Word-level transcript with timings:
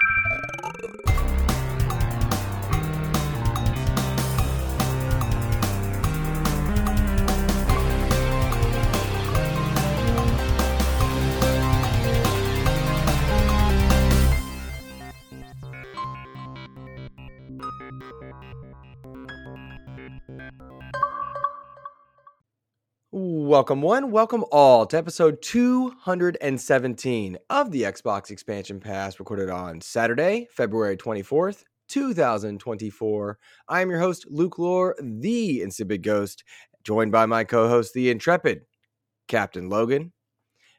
Thank 0.00 0.42
you. 0.42 0.47
Welcome, 23.58 23.82
one, 23.82 24.12
welcome 24.12 24.44
all 24.52 24.86
to 24.86 24.96
episode 24.96 25.42
217 25.42 27.38
of 27.50 27.72
the 27.72 27.82
Xbox 27.82 28.30
Expansion 28.30 28.78
Pass, 28.78 29.18
recorded 29.18 29.50
on 29.50 29.80
Saturday, 29.80 30.46
February 30.52 30.96
24th, 30.96 31.64
2024. 31.88 33.38
I 33.68 33.80
am 33.80 33.90
your 33.90 33.98
host, 33.98 34.26
Luke 34.30 34.60
Lohr, 34.60 34.94
the 35.02 35.60
Insipid 35.60 36.04
Ghost, 36.04 36.44
joined 36.84 37.10
by 37.10 37.26
my 37.26 37.42
co 37.42 37.68
host, 37.68 37.94
the 37.94 38.10
Intrepid 38.10 38.60
Captain 39.26 39.68
Logun. 39.68 40.12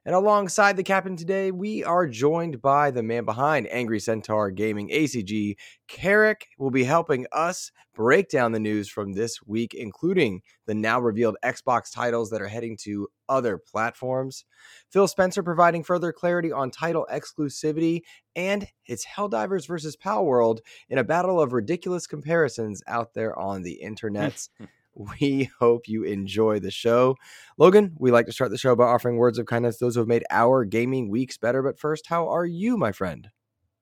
And 0.09 0.15
alongside 0.15 0.75
the 0.75 0.81
captain 0.81 1.15
today, 1.15 1.51
we 1.51 1.83
are 1.83 2.07
joined 2.07 2.63
by 2.63 2.89
the 2.89 3.03
man 3.03 3.25
behind 3.25 3.67
Angry 3.67 3.99
Centaur 3.99 4.49
Gaming 4.49 4.89
ACG. 4.89 5.55
Karak 5.87 6.45
will 6.57 6.71
be 6.71 6.83
helping 6.83 7.27
us 7.31 7.71
break 7.93 8.27
down 8.27 8.51
the 8.51 8.59
news 8.59 8.89
from 8.89 9.13
this 9.13 9.39
week, 9.45 9.75
including 9.75 10.41
the 10.65 10.73
now 10.73 10.99
revealed 10.99 11.37
Xbox 11.45 11.93
titles 11.93 12.31
that 12.31 12.41
are 12.41 12.47
heading 12.47 12.75
to 12.85 13.07
other 13.27 13.59
platforms. 13.59 14.45
Phil 14.91 15.07
Spencer 15.07 15.43
providing 15.43 15.83
further 15.83 16.11
clarity 16.11 16.51
on 16.51 16.71
title 16.71 17.05
exclusivity, 17.13 18.01
and 18.35 18.67
it's 18.87 19.05
Helldivers 19.05 19.67
versus 19.67 19.95
Palworld 19.95 20.61
in 20.89 20.97
a 20.97 21.03
battle 21.03 21.39
of 21.39 21.53
ridiculous 21.53 22.07
comparisons 22.07 22.81
out 22.87 23.13
there 23.13 23.37
on 23.37 23.61
the 23.61 23.79
internets. 23.85 24.49
We 24.95 25.49
hope 25.59 25.87
you 25.87 26.03
enjoy 26.03 26.59
the 26.59 26.71
show. 26.71 27.15
Logun, 27.59 27.93
we 27.97 28.11
like 28.11 28.25
to 28.25 28.31
start 28.31 28.51
the 28.51 28.57
show 28.57 28.75
by 28.75 28.85
offering 28.85 29.17
words 29.17 29.37
of 29.37 29.45
kindness 29.45 29.77
to 29.77 29.85
those 29.85 29.95
who 29.95 30.01
have 30.01 30.07
made 30.07 30.23
our 30.29 30.65
gaming 30.65 31.09
weeks 31.09 31.37
better. 31.37 31.61
But 31.61 31.79
first, 31.79 32.07
how 32.07 32.27
are 32.27 32.45
you, 32.45 32.77
my 32.77 32.91
friend? 32.91 33.29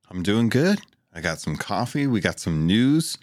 I'm 0.09 0.23
doing 0.23 0.50
good. 0.50 0.80
I 1.13 1.22
got 1.22 1.39
some 1.39 1.55
coffee. 1.55 2.08
We 2.08 2.22
got 2.22 2.39
some 2.39 2.66
news. 2.66 3.17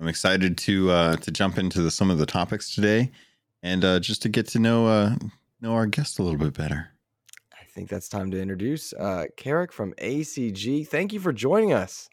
I'm 0.00 0.08
excited 0.08 0.58
to 0.58 0.90
uh, 0.90 1.16
to 1.16 1.30
jump 1.30 1.58
into 1.58 1.82
the, 1.82 1.90
some 1.90 2.10
of 2.10 2.18
the 2.18 2.26
topics 2.26 2.74
today, 2.74 3.10
and 3.62 3.84
uh, 3.84 4.00
just 4.00 4.22
to 4.22 4.28
get 4.28 4.48
to 4.48 4.58
know 4.58 4.86
uh, 4.86 5.16
know 5.60 5.72
our 5.74 5.86
guest 5.86 6.18
a 6.18 6.22
little 6.22 6.38
bit 6.38 6.54
better. 6.54 6.88
I 7.52 7.64
think 7.74 7.88
that's 7.88 8.08
time 8.08 8.30
to 8.32 8.40
introduce 8.40 8.92
uh, 8.92 9.26
Karak 9.36 9.72
from 9.72 9.94
ACG. 9.94 10.86
Thank 10.88 11.12
you 11.12 11.20
for 11.20 11.32
joining 11.32 11.72
us. 11.72 12.10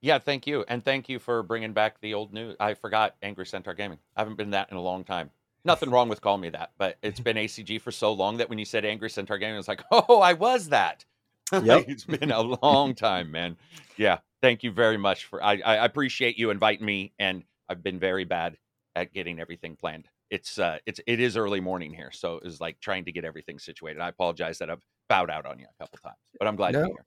Yeah, 0.00 0.18
thank 0.18 0.46
you, 0.46 0.64
and 0.68 0.84
thank 0.84 1.08
you 1.08 1.18
for 1.18 1.42
bringing 1.42 1.72
back 1.72 2.00
the 2.00 2.14
old 2.14 2.32
news. 2.32 2.56
I 2.60 2.74
forgot 2.74 3.16
Angry 3.22 3.46
Centaur 3.46 3.74
Gaming. 3.74 3.98
I 4.16 4.20
haven't 4.20 4.36
been 4.36 4.50
that 4.50 4.70
in 4.70 4.76
a 4.76 4.80
long 4.80 5.02
time. 5.02 5.30
Nothing 5.64 5.90
wrong 5.90 6.08
with 6.08 6.20
calling 6.20 6.40
me 6.40 6.50
that, 6.50 6.70
but 6.78 6.98
it's 7.02 7.20
been 7.20 7.36
ACG 7.36 7.80
for 7.80 7.90
so 7.90 8.12
long 8.12 8.36
that 8.36 8.48
when 8.48 8.58
you 8.58 8.64
said 8.64 8.84
Angry 8.84 9.10
Centaur 9.10 9.38
Gaming, 9.38 9.54
I 9.54 9.58
was 9.58 9.68
like, 9.68 9.82
oh, 9.90 10.20
I 10.20 10.34
was 10.34 10.68
that. 10.68 11.04
Yep. 11.50 11.86
it's 11.88 12.04
been 12.04 12.30
a 12.30 12.42
long 12.42 12.94
time, 12.94 13.30
man. 13.30 13.56
Yeah, 13.96 14.18
thank 14.42 14.62
you 14.62 14.70
very 14.70 14.98
much 14.98 15.24
for. 15.24 15.42
I, 15.42 15.58
I 15.64 15.84
appreciate 15.86 16.38
you 16.38 16.50
inviting 16.50 16.84
me, 16.84 17.14
and 17.18 17.42
I've 17.70 17.82
been 17.82 17.98
very 17.98 18.24
bad 18.24 18.58
at 18.94 19.14
getting 19.14 19.40
everything 19.40 19.74
planned. 19.74 20.08
It's 20.30 20.58
uh, 20.58 20.76
it's 20.84 21.00
it 21.06 21.20
is 21.20 21.38
early 21.38 21.60
morning 21.60 21.94
here, 21.94 22.10
so 22.12 22.36
it 22.36 22.44
was 22.44 22.60
like 22.60 22.78
trying 22.80 23.06
to 23.06 23.12
get 23.12 23.24
everything 23.24 23.58
situated. 23.58 23.98
I 23.98 24.08
apologize 24.08 24.58
that 24.58 24.68
I've 24.68 24.84
bowed 25.08 25.30
out 25.30 25.46
on 25.46 25.58
you 25.58 25.64
a 25.64 25.82
couple 25.82 25.98
times, 26.02 26.18
but 26.38 26.46
I'm 26.46 26.56
glad 26.56 26.74
no. 26.74 26.82
to 26.82 26.86
be 26.88 26.92
here. 26.92 27.06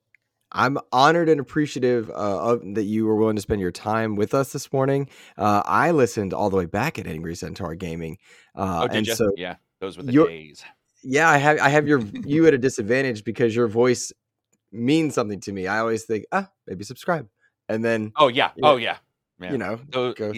I'm 0.52 0.78
honored 0.92 1.30
and 1.30 1.40
appreciative 1.40 2.10
uh, 2.10 2.14
of 2.54 2.76
that 2.76 2.84
you 2.84 3.06
were 3.06 3.16
willing 3.16 3.36
to 3.36 3.42
spend 3.42 3.62
your 3.62 3.72
time 3.72 4.16
with 4.16 4.34
us 4.34 4.52
this 4.52 4.72
morning. 4.74 5.10
Uh, 5.38 5.62
I 5.66 5.92
listened 5.92 6.34
all 6.34 6.50
the 6.50 6.58
way 6.58 6.66
back 6.66 7.00
at 7.00 7.08
Angry 7.08 7.36
Centaur 7.36 7.76
Gaming. 7.76 8.18
Uh, 8.56 8.82
oh, 8.84 8.88
did 8.88 8.98
and 8.98 9.08
you? 9.08 9.16
So 9.16 9.32
yeah, 9.38 9.56
those 9.80 9.98
were 9.98 10.04
the 10.04 10.12
days. 10.12 10.64
Yeah, 11.04 11.30
I 11.30 11.38
have 11.38 11.60
I 11.60 11.70
have 11.70 11.88
your 11.88 12.00
you 12.00 12.46
at 12.48 12.54
a 12.54 12.58
disadvantage 12.60 13.24
because 13.24 13.56
your 13.56 13.68
voice 13.68 14.12
means 14.72 15.16
something 15.16 15.40
to 15.42 15.52
me. 15.52 15.68
I 15.68 15.80
always 15.80 16.04
think, 16.04 16.26
ah, 16.32 16.50
maybe 16.68 16.84
subscribe, 16.84 17.28
and 17.70 17.84
then 17.84 18.12
oh 18.18 18.28
yeah, 18.28 18.52
you 18.56 18.62
know, 18.62 18.74
oh 18.74 18.78
yeah, 18.78 18.98
man. 19.40 19.52
you 19.54 19.58
know, 19.58 19.80
so, 19.94 20.34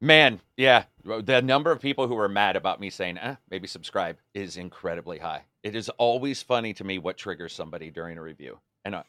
man, 0.00 0.40
yeah. 0.56 0.84
The 1.04 1.42
number 1.42 1.70
of 1.70 1.80
people 1.80 2.08
who 2.08 2.14
were 2.14 2.28
mad 2.28 2.56
about 2.56 2.80
me 2.80 2.88
saying, 2.88 3.18
ah, 3.20 3.36
maybe 3.50 3.66
subscribe 3.66 4.16
is 4.32 4.56
incredibly 4.56 5.18
high. 5.18 5.42
It 5.62 5.74
is 5.74 5.88
always 5.90 6.42
funny 6.42 6.72
to 6.74 6.84
me 6.84 6.98
what 6.98 7.18
triggers 7.18 7.52
somebody 7.52 7.90
during 7.90 8.16
a 8.16 8.22
review, 8.22 8.60
and. 8.84 8.94
Uh, 8.94 9.02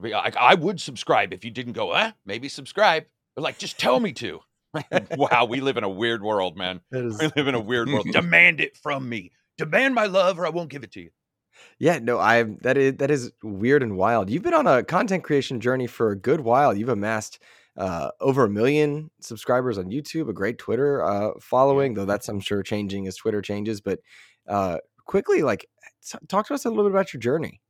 like, 0.00 0.36
I 0.36 0.54
would 0.54 0.80
subscribe 0.80 1.32
if 1.32 1.44
you 1.44 1.50
didn't 1.50 1.72
go, 1.72 1.92
eh, 1.92 2.12
maybe 2.24 2.48
subscribe. 2.48 3.04
But 3.34 3.42
like, 3.42 3.58
just 3.58 3.78
tell 3.78 4.00
me 4.00 4.12
to. 4.14 4.40
wow, 5.16 5.46
we 5.48 5.60
live 5.60 5.76
in 5.76 5.84
a 5.84 5.88
weird 5.88 6.22
world, 6.22 6.56
man. 6.56 6.80
Is... 6.92 7.18
We 7.18 7.30
live 7.36 7.48
in 7.48 7.54
a 7.54 7.60
weird 7.60 7.88
world. 7.88 8.06
Demand 8.12 8.60
it 8.60 8.76
from 8.76 9.08
me. 9.08 9.32
Demand 9.56 9.94
my 9.94 10.06
love, 10.06 10.38
or 10.38 10.46
I 10.46 10.50
won't 10.50 10.70
give 10.70 10.84
it 10.84 10.92
to 10.92 11.00
you. 11.00 11.10
Yeah, 11.78 11.98
no, 11.98 12.18
I 12.18 12.44
that 12.60 12.76
is 12.76 12.96
that 12.98 13.10
is 13.10 13.32
weird 13.42 13.82
and 13.82 13.96
wild. 13.96 14.30
You've 14.30 14.44
been 14.44 14.54
on 14.54 14.68
a 14.68 14.84
content 14.84 15.24
creation 15.24 15.60
journey 15.60 15.88
for 15.88 16.10
a 16.10 16.16
good 16.16 16.40
while. 16.40 16.76
You've 16.76 16.88
amassed 16.88 17.40
uh, 17.76 18.10
over 18.20 18.44
a 18.44 18.48
million 18.50 19.10
subscribers 19.20 19.78
on 19.78 19.86
YouTube, 19.86 20.28
a 20.28 20.32
great 20.32 20.58
Twitter 20.58 21.02
uh, 21.02 21.30
following, 21.40 21.94
though 21.94 22.04
that's 22.04 22.28
I'm 22.28 22.40
sure 22.40 22.62
changing 22.62 23.06
as 23.06 23.16
Twitter 23.16 23.40
changes. 23.40 23.80
But 23.80 24.00
uh, 24.48 24.78
quickly, 25.06 25.42
like, 25.42 25.68
talk 26.28 26.48
to 26.48 26.54
us 26.54 26.64
a 26.64 26.68
little 26.68 26.84
bit 26.84 26.90
about 26.90 27.12
your 27.12 27.20
journey. 27.20 27.60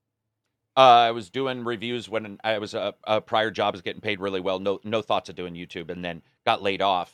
Uh, 0.78 1.08
I 1.08 1.10
was 1.10 1.28
doing 1.28 1.64
reviews 1.64 2.08
when 2.08 2.38
I 2.44 2.58
was 2.58 2.72
a, 2.72 2.94
a 3.02 3.20
prior 3.20 3.50
job 3.50 3.74
was 3.74 3.82
getting 3.82 4.00
paid 4.00 4.20
really 4.20 4.38
well. 4.38 4.60
No, 4.60 4.78
no 4.84 5.02
thoughts 5.02 5.28
of 5.28 5.34
doing 5.34 5.54
YouTube, 5.54 5.90
and 5.90 6.04
then 6.04 6.22
got 6.46 6.62
laid 6.62 6.80
off. 6.80 7.12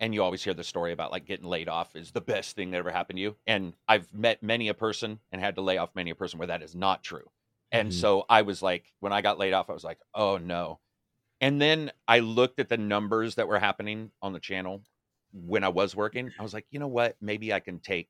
And 0.00 0.14
you 0.14 0.22
always 0.22 0.42
hear 0.42 0.54
the 0.54 0.64
story 0.64 0.92
about 0.92 1.12
like 1.12 1.26
getting 1.26 1.44
laid 1.44 1.68
off 1.68 1.94
is 1.94 2.10
the 2.10 2.22
best 2.22 2.56
thing 2.56 2.70
that 2.70 2.78
ever 2.78 2.90
happened 2.90 3.18
to 3.18 3.20
you. 3.20 3.36
And 3.46 3.74
I've 3.86 4.12
met 4.14 4.42
many 4.42 4.68
a 4.68 4.74
person 4.74 5.20
and 5.30 5.42
had 5.42 5.56
to 5.56 5.60
lay 5.60 5.76
off 5.76 5.94
many 5.94 6.08
a 6.08 6.14
person 6.14 6.38
where 6.38 6.48
that 6.48 6.62
is 6.62 6.74
not 6.74 7.04
true. 7.04 7.28
And 7.70 7.90
mm-hmm. 7.90 8.00
so 8.00 8.24
I 8.30 8.42
was 8.42 8.62
like, 8.62 8.90
when 9.00 9.12
I 9.12 9.20
got 9.20 9.38
laid 9.38 9.52
off, 9.52 9.68
I 9.68 9.74
was 9.74 9.84
like, 9.84 9.98
oh 10.14 10.38
no. 10.38 10.80
And 11.42 11.60
then 11.60 11.92
I 12.08 12.20
looked 12.20 12.60
at 12.60 12.70
the 12.70 12.78
numbers 12.78 13.34
that 13.34 13.46
were 13.46 13.58
happening 13.58 14.10
on 14.22 14.32
the 14.32 14.40
channel 14.40 14.82
when 15.34 15.64
I 15.64 15.68
was 15.68 15.94
working. 15.94 16.32
I 16.38 16.42
was 16.42 16.54
like, 16.54 16.64
you 16.70 16.80
know 16.80 16.88
what? 16.88 17.16
Maybe 17.20 17.52
I 17.52 17.60
can 17.60 17.78
take 17.78 18.08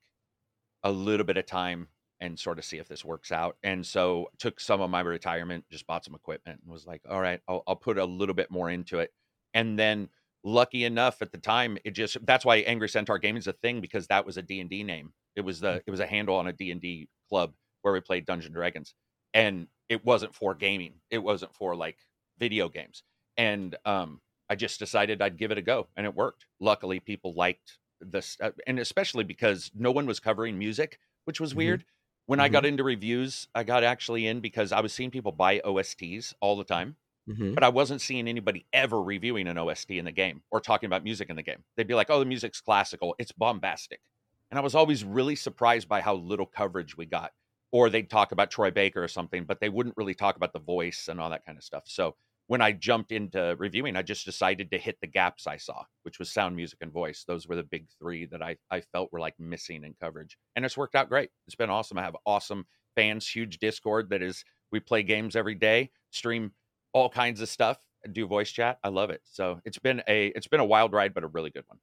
a 0.81 0.91
little 0.91 1.25
bit 1.25 1.37
of 1.37 1.45
time 1.45 1.89
and 2.23 2.39
sort 2.39 2.57
of 2.57 2.63
see 2.63 2.77
if 2.77 2.87
this 2.87 3.03
works 3.03 3.33
out. 3.33 3.57
And 3.63 3.85
so 3.85 4.29
took 4.39 4.61
some 4.61 4.79
of 4.79 4.89
my 4.89 5.01
retirement, 5.01 5.65
just 5.69 5.85
bought 5.85 6.05
some 6.05 6.15
equipment 6.15 6.61
and 6.63 6.71
was 6.71 6.87
like, 6.87 7.01
all 7.09 7.19
right, 7.19 7.41
I'll, 7.49 7.63
I'll 7.67 7.75
put 7.75 7.97
a 7.97 8.05
little 8.05 8.33
bit 8.33 8.49
more 8.49 8.69
into 8.69 8.99
it. 8.99 9.11
And 9.53 9.77
then 9.77 10.07
lucky 10.41 10.85
enough 10.85 11.21
at 11.21 11.33
the 11.33 11.37
time, 11.37 11.77
it 11.83 11.91
just, 11.91 12.17
that's 12.25 12.45
why 12.45 12.57
Angry 12.59 12.87
Centaur 12.87 13.19
Gaming 13.19 13.41
is 13.41 13.47
a 13.47 13.53
thing 13.53 13.81
because 13.81 14.07
that 14.07 14.25
was 14.25 14.37
a 14.37 14.41
D&D 14.41 14.83
name. 14.83 15.11
It 15.35 15.41
was 15.41 15.59
the, 15.59 15.83
it 15.85 15.91
was 15.91 15.99
a 15.99 16.07
handle 16.07 16.37
on 16.37 16.47
a 16.47 16.53
D&D 16.53 17.09
club 17.27 17.51
where 17.81 17.93
we 17.93 17.99
played 17.99 18.25
Dungeon 18.25 18.53
Dragons. 18.53 18.95
And 19.33 19.67
it 19.89 20.05
wasn't 20.05 20.33
for 20.33 20.55
gaming. 20.55 20.93
It 21.11 21.17
wasn't 21.17 21.53
for 21.53 21.75
like 21.75 21.97
video 22.39 22.69
games. 22.69 23.03
And 23.35 23.75
um, 23.83 24.21
I 24.49 24.55
just 24.55 24.79
decided 24.79 25.21
I'd 25.21 25.37
give 25.37 25.51
it 25.51 25.57
a 25.57 25.61
go 25.61 25.87
and 25.97 26.05
it 26.05 26.15
worked. 26.15 26.45
Luckily, 26.61 27.01
people 27.01 27.33
liked 27.33 27.79
this, 27.99 28.37
uh, 28.41 28.51
and 28.65 28.79
especially 28.79 29.25
because 29.25 29.71
no 29.75 29.91
one 29.91 30.05
was 30.05 30.21
covering 30.21 30.57
music, 30.57 30.99
which 31.25 31.41
was 31.41 31.51
mm-hmm. 31.51 31.57
weird. 31.57 31.85
When 32.25 32.39
I 32.39 32.49
got 32.49 32.63
mm-hmm. 32.63 32.69
into 32.69 32.83
reviews, 32.83 33.47
I 33.53 33.63
got 33.63 33.83
actually 33.83 34.27
in 34.27 34.39
because 34.39 34.71
I 34.71 34.79
was 34.79 34.93
seeing 34.93 35.11
people 35.11 35.31
buy 35.31 35.59
OSTs 35.59 36.33
all 36.39 36.55
the 36.55 36.63
time, 36.63 36.97
Mhm. 37.29 37.53
but 37.53 37.63
I 37.63 37.69
wasn't 37.69 38.01
seeing 38.01 38.27
anybody 38.27 38.65
ever 38.73 39.01
reviewing 39.01 39.47
an 39.47 39.57
OST 39.57 39.97
in 39.97 40.05
the 40.05 40.11
game 40.11 40.43
or 40.51 40.59
talking 40.61 40.87
about 40.87 41.03
music 41.03 41.29
in 41.29 41.35
the 41.35 41.43
game. 41.43 41.63
They'd 41.75 41.87
be 41.87 41.95
like, 41.95 42.09
"Oh, 42.09 42.19
the 42.19 42.25
music's 42.25 42.61
classical. 42.61 43.15
It's 43.19 43.31
bombastic." 43.31 44.01
And 44.49 44.59
I 44.59 44.61
was 44.61 44.75
always 44.75 45.03
really 45.03 45.35
surprised 45.35 45.87
by 45.87 46.01
how 46.01 46.15
little 46.15 46.45
coverage 46.45 46.95
we 46.97 47.05
got. 47.05 47.33
Or 47.71 47.89
they'd 47.89 48.09
talk 48.09 48.31
about 48.31 48.51
Troy 48.51 48.71
Baker 48.71 49.03
or 49.03 49.07
something, 49.07 49.45
but 49.45 49.59
they 49.59 49.69
wouldn't 49.69 49.97
really 49.97 50.13
talk 50.13 50.35
about 50.35 50.53
the 50.53 50.59
voice 50.59 51.07
and 51.07 51.19
all 51.19 51.29
that 51.31 51.45
kind 51.45 51.57
of 51.57 51.63
stuff. 51.63 51.83
So 51.87 52.15
when 52.47 52.61
I 52.61 52.73
jumped 52.73 53.11
into 53.11 53.55
reviewing, 53.57 53.95
I 53.95 54.01
just 54.01 54.25
decided 54.25 54.71
to 54.71 54.77
hit 54.77 54.97
the 55.01 55.07
gaps 55.07 55.47
I 55.47 55.57
saw, 55.57 55.83
which 56.03 56.19
was 56.19 56.29
sound, 56.31 56.55
music, 56.55 56.79
and 56.81 56.91
voice. 56.91 57.23
Those 57.27 57.47
were 57.47 57.55
the 57.55 57.63
big 57.63 57.87
three 57.99 58.25
that 58.27 58.41
I, 58.41 58.57
I 58.69 58.81
felt 58.81 59.11
were 59.13 59.19
like 59.19 59.39
missing 59.39 59.83
in 59.83 59.95
coverage. 60.01 60.37
And 60.55 60.65
it's 60.65 60.77
worked 60.77 60.95
out 60.95 61.09
great. 61.09 61.29
It's 61.47 61.55
been 61.55 61.69
awesome. 61.69 61.97
I 61.97 62.03
have 62.03 62.17
awesome 62.25 62.65
fans, 62.95 63.27
huge 63.27 63.59
Discord 63.59 64.09
that 64.09 64.21
is, 64.21 64.43
we 64.71 64.79
play 64.79 65.03
games 65.03 65.35
every 65.35 65.55
day, 65.55 65.91
stream 66.11 66.51
all 66.93 67.09
kinds 67.09 67.41
of 67.41 67.49
stuff, 67.49 67.77
do 68.11 68.27
voice 68.27 68.51
chat. 68.51 68.79
I 68.83 68.89
love 68.89 69.09
it. 69.09 69.21
So 69.23 69.59
it's 69.65 69.79
been 69.79 70.01
a, 70.07 70.27
it's 70.27 70.47
been 70.47 70.59
a 70.59 70.65
wild 70.65 70.93
ride, 70.93 71.13
but 71.13 71.23
a 71.23 71.27
really 71.27 71.49
good 71.49 71.65
one. 71.67 71.79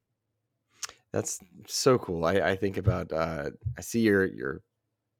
That's 1.13 1.41
so 1.67 1.99
cool. 1.99 2.25
I, 2.25 2.35
I 2.35 2.57
think 2.57 2.77
about 2.77 3.13
uh, 3.13 3.51
I 3.77 3.81
see 3.81 4.01
your 4.01 4.27
your 4.27 4.63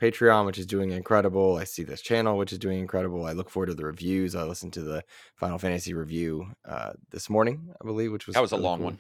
Patreon, 0.01 0.47
which 0.47 0.59
is 0.59 0.67
doing 0.67 0.91
incredible. 0.91 1.57
I 1.57 1.65
see 1.65 1.83
this 1.83 2.01
channel, 2.01 2.39
which 2.39 2.53
is 2.53 2.59
doing 2.59 2.79
incredible. 2.79 3.27
I 3.27 3.33
look 3.33 3.51
forward 3.51 3.67
to 3.67 3.75
the 3.75 3.85
reviews. 3.85 4.35
I 4.35 4.45
listened 4.45 4.73
to 4.75 4.83
the 4.83 5.05
Final 5.37 5.59
Fantasy 5.59 5.93
review 5.95 6.47
uh, 6.67 6.93
this 7.11 7.29
morning, 7.29 7.69
I 7.81 7.85
believe, 7.85 8.11
which 8.13 8.27
was 8.27 8.35
that 8.35 8.41
was 8.43 8.53
really 8.53 8.63
a 8.63 8.67
long 8.67 8.79
cool. 8.79 8.85
one, 8.87 8.99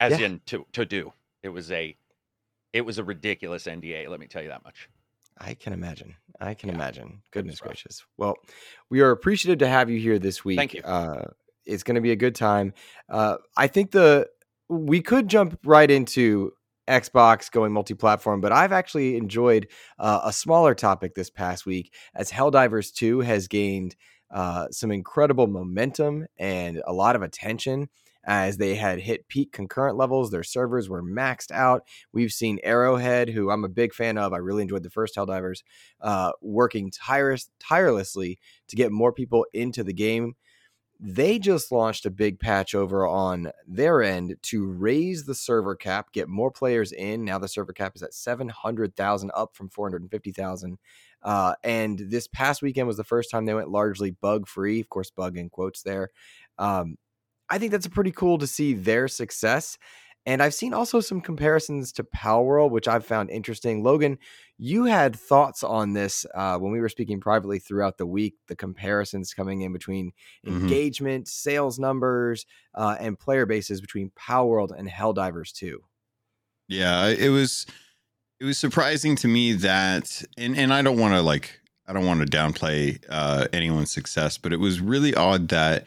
as 0.00 0.18
yeah. 0.18 0.26
in 0.26 0.40
to 0.46 0.66
to 0.72 0.84
do. 0.84 1.12
It 1.42 1.50
was 1.50 1.70
a 1.70 1.96
it 2.72 2.80
was 2.82 2.98
a 2.98 3.04
ridiculous 3.04 3.64
NDA. 3.64 4.08
Let 4.08 4.18
me 4.20 4.26
tell 4.26 4.42
you 4.42 4.48
that 4.48 4.64
much. 4.64 4.88
I 5.38 5.54
can 5.54 5.72
imagine. 5.72 6.14
I 6.40 6.54
can 6.54 6.68
Yeah, 6.68 6.74
imagine. 6.76 7.22
Goodness 7.32 7.60
rough. 7.60 7.68
gracious. 7.70 8.04
Well, 8.16 8.36
we 8.90 9.00
are 9.00 9.10
appreciative 9.10 9.58
to 9.60 9.68
have 9.68 9.90
you 9.90 9.98
here 9.98 10.18
this 10.18 10.44
week. 10.44 10.58
Thank 10.58 10.74
you. 10.74 10.82
Uh, 10.82 11.26
it's 11.66 11.82
going 11.82 11.96
to 11.96 12.00
be 12.00 12.12
a 12.12 12.16
good 12.16 12.34
time. 12.34 12.72
Uh, 13.08 13.36
I 13.56 13.66
think 13.66 13.90
the 13.92 14.28
we 14.68 15.00
could 15.00 15.28
jump 15.28 15.58
right 15.64 15.90
into 15.90 16.52
Xbox 16.88 17.50
going 17.50 17.72
multi-platform, 17.72 18.40
but 18.40 18.52
I've 18.52 18.72
actually 18.72 19.16
enjoyed 19.16 19.68
uh, 19.98 20.20
a 20.24 20.32
smaller 20.32 20.74
topic 20.74 21.14
this 21.14 21.30
past 21.30 21.66
week 21.66 21.92
as 22.14 22.30
Helldivers 22.30 22.92
2 22.92 23.20
has 23.20 23.48
gained 23.48 23.96
uh, 24.30 24.68
some 24.70 24.90
incredible 24.90 25.46
momentum 25.46 26.26
and 26.38 26.82
a 26.86 26.92
lot 26.92 27.16
of 27.16 27.22
attention 27.22 27.88
as 28.26 28.56
they 28.56 28.74
had 28.74 29.00
hit 29.00 29.28
peak 29.28 29.52
concurrent 29.52 29.96
levels. 29.96 30.30
Their 30.30 30.42
servers 30.42 30.88
were 30.88 31.02
maxed 31.02 31.50
out. 31.50 31.82
We've 32.12 32.32
seen 32.32 32.58
Arrowhead, 32.62 33.28
who 33.28 33.50
I'm 33.50 33.64
a 33.64 33.68
big 33.68 33.92
fan 33.94 34.18
of. 34.18 34.32
I 34.32 34.38
really 34.38 34.62
enjoyed 34.62 34.82
the 34.82 34.90
first 34.90 35.16
Helldivers, 35.16 35.62
uh, 36.00 36.32
working 36.40 36.90
tireless, 36.90 37.50
tirelessly 37.60 38.38
to 38.68 38.76
get 38.76 38.92
more 38.92 39.12
people 39.12 39.46
into 39.52 39.84
the 39.84 39.92
game. 39.92 40.34
They 41.00 41.38
just 41.38 41.72
launched 41.72 42.06
a 42.06 42.10
big 42.10 42.38
patch 42.38 42.74
over 42.74 43.06
on 43.06 43.50
their 43.66 44.02
end 44.02 44.36
to 44.42 44.66
raise 44.66 45.24
the 45.24 45.34
server 45.34 45.74
cap, 45.74 46.12
get 46.12 46.28
more 46.28 46.50
players 46.50 46.92
in. 46.92 47.24
Now 47.24 47.38
the 47.38 47.48
server 47.48 47.72
cap 47.72 47.92
is 47.96 48.02
at 48.02 48.14
700,000, 48.14 49.30
up 49.34 49.54
from 49.54 49.68
450,000. 49.68 50.78
Uh, 51.22 51.54
and 51.64 51.98
this 51.98 52.28
past 52.28 52.62
weekend 52.62 52.86
was 52.86 52.96
the 52.96 53.04
first 53.04 53.30
time 53.30 53.44
they 53.44 53.54
went 53.54 53.70
largely 53.70 54.12
bug 54.12 54.46
free. 54.46 54.80
Of 54.80 54.88
course, 54.88 55.10
bug 55.10 55.36
in 55.36 55.50
quotes 55.50 55.82
there. 55.82 56.10
Um, 56.58 56.96
I 57.50 57.58
think 57.58 57.72
that's 57.72 57.88
pretty 57.88 58.12
cool 58.12 58.38
to 58.38 58.46
see 58.46 58.74
their 58.74 59.08
success. 59.08 59.78
And 60.26 60.42
I've 60.42 60.54
seen 60.54 60.72
also 60.72 61.00
some 61.00 61.20
comparisons 61.20 61.92
to 61.92 62.04
Palworld, 62.04 62.70
which 62.70 62.88
I've 62.88 63.04
found 63.04 63.30
interesting. 63.30 63.82
Logun, 63.82 64.16
you 64.56 64.84
had 64.84 65.14
thoughts 65.14 65.62
on 65.62 65.92
this 65.92 66.24
uh, 66.34 66.58
when 66.58 66.72
we 66.72 66.80
were 66.80 66.88
speaking 66.88 67.20
privately 67.20 67.58
throughout 67.58 67.98
the 67.98 68.06
week. 68.06 68.34
The 68.46 68.56
comparisons 68.56 69.34
coming 69.34 69.60
in 69.60 69.72
between 69.72 70.12
Mhm. 70.46 70.52
engagement, 70.52 71.28
sales 71.28 71.78
numbers, 71.78 72.46
uh, 72.74 72.96
and 72.98 73.18
player 73.18 73.44
bases 73.44 73.80
between 73.82 74.10
Palworld 74.10 74.70
and 74.76 74.88
Helldivers 74.88 75.52
2. 75.52 75.84
Yeah, 76.68 77.08
it 77.08 77.28
was 77.28 77.66
it 78.40 78.44
was 78.44 78.58
surprising 78.58 79.16
to 79.16 79.28
me 79.28 79.52
that 79.54 80.22
and 80.38 80.56
and 80.56 80.72
I 80.72 80.82
don't 80.82 80.98
want 80.98 81.14
to 81.14 81.22
like 81.22 81.60
I 81.86 81.92
don't 81.92 82.06
want 82.06 82.20
to 82.20 82.26
downplay 82.38 83.02
uh 83.08 83.48
anyone's 83.52 83.92
success, 83.92 84.38
but 84.38 84.52
it 84.52 84.58
was 84.58 84.80
really 84.80 85.14
odd 85.14 85.48
that 85.48 85.86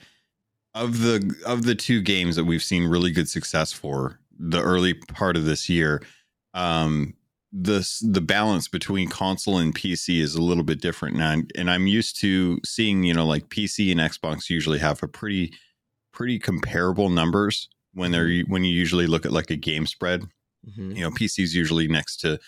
of 0.75 1.01
the 1.01 1.35
of 1.45 1.63
the 1.63 1.75
two 1.75 2.01
games 2.01 2.35
that 2.37 2.45
we've 2.45 2.63
seen 2.63 2.85
really 2.85 3.11
good 3.11 3.29
success 3.29 3.73
for 3.73 4.19
the 4.39 4.61
early 4.61 4.93
part 4.93 5.37
of 5.37 5.45
this 5.45 5.69
year, 5.69 6.01
um 6.53 7.13
the 7.53 7.87
the 8.01 8.21
balance 8.21 8.67
between 8.67 9.07
console 9.09 9.57
and 9.57 9.73
PC 9.73 10.19
is 10.19 10.35
a 10.35 10.41
little 10.41 10.63
bit 10.63 10.81
different 10.81 11.15
now 11.15 11.35
and 11.55 11.71
I'm 11.71 11.87
used 11.87 12.19
to 12.19 12.59
seeing, 12.65 13.03
you 13.03 13.13
know, 13.13 13.25
like 13.25 13.49
PC 13.49 13.91
and 13.91 13.99
Xbox 14.01 14.49
usually 14.49 14.79
have 14.79 15.01
a 15.01 15.07
pretty 15.07 15.53
pretty 16.11 16.39
comparable 16.39 17.09
numbers 17.09 17.69
when 17.93 18.11
they're 18.11 18.41
when 18.47 18.63
you 18.63 18.73
usually 18.73 19.07
look 19.07 19.25
at 19.25 19.31
like 19.31 19.49
a 19.49 19.55
game 19.55 19.85
spread. 19.85 20.23
Mm-hmm. 20.67 20.91
you 20.91 21.01
know 21.01 21.11
PC's 21.11 21.55
usually 21.55 21.87
next 21.87 22.17
to 22.17 22.39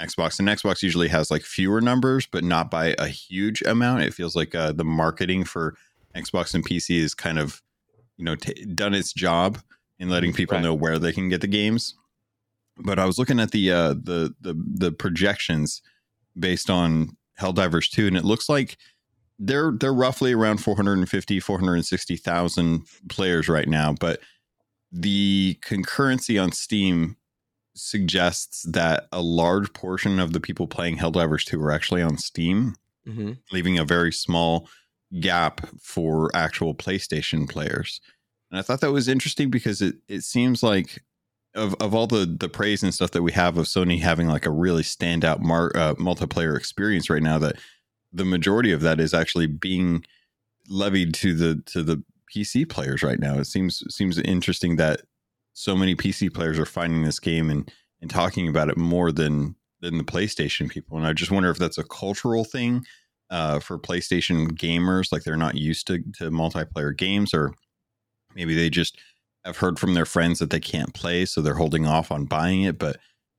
Xbox 0.00 0.38
and 0.38 0.48
Xbox 0.48 0.82
usually 0.82 1.08
has 1.08 1.30
like 1.30 1.42
fewer 1.42 1.80
numbers 1.80 2.26
but 2.26 2.42
not 2.42 2.70
by 2.70 2.94
a 2.98 3.06
huge 3.06 3.62
amount. 3.62 4.02
It 4.02 4.14
feels 4.14 4.34
like 4.34 4.54
uh, 4.54 4.72
the 4.72 4.84
marketing 4.84 5.44
for 5.44 5.74
Xbox 6.16 6.54
and 6.54 6.66
PC 6.66 6.98
is 6.98 7.14
kind 7.14 7.38
of 7.38 7.62
you 8.16 8.24
know 8.24 8.34
t- 8.34 8.64
done 8.64 8.94
its 8.94 9.12
job 9.12 9.58
in 9.98 10.08
letting 10.08 10.32
people 10.32 10.56
Right. 10.56 10.62
know 10.62 10.74
where 10.74 10.98
they 10.98 11.12
can 11.12 11.28
get 11.28 11.40
the 11.40 11.46
games 11.48 11.94
but 12.84 12.98
I 12.98 13.06
was 13.06 13.18
looking 13.18 13.40
at 13.40 13.50
the 13.50 13.72
uh 13.72 13.94
the 13.94 14.34
the 14.40 14.54
the 14.74 14.92
projections 14.92 15.82
based 16.38 16.70
on 16.70 17.16
Helldivers 17.40 17.90
2 17.90 18.06
and 18.06 18.16
it 18.16 18.24
looks 18.24 18.48
like 18.48 18.76
they're 19.38 19.72
they're 19.72 19.94
roughly 19.94 20.32
around 20.32 20.58
450 20.58 21.40
460,000 21.40 22.82
players 23.08 23.48
right 23.48 23.68
now 23.68 23.92
but 23.92 24.20
the 24.92 25.58
concurrency 25.62 26.42
on 26.42 26.52
Steam 26.52 27.16
suggests 27.74 28.62
that 28.70 29.06
a 29.12 29.20
large 29.22 29.72
portion 29.72 30.18
of 30.18 30.32
the 30.32 30.40
people 30.40 30.66
playing 30.66 30.96
Helldivers 30.98 31.44
2 31.44 31.60
are 31.62 31.70
actually 31.72 32.02
on 32.02 32.16
Steam, 32.18 32.74
Mm-hmm. 33.06 33.32
leaving 33.52 33.78
a 33.78 33.84
very 33.86 34.12
small 34.12 34.68
gap 35.20 35.66
for 35.80 36.30
actual 36.36 36.74
PlayStation 36.74 37.48
players. 37.48 38.02
And 38.50 38.58
I 38.58 38.62
thought 38.62 38.80
that 38.80 38.92
was 38.92 39.08
interesting 39.08 39.50
because 39.50 39.82
it, 39.82 39.96
it 40.08 40.22
seems 40.22 40.62
like 40.62 41.02
of, 41.54 41.74
of 41.80 41.94
all 41.94 42.06
the, 42.06 42.24
the 42.24 42.48
praise 42.48 42.82
and 42.82 42.94
stuff 42.94 43.10
that 43.12 43.22
we 43.22 43.32
have 43.32 43.58
of 43.58 43.66
Sony 43.66 44.00
having 44.00 44.28
like 44.28 44.46
a 44.46 44.50
really 44.50 44.82
standout 44.82 45.40
mar- 45.40 45.72
uh, 45.74 45.94
multiplayer 45.94 46.56
experience 46.56 47.10
right 47.10 47.22
now, 47.22 47.38
that 47.38 47.56
the 48.12 48.24
majority 48.24 48.72
of 48.72 48.80
that 48.82 49.00
is 49.00 49.12
actually 49.12 49.46
being 49.46 50.04
levied 50.68 51.14
to 51.14 51.34
the 51.34 51.62
to 51.66 51.82
the 51.82 52.02
PC 52.34 52.68
players 52.68 53.02
right 53.02 53.18
now. 53.18 53.38
It 53.38 53.46
seems 53.46 53.82
seems 53.94 54.18
interesting 54.18 54.76
that 54.76 55.02
so 55.52 55.74
many 55.76 55.94
PC 55.94 56.32
players 56.32 56.58
are 56.58 56.66
finding 56.66 57.02
this 57.02 57.18
game 57.18 57.50
and 57.50 57.70
and 58.00 58.10
talking 58.10 58.48
about 58.48 58.68
it 58.68 58.76
more 58.76 59.10
than 59.12 59.56
than 59.80 59.98
the 59.98 60.04
PlayStation 60.04 60.68
people. 60.68 60.96
And 60.96 61.06
I 61.06 61.12
just 61.12 61.30
wonder 61.30 61.50
if 61.50 61.58
that's 61.58 61.78
a 61.78 61.84
cultural 61.84 62.44
thing 62.44 62.84
uh, 63.30 63.60
for 63.60 63.78
PlayStation 63.78 64.52
gamers, 64.52 65.12
like 65.12 65.24
they're 65.24 65.36
not 65.36 65.56
used 65.56 65.86
to 65.88 65.98
to 66.18 66.30
multiplayer 66.30 66.96
games, 66.96 67.34
or 67.34 67.52
maybe 68.34 68.54
they 68.54 68.70
just 68.70 68.98
have 69.44 69.58
heard 69.58 69.78
from 69.78 69.94
their 69.94 70.04
friends 70.04 70.38
that 70.38 70.50
they 70.50 70.60
can't 70.60 70.94
play, 70.94 71.24
so 71.24 71.40
they're 71.40 71.54
holding 71.54 71.86
off 71.86 72.10
on 72.12 72.24
buying 72.24 72.62
it. 72.62 72.78
But 72.78 72.98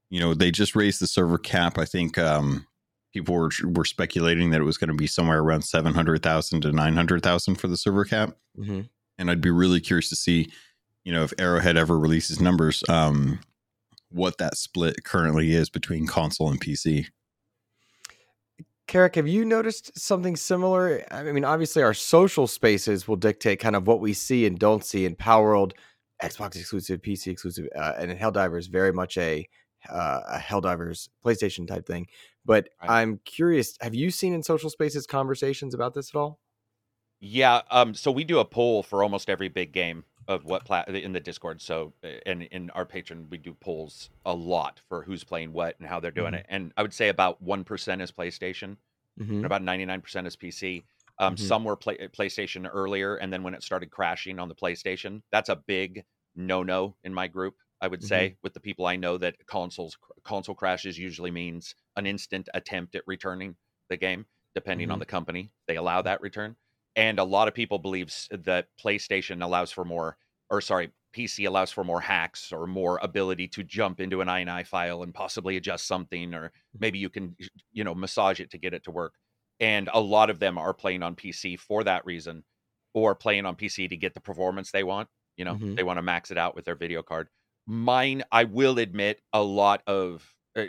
you 0.09 0.19
know, 0.19 0.33
they 0.33 0.51
just 0.51 0.75
raised 0.75 0.99
the 1.01 1.07
server 1.07 1.37
cap. 1.37 1.77
I 1.77 1.85
think 1.85 2.17
um, 2.17 2.65
people 3.13 3.35
were 3.35 3.51
were 3.63 3.85
speculating 3.85 4.49
that 4.49 4.61
it 4.61 4.65
was 4.65 4.77
going 4.77 4.87
to 4.87 4.93
be 4.95 5.07
somewhere 5.07 5.39
around 5.39 5.61
seven 5.63 5.93
hundred 5.93 6.23
thousand 6.23 6.61
to 6.61 6.71
nine 6.71 6.95
hundred 6.95 7.21
thousand 7.23 7.55
for 7.55 7.67
the 7.67 7.77
server 7.77 8.05
cap 8.05 8.35
Mm-hmm. 8.57 8.81
and 9.17 9.31
I'd 9.31 9.39
be 9.41 9.51
really 9.51 9.79
curious 9.79 10.09
to 10.09 10.15
see, 10.17 10.49
you 11.05 11.13
know, 11.13 11.23
if 11.23 11.33
Arrowhead 11.39 11.77
ever 11.77 11.97
releases 11.97 12.41
numbers, 12.41 12.83
um, 12.89 13.39
what 14.09 14.37
that 14.39 14.57
split 14.57 15.03
currently 15.05 15.53
is 15.53 15.69
between 15.69 16.07
console 16.07 16.49
and 16.49 16.59
PC. 16.59 17.05
Karak, 18.89 19.15
have 19.15 19.27
you 19.27 19.45
noticed 19.45 19.97
something 19.97 20.35
similar? 20.35 21.05
I 21.11 21.21
mean, 21.21 21.45
obviously, 21.45 21.83
our 21.83 21.93
social 21.93 22.47
spaces 22.47 23.07
will 23.07 23.17
dictate 23.17 23.59
kind 23.59 23.75
of 23.75 23.85
what 23.85 23.99
we 23.99 24.13
see 24.13 24.47
and 24.47 24.57
don't 24.57 24.83
see 24.83 25.05
in 25.05 25.15
Palworld, 25.15 25.73
Xbox 26.23 26.55
exclusive, 26.55 26.99
PC 27.03 27.27
exclusive, 27.27 27.67
uh, 27.77 27.93
and 27.99 28.09
in 28.09 28.57
is 28.57 28.65
very 28.67 28.91
much 28.91 29.15
a, 29.19 29.47
uh, 29.89 30.21
a 30.27 30.37
Helldivers 30.39 31.07
PlayStation 31.23 31.67
type 31.67 31.85
thing. 31.85 32.07
But 32.43 32.69
Right. 32.81 33.01
I'm 33.01 33.19
curious, 33.25 33.77
have 33.79 33.93
you 33.93 34.09
seen 34.09 34.33
in 34.33 34.41
social 34.41 34.71
spaces 34.71 35.05
conversations 35.05 35.75
about 35.75 35.93
this 35.93 36.09
at 36.09 36.17
all? 36.17 36.39
Yeah, 37.19 37.61
um, 37.69 37.93
so 37.93 38.11
we 38.11 38.23
do 38.23 38.39
a 38.39 38.45
poll 38.45 38.81
for 38.81 39.03
almost 39.03 39.29
every 39.29 39.49
big 39.49 39.71
game 39.71 40.03
of 40.29 40.45
what 40.45 40.63
plat 40.63 40.87
in 40.87 41.11
the 41.11 41.19
Discord. 41.19 41.59
So, 41.59 41.91
uh, 42.03 42.07
and 42.25 42.43
in 42.43 42.69
our 42.69 42.85
Patreon, 42.85 43.29
we 43.29 43.37
do 43.39 43.53
polls 43.55 44.11
a 44.25 44.33
lot 44.33 44.79
for 44.87 45.03
who's 45.03 45.23
playing 45.23 45.51
what 45.53 45.77
and 45.79 45.87
how 45.89 45.99
they're 45.99 46.11
doing 46.11 46.33
Mhm. 46.33 46.39
it. 46.41 46.45
And 46.47 46.71
I 46.77 46.83
would 46.83 46.93
say 46.93 47.09
about 47.09 47.41
one 47.41 47.63
percent 47.65 48.01
is 48.01 48.11
PlayStation, 48.11 48.77
Mm-hmm. 49.19 49.33
and 49.37 49.45
about 49.45 49.63
ninety 49.63 49.85
nine 49.85 50.01
percent 50.01 50.27
is 50.27 50.37
PC. 50.37 50.83
Um, 51.17 51.35
Mhm. 51.35 51.39
Some 51.39 51.63
were 51.65 51.75
play- 51.75 51.97
PlayStation 51.97 52.69
earlier, 52.71 53.15
and 53.17 53.33
then 53.33 53.43
when 53.43 53.53
it 53.55 53.63
started 53.63 53.89
crashing 53.89 54.39
on 54.39 54.47
the 54.47 54.55
PlayStation, 54.55 55.23
that's 55.31 55.49
a 55.49 55.55
big 55.57 56.05
no 56.35 56.61
no 56.63 56.95
in 57.03 57.13
my 57.13 57.27
group. 57.27 57.57
I 57.81 57.87
would 57.87 58.03
say 58.03 58.37
with 58.43 58.53
the 58.53 58.59
people 58.59 58.85
I 58.85 58.97
know 58.97 59.17
that 59.17 59.45
consoles 59.47 59.97
console 60.23 60.53
crashes 60.55 60.97
usually 60.99 61.31
means 61.31 61.75
an 61.95 62.05
instant 62.05 62.47
attempt 62.53 62.95
at 62.95 63.03
returning 63.07 63.57
the 63.89 63.97
game, 63.97 64.27
depending 64.53 64.91
on 64.91 64.97
Mhm. 64.97 65.01
the 65.01 65.05
company. 65.07 65.51
They 65.65 65.75
allow 65.75 66.01
that 66.03 66.21
return 66.21 66.55
and 66.95 67.19
a 67.19 67.23
lot 67.23 67.47
of 67.47 67.53
people 67.53 67.77
believes 67.79 68.27
that 68.31 68.67
PlayStation 68.77 69.41
allows 69.43 69.71
for 69.71 69.85
more, 69.85 70.17
or 70.49 70.61
sorry, 70.61 70.91
PC 71.13 71.45
allows 71.45 71.71
for 71.71 71.83
more 71.83 72.01
hacks 72.01 72.51
or 72.51 72.67
more 72.67 72.99
ability 73.01 73.47
to 73.49 73.63
jump 73.63 73.99
into 73.99 74.21
an 74.21 74.27
INI 74.29 74.63
file 74.65 75.03
and 75.03 75.13
possibly 75.13 75.57
adjust 75.57 75.87
something, 75.87 76.33
or 76.33 76.51
maybe 76.79 76.99
you 76.99 77.09
can, 77.09 77.35
you 77.71 77.83
know, 77.83 77.95
massage 77.95 78.39
it 78.39 78.51
to 78.51 78.57
get 78.57 78.73
it 78.73 78.83
to 78.83 78.91
work. 78.91 79.15
And 79.59 79.89
a 79.93 79.99
lot 79.99 80.29
of 80.29 80.39
them 80.39 80.57
are 80.57 80.73
playing 80.73 81.03
on 81.03 81.15
PC 81.15 81.55
for 81.57 81.83
that 81.83 82.05
reason, 82.05 82.43
or 82.93 83.15
playing 83.15 83.45
on 83.45 83.55
PC 83.55 83.87
to 83.87 83.97
get 83.97 84.13
the 84.13 84.21
performance 84.21 84.71
they 84.71 84.83
want. 84.83 85.09
You 85.37 85.45
know, 85.45 85.57
Mhm. 85.57 85.75
they 85.75 85.83
want 85.83 85.97
to 85.97 86.01
max 86.03 86.31
it 86.31 86.37
out 86.37 86.55
with 86.55 86.65
their 86.65 86.75
video 86.75 87.01
card. 87.03 87.29
Mine, 87.65 88.23
I 88.31 88.43
will 88.45 88.77
admit, 88.79 89.21
a 89.33 89.43
lot 89.43 89.83
of 89.87 90.33
uh, 90.57 90.65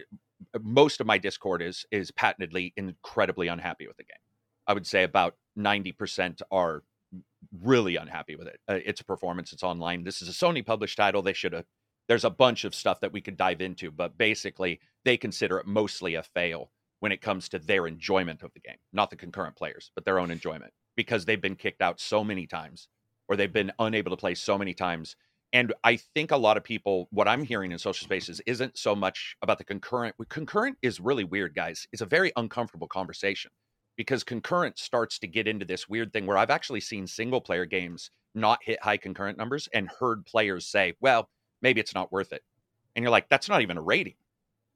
most 0.60 1.00
of 1.00 1.06
my 1.06 1.18
Discord 1.18 1.62
is 1.62 1.84
is 1.90 2.10
patently 2.10 2.72
incredibly 2.76 3.48
unhappy 3.48 3.86
with 3.86 3.96
the 3.96 4.04
game. 4.04 4.20
I 4.66 4.72
would 4.74 4.86
say 4.86 5.02
about 5.02 5.36
90% 5.56 6.42
are 6.50 6.84
really 7.62 7.96
unhappy 7.96 8.36
with 8.36 8.46
it. 8.46 8.60
Uh, 8.68 8.78
its 8.84 9.00
a 9.00 9.04
performance, 9.04 9.52
it's 9.52 9.62
online. 9.62 10.04
This 10.04 10.22
is 10.22 10.28
a 10.28 10.32
Sony 10.32 10.64
published 10.64 10.96
title. 10.96 11.22
They 11.22 11.32
should 11.32 11.52
have. 11.52 11.66
There's 12.08 12.24
a 12.24 12.30
bunch 12.30 12.64
of 12.64 12.74
stuff 12.74 13.00
that 13.00 13.12
we 13.12 13.20
could 13.20 13.36
dive 13.36 13.60
into, 13.60 13.90
but 13.90 14.18
basically, 14.18 14.80
they 15.04 15.16
consider 15.16 15.58
it 15.58 15.66
mostly 15.66 16.14
a 16.16 16.22
fail 16.22 16.70
when 17.00 17.12
it 17.12 17.22
comes 17.22 17.48
to 17.48 17.58
their 17.58 17.86
enjoyment 17.86 18.42
of 18.42 18.52
the 18.52 18.60
game, 18.60 18.76
not 18.92 19.10
the 19.10 19.16
concurrent 19.16 19.56
players, 19.56 19.90
but 19.94 20.04
their 20.04 20.18
own 20.18 20.30
enjoyment, 20.30 20.72
because 20.96 21.24
they've 21.24 21.40
been 21.40 21.56
kicked 21.56 21.80
out 21.80 22.00
so 22.00 22.22
many 22.22 22.46
times, 22.46 22.88
or 23.28 23.36
they've 23.36 23.52
been 23.52 23.72
unable 23.78 24.10
to 24.10 24.16
play 24.16 24.34
so 24.34 24.58
many 24.58 24.74
times. 24.74 25.16
And 25.52 25.72
I 25.82 25.96
think 25.96 26.30
a 26.30 26.36
lot 26.36 26.56
of 26.56 26.64
people, 26.64 27.08
what 27.10 27.26
I'm 27.26 27.42
hearing 27.42 27.72
in 27.72 27.78
social 27.78 28.04
spaces 28.04 28.40
isn't 28.46 28.78
so 28.78 28.94
much 28.94 29.36
about 29.42 29.58
the 29.58 29.64
concurrent. 29.64 30.14
Concurrent 30.28 30.78
is 30.82 31.00
really 31.00 31.24
weird, 31.24 31.54
guys. 31.54 31.88
It's 31.92 32.02
a 32.02 32.06
very 32.06 32.32
uncomfortable 32.36 32.86
conversation 32.86 33.50
because 34.00 34.24
concurrent 34.24 34.78
starts 34.78 35.18
to 35.18 35.26
get 35.26 35.46
into 35.46 35.66
this 35.66 35.86
weird 35.86 36.10
thing 36.10 36.24
where 36.24 36.38
I've 36.38 36.48
actually 36.48 36.80
seen 36.80 37.06
single 37.06 37.42
player 37.42 37.66
games 37.66 38.10
not 38.34 38.64
hit 38.64 38.82
high 38.82 38.96
concurrent 38.96 39.36
numbers 39.36 39.68
and 39.74 39.90
heard 39.90 40.24
players 40.24 40.66
say, 40.66 40.94
well, 41.00 41.28
maybe 41.60 41.82
it's 41.82 41.94
not 41.94 42.10
worth 42.10 42.32
it. 42.32 42.42
And 42.96 43.02
you're 43.02 43.10
like, 43.10 43.28
that's 43.28 43.50
not 43.50 43.60
even 43.60 43.76
a 43.76 43.82
rating. 43.82 44.14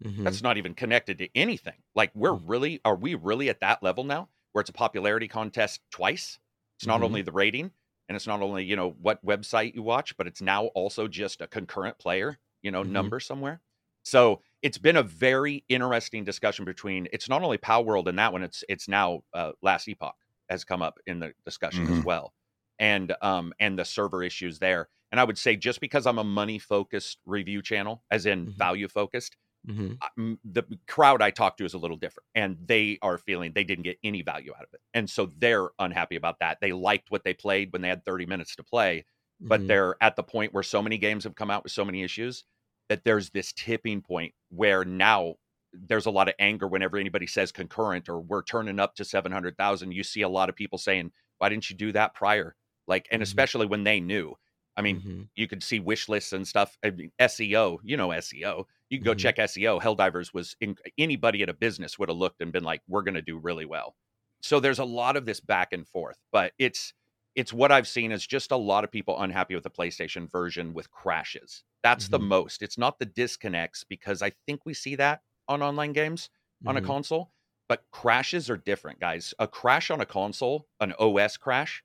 Mhm. 0.01 0.25
That's 0.25 0.43
not 0.43 0.59
even 0.59 0.75
connected 0.75 1.19
to 1.19 1.29
anything. 1.37 1.83
Like, 1.95 2.13
we're 2.15 2.35
Mm. 2.35 2.39
really, 2.39 2.81
are 2.85 2.97
we 2.97 3.15
really 3.15 3.49
at 3.49 3.61
that 3.61 3.83
level 3.83 4.05
now 4.05 4.29
where 4.53 4.61
it's 4.61 4.71
a 4.71 4.75
popularity 4.75 5.29
contest 5.29 5.81
twice? 5.91 6.39
It's 6.79 6.87
not 6.87 7.03
Mhm. 7.03 7.05
only 7.05 7.23
the 7.23 7.33
rating 7.33 7.73
and 8.09 8.17
it's 8.17 8.27
not 8.27 8.43
only, 8.43 8.65
you 8.65 8.77
know, 8.77 8.91
what 8.93 9.25
website 9.25 9.75
you 9.75 9.83
watch, 9.83 10.17
but 10.19 10.27
it's 10.27 10.43
now 10.43 10.67
also 10.69 11.09
just 11.09 11.41
a 11.41 11.47
concurrent 11.49 11.99
player, 11.99 12.39
you 12.63 12.71
know, 12.71 12.83
Mhm. 12.83 12.85
number 12.85 13.21
somewhere. 13.21 13.63
So 14.05 14.43
it's 14.65 14.79
been 14.79 14.97
a 14.97 15.05
very 15.05 15.65
interesting 15.71 16.25
discussion 16.25 16.67
between 16.67 17.09
it's 17.13 17.29
not 17.31 17.45
only 17.45 17.59
Palworld 17.59 18.09
and 18.09 18.19
that 18.19 18.33
one, 18.33 18.45
it's 18.45 18.65
it's 18.69 18.89
now 18.89 19.23
uh, 19.35 19.53
Last 19.63 19.89
Epoch 19.89 20.17
has 20.51 20.65
come 20.65 20.83
up 20.83 20.99
in 21.07 21.21
the 21.21 21.35
discussion 21.47 21.89
as 21.89 22.01
Mhm. 22.01 22.05
well. 22.05 22.35
And 22.81 23.15
um 23.23 23.55
and 23.61 23.79
the 23.79 23.87
server 23.87 24.25
issues 24.25 24.61
there. 24.61 24.89
And 25.13 25.21
I 25.21 25.25
would 25.25 25.39
say 25.39 25.57
just 25.57 25.81
because 25.81 26.07
I'm 26.07 26.19
a 26.19 26.25
money 26.25 26.59
focused 26.61 27.21
review 27.27 27.63
channel, 27.63 28.05
as 28.11 28.27
in 28.27 28.51
Mhm. 28.51 28.55
value 28.59 28.89
focused, 28.89 29.37
Mhm. 29.65 30.03
The 30.45 30.65
crowd 30.87 31.23
I 31.23 31.31
talk 31.31 31.57
to 31.57 31.65
is 31.65 31.75
a 31.75 31.79
little 31.79 31.97
different, 31.97 32.27
and 32.35 32.59
they 32.61 32.99
are 33.03 33.19
feeling 33.19 33.53
they 33.53 33.65
didn't 33.65 33.85
get 33.85 33.99
any 34.05 34.23
value 34.23 34.53
out 34.55 34.63
of 34.65 34.69
it, 34.75 34.81
and 34.93 35.09
so 35.09 35.27
they're 35.39 35.71
unhappy 35.79 36.17
about 36.17 36.39
that. 36.41 36.59
They 36.61 36.73
liked 36.73 37.11
what 37.11 37.25
they 37.25 37.35
played 37.35 37.73
when 37.73 37.83
they 37.83 37.89
had 37.89 38.05
30 38.05 38.27
minutes 38.27 38.55
to 38.57 38.63
play, 38.65 39.07
but 39.49 39.67
Mhm. 39.67 39.67
they're 39.67 39.97
at 40.03 40.17
the 40.17 40.23
point 40.23 40.53
where 40.53 40.63
so 40.63 40.83
many 40.83 40.99
games 40.99 41.25
have 41.25 41.35
come 41.35 41.51
out 41.51 41.63
with 41.65 41.73
so 41.73 41.85
many 41.85 42.03
issues 42.03 42.45
that 42.89 43.05
there's 43.05 43.31
this 43.31 43.53
tipping 43.53 44.03
point 44.03 44.35
where 44.51 44.85
now 44.85 45.37
there's 45.73 46.07
a 46.07 46.11
lot 46.11 46.29
of 46.29 46.35
anger 46.39 46.69
whenever 46.69 46.97
anybody 46.97 47.27
says 47.27 47.51
concurrent 47.53 48.09
or 48.09 48.21
we're 48.21 48.43
turning 48.45 48.79
up 48.81 48.95
to 48.97 49.05
700,000. 49.05 49.93
You 49.93 50.05
see 50.05 50.23
a 50.23 50.29
lot 50.29 50.49
of 50.49 50.55
people 50.57 50.79
saying, 50.79 51.13
"Why 51.39 51.49
didn't 51.49 51.69
you 51.71 51.77
do 51.77 51.93
that 51.93 52.15
prior?" 52.15 52.57
Like, 52.87 53.09
and 53.11 53.23
Mhm. 53.23 53.23
especially 53.23 53.67
when 53.67 53.85
they 53.85 54.01
knew. 54.01 54.35
I 54.77 54.83
mean, 54.83 55.05
Mhm. 55.05 55.29
you 55.37 55.49
could 55.49 55.63
see 55.63 55.81
wish 55.81 56.09
lists 56.09 56.33
and 56.33 56.47
stuff. 56.47 56.77
I 56.85 56.91
mean, 56.91 57.13
SEO, 57.19 57.81
you 57.83 57.97
know 57.97 58.13
SEO. 58.13 58.67
You 58.91 58.99
can 58.99 59.05
go 59.05 59.15
Mhm. 59.15 59.17
check 59.17 59.39
SEO. 59.39 59.81
Helldivers 59.81 60.33
was 60.35 60.57
in, 60.61 60.77
anybody 60.99 61.43
at 61.43 61.49
a 61.49 61.55
business 61.55 61.99
would 61.99 62.09
have 62.09 62.19
looked 62.19 62.41
and 62.43 62.53
been 62.53 62.65
like, 62.65 62.83
"We're 62.89 63.03
going 63.03 63.15
to 63.15 63.23
do 63.23 63.39
really 63.39 63.65
well." 63.67 63.97
So 64.43 64.61
there's 64.61 64.79
a 64.79 64.85
lot 64.85 65.17
of 65.17 65.27
this 65.27 65.41
back 65.41 65.73
and 65.73 65.89
forth, 65.89 66.19
but 66.33 66.53
it's 66.59 66.93
it's 67.35 67.53
what 67.53 67.73
I've 67.73 67.89
seen 67.89 68.13
is 68.13 68.27
just 68.27 68.51
a 68.53 68.57
lot 68.57 68.85
of 68.85 68.91
people 68.93 69.21
unhappy 69.21 69.55
with 69.55 69.65
the 69.65 69.71
PlayStation 69.71 70.31
version 70.31 70.73
with 70.73 70.91
crashes. 70.91 71.65
That's 71.83 72.09
the 72.09 72.19
Mhm. 72.19 72.21
most. 72.21 72.63
It's 72.63 72.79
not 72.79 72.99
the 72.99 73.07
disconnects 73.07 73.85
because 73.85 74.23
I 74.23 74.31
think 74.47 74.63
we 74.65 74.75
see 74.75 74.95
that 74.97 75.23
on 75.49 75.63
online 75.63 75.93
games 75.93 76.31
on 76.67 76.77
a 76.77 76.81
Mhm. 76.81 76.95
console, 76.95 77.33
but 77.69 77.85
crashes 77.91 78.49
are 78.49 78.57
different, 78.57 79.01
guys. 79.01 79.35
A 79.39 79.49
crash 79.49 79.91
on 79.91 80.01
a 80.01 80.07
console, 80.07 80.69
an 80.81 80.95
OS 80.99 81.37
crash, 81.37 81.85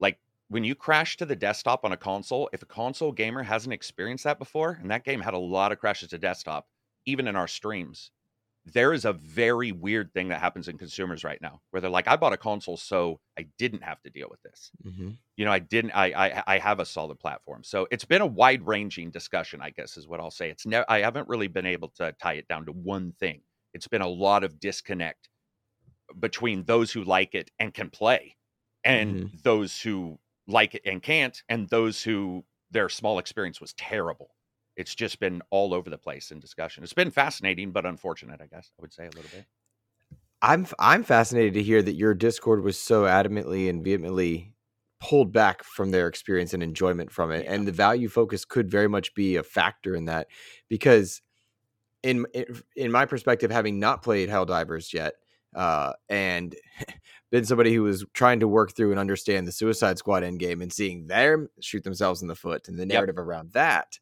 like 0.00 0.20
when 0.48 0.64
you 0.64 0.74
crash 0.74 1.16
to 1.18 1.26
the 1.26 1.36
desktop 1.36 1.84
on 1.84 1.92
a 1.92 1.96
console, 1.96 2.50
if 2.52 2.62
a 2.62 2.66
console 2.66 3.12
gamer 3.12 3.42
hasn't 3.42 3.72
experienced 3.72 4.24
that 4.24 4.38
before, 4.38 4.72
and 4.80 4.90
that 4.90 5.04
game 5.04 5.20
had 5.20 5.34
a 5.34 5.38
lot 5.38 5.72
of 5.72 5.78
crashes 5.78 6.08
to 6.10 6.18
desktop, 6.18 6.68
even 7.06 7.28
in 7.28 7.36
our 7.36 7.48
streams, 7.48 8.10
there 8.66 8.92
is 8.92 9.04
a 9.04 9.12
very 9.12 9.72
weird 9.72 10.12
thing 10.12 10.28
that 10.28 10.40
happens 10.40 10.68
in 10.68 10.76
consumers 10.78 11.24
right 11.24 11.40
now 11.40 11.60
where 11.70 11.80
they're 11.80 11.90
like, 11.90 12.06
I 12.06 12.16
bought 12.16 12.34
a 12.34 12.36
console 12.36 12.76
so 12.76 13.20
I 13.38 13.46
didn't 13.58 13.82
have 13.82 14.02
to 14.02 14.10
deal 14.10 14.28
with 14.30 14.42
this. 14.42 14.70
Mhm. 14.84 15.16
You 15.36 15.46
know, 15.46 15.52
I 15.52 15.58
didn't, 15.60 15.92
I, 15.92 16.12
I, 16.12 16.42
I 16.46 16.58
have 16.58 16.78
a 16.78 16.84
solid 16.84 17.18
platform. 17.18 17.64
So 17.64 17.88
it's 17.90 18.04
been 18.04 18.20
a 18.20 18.26
wide 18.26 18.66
ranging 18.66 19.10
discussion, 19.10 19.60
I 19.62 19.70
guess 19.70 19.96
is 19.96 20.06
what 20.06 20.20
I'll 20.20 20.30
say. 20.30 20.50
It's 20.50 20.66
never, 20.66 20.84
I 20.90 21.00
haven't 21.00 21.28
really 21.28 21.48
been 21.48 21.66
able 21.66 21.88
to 21.96 22.12
tie 22.20 22.34
it 22.34 22.48
down 22.48 22.66
to 22.66 22.72
one 22.72 23.12
thing. 23.12 23.42
It's 23.72 23.88
been 23.88 24.02
a 24.02 24.08
lot 24.08 24.44
of 24.44 24.60
disconnect 24.60 25.30
between 26.18 26.64
those 26.64 26.92
who 26.92 27.04
like 27.04 27.34
it 27.34 27.50
and 27.58 27.72
can 27.72 27.90
play 27.90 28.36
and 28.84 29.28
those 29.42 29.80
who 29.80 30.18
like 30.46 30.74
it 30.74 30.82
and 30.84 31.02
can't, 31.02 31.42
and 31.48 31.68
those 31.68 32.02
who 32.02 32.44
their 32.70 32.88
small 32.88 33.18
experience 33.18 33.60
was 33.60 33.72
terrible. 33.74 34.34
It's 34.80 34.94
just 34.94 35.20
been 35.20 35.42
all 35.50 35.74
over 35.74 35.90
the 35.90 35.98
place 35.98 36.30
in 36.30 36.40
discussion. 36.40 36.82
It's 36.82 36.94
been 36.94 37.10
fascinating, 37.10 37.70
but 37.70 37.84
unfortunate, 37.84 38.40
I 38.40 38.46
guess 38.46 38.70
I 38.78 38.80
would 38.80 38.92
say 38.94 39.04
a 39.04 39.10
little 39.10 39.30
bit. 39.30 39.44
I'm 40.42 40.66
I'm 40.78 41.04
fascinated 41.04 41.52
to 41.54 41.62
hear 41.62 41.82
that 41.82 41.96
your 41.96 42.14
Discord 42.14 42.64
was 42.64 42.78
so 42.78 43.02
adamantly 43.02 43.68
and 43.68 43.84
vehemently 43.84 44.54
pulled 44.98 45.32
back 45.32 45.62
from 45.64 45.90
their 45.90 46.06
experience 46.08 46.54
and 46.54 46.62
enjoyment 46.62 47.10
from 47.10 47.30
it, 47.30 47.44
Yeah. 47.44 47.52
and 47.52 47.68
the 47.68 47.72
value 47.72 48.08
focus 48.08 48.44
could 48.46 48.70
very 48.70 48.88
much 48.88 49.14
be 49.14 49.36
a 49.36 49.42
factor 49.42 49.94
in 49.94 50.06
that 50.06 50.28
because 50.70 51.20
in 52.02 52.24
in- 52.74 52.90
my 52.90 53.04
perspective, 53.04 53.50
having 53.50 53.78
not 53.78 54.02
played 54.02 54.30
Helldivers 54.30 54.94
yet, 54.94 55.12
uh, 55.54 55.92
and 56.08 56.56
been 57.30 57.44
somebody 57.44 57.74
who 57.74 57.82
was 57.82 58.06
trying 58.14 58.40
to 58.40 58.48
work 58.48 58.74
through 58.74 58.92
and 58.92 58.98
understand 59.00 59.46
the 59.46 59.52
Suicide 59.52 59.98
Squad 59.98 60.22
endgame 60.22 60.62
and 60.62 60.72
seeing 60.72 61.06
them 61.06 61.48
shoot 61.60 61.84
themselves 61.84 62.22
in 62.22 62.28
the 62.28 62.34
foot 62.34 62.66
and 62.68 62.78
the 62.78 62.86
narrative 62.86 63.18
around 63.18 63.52
that. 63.52 63.98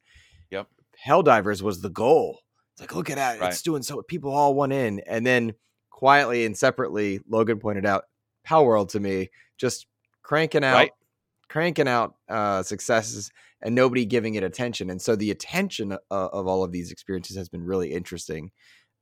Helldivers 1.07 1.63
was 1.63 1.81
the 1.81 1.91
goal. 1.91 2.41
It's 2.73 2.81
like, 2.81 2.95
look 2.95 3.11
at 3.11 3.17
that. 3.17 3.41
Right. 3.41 3.49
It's 3.53 3.63
doing 3.63 3.83
so 3.83 4.03
people 4.03 4.33
all 4.33 4.55
went 4.55 4.73
in. 4.73 5.01
And 5.07 5.27
then 5.27 5.55
quietly 5.91 6.45
and 6.45 6.57
separately, 6.57 7.21
Logun 7.31 7.61
pointed 7.61 7.85
out 7.87 8.05
Palworld 8.47 8.91
to 8.91 9.01
me, 9.01 9.31
just 9.59 9.87
cranking 10.23 10.65
out 10.65 10.75
Right. 10.75 10.93
cranking 11.49 11.89
out 11.89 12.15
uh 12.29 12.63
successes 12.63 13.31
and 13.63 13.75
nobody 13.75 14.05
giving 14.05 14.35
it 14.37 14.43
attention. 14.45 14.91
And 14.91 15.03
so 15.03 15.17
the 15.17 15.31
attention 15.31 15.93
uh, 15.93 15.97
of 16.11 16.47
all 16.47 16.63
of 16.63 16.71
these 16.73 16.93
experiences 16.93 17.37
has 17.37 17.49
been 17.49 17.65
really 17.65 17.93
interesting. 17.93 18.51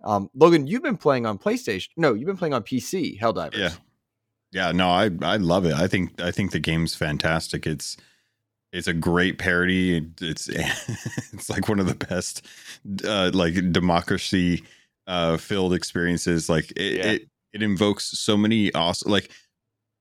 Um, 0.05 0.31
Logun, 0.37 0.67
you've 0.67 0.83
been 0.83 0.97
playing 0.97 1.27
on 1.27 1.39
PlayStation. 1.39 1.89
No, 1.97 2.15
you've 2.15 2.27
been 2.27 2.37
playing 2.37 2.55
on 2.55 2.63
PC, 2.63 3.19
Helldivers. 3.21 3.59
Yeah. 3.59 3.71
Yeah, 4.53 4.73
no, 4.73 4.89
I 4.89 5.11
I 5.23 5.37
love 5.37 5.67
it. 5.67 5.75
I 5.75 5.87
think 5.89 6.19
I 6.21 6.31
think 6.31 6.53
the 6.53 6.61
game's 6.61 6.95
fantastic. 6.95 7.67
It's 7.67 7.97
it's 8.77 8.87
a 8.89 8.93
great 8.95 9.39
parody. 9.39 9.97
It's 10.21 10.49
it's 11.33 11.49
like 11.51 11.69
one 11.69 11.81
of 11.81 11.87
the 11.87 11.95
best 11.95 12.45
uh 13.05 13.31
like 13.35 13.73
democracy 13.73 14.63
uh 15.07 15.37
filled 15.37 15.75
experiences. 15.75 16.49
Like 16.49 16.71
it, 16.77 16.93
Yeah. 16.97 17.13
it 17.13 17.29
it 17.53 17.63
invokes 17.63 18.05
so 18.19 18.37
many 18.37 18.73
awesome 18.75 19.11
like 19.11 19.31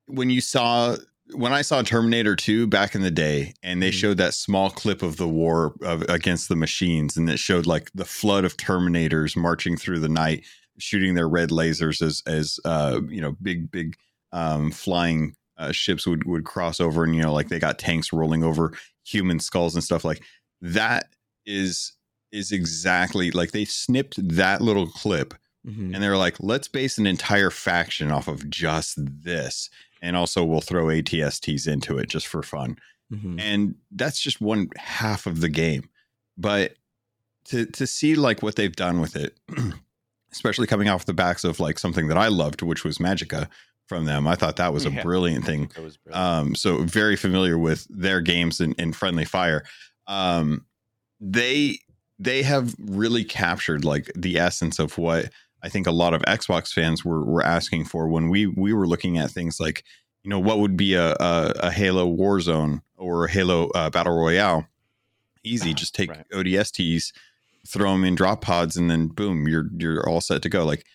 when 0.07 0.29
you 0.29 0.41
saw 0.41 0.95
when 1.33 1.53
I 1.53 1.63
saw 1.63 1.81
Terminator 1.81 2.35
2 2.35 2.67
back 2.67 2.93
in 2.93 3.01
the 3.01 3.09
day 3.09 3.53
and 3.63 3.81
they 3.81 3.89
Mhm. 3.89 3.93
showed 3.93 4.17
that 4.17 4.35
small 4.35 4.69
clip 4.69 5.01
of 5.01 5.17
the 5.17 5.27
war 5.27 5.73
of, 5.81 6.03
against 6.03 6.49
the 6.49 6.55
machines 6.55 7.17
and 7.17 7.27
it 7.29 7.39
showed 7.39 7.65
like 7.65 7.89
the 7.95 8.05
flood 8.05 8.45
of 8.45 8.57
Terminators 8.57 9.35
marching 9.35 9.75
through 9.77 9.99
the 10.01 10.09
night 10.09 10.43
shooting 10.77 11.15
their 11.15 11.29
red 11.29 11.49
lasers 11.49 12.01
as 12.01 12.21
as 12.27 12.59
uh 12.65 12.99
you 13.07 13.21
know 13.21 13.35
big 13.41 13.71
big 13.71 13.95
um 14.33 14.69
flying 14.71 15.33
uh, 15.57 15.71
ships 15.71 16.05
would 16.05 16.25
would 16.25 16.43
cross 16.45 16.79
over 16.79 17.03
and 17.03 17.15
you 17.15 17.21
know 17.21 17.33
like 17.33 17.49
they 17.49 17.59
got 17.59 17.79
tanks 17.79 18.11
rolling 18.11 18.43
over 18.43 18.73
human 19.05 19.39
skulls 19.39 19.73
and 19.75 19.83
stuff 19.83 20.03
like 20.03 20.21
that 20.61 21.07
is 21.45 21.93
is 22.31 22.51
exactly 22.51 23.31
like 23.31 23.51
they 23.51 23.65
snipped 23.65 24.15
that 24.27 24.61
little 24.61 24.87
clip 24.87 25.33
Mhm. 25.65 25.93
and 25.95 26.03
they're 26.03 26.17
like 26.17 26.35
let's 26.39 26.67
base 26.67 26.97
an 26.99 27.07
entire 27.07 27.49
faction 27.49 28.11
off 28.11 28.27
of 28.27 28.47
just 28.49 28.97
this 28.97 29.69
and 30.01 30.15
also 30.15 30.43
we'll 30.43 30.61
throw 30.61 30.85
ATSTs 30.87 31.67
into 31.67 31.97
it 31.97 32.07
just 32.09 32.27
for 32.27 32.43
fun 32.43 32.77
Mhm. 33.11 33.39
and 33.39 33.75
that's 33.91 34.19
just 34.19 34.41
one 34.41 34.69
half 34.77 35.25
of 35.25 35.41
the 35.41 35.49
game 35.49 35.89
but 36.37 36.75
to 37.45 37.65
to 37.67 37.87
see 37.87 38.15
like 38.15 38.43
what 38.43 38.55
they've 38.57 38.75
done 38.75 38.99
with 38.99 39.15
it 39.15 39.37
especially 40.31 40.67
coming 40.67 40.89
off 40.89 41.05
the 41.05 41.13
backs 41.13 41.43
of 41.43 41.59
like 41.59 41.79
something 41.79 42.07
that 42.07 42.17
i 42.17 42.27
loved 42.27 42.61
which 42.61 42.83
was 42.83 42.97
Magicka 42.97 43.47
from 43.87 44.05
them. 44.05 44.27
I 44.27 44.35
thought 44.35 44.55
that 44.57 44.73
was 44.73 44.85
a 44.85 44.91
Yeah. 44.91 45.03
brilliant 45.03 45.45
thing. 45.45 45.65
Brilliant. 45.67 45.97
um 46.13 46.55
so 46.55 46.83
very 46.83 47.15
familiar 47.15 47.57
with 47.57 47.85
their 47.89 48.21
games 48.21 48.59
and, 48.59 48.73
in 48.79 48.93
friendly 48.93 49.25
fire. 49.25 49.63
Um 50.07 50.65
they 51.19 51.79
they 52.19 52.43
have 52.43 52.75
really 52.79 53.23
captured 53.23 53.83
like 53.85 54.11
the 54.15 54.37
essence 54.37 54.79
of 54.79 54.97
what 54.97 55.29
i 55.63 55.69
think 55.69 55.87
a 55.87 55.91
lot 55.91 56.13
of 56.13 56.21
xbox 56.23 56.71
fans 56.73 57.03
were 57.05 57.23
were 57.23 57.43
asking 57.43 57.83
for 57.85 58.07
when 58.07 58.29
we 58.29 58.45
we 58.47 58.73
were 58.73 58.87
looking 58.87 59.17
at 59.17 59.31
things 59.31 59.59
like 59.59 59.83
you 60.23 60.29
know 60.29 60.39
what 60.39 60.59
would 60.59 60.75
be 60.77 60.93
a 60.93 61.11
a, 61.13 61.53
a 61.61 61.71
halo 61.71 62.05
warzone 62.07 62.81
or 62.97 63.25
a 63.25 63.31
halo 63.31 63.67
uh, 63.69 63.89
battle 63.89 64.15
royale? 64.17 64.65
Easy 65.43 65.73
just 65.73 65.93
take 65.93 66.09
Right. 66.09 66.25
odsts 66.33 67.11
throw 67.67 67.91
them 67.91 68.03
in 68.03 68.15
drop 68.15 68.41
pods 68.41 68.75
and 68.77 68.89
then 68.89 69.07
boom 69.07 69.47
you're 69.47 69.69
you're 69.77 70.07
all 70.09 70.21
set 70.21 70.41
to 70.41 70.49
go. 70.49 70.65
Like 70.65 70.85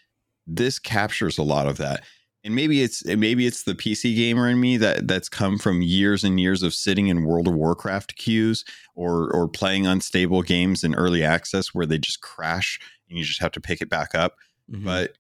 this 0.47 0.79
captures 0.79 1.39
a 1.39 1.43
lot 1.43 1.67
of 1.69 1.77
that 1.79 2.03
and 2.43 2.55
maybe 2.55 2.83
it's 2.83 3.05
maybe 3.05 3.47
it's 3.47 3.65
the 3.65 3.75
PC 3.75 4.17
gamer 4.17 4.49
in 4.49 4.61
me 4.61 4.77
that 4.79 5.07
that's 5.07 5.29
come 5.29 5.59
from 5.59 5.83
years 5.83 6.25
and 6.25 6.41
years 6.41 6.63
of 6.63 6.73
sitting 6.73 7.09
in 7.09 7.25
World 7.25 7.49
of 7.49 7.55
Warcraft 7.55 8.17
queues 8.17 8.65
or 8.95 9.31
or 9.33 9.49
playing 9.49 9.87
unstable 9.87 10.43
games 10.43 10.83
in 10.83 10.95
early 10.95 11.23
access 11.23 11.75
where 11.75 11.87
they 11.87 11.99
just 11.99 12.23
crash 12.23 12.81
and 13.09 13.19
you 13.19 13.25
just 13.25 13.41
have 13.41 13.53
to 13.53 13.61
pick 13.61 13.81
it 13.83 13.91
back 13.91 14.15
up. 14.15 14.37
Mhm. 14.71 14.85
But 14.85 15.19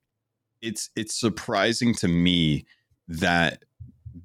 it's 0.63 0.91
it's 0.97 1.19
surprising 1.19 1.95
to 1.97 2.09
me 2.09 2.67
that 3.09 3.65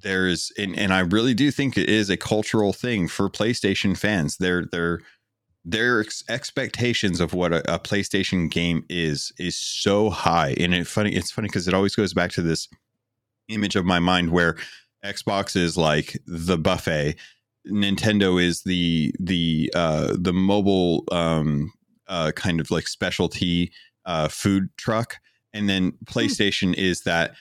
there's 0.02 0.52
and, 0.56 0.78
and 0.78 0.92
I 0.92 1.00
really 1.00 1.34
do 1.34 1.50
think 1.50 1.76
it 1.76 1.88
is 1.88 2.08
a 2.08 2.16
cultural 2.16 2.72
thing 2.72 3.08
for 3.08 3.28
PlayStation 3.28 3.96
fans. 3.96 4.38
Their 4.38 4.64
their 4.64 5.00
their 5.64 6.00
ex- 6.00 6.22
expectations 6.28 7.20
of 7.20 7.34
what 7.34 7.52
a, 7.52 7.74
a, 7.74 7.78
PlayStation 7.78 8.48
game 8.50 8.84
is 8.88 9.32
is 9.38 9.56
so 9.56 10.10
high, 10.10 10.54
and 10.58 10.72
it 10.72 10.86
funny. 10.86 11.14
It's 11.14 11.30
funny 11.30 11.48
because 11.48 11.66
it 11.66 11.74
always 11.74 11.96
goes 11.96 12.14
back 12.14 12.30
to 12.32 12.42
this 12.42 12.68
image 13.48 13.76
of 13.76 13.84
my 13.84 13.98
mind 13.98 14.30
where 14.30 14.56
Xbox 15.04 15.56
is 15.56 15.76
like 15.76 16.18
the 16.26 16.58
buffet, 16.58 17.16
Nintendo 17.66 18.42
is 18.42 18.62
the 18.62 19.12
the 19.18 19.70
uh, 19.74 20.14
the 20.18 20.32
mobile 20.32 21.04
um, 21.10 21.72
uh, 22.08 22.32
kind 22.32 22.60
of 22.60 22.70
like 22.70 22.88
specialty 22.88 23.72
uh, 24.04 24.28
food 24.28 24.68
truck, 24.76 25.16
and 25.52 25.68
then 25.68 25.90
hmm. 25.90 26.04
PlayStation 26.04 26.74
is 26.74 27.02
that 27.02 27.34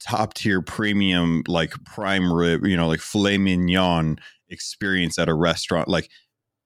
top 0.00 0.34
tier 0.34 0.60
premium 0.60 1.42
like 1.46 1.72
prime 1.84 2.32
rib, 2.32 2.66
you 2.66 2.76
know, 2.76 2.88
like 2.88 3.00
filet 3.00 3.38
mignon 3.38 4.18
experience 4.48 5.18
at 5.18 5.28
a 5.28 5.34
restaurant. 5.34 5.88
Like 5.88 6.10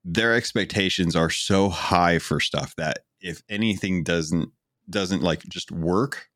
their 0.03 0.33
expectations 0.33 1.15
are 1.15 1.29
so 1.29 1.69
high 1.69 2.19
for 2.19 2.39
stuff 2.39 2.75
that 2.77 2.99
if 3.19 3.41
anything 3.49 4.03
doesn't 4.03 4.49
doesn't 4.89 5.21
like 5.21 5.43
just 5.47 5.71
work, 5.71 6.29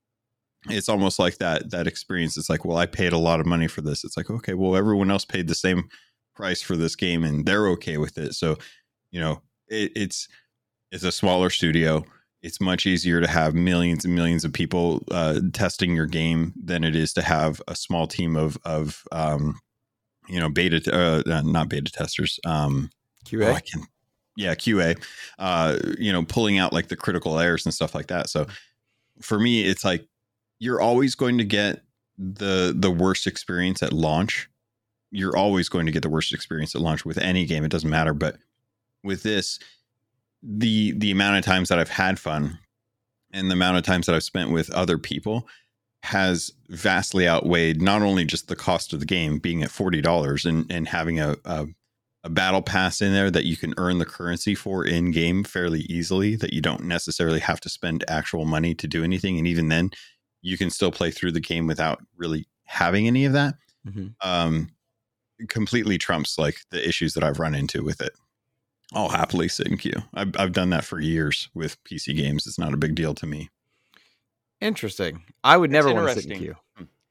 it's 0.69 0.89
almost 0.89 1.19
like 1.19 1.37
that 1.37 1.71
that 1.71 1.87
experience. 1.87 2.37
It's 2.37 2.49
like, 2.49 2.65
well, 2.65 2.77
I 2.77 2.85
paid 2.85 3.13
a 3.13 3.17
lot 3.17 3.39
of 3.39 3.45
money 3.45 3.67
for 3.67 3.81
this. 3.81 4.03
It's 4.03 4.17
like, 4.17 4.29
okay, 4.29 4.53
well, 4.53 4.75
everyone 4.75 5.11
else 5.11 5.25
paid 5.25 5.47
the 5.47 5.55
same 5.55 5.89
price 6.35 6.61
for 6.61 6.75
this 6.75 6.95
game 6.95 7.23
and 7.23 7.45
they're 7.45 7.69
okay 7.69 7.97
with 7.97 8.17
it. 8.17 8.33
So, 8.33 8.57
you 9.11 9.19
know, 9.19 9.41
it, 9.67 9.91
it's 9.95 10.27
it's 10.91 11.03
a 11.03 11.11
smaller 11.11 11.49
studio 11.49 12.05
it's 12.45 12.61
much 12.61 12.85
easier 12.85 13.19
to 13.19 13.27
have 13.27 13.55
millions 13.55 14.05
and 14.05 14.13
millions 14.13 14.45
of 14.45 14.53
people 14.53 15.03
uh, 15.09 15.39
testing 15.51 15.95
your 15.95 16.05
game 16.05 16.53
than 16.63 16.83
it 16.83 16.95
is 16.95 17.11
to 17.11 17.23
have 17.23 17.59
a 17.67 17.75
small 17.75 18.05
team 18.05 18.35
of 18.35 18.55
of 18.63 19.03
um, 19.11 19.59
you 20.27 20.39
know 20.39 20.47
beta 20.47 20.79
uh, 20.93 21.23
uh 21.27 21.41
not 21.41 21.69
beta 21.69 21.91
testers 21.91 22.39
um, 22.45 22.91
QA. 23.25 23.51
Oh, 23.51 23.59
can, 23.71 23.87
yeah, 24.37 24.53
QA. 24.53 25.01
Uh, 25.39 25.79
you 25.97 26.13
know, 26.13 26.23
pulling 26.23 26.59
out 26.59 26.71
like 26.71 26.87
the 26.87 26.95
critical 26.95 27.39
errors 27.39 27.65
and 27.65 27.73
stuff 27.73 27.95
like 27.95 28.07
that. 28.07 28.29
So 28.29 28.45
for 29.21 29.39
me, 29.39 29.63
it's 29.63 29.83
like 29.83 30.07
you're 30.59 30.81
always 30.81 31.15
going 31.15 31.37
to 31.37 31.43
get 31.43 31.83
the 32.17 32.73
the 32.75 32.91
worst 32.91 33.27
experience 33.27 33.83
at 33.83 33.93
launch. 33.93 34.49
You're 35.11 35.37
always 35.37 35.69
going 35.69 35.85
to 35.85 35.91
get 35.91 36.01
the 36.01 36.09
worst 36.09 36.33
experience 36.33 36.75
at 36.75 36.81
launch 36.81 37.05
with 37.05 37.17
any 37.17 37.45
game. 37.45 37.63
It 37.63 37.71
doesn't 37.71 37.89
matter, 37.89 38.13
but 38.13 38.37
with 39.03 39.23
this, 39.23 39.59
the 40.41 40.91
the 40.91 41.11
amount 41.11 41.37
of 41.37 41.45
times 41.45 41.69
that 41.69 41.79
I've 41.79 41.89
had 41.89 42.19
fun 42.19 42.59
and 43.31 43.49
the 43.49 43.55
amount 43.55 43.77
of 43.77 43.83
times 43.83 44.05
that 44.05 44.15
I've 44.15 44.23
spent 44.23 44.51
with 44.51 44.69
other 44.71 44.97
people 44.97 45.47
has 46.03 46.51
vastly 46.69 47.27
outweighed 47.27 47.81
not 47.81 48.01
only 48.01 48.25
just 48.25 48.47
the 48.47 48.55
cost 48.55 48.93
of 48.93 48.99
the 48.99 49.05
game 49.05 49.39
being 49.39 49.63
at 49.63 49.71
forty 49.71 50.01
dollars 50.01 50.45
and 50.45 50.65
and 50.71 50.87
having 50.87 51.19
a, 51.19 51.35
a, 51.45 51.67
a 52.23 52.29
battle 52.29 52.61
pass 52.61 53.01
in 53.01 53.11
there 53.11 53.31
that 53.31 53.45
you 53.45 53.57
can 53.57 53.73
earn 53.77 53.97
the 53.97 54.05
currency 54.05 54.53
for 54.53 54.85
in 54.85 55.11
game 55.11 55.43
fairly 55.43 55.81
easily 55.81 56.35
that 56.35 56.53
you 56.53 56.61
don't 56.61 56.83
necessarily 56.83 57.39
have 57.39 57.59
to 57.61 57.69
spend 57.69 58.03
actual 58.07 58.45
money 58.45 58.75
to 58.75 58.87
do 58.87 59.03
anything 59.03 59.37
and 59.37 59.47
even 59.47 59.69
then 59.69 59.89
you 60.45 60.57
can 60.57 60.69
still 60.69 60.91
play 60.91 61.11
through 61.11 61.31
the 61.31 61.39
game 61.39 61.67
without 61.67 62.03
really 62.15 62.47
having 62.65 63.07
any 63.07 63.25
of 63.25 63.33
that 63.33 63.55
mm-hmm. 63.87 64.07
um 64.21 64.69
completely 65.47 65.97
trumps 65.97 66.37
like 66.37 66.61
the 66.69 66.87
issues 66.87 67.13
that 67.13 67.23
I've 67.23 67.39
run 67.39 67.55
into 67.55 67.83
with 67.83 68.01
it. 68.01 68.13
I'll 68.93 69.09
happily 69.09 69.47
sit 69.47 69.67
in 69.67 69.77
queue. 69.77 70.01
I've, 70.13 70.31
I've 70.37 70.51
done 70.51 70.69
that 70.69 70.85
for 70.85 70.99
years 70.99 71.49
with 71.53 71.83
PC 71.83 72.15
games. 72.15 72.45
It's 72.47 72.59
not 72.59 72.73
a 72.73 72.77
big 72.77 72.95
deal 72.95 73.13
to 73.15 73.25
me. 73.25 73.49
Interesting. 74.61 75.23
I 75.43 75.57
would 75.57 75.71
never 75.71 75.93
want 75.93 76.07
to 76.09 76.21
sit 76.21 76.31
in 76.31 76.37
queue. 76.37 76.55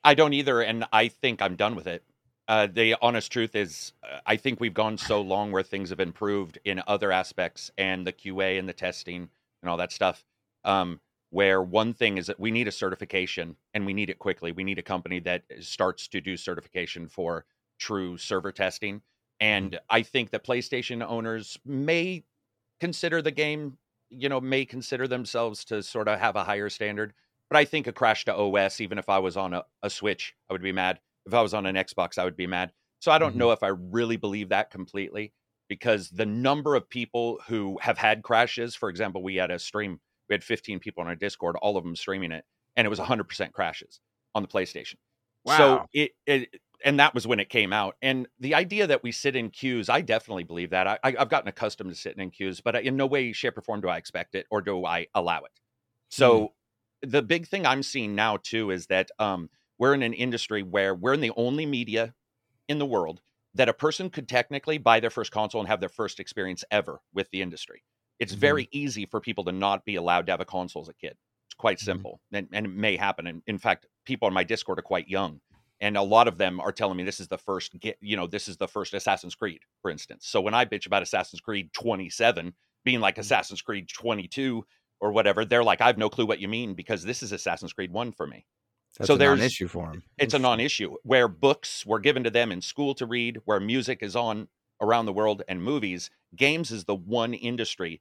I 0.02 0.14
don't 0.14 0.32
either, 0.32 0.60
and 0.60 0.84
I 0.92 1.08
think 1.08 1.42
I'm 1.42 1.56
done 1.56 1.74
with 1.74 1.86
it. 1.86 2.02
Uh, 2.46 2.68
the 2.70 2.94
honest 3.00 3.32
truth 3.32 3.56
is, 3.56 3.92
uh, 4.02 4.18
I 4.26 4.36
think 4.36 4.60
we've 4.60 4.74
gone 4.74 4.98
so 4.98 5.20
long 5.20 5.50
where 5.50 5.62
things 5.62 5.88
have 5.90 6.00
improved 6.00 6.58
in 6.64 6.82
other 6.86 7.10
aspects 7.10 7.70
and 7.78 8.06
the 8.06 8.12
QA 8.12 8.58
and 8.58 8.68
the 8.68 8.74
testing 8.74 9.30
and 9.62 9.70
all 9.70 9.78
that 9.78 9.92
stuff. 9.92 10.24
Um, 10.62 11.00
where 11.34 11.60
one 11.60 11.92
thing 11.92 12.16
is 12.16 12.28
that 12.28 12.38
we 12.38 12.50
need 12.50 12.68
a 12.68 12.72
certification 12.72 13.56
and 13.74 13.84
we 13.84 13.92
need 13.92 14.08
it 14.08 14.18
quickly. 14.18 14.52
We 14.52 14.64
need 14.64 14.78
a 14.78 14.82
company 14.82 15.18
that 15.20 15.42
starts 15.60 16.06
to 16.08 16.20
do 16.20 16.36
certification 16.36 17.08
for 17.08 17.44
true 17.78 18.16
server 18.16 18.52
testing 18.52 19.02
and 19.40 19.78
I 19.90 20.02
think 20.02 20.30
that 20.30 20.44
PlayStation 20.44 21.04
owners 21.06 21.58
may 21.64 22.24
consider 22.80 23.20
the 23.20 23.30
game, 23.30 23.78
you 24.10 24.28
know, 24.28 24.40
may 24.40 24.64
consider 24.64 25.08
themselves 25.08 25.64
to 25.66 25.82
sort 25.82 26.08
of 26.08 26.18
have 26.20 26.36
a 26.36 26.44
higher 26.44 26.68
standard. 26.68 27.14
But 27.50 27.58
I 27.58 27.64
think 27.64 27.86
a 27.86 27.92
crash 27.92 28.24
to 28.24 28.34
OS, 28.34 28.80
even 28.80 28.98
if 28.98 29.08
I 29.08 29.18
was 29.18 29.36
on 29.36 29.54
a, 29.54 29.64
a 29.82 29.90
Switch, 29.90 30.34
I 30.48 30.54
would 30.54 30.62
be 30.62 30.72
mad. 30.72 31.00
If 31.26 31.34
I 31.34 31.42
was 31.42 31.54
on 31.54 31.66
an 31.66 31.74
Xbox, 31.74 32.18
I 32.18 32.24
would 32.24 32.36
be 32.36 32.46
mad. 32.46 32.72
So 33.00 33.12
I 33.12 33.18
don't 33.18 33.30
mm-hmm. 33.30 33.40
know 33.40 33.52
if 33.52 33.62
I 33.62 33.68
really 33.68 34.16
believe 34.16 34.48
that 34.48 34.70
completely 34.70 35.32
because 35.68 36.10
the 36.10 36.26
number 36.26 36.74
of 36.74 36.88
people 36.88 37.40
who 37.48 37.78
have 37.82 37.98
had 37.98 38.22
crashes, 38.22 38.74
for 38.74 38.88
example, 38.88 39.22
we 39.22 39.36
had 39.36 39.50
a 39.50 39.58
stream, 39.58 40.00
we 40.28 40.34
had 40.34 40.44
15 40.44 40.78
people 40.78 41.02
on 41.02 41.08
our 41.08 41.14
Discord, 41.14 41.56
all 41.56 41.76
of 41.76 41.84
them 41.84 41.96
streaming 41.96 42.32
it, 42.32 42.44
and 42.76 42.86
it 42.86 42.90
was 42.90 42.98
100% 42.98 43.52
crashes 43.52 44.00
on 44.34 44.42
the 44.42 44.48
PlayStation. 44.48 44.96
Wow. 45.44 45.56
So 45.56 45.86
it, 45.92 46.12
it 46.26 46.60
and 46.84 47.00
that 47.00 47.14
was 47.14 47.26
when 47.26 47.40
it 47.40 47.48
came 47.48 47.72
out. 47.72 47.96
And 48.02 48.26
the 48.38 48.54
idea 48.54 48.86
that 48.86 49.02
we 49.02 49.12
sit 49.12 49.36
in 49.36 49.50
queues, 49.50 49.88
I 49.88 50.00
definitely 50.00 50.44
believe 50.44 50.70
that. 50.70 50.86
I, 51.02 51.14
have 51.18 51.28
gotten 51.28 51.48
accustomed 51.48 51.90
to 51.90 51.96
sitting 51.96 52.22
in 52.22 52.30
queues, 52.30 52.60
but 52.60 52.76
in 52.76 52.96
no 52.96 53.06
way, 53.06 53.32
shape, 53.32 53.56
or 53.56 53.62
form 53.62 53.80
do 53.80 53.88
I 53.88 53.96
expect 53.96 54.34
it 54.34 54.46
or 54.50 54.60
do 54.60 54.84
I 54.84 55.06
allow 55.14 55.38
it. 55.38 55.52
So 56.08 56.40
mm-hmm. 56.40 57.10
the 57.10 57.22
big 57.22 57.46
thing 57.46 57.66
I'm 57.66 57.82
seeing 57.82 58.14
now 58.14 58.38
too 58.42 58.70
is 58.70 58.86
that 58.86 59.10
um, 59.18 59.50
we're 59.78 59.94
in 59.94 60.02
an 60.02 60.12
industry 60.12 60.62
where 60.62 60.94
we're 60.94 61.14
in 61.14 61.20
the 61.20 61.32
only 61.36 61.66
media 61.66 62.14
in 62.68 62.78
the 62.78 62.86
world 62.86 63.20
that 63.54 63.68
a 63.68 63.74
person 63.74 64.10
could 64.10 64.28
technically 64.28 64.78
buy 64.78 65.00
their 65.00 65.10
first 65.10 65.30
console 65.30 65.60
and 65.60 65.68
have 65.68 65.80
their 65.80 65.88
first 65.88 66.20
experience 66.20 66.64
ever 66.70 67.00
with 67.12 67.30
the 67.30 67.40
industry. 67.40 67.82
It's 68.18 68.32
mm-hmm. 68.32 68.40
very 68.40 68.68
easy 68.72 69.06
for 69.06 69.20
people 69.20 69.44
to 69.44 69.52
not 69.52 69.84
be 69.84 69.96
allowed 69.96 70.26
to 70.26 70.32
have 70.32 70.40
a 70.40 70.44
console 70.44 70.82
as 70.82 70.88
a 70.88 70.94
kid. 70.94 71.16
It's 71.46 71.54
quite 71.56 71.78
mm-hmm. 71.78 71.84
simple, 71.84 72.20
mm-hmm. 72.32 72.36
and, 72.36 72.48
and 72.52 72.66
it 72.66 72.72
may 72.72 72.96
happen. 72.96 73.26
And 73.26 73.42
in 73.46 73.58
fact, 73.58 73.86
people 74.04 74.26
on 74.26 74.34
my 74.34 74.44
Discord 74.44 74.78
are 74.78 74.82
quite 74.82 75.08
young 75.08 75.40
and 75.80 75.96
a 75.96 76.02
lot 76.02 76.28
of 76.28 76.38
them 76.38 76.60
are 76.60 76.72
telling 76.72 76.96
me 76.96 77.04
this 77.04 77.20
is 77.20 77.28
the 77.28 77.38
first 77.38 77.78
get 77.78 77.98
you 78.00 78.16
know 78.16 78.26
this 78.26 78.48
is 78.48 78.56
the 78.56 78.68
first 78.68 78.94
assassin's 78.94 79.34
creed 79.34 79.60
for 79.82 79.90
instance 79.90 80.26
so 80.26 80.40
when 80.40 80.54
i 80.54 80.64
bitch 80.64 80.86
about 80.86 81.02
assassin's 81.02 81.40
creed 81.40 81.72
27 81.72 82.54
being 82.84 83.00
like 83.00 83.16
mm. 83.16 83.20
assassin's 83.20 83.62
creed 83.62 83.88
22 83.88 84.64
or 85.00 85.12
whatever 85.12 85.44
they're 85.44 85.64
like 85.64 85.80
i 85.80 85.86
have 85.86 85.98
no 85.98 86.08
clue 86.08 86.26
what 86.26 86.40
you 86.40 86.48
mean 86.48 86.74
because 86.74 87.04
this 87.04 87.22
is 87.22 87.32
assassin's 87.32 87.72
creed 87.72 87.92
1 87.92 88.12
for 88.12 88.26
me 88.26 88.46
That's 88.98 89.08
so 89.08 89.16
there's 89.16 89.38
an 89.38 89.44
issue 89.44 89.68
for 89.68 89.86
them 89.90 90.02
it's 90.18 90.34
a 90.34 90.38
non-issue 90.38 90.94
where 91.02 91.28
books 91.28 91.84
were 91.84 92.00
given 92.00 92.24
to 92.24 92.30
them 92.30 92.52
in 92.52 92.60
school 92.60 92.94
to 92.94 93.06
read 93.06 93.38
where 93.44 93.60
music 93.60 94.02
is 94.02 94.16
on 94.16 94.48
around 94.80 95.06
the 95.06 95.12
world 95.12 95.42
and 95.48 95.62
movies 95.62 96.10
games 96.36 96.70
is 96.70 96.84
the 96.84 96.94
one 96.94 97.34
industry 97.34 98.00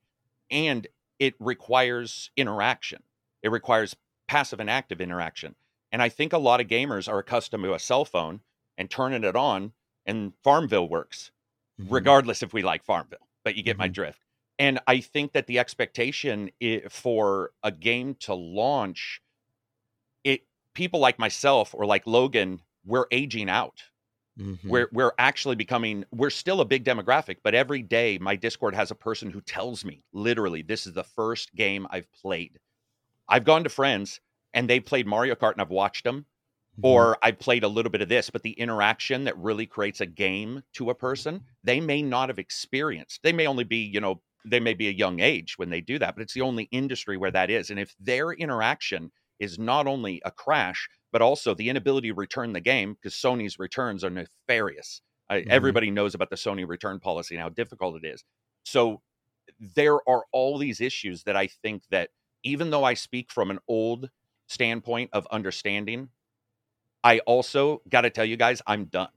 and 0.50 0.88
it 1.20 1.36
requires 1.40 2.32
interaction 2.36 3.04
it 3.42 3.52
requires 3.52 3.96
passive 4.28 4.60
and 4.60 4.70
active 4.70 5.02
interaction 5.02 5.56
and 5.94 6.02
I 6.02 6.10
think 6.10 6.34
a 6.34 6.40
lot 6.40 6.60
of 6.60 6.68
gamers 6.68 7.08
are 7.08 7.20
accustomed 7.20 7.64
to 7.64 7.76
a 7.76 7.80
cell 7.80 8.04
phone 8.04 8.42
and 8.80 8.90
turning 8.90 9.24
it 9.24 9.36
on, 9.36 9.74
and 10.08 10.34
Farmville 10.44 10.90
works, 10.90 11.32
mm-hmm. 11.80 11.94
regardless 11.94 12.42
if 12.42 12.52
we 12.52 12.64
like 12.64 12.84
Farmville. 12.84 13.28
But 13.46 13.56
you 13.56 13.62
get 13.62 13.74
mm-hmm. 13.74 13.82
my 13.82 13.88
drift. 13.90 14.26
And 14.58 14.80
I 14.88 15.00
think 15.02 15.34
that 15.34 15.46
the 15.46 15.60
expectation 15.60 16.50
for 16.90 17.52
a 17.62 17.72
game 17.72 18.16
to 18.22 18.34
launch, 18.34 19.22
it 20.24 20.46
people 20.74 21.00
like 21.00 21.20
myself 21.20 21.76
or 21.76 21.86
like 21.86 22.06
Logun, 22.06 22.62
we're 22.84 23.06
aging 23.12 23.50
out. 23.50 23.84
Mm-hmm. 24.40 24.68
We're 24.68 24.90
we're 24.92 25.12
actually 25.20 25.56
becoming 25.56 26.06
we're 26.12 26.32
still 26.32 26.62
a 26.62 26.66
big 26.66 26.84
demographic, 26.84 27.38
but 27.44 27.54
every 27.54 27.84
day 27.84 28.18
my 28.20 28.36
Discord 28.36 28.74
has 28.74 28.90
a 28.90 28.96
person 28.96 29.30
who 29.30 29.42
tells 29.42 29.86
me 29.86 30.04
literally 30.12 30.64
this 30.64 30.88
is 30.88 30.94
the 30.94 31.04
first 31.04 31.54
game 31.56 31.86
I've 31.92 32.12
played. 32.12 32.60
I've 33.30 33.46
gone 33.46 33.64
to 33.64 33.70
friends 33.70 34.20
and 34.54 34.70
they 34.70 34.80
played 34.80 35.06
Mario 35.06 35.36
Kart 35.36 35.54
and 35.54 35.62
I've 35.62 35.70
watched 35.70 36.04
them, 36.04 36.26
mm-hmm. 36.78 36.86
or 36.86 37.18
I 37.22 37.32
played 37.32 37.64
a 37.64 37.68
little 37.68 37.92
bit 37.92 38.02
of 38.02 38.10
this, 38.10 38.30
but 38.32 38.42
the 38.42 38.52
interaction 38.52 39.24
that 39.26 39.38
really 39.38 39.68
creates 39.68 40.02
a 40.02 40.06
game 40.06 40.64
to 40.74 40.90
a 40.90 40.96
person, 40.96 41.42
they 41.64 41.80
may 41.80 42.02
not 42.02 42.30
have 42.30 42.40
experienced. 42.40 43.22
They 43.22 43.34
may 43.34 43.46
only 43.46 43.64
be, 43.64 43.78
you 43.78 44.02
know, 44.02 44.22
they 44.46 44.60
may 44.60 44.74
be 44.74 44.88
a 44.88 44.92
young 44.92 45.20
age 45.20 45.58
when 45.58 45.70
they 45.70 45.80
do 45.80 46.00
that, 46.00 46.16
but 46.16 46.22
it's 46.22 46.34
the 46.34 46.42
only 46.42 46.64
industry 46.72 47.18
where 47.18 47.32
that 47.32 47.50
is. 47.50 47.70
And 47.70 47.80
if 47.80 47.96
their 48.00 48.32
interaction 48.32 49.12
is 49.40 49.58
not 49.60 49.88
only 49.88 50.22
a 50.26 50.32
crash, 50.32 50.90
but 51.14 51.22
also 51.22 51.54
the 51.54 51.70
inability 51.70 52.10
to 52.10 52.14
return 52.14 52.52
the 52.52 52.60
game, 52.60 52.96
because 52.96 53.14
Sony's 53.14 53.58
returns 53.58 54.04
are 54.04 54.10
nefarious. 54.10 55.02
Mm-hmm. 55.32 55.50
everybody 55.50 55.90
knows 55.90 56.14
about 56.14 56.30
the 56.30 56.36
Sony 56.36 56.68
return 56.68 57.00
policy 57.00 57.36
and 57.36 57.42
how 57.42 57.50
difficult 57.50 58.04
it 58.04 58.06
is. 58.06 58.24
So 58.64 59.02
there 59.60 59.98
are 60.08 60.26
all 60.32 60.58
these 60.58 60.82
issues 60.82 61.24
that 61.24 61.36
I 61.36 61.48
think 61.48 61.84
that 61.90 62.10
even 62.44 62.70
though 62.70 62.84
I 62.84 62.94
speak 62.94 63.32
from 63.32 63.50
an 63.50 63.60
old 63.68 64.10
standpoint 64.48 65.10
of 65.14 65.26
understanding, 65.32 66.10
I 67.04 67.20
also 67.20 67.82
got 67.90 68.02
to 68.02 68.10
tell 68.10 68.26
you 68.26 68.38
guys, 68.38 68.62
I'm 68.68 68.86
done. 68.86 69.10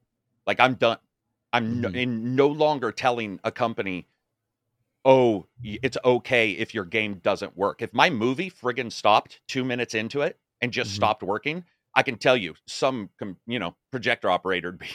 Like 0.46 0.60
I'm 0.60 0.74
done. 0.74 0.98
I'm 1.52 1.64
mm-hmm. 1.64 1.80
no, 1.80 1.88
in 1.88 2.36
no 2.36 2.48
longer 2.48 2.92
telling 2.92 3.40
a 3.44 3.50
company, 3.50 4.06
"Oh, 5.04 5.46
it's 5.62 5.96
okay 6.04 6.52
if 6.52 6.74
your 6.74 6.84
game 6.84 7.14
doesn't 7.14 7.56
work." 7.56 7.82
If 7.82 7.92
my 7.92 8.10
movie 8.10 8.50
friggin' 8.50 8.92
stopped 8.92 9.40
2 9.48 9.64
minutes 9.64 9.94
into 9.94 10.22
it 10.22 10.38
and 10.60 10.72
just 10.72 10.90
mm-hmm. 10.90 10.96
stopped 10.96 11.22
working, 11.22 11.64
I 11.96 12.04
can 12.04 12.18
tell 12.18 12.36
you 12.38 12.54
some, 12.68 13.10
you 13.46 13.58
know, 13.58 13.76
projector 13.92 14.30
operator 14.30 14.72
be 14.72 14.88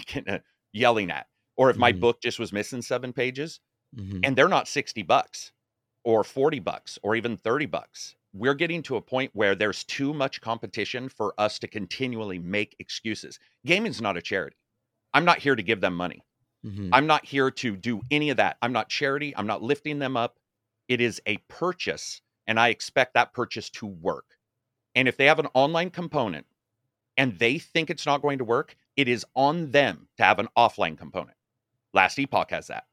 yelling 0.73 1.11
at, 1.11 1.27
or 1.57 1.69
if 1.71 1.79
my 1.79 1.91
Mhm. 1.91 1.99
book 2.01 2.21
just 2.21 2.39
was 2.39 2.53
missing 2.53 2.81
seven 2.83 3.13
pages, 3.13 3.59
Mhm. 3.93 4.21
and 4.23 4.37
they're 4.37 4.47
not 4.49 4.67
60 4.67 5.03
bucks 5.03 5.53
or 6.03 6.23
40 6.23 6.59
bucks 6.59 6.99
or 7.03 7.15
even 7.15 7.37
30 7.37 7.65
bucks. 7.67 8.15
We're 8.33 8.55
getting 8.55 8.83
to 8.83 8.97
a 8.97 9.01
point 9.01 9.31
where 9.35 9.55
there's 9.55 9.83
too 9.83 10.13
much 10.13 10.41
competition 10.41 11.09
for 11.09 11.33
us 11.39 11.59
to 11.59 11.67
continually 11.67 12.39
make 12.39 12.75
excuses. 12.79 13.39
Gaming's 13.65 14.01
not 14.01 14.17
a 14.17 14.21
charity. 14.21 14.57
I'm 15.13 15.25
not 15.25 15.39
here 15.39 15.55
to 15.55 15.63
give 15.63 15.81
them 15.81 15.95
money. 15.95 16.23
Mhm. 16.63 16.93
I'm 16.93 17.07
not 17.07 17.25
here 17.25 17.51
to 17.51 17.77
do 17.77 18.01
any 18.11 18.29
of 18.29 18.37
that. 18.37 18.57
I'm 18.61 18.73
not 18.73 18.89
charity. 18.89 19.35
I'm 19.35 19.47
not 19.47 19.63
lifting 19.63 19.99
them 19.99 20.17
up. 20.17 20.39
It 20.87 21.01
is 21.01 21.21
a 21.25 21.37
purchase, 21.49 22.21
and 22.47 22.59
I 22.59 22.69
expect 22.69 23.13
that 23.15 23.33
purchase 23.33 23.69
to 23.71 23.85
work. 23.87 24.37
And 24.95 25.07
if 25.07 25.17
they 25.17 25.25
have 25.25 25.39
an 25.39 25.47
online 25.53 25.91
component 25.91 26.47
and 27.17 27.37
they 27.39 27.59
think 27.59 27.89
it's 27.89 28.05
not 28.05 28.21
going 28.21 28.39
to 28.39 28.45
work, 28.45 28.75
it 28.95 29.07
is 29.07 29.25
on 29.35 29.71
them 29.71 30.07
to 30.17 30.23
have 30.23 30.39
an 30.39 30.47
offline 30.57 30.97
component. 30.97 31.37
Last 31.93 32.17
Epoch 32.19 32.51
has 32.51 32.67
that. 32.67 32.85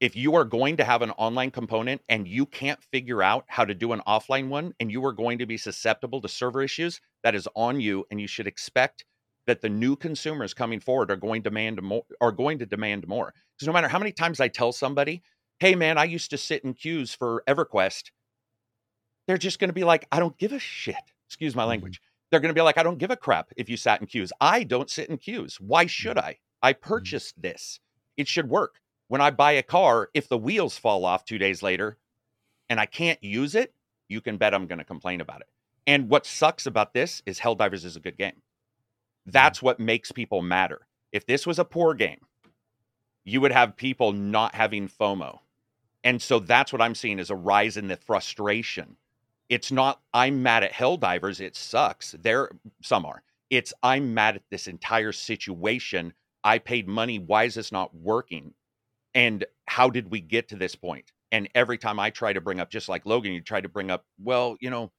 If 0.00 0.14
you 0.14 0.34
are 0.34 0.44
going 0.44 0.76
to 0.76 0.84
have 0.84 1.00
an 1.02 1.10
online 1.12 1.50
component 1.50 2.02
and 2.08 2.28
you 2.28 2.44
can't 2.46 2.82
figure 2.82 3.22
out 3.22 3.44
how 3.48 3.64
to 3.64 3.74
do 3.74 3.92
an 3.92 4.02
offline 4.06 4.48
one 4.48 4.74
and 4.78 4.92
you 4.92 5.04
are 5.06 5.12
going 5.12 5.38
to 5.38 5.46
be 5.46 5.56
susceptible 5.56 6.20
to 6.20 6.28
server 6.28 6.62
issues, 6.62 7.00
that 7.22 7.34
is 7.34 7.48
on 7.56 7.80
you 7.80 8.04
and 8.10 8.20
you 8.20 8.26
should 8.26 8.46
expect 8.46 9.04
that 9.46 9.62
the 9.62 9.68
new 9.70 9.96
consumers 9.96 10.52
coming 10.52 10.80
forward 10.80 11.10
are 11.10 11.16
going 11.16 11.42
to 11.42 11.50
demand 11.50 11.80
more 11.80 12.02
are 12.20 12.32
going 12.32 12.58
to 12.58 12.66
demand 12.66 13.08
more. 13.08 13.32
Because 13.56 13.66
no 13.66 13.72
matter 13.72 13.88
how 13.88 13.98
many 13.98 14.12
times 14.12 14.40
I 14.40 14.48
tell 14.48 14.72
somebody, 14.72 15.22
"Hey 15.60 15.74
man, 15.74 15.96
I 15.98 16.04
used 16.04 16.30
to 16.30 16.38
sit 16.38 16.64
in 16.64 16.74
queues 16.74 17.14
for 17.14 17.42
EverQuest," 17.48 18.10
they're 19.26 19.38
just 19.38 19.58
going 19.58 19.68
to 19.68 19.74
be 19.74 19.84
like, 19.84 20.06
"I 20.12 20.18
don't 20.20 20.36
give 20.38 20.52
a 20.52 20.58
shit." 20.58 20.96
Excuse 21.28 21.54
my 21.56 21.64
Mhm. 21.64 21.68
language. 21.68 22.00
They're 22.30 22.40
going 22.40 22.54
to 22.54 22.58
be 22.58 22.62
like, 22.62 22.78
"I 22.78 22.82
don't 22.82 22.98
give 22.98 23.10
a 23.10 23.16
crap 23.16 23.52
if 23.56 23.68
you 23.68 23.76
sat 23.76 24.00
in 24.00 24.06
queues. 24.06 24.32
I 24.40 24.64
don't 24.64 24.90
sit 24.90 25.08
in 25.08 25.18
queues. 25.18 25.60
Why 25.60 25.86
should 25.86 26.16
mm-hmm. 26.16 26.26
I? 26.26 26.38
I 26.62 26.72
mm-hmm. 26.72 26.88
purchased 26.88 27.40
this. 27.40 27.80
It 28.16 28.28
should 28.28 28.48
work. 28.48 28.80
When 29.08 29.20
I 29.20 29.30
buy 29.30 29.52
a 29.52 29.62
car, 29.62 30.10
if 30.14 30.28
the 30.28 30.38
wheels 30.38 30.76
fall 30.76 31.04
off 31.04 31.24
2 31.24 31.38
days 31.38 31.62
later 31.62 31.98
and 32.68 32.80
I 32.80 32.86
can't 32.86 33.22
use 33.22 33.54
it, 33.54 33.72
you 34.08 34.20
can 34.20 34.36
bet 34.36 34.54
I'm 34.54 34.66
going 34.66 34.78
to 34.78 34.84
complain 34.84 35.20
about 35.20 35.42
it. 35.42 35.48
And 35.86 36.08
what 36.08 36.26
sucks 36.26 36.66
about 36.66 36.92
this 36.92 37.22
is 37.26 37.38
Helldivers 37.38 37.84
is 37.84 37.94
a 37.94 38.00
good 38.00 38.16
game. 38.16 38.32
Mm-hmm. 38.32 39.30
That's 39.30 39.62
what 39.62 39.78
makes 39.78 40.10
people 40.10 40.42
matter. 40.42 40.88
If 41.12 41.26
this 41.26 41.46
was 41.46 41.60
a 41.60 41.64
poor 41.64 41.94
game, 41.94 42.20
you 43.24 43.40
would 43.40 43.52
have 43.52 43.76
people 43.76 44.12
not 44.12 44.54
having 44.54 44.88
FOMO. 44.88 45.38
And 46.02 46.20
so 46.20 46.38
that's 46.38 46.72
what 46.72 46.82
I'm 46.82 46.94
seeing 46.94 47.18
is 47.18 47.30
a 47.30 47.36
rise 47.36 47.76
in 47.76 47.88
the 47.88 47.96
frustration. 47.96 48.96
It's 49.48 49.70
not 49.70 50.00
I'm 50.12 50.42
mad 50.42 50.64
at 50.64 50.72
Helldivers, 50.72 51.40
it 51.40 51.56
sucks. 51.56 52.12
There 52.12 52.50
some 52.82 53.04
are. 53.04 53.22
It's 53.50 53.72
I'm 53.82 54.14
mad 54.14 54.36
at 54.36 54.42
this 54.50 54.66
entire 54.66 55.12
situation. 55.12 56.12
I 56.42 56.58
paid 56.58 56.88
money, 56.88 57.18
why 57.18 57.44
is 57.44 57.54
this 57.54 57.72
not 57.72 57.94
working? 57.94 58.54
And 59.14 59.44
how 59.66 59.90
did 59.90 60.10
we 60.10 60.20
get 60.20 60.48
to 60.48 60.56
this 60.56 60.74
point? 60.74 61.12
And 61.32 61.48
every 61.54 61.78
time 61.78 61.98
I 61.98 62.10
try 62.10 62.32
to 62.32 62.40
bring 62.40 62.60
up 62.60 62.70
just 62.70 62.88
like 62.88 63.04
Logun, 63.04 63.32
you 63.32 63.40
try 63.40 63.60
to 63.60 63.68
bring 63.68 63.90
up, 63.90 64.04
well, 64.22 64.56
you 64.60 64.70
know, 64.70 64.92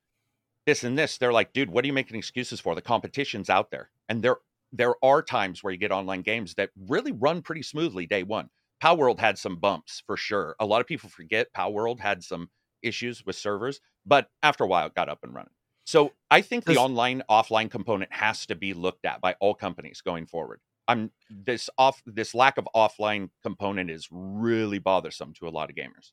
this 0.65 0.83
and 0.83 0.97
this, 0.97 1.17
they're 1.17 1.31
like, 1.31 1.53
dude, 1.53 1.69
what 1.69 1.83
are 1.83 1.87
you 1.87 1.93
making 1.93 2.17
excuses 2.17 2.59
for? 2.59 2.75
The 2.75 2.81
competition's 2.81 3.49
out 3.49 3.71
there. 3.71 3.89
And 4.09 4.21
there 4.21 4.37
there 4.73 4.95
are 5.03 5.21
times 5.21 5.63
where 5.63 5.71
you 5.71 5.79
get 5.79 5.91
online 5.91 6.21
games 6.21 6.55
that 6.55 6.71
really 6.87 7.13
run 7.13 7.41
pretty 7.41 7.63
smoothly 7.63 8.05
day 8.05 8.23
one. 8.23 8.49
Palworld 8.83 9.19
had 9.19 9.37
some 9.37 9.55
bumps 9.55 10.03
for 10.05 10.17
sure. 10.17 10.55
A 10.59 10.65
lot 10.65 10.81
of 10.81 10.87
people 10.87 11.09
forget 11.09 11.53
Palworld 11.55 11.99
had 11.99 12.23
some 12.23 12.49
issues 12.81 13.25
with 13.25 13.35
servers, 13.35 13.79
but 14.05 14.29
after 14.43 14.63
a 14.63 14.67
while 14.67 14.87
it 14.87 14.95
got 14.95 15.09
up 15.09 15.19
and 15.23 15.33
running. 15.33 15.51
So 15.85 16.11
I 16.29 16.41
think 16.41 16.65
the 16.65 16.75
online 16.77 17.23
offline 17.29 17.71
component 17.71 18.11
has 18.11 18.45
to 18.47 18.55
be 18.55 18.73
looked 18.73 19.05
at 19.05 19.21
by 19.21 19.35
all 19.39 19.53
companies 19.53 20.01
going 20.01 20.25
forward. 20.25 20.59
I'm 20.87 21.11
this 21.29 21.69
off 21.77 22.01
this 22.05 22.33
lack 22.35 22.57
of 22.57 22.67
offline 22.75 23.29
component 23.43 23.89
is 23.89 24.07
really 24.11 24.79
bothersome 24.79 25.33
to 25.35 25.47
a 25.47 25.49
lot 25.49 25.69
of 25.69 25.75
gamers. 25.75 26.11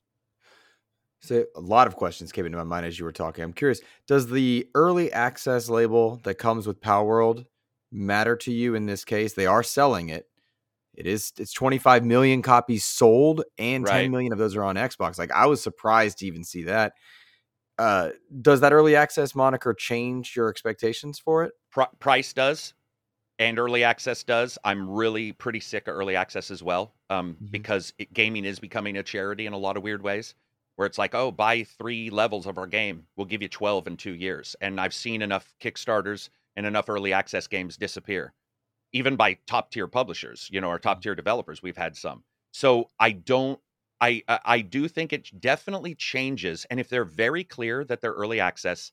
So 1.21 1.45
a 1.55 1.59
lot 1.59 1.87
of 1.87 1.95
questions 1.95 2.31
came 2.31 2.45
into 2.45 2.57
my 2.57 2.63
mind 2.63 2.85
as 2.85 2.99
you 2.99 3.05
were 3.05 3.11
talking. 3.11 3.43
I'm 3.43 3.53
curious, 3.53 3.81
does 4.07 4.27
the 4.27 4.69
early 4.75 5.11
access 5.11 5.69
label 5.69 6.21
that 6.23 6.35
comes 6.35 6.67
with 6.67 6.81
Palworld 6.81 7.45
matter 7.91 8.35
to 8.37 8.51
you 8.51 8.75
in 8.75 8.85
this 8.85 9.03
case? 9.03 9.33
They 9.33 9.45
are 9.45 9.63
selling 9.63 10.09
it. 10.09 10.27
It 10.97 11.07
is 11.07 11.33
it's 11.37 11.53
25 11.53 12.03
million 12.05 12.41
copies 12.41 12.83
sold 12.85 13.43
and 13.57 13.85
10 13.85 13.93
Right. 13.95 14.11
million 14.11 14.31
of 14.33 14.39
those 14.39 14.55
are 14.55 14.63
on 14.63 14.75
Xbox. 14.75 15.17
Like 15.17 15.31
I 15.31 15.45
was 15.45 15.61
surprised 15.61 16.19
to 16.19 16.25
even 16.27 16.43
see 16.43 16.63
that. 16.63 16.93
Uh 17.77 18.11
does 18.41 18.61
that 18.61 18.71
early 18.73 18.95
access 18.95 19.35
moniker 19.35 19.73
change 19.73 20.35
your 20.35 20.49
expectations 20.49 21.19
for 21.19 21.43
it? 21.43 21.53
Pri 21.71 21.87
price 21.99 22.31
does 22.33 22.73
and 23.37 23.59
early 23.59 23.83
access 23.83 24.23
does. 24.23 24.57
I'm 24.63 24.89
really 24.89 25.33
pretty 25.33 25.59
sick 25.59 25.87
of 25.89 25.95
early 25.95 26.15
access 26.15 26.49
as 26.51 26.63
well, 26.63 26.93
um, 27.09 27.35
Mhm. 27.43 27.51
because 27.51 27.93
it, 27.97 28.13
gaming 28.13 28.45
is 28.45 28.59
becoming 28.61 28.95
a 28.97 29.03
charity 29.03 29.45
in 29.45 29.51
a 29.51 29.57
lot 29.57 29.75
of 29.75 29.83
weird 29.83 30.01
ways. 30.01 30.35
Where 30.77 30.85
it's 30.85 30.97
like, 30.97 31.13
oh, 31.15 31.31
buy 31.31 31.63
three 31.63 32.09
levels 32.09 32.45
of 32.45 32.57
our 32.57 32.67
game, 32.67 33.07
we'll 33.17 33.25
give 33.25 33.41
you 33.41 33.47
12 33.49 33.87
in 33.87 33.97
two 33.97 34.13
years. 34.15 34.55
And 34.61 34.79
I've 34.79 34.93
seen 34.93 35.21
enough 35.21 35.53
Kickstarters 35.61 36.29
and 36.55 36.65
enough 36.65 36.87
early 36.89 37.11
access 37.13 37.47
games 37.47 37.75
disappear, 37.77 38.33
even 38.95 39.17
by 39.17 39.37
top 39.45 39.71
tier 39.71 39.87
publishers, 39.87 40.47
you 40.49 40.61
know, 40.61 40.69
or 40.69 40.79
top 40.79 40.97
mm-hmm. 40.97 41.01
tier 41.01 41.15
developers. 41.15 41.61
We've 41.61 41.75
had 41.75 41.97
some. 41.97 42.23
So 42.51 42.87
I 42.97 43.11
don't. 43.11 43.59
I 44.01 44.23
I 44.27 44.61
do 44.61 44.87
think 44.87 45.13
it 45.13 45.29
definitely 45.39 45.95
changes, 45.95 46.65
and 46.69 46.79
if 46.79 46.89
they're 46.89 47.05
very 47.05 47.43
clear 47.43 47.83
that 47.85 48.01
they're 48.01 48.13
early 48.13 48.39
access, 48.39 48.91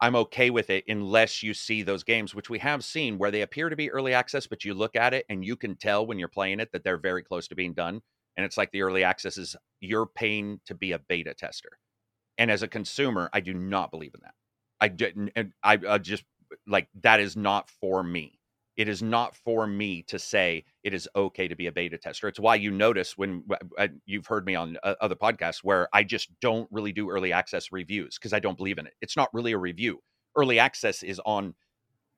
I'm 0.00 0.16
okay 0.16 0.50
with 0.50 0.70
it 0.70 0.84
unless 0.88 1.42
you 1.42 1.54
see 1.54 1.82
those 1.82 2.04
games, 2.04 2.34
which 2.34 2.50
we 2.50 2.58
have 2.58 2.84
seen 2.84 3.18
where 3.18 3.30
they 3.30 3.42
appear 3.42 3.68
to 3.68 3.76
be 3.76 3.90
early 3.90 4.12
access, 4.12 4.46
but 4.46 4.64
you 4.64 4.74
look 4.74 4.96
at 4.96 5.14
it 5.14 5.24
and 5.28 5.44
you 5.44 5.56
can 5.56 5.76
tell 5.76 6.06
when 6.06 6.18
you're 6.18 6.28
playing 6.28 6.60
it 6.60 6.72
that 6.72 6.84
they're 6.84 6.98
very 6.98 7.22
close 7.22 7.48
to 7.48 7.54
being 7.54 7.74
done. 7.74 8.02
And 8.36 8.44
it's 8.44 8.58
like 8.58 8.70
the 8.72 8.82
early 8.82 9.04
access 9.04 9.38
is 9.38 9.56
you're 9.80 10.06
paying 10.06 10.60
to 10.66 10.74
be 10.74 10.92
a 10.92 10.98
beta 10.98 11.32
tester. 11.32 11.78
And 12.36 12.50
as 12.50 12.62
a 12.62 12.68
consumer, 12.68 13.30
I 13.32 13.40
do 13.40 13.54
not 13.54 13.90
believe 13.90 14.12
in 14.14 14.20
that. 14.24 14.34
I 14.80 14.88
didn't, 14.88 15.30
and 15.36 15.52
I, 15.62 15.78
I 15.88 15.98
just 15.98 16.24
like 16.66 16.88
that 17.02 17.20
is 17.20 17.36
not 17.36 17.70
for 17.70 18.02
me. 18.02 18.40
It 18.76 18.88
is 18.88 19.02
not 19.02 19.36
for 19.36 19.66
me 19.66 20.02
to 20.08 20.18
say 20.18 20.64
it 20.82 20.94
is 20.94 21.08
okay 21.14 21.46
to 21.46 21.54
be 21.54 21.68
a 21.68 21.72
beta 21.72 21.96
tester. 21.96 22.26
It's 22.26 22.40
why 22.40 22.56
you 22.56 22.70
notice 22.72 23.16
when 23.16 23.44
you've 24.04 24.26
heard 24.26 24.44
me 24.44 24.56
on 24.56 24.76
uh, 24.82 24.94
other 25.00 25.14
podcasts 25.14 25.58
where 25.62 25.88
I 25.92 26.02
just 26.02 26.28
don't 26.40 26.68
really 26.72 26.92
do 26.92 27.10
early 27.10 27.32
access 27.32 27.70
reviews 27.70 28.18
because 28.18 28.32
I 28.32 28.40
don't 28.40 28.56
believe 28.56 28.78
in 28.78 28.86
it. 28.86 28.94
It's 29.00 29.16
not 29.16 29.32
really 29.32 29.52
a 29.52 29.58
review. 29.58 30.00
Early 30.36 30.58
access 30.58 31.04
is 31.04 31.20
on, 31.24 31.54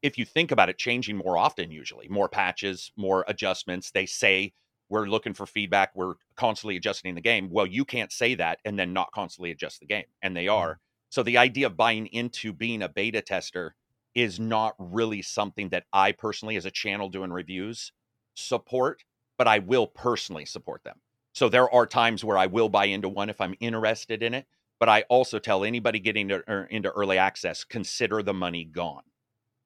if 0.03 0.17
you 0.17 0.25
think 0.25 0.51
about 0.51 0.71
it, 0.71 0.79
changing 0.79 1.19
more 1.19 1.37
often, 1.37 1.71
usually 1.71 2.09
more 2.09 2.29
patches, 2.29 2.91
more 2.97 3.25
adjustments. 3.29 3.91
They 3.91 4.07
say 4.07 4.55
we're 4.89 5.09
looking 5.09 5.35
for 5.35 5.45
feedback, 5.45 5.91
we're 5.95 6.15
constantly 6.37 6.77
adjusting 6.77 7.15
the 7.15 7.21
game. 7.21 7.51
Well, 7.51 7.67
you 7.67 7.85
can't 7.85 8.13
say 8.13 8.35
that 8.37 8.61
and 8.65 8.79
then 8.79 8.95
not 8.95 9.13
constantly 9.13 9.51
adjust 9.51 9.81
the 9.81 9.87
game. 9.87 10.05
And 10.23 10.35
they 10.35 10.49
are. 10.49 10.81
So 11.11 11.23
the 11.23 11.39
idea 11.39 11.67
of 11.67 11.77
buying 11.77 12.07
into 12.07 12.53
being 12.53 12.83
a 12.83 12.89
beta 12.89 13.21
tester 13.21 13.75
is 14.17 14.41
not 14.41 14.75
really 14.79 15.21
something 15.21 15.69
that 15.69 15.85
I 15.93 16.11
personally, 16.11 16.57
as 16.57 16.65
a 16.65 16.71
channel 16.71 17.11
doing 17.11 17.31
reviews, 17.31 17.93
support, 18.35 19.05
but 19.39 19.47
I 19.47 19.59
will 19.61 19.87
personally 19.87 20.47
support 20.47 20.83
them. 20.83 20.97
So 21.35 21.51
there 21.51 21.73
are 21.73 21.87
times 21.87 22.25
where 22.25 22.39
I 22.39 22.47
will 22.47 22.71
buy 22.71 22.87
into 22.87 23.11
one 23.11 23.29
if 23.29 23.43
I'm 23.43 23.55
interested 23.61 24.23
in 24.23 24.33
it, 24.33 24.47
but 24.81 24.89
I 24.89 25.03
also 25.11 25.39
tell 25.39 25.65
anybody 25.65 26.01
getting 26.01 26.29
to, 26.29 26.43
er, 26.51 26.67
into 26.71 26.91
early 26.91 27.19
access, 27.19 27.63
consider 27.63 28.23
the 28.23 28.33
money 28.33 28.65
gone. 28.65 29.03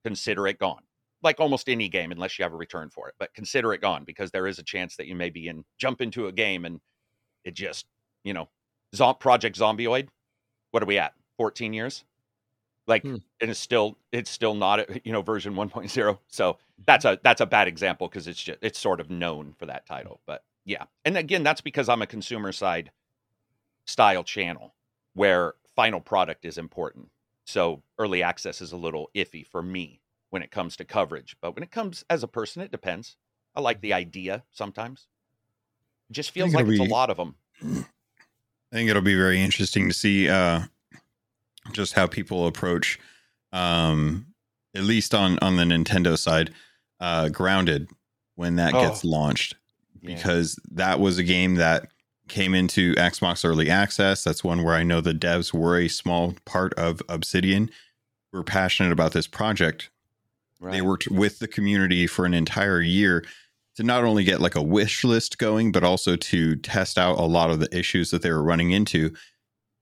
Consider 0.04 0.48
it 0.48 0.58
gone. 0.58 0.82
Like 1.22 1.38
almost 1.38 1.68
any 1.68 1.88
game, 1.88 2.10
unless 2.10 2.36
you 2.36 2.42
have 2.42 2.52
a 2.52 2.56
return 2.56 2.90
for 2.90 3.08
it, 3.08 3.14
but 3.20 3.32
consider 3.34 3.72
it 3.72 3.80
gone 3.80 4.02
because 4.04 4.32
there 4.32 4.48
is 4.48 4.58
a 4.58 4.64
chance 4.64 4.96
that 4.96 5.06
you 5.06 5.14
may 5.14 5.30
be 5.30 5.46
in 5.46 5.64
jump 5.78 6.00
into 6.00 6.26
a 6.26 6.32
game 6.32 6.64
and 6.64 6.80
it 7.44 7.54
just, 7.54 7.86
you 8.24 8.34
know, 8.34 8.48
Project 9.20 9.56
Zomboid. 9.56 10.08
What 10.72 10.82
are 10.82 10.86
we 10.86 10.98
at? 10.98 11.12
14 11.38 11.72
years? 11.72 12.04
Like, 12.90 13.02
Hmm. 13.04 13.16
and 13.40 13.50
it's 13.50 13.60
still 13.60 13.96
it's 14.12 14.30
still 14.30 14.54
not 14.54 15.04
you 15.06 15.12
know 15.12 15.22
version 15.22 15.54
1.0. 15.54 16.18
So 16.28 16.58
that's 16.86 17.06
a 17.06 17.18
that's 17.22 17.40
a 17.40 17.46
bad 17.46 17.68
example 17.68 18.08
because 18.08 18.26
it's 18.28 18.42
just 18.42 18.58
it's 18.60 18.78
sort 18.78 19.00
of 19.00 19.08
known 19.08 19.54
for 19.58 19.64
that 19.66 19.86
title. 19.86 20.20
But 20.26 20.44
yeah, 20.66 20.84
and 21.06 21.16
again, 21.16 21.42
that's 21.42 21.62
because 21.62 21.88
I'm 21.88 22.02
a 22.02 22.06
consumer 22.06 22.52
side 22.52 22.90
style 23.86 24.22
channel 24.24 24.74
where 25.14 25.54
final 25.74 26.00
product 26.00 26.44
is 26.44 26.58
important. 26.58 27.10
So 27.44 27.82
early 27.98 28.22
access 28.22 28.60
is 28.60 28.72
a 28.72 28.76
little 28.76 29.10
iffy 29.14 29.46
for 29.46 29.62
me 29.62 30.00
when 30.28 30.42
it 30.42 30.50
comes 30.50 30.76
to 30.76 30.84
coverage. 30.84 31.36
But 31.40 31.54
when 31.54 31.62
it 31.62 31.70
comes 31.70 32.04
as 32.10 32.22
a 32.22 32.28
person, 32.28 32.62
it 32.62 32.70
depends. 32.70 33.16
I 33.56 33.60
like 33.60 33.80
the 33.80 33.92
idea 33.92 34.44
sometimes. 34.50 35.08
It 36.08 36.12
just 36.12 36.30
feels 36.30 36.54
like 36.54 36.62
it'll 36.66 36.82
it's 36.82 36.90
a 36.90 36.94
lot 36.94 37.10
of 37.10 37.16
them. 37.16 37.34
I 38.72 38.76
think 38.76 38.88
it'll 38.90 39.02
be 39.02 39.16
very 39.16 39.40
interesting 39.40 39.88
to 39.88 39.94
see 39.94 40.28
uh, 40.28 40.62
just 41.72 41.92
how 41.94 42.06
people 42.06 42.46
approach, 42.46 42.98
um, 43.52 44.26
at 44.74 44.82
least 44.82 45.14
on 45.14 45.38
on 45.40 45.56
the 45.56 45.64
Nintendo 45.64 46.16
side, 46.18 46.52
uh, 47.00 47.28
Grounded 47.28 47.88
when 48.36 48.56
that 48.56 48.72
gets 48.72 49.04
Oh. 49.04 49.08
launched, 49.08 49.54
Yeah. 50.00 50.14
because 50.14 50.58
that 50.70 51.00
was 51.00 51.18
a 51.18 51.22
game 51.24 51.56
that 51.56 51.88
came 52.28 52.54
into 52.54 52.94
Xbox 52.94 53.44
Early 53.44 53.68
Access. 53.68 54.22
That's 54.22 54.44
one 54.44 54.62
where 54.62 54.74
I 54.74 54.82
know 54.84 55.00
the 55.00 55.12
devs 55.12 55.52
were 55.52 55.78
a 55.78 55.88
small 55.88 56.36
part 56.44 56.72
of 56.74 57.02
Obsidian. 57.08 57.70
We're 58.32 58.44
passionate 58.44 58.92
about 58.92 59.12
this 59.12 59.26
project, 59.26 59.90
They 60.62 60.82
worked 60.82 61.08
with 61.08 61.38
the 61.38 61.48
community 61.48 62.06
for 62.06 62.26
an 62.26 62.34
entire 62.34 62.82
year 62.82 63.24
to 63.76 63.82
not 63.82 64.04
only 64.04 64.24
get 64.24 64.42
like 64.42 64.54
a 64.54 64.62
wish 64.62 65.02
list 65.04 65.38
going, 65.38 65.72
but 65.72 65.82
also 65.82 66.16
to 66.16 66.54
test 66.56 66.98
out 66.98 67.18
a 67.18 67.22
lot 67.22 67.50
of 67.50 67.60
the 67.60 67.76
issues 67.76 68.10
that 68.10 68.20
they 68.20 68.30
were 68.30 68.42
running 68.42 68.70
into. 68.70 69.14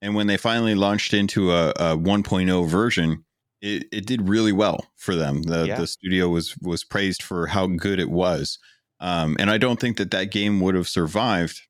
And 0.01 0.15
when 0.15 0.27
they 0.27 0.37
finally 0.37 0.75
launched 0.75 1.13
into 1.13 1.51
a, 1.53 1.71
a 1.71 1.97
1.0 1.97 2.69
version, 2.69 3.25
it, 3.61 3.87
it 3.91 4.07
did 4.07 4.29
really 4.29 4.53
well 4.53 4.87
for 4.97 5.15
them. 5.15 5.43
The 5.43 5.67
Yeah. 5.67 5.81
the 5.81 5.87
studio 5.87 6.29
was 6.29 6.57
was 6.59 6.85
praised 6.85 7.23
for 7.23 7.49
how 7.49 7.67
good 7.67 7.99
it 7.99 8.11
was. 8.11 8.59
Um, 9.01 9.37
and 9.39 9.51
I 9.51 9.59
don't 9.59 9.81
think 9.81 9.97
that 9.97 10.11
that 10.13 10.31
game 10.31 10.61
would 10.61 10.75
have 10.75 10.89
survived 10.89 11.63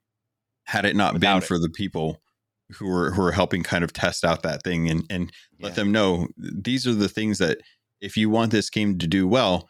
had 0.64 0.85
it 0.85 0.97
not 0.97 1.14
Without 1.14 1.37
been 1.37 1.43
it. 1.43 1.47
for 1.47 1.59
the 1.59 1.71
people 1.71 2.21
who 2.73 2.87
were 2.87 3.12
who 3.12 3.23
were 3.23 3.33
helping 3.33 3.62
kind 3.62 3.83
of 3.83 3.93
test 3.95 4.25
out 4.25 4.43
that 4.43 4.62
thing 4.62 4.91
and 4.91 5.05
and 5.09 5.33
let 5.61 5.75
them 5.75 5.91
know 5.91 6.29
these 6.37 6.87
are 6.87 6.95
the 6.95 7.09
things 7.09 7.38
that 7.38 7.59
if 8.01 8.17
you 8.17 8.29
want 8.29 8.53
this 8.53 8.69
game 8.71 8.99
to 8.99 9.07
do 9.07 9.27
well, 9.27 9.69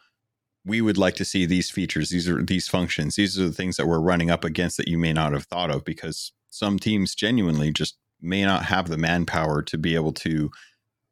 we 0.65 0.81
would 0.81 0.97
like 0.97 1.15
to 1.15 1.25
see 1.25 1.45
these 1.45 1.71
features, 1.71 2.09
these 2.09 2.27
are 2.27 2.43
these 2.43 2.67
functions, 2.67 3.15
these 3.15 3.39
are 3.39 3.47
the 3.47 3.53
things 3.53 3.77
that 3.77 3.87
we're 3.87 4.01
running 4.01 4.29
up 4.29 4.43
against 4.43 4.75
that 4.77 4.89
you 4.89 4.97
may 4.97 5.13
not 5.13 5.31
have 5.31 5.45
thought 5.45 5.71
of 5.71 5.85
because 5.85 6.33
some 6.49 6.77
teams 6.77 7.15
genuinely 7.15 7.71
just 7.71 7.97
may 8.21 8.43
not 8.45 8.65
have 8.65 8.87
the 8.89 8.97
manpower 8.97 9.61
to 9.63 9.77
be 9.77 9.95
able 9.95 10.13
to 10.13 10.49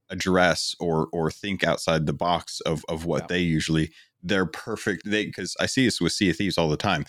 address 0.10 0.76
or 0.80 1.08
or 1.12 1.30
think 1.30 1.63
outside 1.63 2.06
the 2.06 2.13
box 2.13 2.62
of 2.62 2.84
of 2.88 3.06
what 3.06 3.24
Yeah. 3.24 3.28
they 3.30 3.39
usually 3.41 3.91
they're 4.24 4.46
perfect 4.46 5.04
they 5.06 5.26
because 5.26 5.56
I 5.60 5.65
see 5.65 5.86
this 5.86 6.00
with 6.02 6.13
Sea 6.13 6.30
of 6.30 6.38
Thieves 6.38 6.58
all 6.58 6.70
the 6.70 6.78
time. 6.78 7.06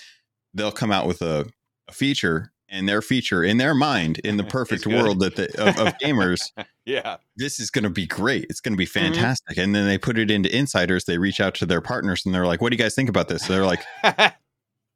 They'll 0.54 0.72
come 0.72 0.90
out 0.90 1.06
with 1.06 1.22
a, 1.22 1.46
a 1.88 1.92
feature 1.92 2.52
and 2.70 2.87
their 2.88 3.00
feature 3.00 3.42
in 3.44 3.56
their 3.56 3.74
mind 3.74 4.18
in 4.24 4.37
the 4.37 4.44
perfect 4.58 4.87
world 4.87 5.20
that 5.20 5.37
the, 5.37 5.46
of, 5.62 5.78
of 5.78 5.94
gamers 5.98 6.50
Yeah. 6.84 7.16
this 7.37 7.61
is 7.61 7.70
going 7.70 7.84
to 7.84 7.90
be 7.90 8.06
great. 8.06 8.46
It's 8.50 8.61
going 8.61 8.74
to 8.74 8.78
be 8.78 8.84
Mm-hmm. 8.87 9.12
fantastic. 9.14 9.56
And 9.58 9.74
then 9.74 9.87
they 9.87 9.96
put 9.98 10.18
it 10.18 10.30
into 10.30 10.54
insiders. 10.54 11.04
They 11.04 11.18
reach 11.18 11.40
out 11.40 11.54
to 11.56 11.66
their 11.66 11.80
partners 11.80 12.26
and 12.26 12.34
they're 12.34 12.46
like, 12.46 12.61
"What 12.61 12.70
do 12.70 12.76
you 12.76 12.82
guys 12.82 12.94
think 12.94 13.08
about 13.08 13.28
this?" 13.28 13.46
they're 13.46 13.64
like, 13.66 13.84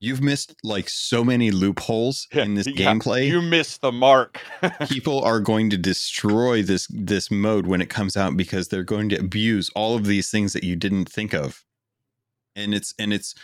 "You've 0.03 0.21
missed 0.21 0.55
like 0.65 0.89
so 0.89 1.23
many 1.25 1.51
loopholes 1.51 2.27
in 2.33 2.55
this 2.55 2.67
Yeah, 2.67 2.93
gameplay. 2.95 3.29
You 3.29 3.41
missed 3.41 3.81
the 3.81 3.93
mark. 3.93 4.41
People 4.89 5.23
are 5.23 5.41
going 5.41 5.71
to 5.71 5.79
destroy 5.79 6.63
this 6.63 6.87
this 6.91 7.31
mode 7.31 7.67
when 7.67 7.81
it 7.81 7.89
comes 7.89 8.17
out 8.17 8.37
because 8.37 8.69
they're 8.69 8.83
going 8.83 9.09
to 9.11 9.17
abuse 9.17 9.71
all 9.75 9.95
of 9.97 10.05
these 10.05 10.31
things 10.31 10.53
that 10.53 10.65
you 10.65 10.77
didn't 10.77 11.09
think 11.09 11.33
of." 11.33 11.65
And 12.57 12.75
it's 12.75 12.93
and 12.99 13.13
it's 13.13 13.35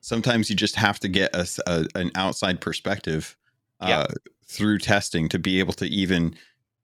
sometimes 0.00 0.50
you 0.50 0.56
just 0.56 0.76
have 0.76 0.98
to 1.00 1.08
get 1.08 1.34
a, 1.34 1.46
a- 1.66 1.86
an 1.98 2.10
outside 2.14 2.60
perspective 2.60 3.36
uh, 3.80 3.86
Yeah. 3.88 4.06
through 4.46 4.78
testing 4.78 5.28
to 5.30 5.38
be 5.38 5.58
able 5.60 5.72
to 5.74 5.86
even 5.86 6.34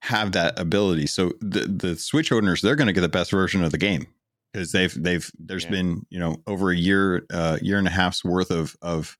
have 0.03 0.31
that 0.31 0.57
ability. 0.59 1.07
So 1.07 1.33
the 1.41 1.61
the 1.61 1.95
Switch 1.97 2.31
owners 2.31 2.61
they're 2.61 2.75
going 2.75 2.87
to 2.87 2.93
get 2.93 3.01
the 3.01 3.09
best 3.09 3.31
version 3.31 3.63
of 3.63 3.71
the 3.71 3.77
game 3.77 4.07
because 4.53 4.71
they've 4.71 4.93
they've 5.03 5.29
there's 5.37 5.65
Yeah. 5.65 5.71
been 5.71 6.05
you 6.09 6.19
know 6.19 6.37
over 6.47 6.71
a 6.71 6.75
year 6.75 7.25
uh, 7.31 7.57
year 7.61 7.77
and 7.77 7.87
a 7.87 7.91
half's 7.91 8.23
worth 8.23 8.49
of 8.51 8.75
of 8.81 9.17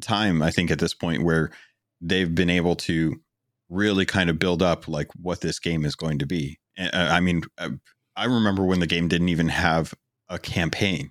time 0.00 0.42
I 0.42 0.50
think 0.50 0.70
at 0.70 0.78
this 0.78 0.94
point 0.94 1.22
where 1.22 1.50
they've 2.00 2.34
been 2.34 2.50
able 2.50 2.76
to 2.76 3.20
really 3.70 4.04
kind 4.04 4.28
of 4.30 4.38
build 4.38 4.62
up 4.62 4.88
like 4.88 5.08
what 5.20 5.40
this 5.40 5.58
game 5.58 5.84
is 5.84 5.94
going 5.94 6.18
to 6.18 6.26
be. 6.26 6.58
I 6.78 7.20
mean, 7.20 7.42
uh, 7.58 7.70
I 8.16 8.24
remember 8.26 8.64
when 8.64 8.80
the 8.80 8.86
game 8.86 9.08
didn't 9.08 9.28
even 9.28 9.48
have 9.48 9.94
a 10.28 10.38
campaign, 10.38 11.10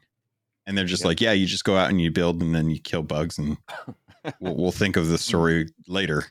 and 0.66 0.78
they're 0.78 0.86
just 0.86 1.04
Yeah. 1.04 1.08
like, 1.08 1.22
yeah, 1.22 1.32
you 1.32 1.46
just 1.46 1.64
go 1.64 1.78
out 1.78 1.90
and 1.90 2.02
you 2.02 2.12
build 2.12 2.42
and 2.42 2.54
then 2.54 2.70
you 2.70 2.80
kill 2.80 3.04
bugs 3.04 3.38
and 3.38 3.58
we'll, 4.40 4.56
we'll 4.56 4.72
think 4.72 4.96
of 4.98 5.08
the 5.10 5.18
story 5.18 5.68
later. 5.88 6.26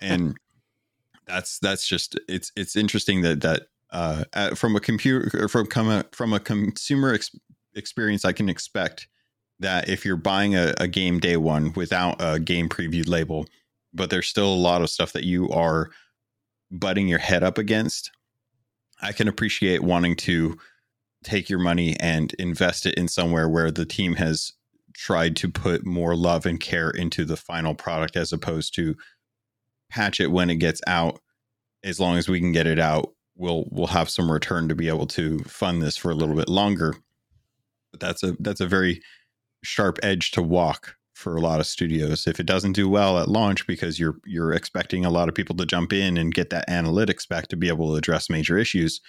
And 0.00 0.36
that's 1.26 1.58
that's 1.60 1.86
just 1.86 2.18
it's 2.28 2.52
it's 2.56 2.76
interesting 2.76 3.22
that 3.22 3.40
that 3.40 3.62
uh, 3.90 4.54
from 4.56 4.74
a 4.76 4.80
computer 4.80 5.30
or 5.44 5.48
from 5.48 5.66
come 5.66 5.88
a, 5.88 6.04
from 6.12 6.32
a 6.32 6.40
consumer 6.40 7.14
ex- 7.14 7.30
experience, 7.74 8.24
I 8.24 8.32
can 8.32 8.48
expect 8.48 9.06
that 9.60 9.88
if 9.88 10.04
you're 10.04 10.16
buying 10.16 10.54
a, 10.54 10.74
a 10.78 10.88
game 10.88 11.18
day 11.20 11.36
one 11.36 11.72
without 11.74 12.16
a 12.18 12.38
game 12.38 12.68
preview 12.68 13.08
label, 13.08 13.46
but 13.92 14.10
there's 14.10 14.26
still 14.26 14.52
a 14.52 14.56
lot 14.56 14.82
of 14.82 14.90
stuff 14.90 15.12
that 15.12 15.24
you 15.24 15.48
are 15.50 15.90
butting 16.70 17.08
your 17.08 17.18
head 17.18 17.42
up 17.42 17.58
against, 17.58 18.10
I 19.00 19.12
can 19.12 19.28
appreciate 19.28 19.82
wanting 19.82 20.16
to 20.16 20.56
take 21.22 21.48
your 21.48 21.58
money 21.58 21.96
and 22.00 22.32
invest 22.34 22.86
it 22.86 22.94
in 22.94 23.08
somewhere 23.08 23.48
where 23.48 23.70
the 23.70 23.86
team 23.86 24.14
has 24.16 24.52
tried 24.92 25.36
to 25.36 25.50
put 25.50 25.86
more 25.86 26.14
love 26.14 26.46
and 26.46 26.60
care 26.60 26.90
into 26.90 27.24
the 27.24 27.36
final 27.36 27.74
product 27.74 28.16
as 28.16 28.32
opposed 28.32 28.74
to 28.74 28.94
patch 29.90 30.20
it 30.20 30.30
when 30.30 30.50
it 30.50 30.56
gets 30.56 30.80
out. 30.86 31.20
As 31.82 32.00
long 32.00 32.16
as 32.16 32.28
we 32.28 32.40
can 32.40 32.52
get 32.52 32.66
it 32.66 32.78
out 32.78 33.14
we'll 33.36 33.66
we'll 33.70 33.88
have 33.88 34.08
some 34.10 34.30
return 34.30 34.68
to 34.68 34.74
be 34.74 34.88
able 34.88 35.06
to 35.06 35.38
fund 35.40 35.82
this 35.82 35.96
for 35.96 36.10
a 36.10 36.14
little 36.14 36.34
bit 36.34 36.48
longer. 36.48 36.96
But 37.90 38.00
that's 38.00 38.22
a 38.22 38.36
that's 38.40 38.60
a 38.60 38.66
very 38.66 39.02
sharp 39.64 39.98
edge 40.02 40.30
to 40.32 40.42
walk 40.42 40.94
for 41.14 41.36
a 41.36 41.40
lot 41.40 41.60
of 41.60 41.66
studios 41.66 42.26
if 42.26 42.38
it 42.40 42.44
doesn't 42.46 42.72
do 42.72 42.88
well 42.88 43.18
at 43.18 43.28
launch 43.28 43.66
because 43.66 43.98
you're 43.98 44.16
you're 44.26 44.52
expecting 44.52 45.04
a 45.04 45.10
lot 45.10 45.28
of 45.28 45.34
people 45.34 45.54
to 45.56 45.64
jump 45.64 45.92
in 45.92 46.16
and 46.16 46.34
get 46.34 46.50
that 46.50 46.68
analytics 46.68 47.26
back 47.28 47.46
to 47.48 47.56
be 47.56 47.68
able 47.68 47.90
to 47.90 47.96
address 47.96 48.28
major 48.28 48.58
issues 48.58 49.00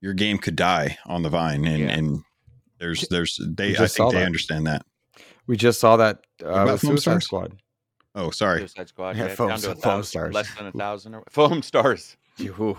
your 0.00 0.12
game 0.14 0.36
could 0.38 0.56
die 0.56 0.98
on 1.06 1.22
the 1.22 1.28
vine 1.30 1.64
and 1.64 1.78
Yeah. 1.80 1.90
and 1.96 2.22
there's 2.78 3.06
there's 3.08 3.40
they 3.56 3.76
i 3.76 3.86
think 3.86 4.12
they 4.12 4.18
that. 4.18 4.26
understand 4.26 4.66
that 4.66 4.82
We 5.46 5.56
just 5.56 5.80
saw 5.80 5.96
that 5.96 6.24
uh, 6.44 6.64
with 6.66 6.80
Suicide 6.80 7.00
Stars? 7.22 7.24
Squad. 7.24 7.56
oh 8.16 8.30
sorry 8.30 8.58
Suicide 8.60 8.88
Squad. 8.88 9.16
Yeah, 9.16 9.26
Yeah, 9.28 9.34
foam- 9.34 9.48
down 9.50 9.58
to 9.60 9.70
a 9.70 9.74
foam 9.74 9.80
thousand, 9.82 10.04
stars. 10.10 10.34
less 10.34 10.54
than 10.56 10.66
a 10.66 10.72
thousand 10.72 11.14
or 11.14 11.22
foam 11.30 11.62
stars. 11.62 12.16
Ooh. 12.42 12.76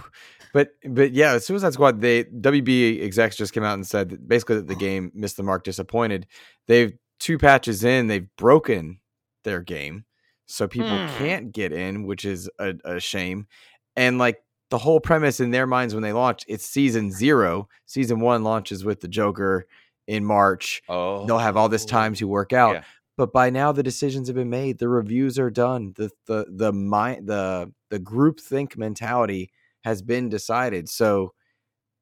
But 0.54 0.72
but 0.88 1.12
yeah, 1.12 1.38
Suicide 1.38 1.74
Squad. 1.74 2.02
They 2.02 2.24
WB 2.26 3.04
execs 3.04 3.36
just 3.36 3.54
came 3.54 3.64
out 3.64 3.76
and 3.76 3.86
said 3.86 4.10
that 4.10 4.28
basically 4.28 4.56
that 4.58 4.68
the 4.68 4.76
game 4.76 5.12
missed 5.14 5.38
the 5.38 5.44
mark, 5.44 5.64
disappointed. 5.64 6.28
They've 6.68 6.94
two 7.20 7.38
patches 7.38 7.84
in, 7.84 8.08
they've 8.08 8.28
broken 8.38 9.00
their 9.44 9.62
game, 9.62 10.06
so 10.46 10.68
people 10.68 10.90
Hmm. 10.90 11.18
can't 11.18 11.52
get 11.52 11.72
in, 11.74 12.04
which 12.04 12.26
is 12.26 12.50
a, 12.60 12.74
a 12.86 13.00
shame. 13.00 13.48
And 13.96 14.18
like 14.18 14.42
the 14.70 14.78
whole 14.78 15.00
premise 15.00 15.40
in 15.40 15.52
their 15.52 15.68
minds 15.68 15.94
when 15.94 16.04
they 16.04 16.14
launch, 16.14 16.46
it's 16.48 16.66
season 16.66 17.12
zero. 17.12 17.68
Season 17.86 18.20
one 18.20 18.44
launches 18.44 18.86
with 18.86 19.02
the 19.02 19.08
Joker 19.08 19.66
in 20.08 20.24
March. 20.24 20.82
Oh, 20.90 21.26
They'll 21.26 21.38
have 21.40 21.58
all 21.58 21.70
this 21.70 21.86
time 21.86 22.14
to 22.16 22.28
work 22.28 22.54
out. 22.54 22.76
Yeah. 22.76 22.84
But 23.18 23.34
by 23.34 23.50
now 23.50 23.72
the 23.74 23.84
decisions 23.84 24.28
have 24.30 24.36
been 24.36 24.50
made. 24.50 24.78
The 24.80 24.88
reviews 24.88 25.38
are 25.38 25.50
done. 25.52 25.94
The 25.98 26.10
the 26.26 26.46
the 26.50 26.72
mind 26.72 27.28
the 27.28 27.72
the 27.90 28.00
group 28.00 28.40
think 28.40 28.78
mentality 28.78 29.52
has 29.84 30.02
been 30.02 30.30
decided. 30.30 30.89
So 30.89 31.34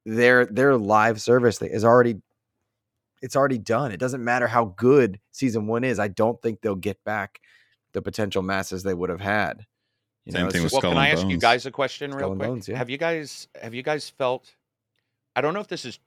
their 0.05 0.45
their 0.45 0.77
live 0.77 1.21
service 1.21 1.61
is 1.61 1.83
already 1.83 2.21
it's 3.21 3.35
already 3.35 3.57
done. 3.57 3.91
It 3.91 3.99
doesn't 3.99 4.23
matter 4.23 4.47
how 4.47 4.65
good 4.77 5.19
season 5.31 5.67
one 5.67 5.83
is. 5.83 5.99
I 5.99 6.07
don't 6.07 6.41
think 6.41 6.61
they'll 6.61 6.75
get 6.75 7.03
back 7.03 7.39
the 7.93 8.01
potential 8.01 8.41
masses 8.41 8.83
they 8.83 8.93
would 8.93 9.09
have 9.09 9.21
had. 9.21 9.65
You 10.25 10.33
Same 10.33 10.45
it's 10.45 10.53
thing 10.53 10.63
with 10.63 10.73
Well, 10.73 10.81
Skull 10.81 10.91
can 10.91 10.97
I 10.99 11.09
ask 11.09 11.25
you 11.27 11.37
guys 11.37 11.65
a 11.65 11.71
question 11.71 12.11
Skull 12.11 12.19
real 12.19 12.31
and 12.33 12.39
quick? 12.39 12.49
Bones, 12.49 12.67
yeah. 12.67 12.77
Have 12.77 12.89
you 12.89 12.97
guys 12.97 13.47
have 13.61 13.73
you 13.73 13.83
guys 13.83 14.09
felt? 14.09 14.55
I 15.35 15.41
don't 15.41 15.53
know 15.53 15.59
if 15.59 15.67
this 15.67 15.85
is, 15.85 15.99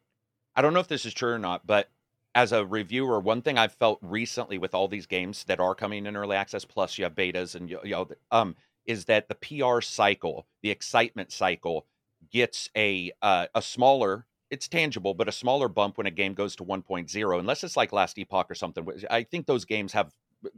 I 0.56 0.62
don't 0.62 0.74
know 0.74 0.80
if 0.80 0.88
this 0.88 1.06
is 1.06 1.14
true 1.14 1.32
or 1.32 1.38
not, 1.38 1.66
but 1.66 1.88
as 2.34 2.52
a 2.52 2.66
reviewer, 2.66 3.20
one 3.20 3.42
thing 3.42 3.58
I've 3.58 3.72
felt 3.74 3.98
recently 4.02 4.58
with 4.58 4.74
all 4.74 4.88
these 4.88 5.06
games 5.06 5.44
that 5.44 5.60
are 5.60 5.74
coming 5.74 6.06
in 6.06 6.16
early 6.16 6.36
access, 6.36 6.64
plus 6.64 6.98
you 6.98 7.04
have 7.04 7.14
betas 7.14 7.54
and 7.54 7.70
you, 7.70 7.78
you 7.84 7.90
know, 7.90 8.08
um, 8.30 8.56
is 8.90 9.06
that 9.06 9.28
the 9.28 9.34
PR 9.34 9.80
cycle, 9.82 10.48
the 10.62 10.70
excitement 10.70 11.32
cycle, 11.32 11.86
gets 12.30 12.68
a 12.76 13.12
uh, 13.22 13.46
a 13.54 13.62
smaller. 13.62 14.26
It's 14.50 14.68
tangible, 14.68 15.14
but 15.14 15.28
a 15.28 15.32
smaller 15.32 15.68
bump 15.68 15.96
when 15.98 16.06
a 16.08 16.10
game 16.10 16.34
goes 16.34 16.56
to 16.56 16.64
1.0, 16.64 17.38
unless 17.38 17.62
it's 17.64 17.76
like 17.76 17.92
Last 17.92 18.18
Epoch 18.18 18.50
or 18.50 18.54
something. 18.54 18.86
I 19.10 19.22
think 19.24 19.46
those 19.46 19.64
games 19.64 19.92
have 19.92 20.12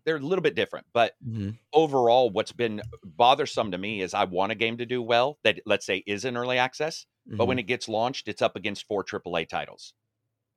they're 0.04 0.16
a 0.16 0.20
little 0.20 0.42
bit 0.42 0.54
different, 0.56 0.86
but 0.92 1.14
Mhm. 1.20 1.58
overall 1.72 2.30
what's 2.30 2.52
been 2.52 2.82
bothersome 3.04 3.70
to 3.70 3.78
me 3.78 4.02
is 4.02 4.14
I 4.14 4.24
want 4.24 4.52
a 4.52 4.56
game 4.56 4.76
to 4.78 4.86
do 4.86 5.02
well 5.02 5.38
that 5.44 5.60
let's 5.66 5.86
say 5.86 6.02
is 6.06 6.24
in 6.24 6.36
early 6.36 6.58
access, 6.58 7.06
but 7.38 7.46
Mhm. 7.46 7.48
when 7.48 7.58
it 7.58 7.64
gets 7.64 7.88
launched, 7.88 8.28
it's 8.28 8.42
up 8.42 8.56
against 8.56 8.86
four 8.86 9.04
AAA 9.04 9.44
titles. 9.44 9.94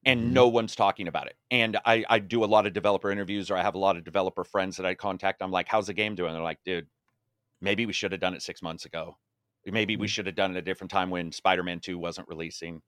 And 0.05 0.33
Mhm. 0.33 0.35
no 0.35 0.47
one's 0.47 0.75
talking 0.75 1.07
about 1.07 1.27
it. 1.27 1.35
And 1.49 1.77
I, 1.85 2.05
I 2.09 2.19
do 2.19 2.43
a 2.43 2.45
lot 2.45 2.67
of 2.67 2.73
developer 2.73 3.09
interviews 3.11 3.49
or 3.49 3.57
I 3.57 3.63
have 3.63 3.73
a 3.73 3.79
lot 3.79 3.97
of 3.97 4.03
developer 4.03 4.43
friends 4.43 4.77
that 4.77 4.85
I 4.85 4.93
contact. 4.93 5.41
I'm 5.41 5.51
like, 5.51 5.67
how's 5.67 5.87
the 5.87 5.93
game 5.93 6.13
doing? 6.13 6.33
They're 6.33 6.43
like, 6.43 6.59
dude, 6.63 6.87
maybe 7.61 7.85
we 7.85 7.93
should 7.93 8.11
have 8.11 8.21
done 8.21 8.33
it 8.35 8.41
six 8.43 8.61
months 8.61 8.85
ago. 8.85 9.17
Maybe 9.65 9.97
we 9.97 10.07
Mhm. 10.07 10.09
should 10.09 10.27
have 10.27 10.35
done 10.35 10.55
it 10.55 10.59
a 10.59 10.61
different 10.61 10.91
time 10.91 11.09
when 11.09 11.31
Spider 11.31 11.63
Man 11.63 11.79
2 11.79 11.97
wasn't 11.97 12.27
releasing. 12.27 12.81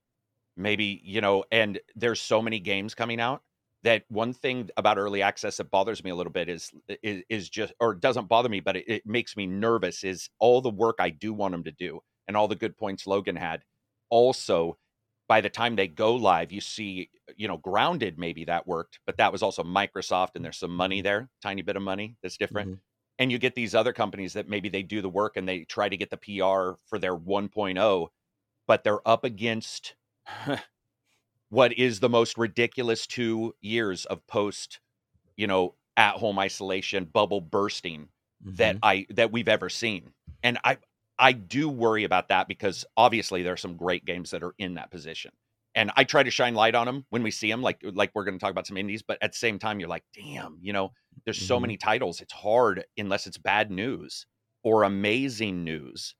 Maybe, 0.56 1.00
you 1.04 1.20
know, 1.20 1.44
and 1.52 1.80
there's 1.94 2.20
so 2.20 2.42
many 2.42 2.58
games 2.58 2.94
coming 2.94 3.20
out 3.20 3.42
that 3.84 4.04
one 4.08 4.32
thing 4.32 4.70
about 4.76 4.98
early 4.98 5.22
access 5.22 5.58
that 5.58 5.70
bothers 5.70 6.02
me 6.02 6.10
a 6.10 6.16
little 6.16 6.32
bit 6.32 6.48
is 6.48 6.72
is, 7.02 7.22
is 7.28 7.48
just 7.48 7.72
or 7.80 7.94
doesn't 7.94 8.28
bother 8.28 8.48
me 8.48 8.58
but 8.58 8.76
it, 8.76 8.88
it 8.88 9.06
makes 9.06 9.36
me 9.36 9.46
nervous 9.46 10.02
is 10.02 10.28
all 10.40 10.60
the 10.60 10.68
work 10.70 10.96
i 10.98 11.10
do 11.10 11.32
want 11.32 11.52
them 11.52 11.62
to 11.62 11.70
do 11.70 12.00
and 12.26 12.36
all 12.36 12.48
the 12.48 12.56
good 12.56 12.76
points 12.76 13.04
logun 13.06 13.38
had 13.38 13.62
also 14.10 14.76
by 15.28 15.40
the 15.40 15.48
time 15.50 15.76
they 15.76 15.86
go 15.86 16.16
live 16.16 16.50
you 16.50 16.60
see 16.60 17.08
you 17.36 17.46
know 17.46 17.56
grounded 17.56 18.18
maybe 18.18 18.44
that 18.44 18.66
worked 18.66 18.98
but 19.06 19.16
that 19.18 19.30
was 19.30 19.44
also 19.44 19.62
microsoft 19.62 20.30
and 20.34 20.44
there's 20.44 20.58
some 20.58 20.74
money 20.74 21.00
there 21.00 21.30
tiny 21.40 21.62
bit 21.62 21.76
of 21.76 21.82
money 21.82 22.16
that's 22.20 22.36
different 22.36 22.68
Mhm. 22.68 22.80
And 23.18 23.32
you 23.32 23.38
get 23.38 23.54
these 23.54 23.74
other 23.74 23.92
companies 23.92 24.32
that 24.34 24.48
maybe 24.48 24.68
they 24.68 24.82
do 24.82 25.02
the 25.02 25.08
work 25.08 25.36
and 25.36 25.48
they 25.48 25.64
try 25.64 25.88
to 25.88 25.96
get 25.96 26.10
the 26.10 26.16
pr 26.16 26.78
for 26.88 26.98
their 26.98 27.14
1.0 27.16 28.08
but 28.66 28.84
they're 28.84 29.06
up 29.08 29.24
against 29.24 29.96
what 31.48 31.72
is 31.78 32.00
the 32.00 32.08
most 32.08 32.36
ridiculous 32.38 33.06
two 33.06 33.54
years 33.60 34.04
of 34.06 34.26
post, 34.26 34.80
you 35.36 35.46
know, 35.46 35.76
at 35.96 36.16
home 36.16 36.38
isolation 36.38 37.04
bubble 37.06 37.40
bursting 37.40 38.08
that 38.58 38.78
Mhm. 38.78 38.82
I 38.82 39.06
that 39.10 39.32
we've 39.32 39.48
ever 39.48 39.68
seen. 39.70 40.14
And 40.42 40.58
I 40.64 40.78
I 41.18 41.32
do 41.32 41.68
worry 41.68 42.04
about 42.04 42.28
that 42.28 42.48
because 42.48 42.84
obviously 42.96 43.42
there 43.42 43.54
are 43.54 43.58
some 43.58 43.76
great 43.76 44.04
games 44.04 44.30
that 44.32 44.42
are 44.44 44.54
in 44.58 44.74
that 44.74 44.90
position. 44.90 45.32
And 45.78 45.92
I 45.96 46.02
try 46.02 46.24
to 46.24 46.30
shine 46.30 46.54
light 46.54 46.74
on 46.74 46.86
them 46.86 47.06
when 47.10 47.22
we 47.22 47.30
see 47.30 47.48
them, 47.48 47.62
like 47.62 47.80
like 47.84 48.10
we're 48.12 48.24
going 48.24 48.36
to 48.36 48.40
talk 48.40 48.50
about 48.50 48.66
some 48.66 48.76
indies. 48.76 49.00
But 49.00 49.18
at 49.22 49.30
the 49.30 49.38
same 49.38 49.60
time, 49.60 49.78
you're 49.78 49.88
like, 49.88 50.02
damn, 50.12 50.58
you 50.60 50.72
know, 50.72 50.90
there's 51.24 51.40
so 51.40 51.56
Mhm. 51.56 51.62
many 51.62 51.76
titles. 51.76 52.20
It's 52.20 52.32
hard 52.32 52.84
unless 52.96 53.28
it's 53.28 53.38
bad 53.38 53.70
news 53.70 54.26
or 54.64 54.82
amazing 54.82 55.62
news 55.62 56.16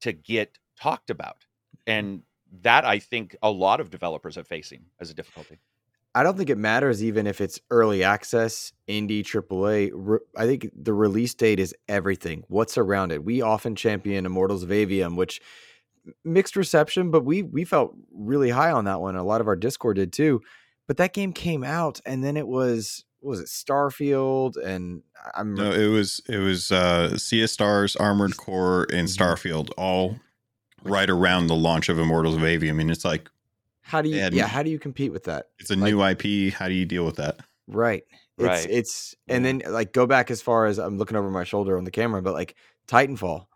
to 0.00 0.12
get 0.12 0.58
talked 0.80 1.10
about. 1.10 1.44
And 1.86 2.22
that 2.62 2.86
I 2.86 3.00
think 3.00 3.36
a 3.42 3.50
lot 3.50 3.80
of 3.80 3.90
developers 3.90 4.38
are 4.38 4.44
facing 4.44 4.86
as 4.98 5.10
a 5.10 5.14
difficulty. 5.14 5.58
I 6.14 6.22
don't 6.22 6.36
think 6.38 6.48
it 6.50 6.58
matters 6.58 7.02
even 7.04 7.26
if 7.26 7.40
it's 7.40 7.60
early 7.70 8.02
access, 8.02 8.72
indie, 8.88 9.22
AAA. 9.24 9.90
Re- 9.94 10.18
I 10.36 10.46
think 10.46 10.70
the 10.74 10.92
release 10.94 11.34
date 11.34 11.58
is 11.60 11.74
everything. 11.86 12.44
What's 12.48 12.78
around 12.78 13.12
it? 13.12 13.24
We 13.24 13.42
often 13.42 13.74
champion 13.76 14.26
Immortals 14.26 14.62
of 14.62 14.68
Aveum, 14.70 15.16
which 15.16 15.40
mixed 16.24 16.56
reception, 16.56 17.10
but 17.10 17.24
we 17.24 17.42
we 17.42 17.64
felt 17.64 17.94
really 18.12 18.50
high 18.50 18.70
on 18.72 18.84
that 18.86 19.00
one. 19.00 19.16
A 19.16 19.22
lot 19.24 19.40
of 19.40 19.48
our 19.48 19.56
Discord 19.56 19.96
did 19.96 20.12
too. 20.12 20.40
But 20.88 20.96
that 20.96 21.12
game 21.14 21.32
came 21.32 21.62
out, 21.64 22.00
and 22.04 22.22
then 22.24 22.36
it 22.36 22.46
was 22.48 23.04
what 23.20 23.30
was 23.30 23.40
it 23.40 23.46
Starfield, 23.46 24.56
and 24.56 25.02
I'm 25.34 25.54
No, 25.54 25.70
it 25.70 25.86
was 25.86 26.20
it 26.28 26.38
was 26.38 26.72
uh 26.72 27.16
Sea 27.16 27.44
of 27.44 27.50
Stars, 27.50 27.94
Armored 27.96 28.36
Core, 28.36 28.86
and 28.92 29.06
Mhm. 29.08 29.16
Starfield 29.16 29.70
all 29.78 30.16
right 30.82 31.08
around 31.08 31.46
the 31.46 31.54
launch 31.54 31.88
of 31.88 31.98
Immortals 31.98 32.34
of 32.34 32.40
Aveum. 32.42 32.70
I 32.70 32.72
mean, 32.72 32.90
it's 32.90 33.04
like 33.04 33.30
how 33.82 34.02
do 34.02 34.08
you 34.08 34.16
they 34.30 34.36
yeah 34.36 34.46
how 34.48 34.62
do 34.62 34.70
you 34.70 34.78
compete 34.78 35.12
with 35.12 35.24
that? 35.24 35.46
it's 35.60 35.70
a 35.70 35.76
Like- 35.76 35.92
new 35.94 36.02
IP. 36.02 36.52
How 36.52 36.66
do 36.68 36.74
you 36.74 36.84
deal 36.84 37.04
with 37.04 37.16
that? 37.16 37.36
Right. 37.68 38.02
It's 38.38 38.46
Right. 38.48 38.66
it's 38.68 39.14
and 39.28 39.44
then 39.44 39.62
like 39.68 39.92
go 39.92 40.06
back 40.06 40.30
as 40.32 40.42
far 40.42 40.66
as 40.66 40.78
I'm 40.78 40.98
looking 40.98 41.16
over 41.16 41.30
my 41.30 41.44
shoulder 41.44 41.78
on 41.78 41.84
the 41.84 41.90
camera, 41.92 42.22
but 42.22 42.32
like 42.32 42.56
Titanfall, 42.88 43.46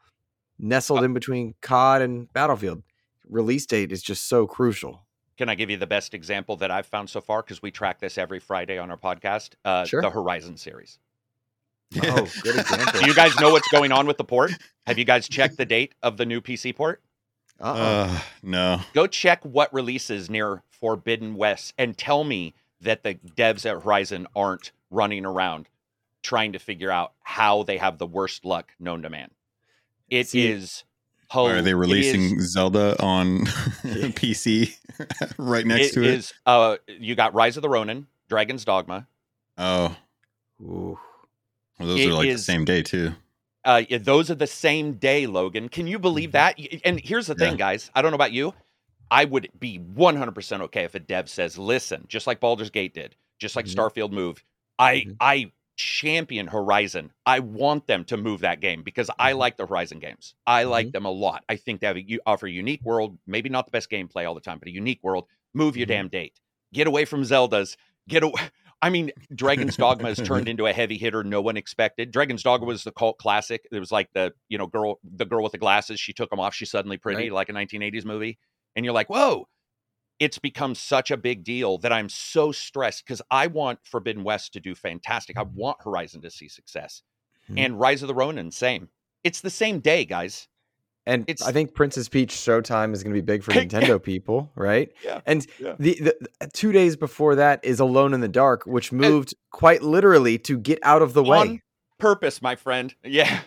nestled 0.59 1.05
in 1.05 1.13
between 1.13 1.55
COD 1.61 2.03
and 2.03 2.33
Battlefield. 2.33 2.83
Release 3.29 3.67
date 3.67 3.93
is 3.93 4.03
just 4.03 4.29
so 4.29 4.47
crucial. 4.47 5.03
Can 5.37 5.49
I 5.49 5.55
give 5.55 5.69
you 5.69 5.77
the 5.77 5.87
best 5.87 6.15
example 6.15 6.57
that 6.57 6.71
I've 6.71 6.87
found 6.87 7.11
so 7.11 7.21
far? 7.21 7.43
Because 7.43 7.61
we 7.61 7.71
track 7.71 8.01
this 8.01 8.17
every 8.17 8.41
Friday 8.41 8.79
on 8.79 8.91
our 8.91 8.97
podcast. 8.97 9.51
Uh, 9.65 9.85
Sure. 9.85 10.01
The 10.01 10.11
Horizon 10.11 10.57
series. 10.57 10.99
Oh, 12.03 12.27
good 12.43 12.59
example. 12.59 13.01
Do 13.01 13.07
you 13.07 13.15
guys 13.15 13.39
know 13.39 13.51
what's 13.51 13.69
going 13.69 13.93
on 13.93 14.07
with 14.07 14.17
the 14.17 14.25
port? 14.25 14.53
Have 14.87 14.99
you 14.99 15.05
guys 15.05 15.29
checked 15.29 15.57
the 15.57 15.67
date 15.67 15.95
of 16.03 16.17
the 16.17 16.25
new 16.27 16.41
PC 16.41 16.75
port? 16.75 17.03
Uh-uh. 17.61 17.75
Uh, 18.11 18.21
no. 18.43 18.81
Go 18.95 19.07
check 19.07 19.45
what 19.45 19.73
releases 19.73 20.29
near 20.31 20.63
Forbidden 20.71 21.37
West 21.37 21.75
and 21.79 21.97
tell 21.97 22.25
me 22.25 22.55
that 22.81 23.03
the 23.03 23.15
devs 23.15 23.65
at 23.67 23.83
Horizon 23.83 24.27
aren't 24.37 24.73
running 24.91 25.25
around 25.25 25.69
trying 26.23 26.53
to 26.53 26.59
figure 26.59 26.91
out 26.91 27.13
how 27.23 27.63
they 27.63 27.79
have 27.79 27.99
the 27.99 28.07
worst 28.07 28.45
luck 28.45 28.73
known 28.81 29.03
to 29.03 29.11
man. 29.11 29.31
It 30.11 30.35
is. 30.35 30.71
See- 30.71 30.85
ho- 31.31 31.45
Why 31.45 31.53
are 31.53 31.63
they 31.63 31.71
it 31.71 31.75
is- 31.75 31.75
releasing 31.75 32.41
Zelda 32.41 33.01
on 33.03 33.41
PC 33.47 34.77
right 35.39 35.67
next 35.67 35.89
it 35.89 35.93
to 35.95 36.03
it? 36.05 36.15
is, 36.15 36.35
uh, 36.47 36.77
you 36.87 37.15
got 37.15 37.35
Rise 37.35 37.57
of 37.57 37.63
the 37.63 37.69
Ronin, 37.69 38.07
Dragon's 38.29 38.65
Dogma. 38.65 39.07
oh, 39.59 39.97
Ooh. 40.63 40.99
well, 41.79 41.89
those 41.89 42.01
It 42.01 42.09
are 42.11 42.15
like 42.15 42.29
is- 42.29 42.41
the 42.47 42.53
same 42.53 42.65
day 42.65 42.83
too. 42.83 43.13
Uh, 43.65 43.83
yeah, 43.89 43.99
those 43.99 44.31
are 44.31 44.37
the 44.37 44.47
same 44.47 44.93
day, 44.93 45.27
Logun. 45.27 45.69
Can 45.69 45.89
you 45.89 45.99
believe 45.99 46.31
that? 46.33 46.57
And 46.85 47.01
here's 47.01 47.27
the 47.27 47.35
thing, 47.35 47.55
Mm-hmm. 47.55 47.57
Guys. 47.59 47.91
I 47.97 48.01
don't 48.03 48.13
know 48.13 48.15
about 48.17 48.31
you. 48.31 48.55
I 49.11 49.25
would 49.25 49.49
be 49.59 49.81
100% 49.81 50.61
okay 50.63 50.85
if 50.85 50.95
a 50.95 51.01
dev 51.01 51.29
says, 51.29 51.59
"Listen, 51.59 52.05
just 52.09 52.29
like 52.29 52.39
Baldur's 52.39 52.71
Gate 52.71 52.95
did, 52.95 53.17
just 53.41 53.57
like 53.57 53.67
Mhm. 53.67 53.75
Starfield 53.75 54.13
moved, 54.13 54.45
I 54.79 54.95
Mhm. 54.99 55.17
I 55.21 55.53
champion 55.77 56.47
Horizon. 56.49 57.13
I 57.25 57.41
want 57.41 57.87
them 57.87 58.05
to 58.07 58.17
move 58.17 58.41
that 58.41 58.61
game 58.61 58.83
because 58.83 59.11
I 59.19 59.33
Mhm. 59.33 59.39
like 59.39 59.57
the 59.57 59.67
Horizon 59.67 59.99
games. 59.99 60.35
I 60.47 60.65
like 60.65 60.89
Mhm. 60.89 60.93
them 60.93 61.05
a 61.05 61.11
lot. 61.11 61.45
I 61.49 61.57
think 61.57 61.81
they 61.81 61.87
have 61.87 61.97
a, 61.97 62.03
you 62.03 62.21
offer 62.27 62.47
a 62.47 62.51
unique 62.51 62.83
world, 62.83 63.19
maybe 63.27 63.49
not 63.49 63.67
the 63.67 63.71
best 63.71 63.91
gameplay 63.91 64.27
all 64.27 64.35
the 64.35 64.41
time, 64.41 64.59
but 64.59 64.69
a 64.69 64.73
unique 64.73 65.01
world. 65.03 65.27
Move 65.55 65.77
your 65.77 65.87
Mhm. 65.87 65.91
damn 65.91 66.09
date. 66.09 66.41
Get 66.73 66.87
away 66.87 67.05
from 67.05 67.25
Zelda's. 67.25 67.77
Get 68.09 68.23
away. 68.23 68.33
I 68.83 68.91
mean, 68.91 69.11
Dragon's 69.35 69.77
Dogma 69.77 70.09
has 70.09 70.19
turned 70.19 70.49
into 70.49 70.67
a 70.67 70.73
heavy 70.73 70.99
hitter 70.99 71.25
no 71.25 71.41
one 71.41 71.57
expected. 71.57 72.11
Dragon's 72.11 72.43
Dogma 72.43 72.67
was 72.67 72.85
the 72.85 72.93
cult 72.93 73.19
classic. 73.19 73.67
It 73.73 73.79
was 73.81 73.91
like 73.91 74.13
the, 74.13 74.35
you 74.49 74.59
know, 74.59 74.67
girl, 74.67 74.99
the 75.03 75.25
girl 75.25 75.43
with 75.43 75.53
the 75.53 75.59
glasses. 75.59 75.99
She 75.99 76.13
took 76.13 76.29
them 76.31 76.41
off. 76.41 76.55
She's 76.55 76.71
suddenly 76.71 76.99
pretty, 76.99 77.25
Right. 77.25 77.33
like 77.33 77.49
a 77.49 77.53
1980s 77.53 78.05
movie. 78.05 78.39
And 78.75 78.85
you're 78.85 78.93
like, 78.95 79.09
whoa, 79.09 79.49
it's 80.19 80.39
become 80.39 80.75
such 80.75 81.11
a 81.11 81.17
big 81.17 81.45
deal 81.45 81.79
that 81.79 81.93
I'm 81.93 82.09
so 82.09 82.53
stressed 82.53 83.05
because 83.05 83.21
I 83.31 83.47
want 83.49 83.81
Forbidden 83.85 84.25
West 84.25 84.53
to 84.55 84.61
do 84.61 84.75
fantastic. 84.75 85.37
I 85.37 85.43
want 85.43 85.77
Horizon 85.83 86.23
to 86.23 86.31
see 86.31 86.49
success. 86.49 87.03
Mhm. 87.51 87.59
And 87.59 87.81
Rise 87.81 88.03
of 88.03 88.09
the 88.09 88.15
Ronin, 88.15 88.51
same. 88.51 88.89
It's 89.25 89.41
the 89.41 89.51
same 89.51 89.81
day, 89.81 90.05
guys. 90.05 90.49
And 91.09 91.23
It's- 91.29 91.47
I 91.47 91.53
think 91.53 91.75
Princess 91.75 92.09
Peach 92.09 92.31
Showtime 92.35 92.93
is 92.93 93.03
going 93.05 93.15
to 93.15 93.21
be 93.21 93.25
big 93.25 93.43
for 93.45 93.53
Yeah. 93.55 93.65
Nintendo 93.65 94.03
people, 94.03 94.51
right? 94.57 94.91
Yeah, 95.05 95.21
And 95.27 95.47
yeah. 95.61 95.77
the, 95.79 95.95
the 96.41 96.49
two 96.53 96.73
days 96.73 96.97
before 96.97 97.37
that 97.37 97.61
is 97.65 97.79
Alone 97.79 98.13
in 98.15 98.21
the 98.21 98.29
Dark, 98.29 98.65
which 98.67 98.91
moved 98.93 99.35
quite 99.53 99.83
literally 99.83 100.39
to 100.39 100.59
get 100.59 100.79
out 100.83 101.03
of 101.03 101.13
the 101.13 101.23
way. 101.23 101.39
On 101.39 101.63
purpose, 101.99 102.43
my 102.43 102.57
friend. 102.57 102.95
Yeah. 103.05 103.43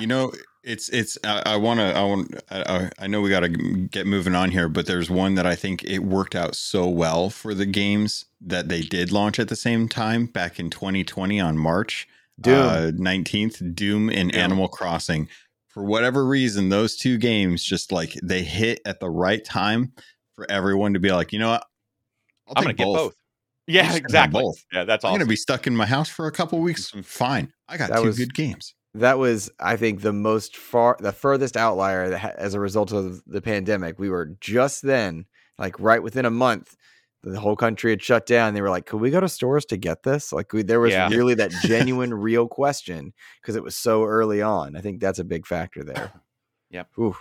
you 0.00 0.06
know 0.08 0.32
it's 0.64 0.88
it's 0.88 1.18
i, 1.24 1.42
I 1.46 1.56
want 1.56 1.78
to 1.80 1.94
i 1.96 2.02
want 2.02 2.34
I, 2.50 2.62
I- 2.62 2.90
I 3.04 3.06
know 3.06 3.20
we 3.20 3.30
got 3.30 3.40
to 3.40 3.48
get 3.48 4.06
moving 4.06 4.34
on 4.34 4.50
here 4.50 4.68
but 4.68 4.86
there's 4.86 5.10
one 5.10 5.34
that 5.34 5.46
i 5.46 5.54
think 5.54 5.84
it 5.84 5.98
worked 6.00 6.34
out 6.34 6.54
so 6.56 6.88
well 6.88 7.28
for 7.30 7.52
the 7.54 7.66
games 7.66 8.24
that 8.40 8.68
they 8.68 8.80
did 8.80 9.12
launch 9.12 9.38
at 9.38 9.48
the 9.48 9.56
same 9.56 9.88
time 9.88 10.26
back 10.26 10.58
in 10.58 10.70
2020 10.70 11.38
on 11.40 11.58
march 11.58 12.08
Doom. 12.40 12.54
uh, 12.54 12.90
19th 12.94 13.74
doom 13.74 14.08
and 14.08 14.32
Doom. 14.32 14.40
animal 14.40 14.68
crossing 14.68 15.28
for 15.68 15.84
whatever 15.84 16.24
reason 16.26 16.68
those 16.68 16.96
two 16.96 17.18
games 17.18 17.62
just 17.62 17.92
like 17.92 18.14
they 18.22 18.42
hit 18.42 18.80
at 18.86 19.00
the 19.00 19.10
right 19.10 19.44
time 19.44 19.92
for 20.34 20.50
everyone 20.50 20.94
to 20.94 21.00
be 21.00 21.12
like 21.12 21.32
you 21.32 21.38
know 21.38 21.50
what 21.50 21.64
I'm 22.56 22.64
going 22.64 22.76
take 22.76 22.76
to 22.78 22.84
get 22.84 22.92
both. 22.92 23.14
Yeah, 23.66 23.84
gonna 23.86 23.96
exactly. 23.96 24.42
both. 24.42 24.62
Yeah, 24.72 24.84
that's 24.84 25.04
awesome. 25.04 25.14
i'm 25.14 25.18
gonna 25.20 25.28
be 25.28 25.36
stuck 25.36 25.66
in 25.66 25.74
my 25.74 25.86
house 25.86 26.08
for 26.08 26.26
a 26.26 26.32
couple 26.32 26.58
weeks 26.60 26.90
fine 27.02 27.52
i 27.68 27.76
got 27.76 27.90
That 27.90 28.00
two 28.00 28.06
was- 28.06 28.18
good 28.18 28.34
games 28.34 28.74
that 28.94 29.18
was 29.18 29.50
i 29.58 29.76
think 29.76 30.00
the 30.00 30.12
most 30.12 30.56
far 30.56 30.96
the 31.00 31.12
furthest 31.12 31.56
outlier 31.56 32.10
that 32.10 32.18
ha- 32.18 32.32
as 32.36 32.54
a 32.54 32.60
result 32.60 32.92
of 32.92 33.22
the 33.26 33.42
pandemic 33.42 33.98
we 33.98 34.08
were 34.08 34.26
just 34.40 34.82
then 34.82 35.26
like 35.58 35.78
right 35.80 36.02
within 36.02 36.24
a 36.24 36.30
month 36.30 36.76
the 37.22 37.40
whole 37.40 37.56
country 37.56 37.90
had 37.90 38.02
shut 38.02 38.26
down 38.26 38.54
they 38.54 38.60
were 38.60 38.70
like 38.70 38.86
could 38.86 39.00
we 39.00 39.10
go 39.10 39.18
to 39.20 39.28
stores 39.28 39.64
to 39.64 39.76
get 39.76 40.02
this 40.02 40.32
like 40.32 40.52
we, 40.52 40.62
there 40.62 40.80
was 40.80 40.92
Yeah. 40.92 41.08
really 41.08 41.34
that 41.34 41.50
genuine 41.62 42.12
real 42.14 42.46
question 42.46 43.12
because 43.40 43.56
it 43.56 43.62
was 43.64 43.76
so 43.76 44.04
early 44.04 44.42
on 44.42 44.76
i 44.76 44.80
think 44.80 45.00
that's 45.00 45.18
a 45.18 45.24
big 45.24 45.46
factor 45.46 45.82
there 45.82 46.12
Yep. 46.70 46.88
Oof. 46.98 47.18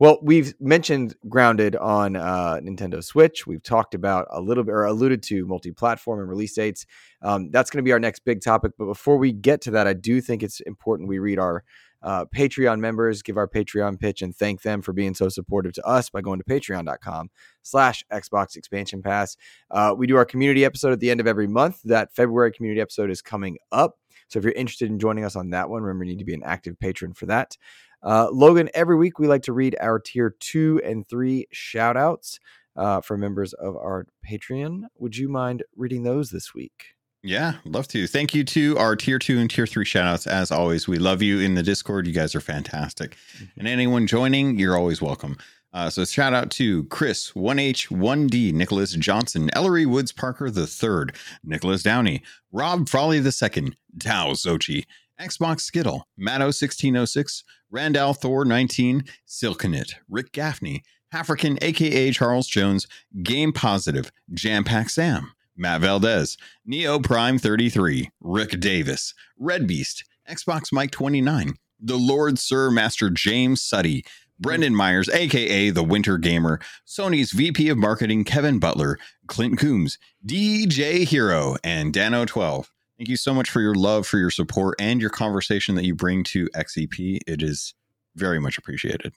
Well, 0.00 0.18
we've 0.22 0.54
mentioned 0.58 1.14
Grounded 1.28 1.76
on 1.76 2.16
uh, 2.16 2.58
Nintendo 2.62 3.04
Switch. 3.04 3.46
We've 3.46 3.62
talked 3.62 3.94
about 3.94 4.26
a 4.30 4.40
little 4.40 4.64
bit 4.64 4.72
or 4.72 4.84
alluded 4.84 5.22
to 5.24 5.46
multi 5.46 5.72
platform 5.72 6.20
and 6.20 6.28
release 6.28 6.54
dates. 6.54 6.86
Um, 7.20 7.50
that's 7.50 7.68
going 7.68 7.84
to 7.84 7.86
be 7.86 7.92
our 7.92 8.00
next 8.00 8.24
big 8.24 8.40
topic. 8.40 8.72
But 8.78 8.86
before 8.86 9.18
we 9.18 9.30
get 9.30 9.60
to 9.62 9.72
that, 9.72 9.86
I 9.86 9.92
do 9.92 10.22
think 10.22 10.42
it's 10.42 10.60
important 10.60 11.10
we 11.10 11.18
read 11.18 11.38
our 11.38 11.64
uh, 12.02 12.24
Patreon 12.34 12.80
members, 12.80 13.20
give 13.20 13.36
our 13.36 13.46
Patreon 13.46 14.00
pitch, 14.00 14.22
and 14.22 14.34
thank 14.34 14.62
them 14.62 14.80
for 14.80 14.94
being 14.94 15.12
so 15.12 15.28
supportive 15.28 15.74
to 15.74 15.86
us 15.86 16.08
by 16.08 16.22
going 16.22 16.40
to 16.40 16.46
patreon.com 16.46 17.28
slash 17.60 18.02
Xbox 18.10 18.56
Expansion 18.56 19.02
Pass. 19.02 19.36
Uh, 19.70 19.94
we 19.94 20.06
do 20.06 20.16
our 20.16 20.24
community 20.24 20.64
episode 20.64 20.92
at 20.94 21.00
the 21.00 21.10
end 21.10 21.20
of 21.20 21.26
every 21.26 21.46
month. 21.46 21.82
That 21.84 22.14
February 22.14 22.52
community 22.52 22.80
episode 22.80 23.10
is 23.10 23.20
coming 23.20 23.58
up. 23.70 23.98
So 24.28 24.38
if 24.38 24.44
you're 24.44 24.54
interested 24.54 24.88
in 24.88 24.98
joining 24.98 25.24
us 25.24 25.36
on 25.36 25.50
that 25.50 25.68
one, 25.68 25.82
remember 25.82 26.04
you 26.04 26.12
need 26.12 26.20
to 26.20 26.24
be 26.24 26.34
an 26.34 26.44
active 26.44 26.78
patron 26.78 27.12
for 27.12 27.26
that. 27.26 27.56
Uh, 28.02 28.28
Logun, 28.28 28.68
every 28.74 28.96
week 28.96 29.18
we 29.18 29.26
like 29.26 29.42
to 29.42 29.52
read 29.52 29.76
our 29.80 29.98
tier 29.98 30.34
two 30.38 30.80
and 30.84 31.08
three 31.08 31.46
shout 31.52 31.96
outs 31.96 32.38
uh, 32.76 33.00
for 33.00 33.16
members 33.16 33.52
of 33.54 33.76
our 33.76 34.06
Patreon. 34.28 34.84
Would 34.98 35.16
you 35.16 35.28
mind 35.28 35.62
reading 35.76 36.02
those 36.02 36.30
this 36.30 36.54
week? 36.54 36.94
Yeah, 37.22 37.54
love 37.66 37.86
to. 37.88 38.06
Thank 38.06 38.34
you 38.34 38.44
to 38.44 38.78
our 38.78 38.96
tier 38.96 39.18
two 39.18 39.38
and 39.38 39.50
tier 39.50 39.66
three 39.66 39.84
shoutouts. 39.84 40.26
As 40.26 40.50
always, 40.50 40.88
we 40.88 40.98
love 40.98 41.20
you 41.20 41.38
in 41.38 41.54
the 41.54 41.62
Discord. 41.62 42.06
You 42.06 42.14
guys 42.14 42.34
are 42.34 42.40
fantastic. 42.40 43.16
And 43.58 43.68
anyone 43.68 44.06
joining, 44.06 44.58
you're 44.58 44.76
always 44.76 45.02
welcome. 45.02 45.36
Uh, 45.72 45.90
so 45.90 46.04
shout 46.04 46.32
out 46.32 46.50
to 46.50 46.84
Chris, 46.84 47.32
1H, 47.32 47.88
1D, 47.88 48.52
Nicholas 48.52 48.92
Johnson, 48.94 49.50
Ellery 49.52 49.86
Woods 49.86 50.12
Parker 50.12 50.50
the 50.50 50.66
third, 50.66 51.14
Nicholas 51.44 51.82
Downey, 51.82 52.22
Rob 52.50 52.88
Frawley 52.88 53.20
the 53.20 53.30
second, 53.30 53.76
Tao 54.00 54.32
Zochi, 54.32 54.86
Xbox 55.20 55.60
Skittle, 55.60 56.08
Matto1606, 56.18 57.44
Randall 57.70 58.14
Thor 58.14 58.44
19, 58.46 59.04
Silkenit, 59.28 59.94
Rick 60.08 60.32
Gaffney, 60.32 60.82
African 61.12 61.58
aka 61.60 62.10
Charles 62.10 62.46
Jones, 62.46 62.86
Game 63.22 63.52
Positive, 63.52 64.10
Jam 64.32 64.64
Pack 64.64 64.88
Sam, 64.88 65.32
Matt 65.56 65.82
Valdez, 65.82 66.38
Neo 66.64 66.98
Prime 66.98 67.38
33, 67.38 68.10
Rick 68.20 68.60
Davis, 68.60 69.12
Red 69.38 69.66
Beast, 69.66 70.04
Xbox 70.28 70.72
Mike 70.72 70.90
29, 70.90 71.54
The 71.80 71.98
Lord 71.98 72.38
Sir 72.38 72.70
Master 72.70 73.10
James 73.10 73.60
Suddy, 73.60 74.04
Brendan 74.38 74.74
Myers, 74.74 75.10
aka 75.10 75.68
the 75.68 75.84
Winter 75.84 76.16
Gamer, 76.16 76.60
Sony's 76.86 77.32
VP 77.32 77.68
of 77.68 77.76
Marketing, 77.76 78.24
Kevin 78.24 78.58
Butler, 78.58 78.98
Clint 79.26 79.58
Coombs, 79.58 79.98
DJ 80.26 81.04
Hero, 81.04 81.56
and 81.62 81.92
Dano12. 81.92 82.68
Thank 83.00 83.08
you 83.08 83.16
so 83.16 83.32
much 83.32 83.48
for 83.48 83.62
your 83.62 83.74
love, 83.74 84.06
for 84.06 84.18
your 84.18 84.30
support, 84.30 84.74
and 84.78 85.00
your 85.00 85.08
conversation 85.08 85.74
that 85.76 85.86
you 85.86 85.94
bring 85.94 86.22
to 86.24 86.50
XEP. 86.54 87.20
It 87.26 87.42
is 87.42 87.72
very 88.14 88.38
much 88.38 88.58
appreciated. 88.58 89.14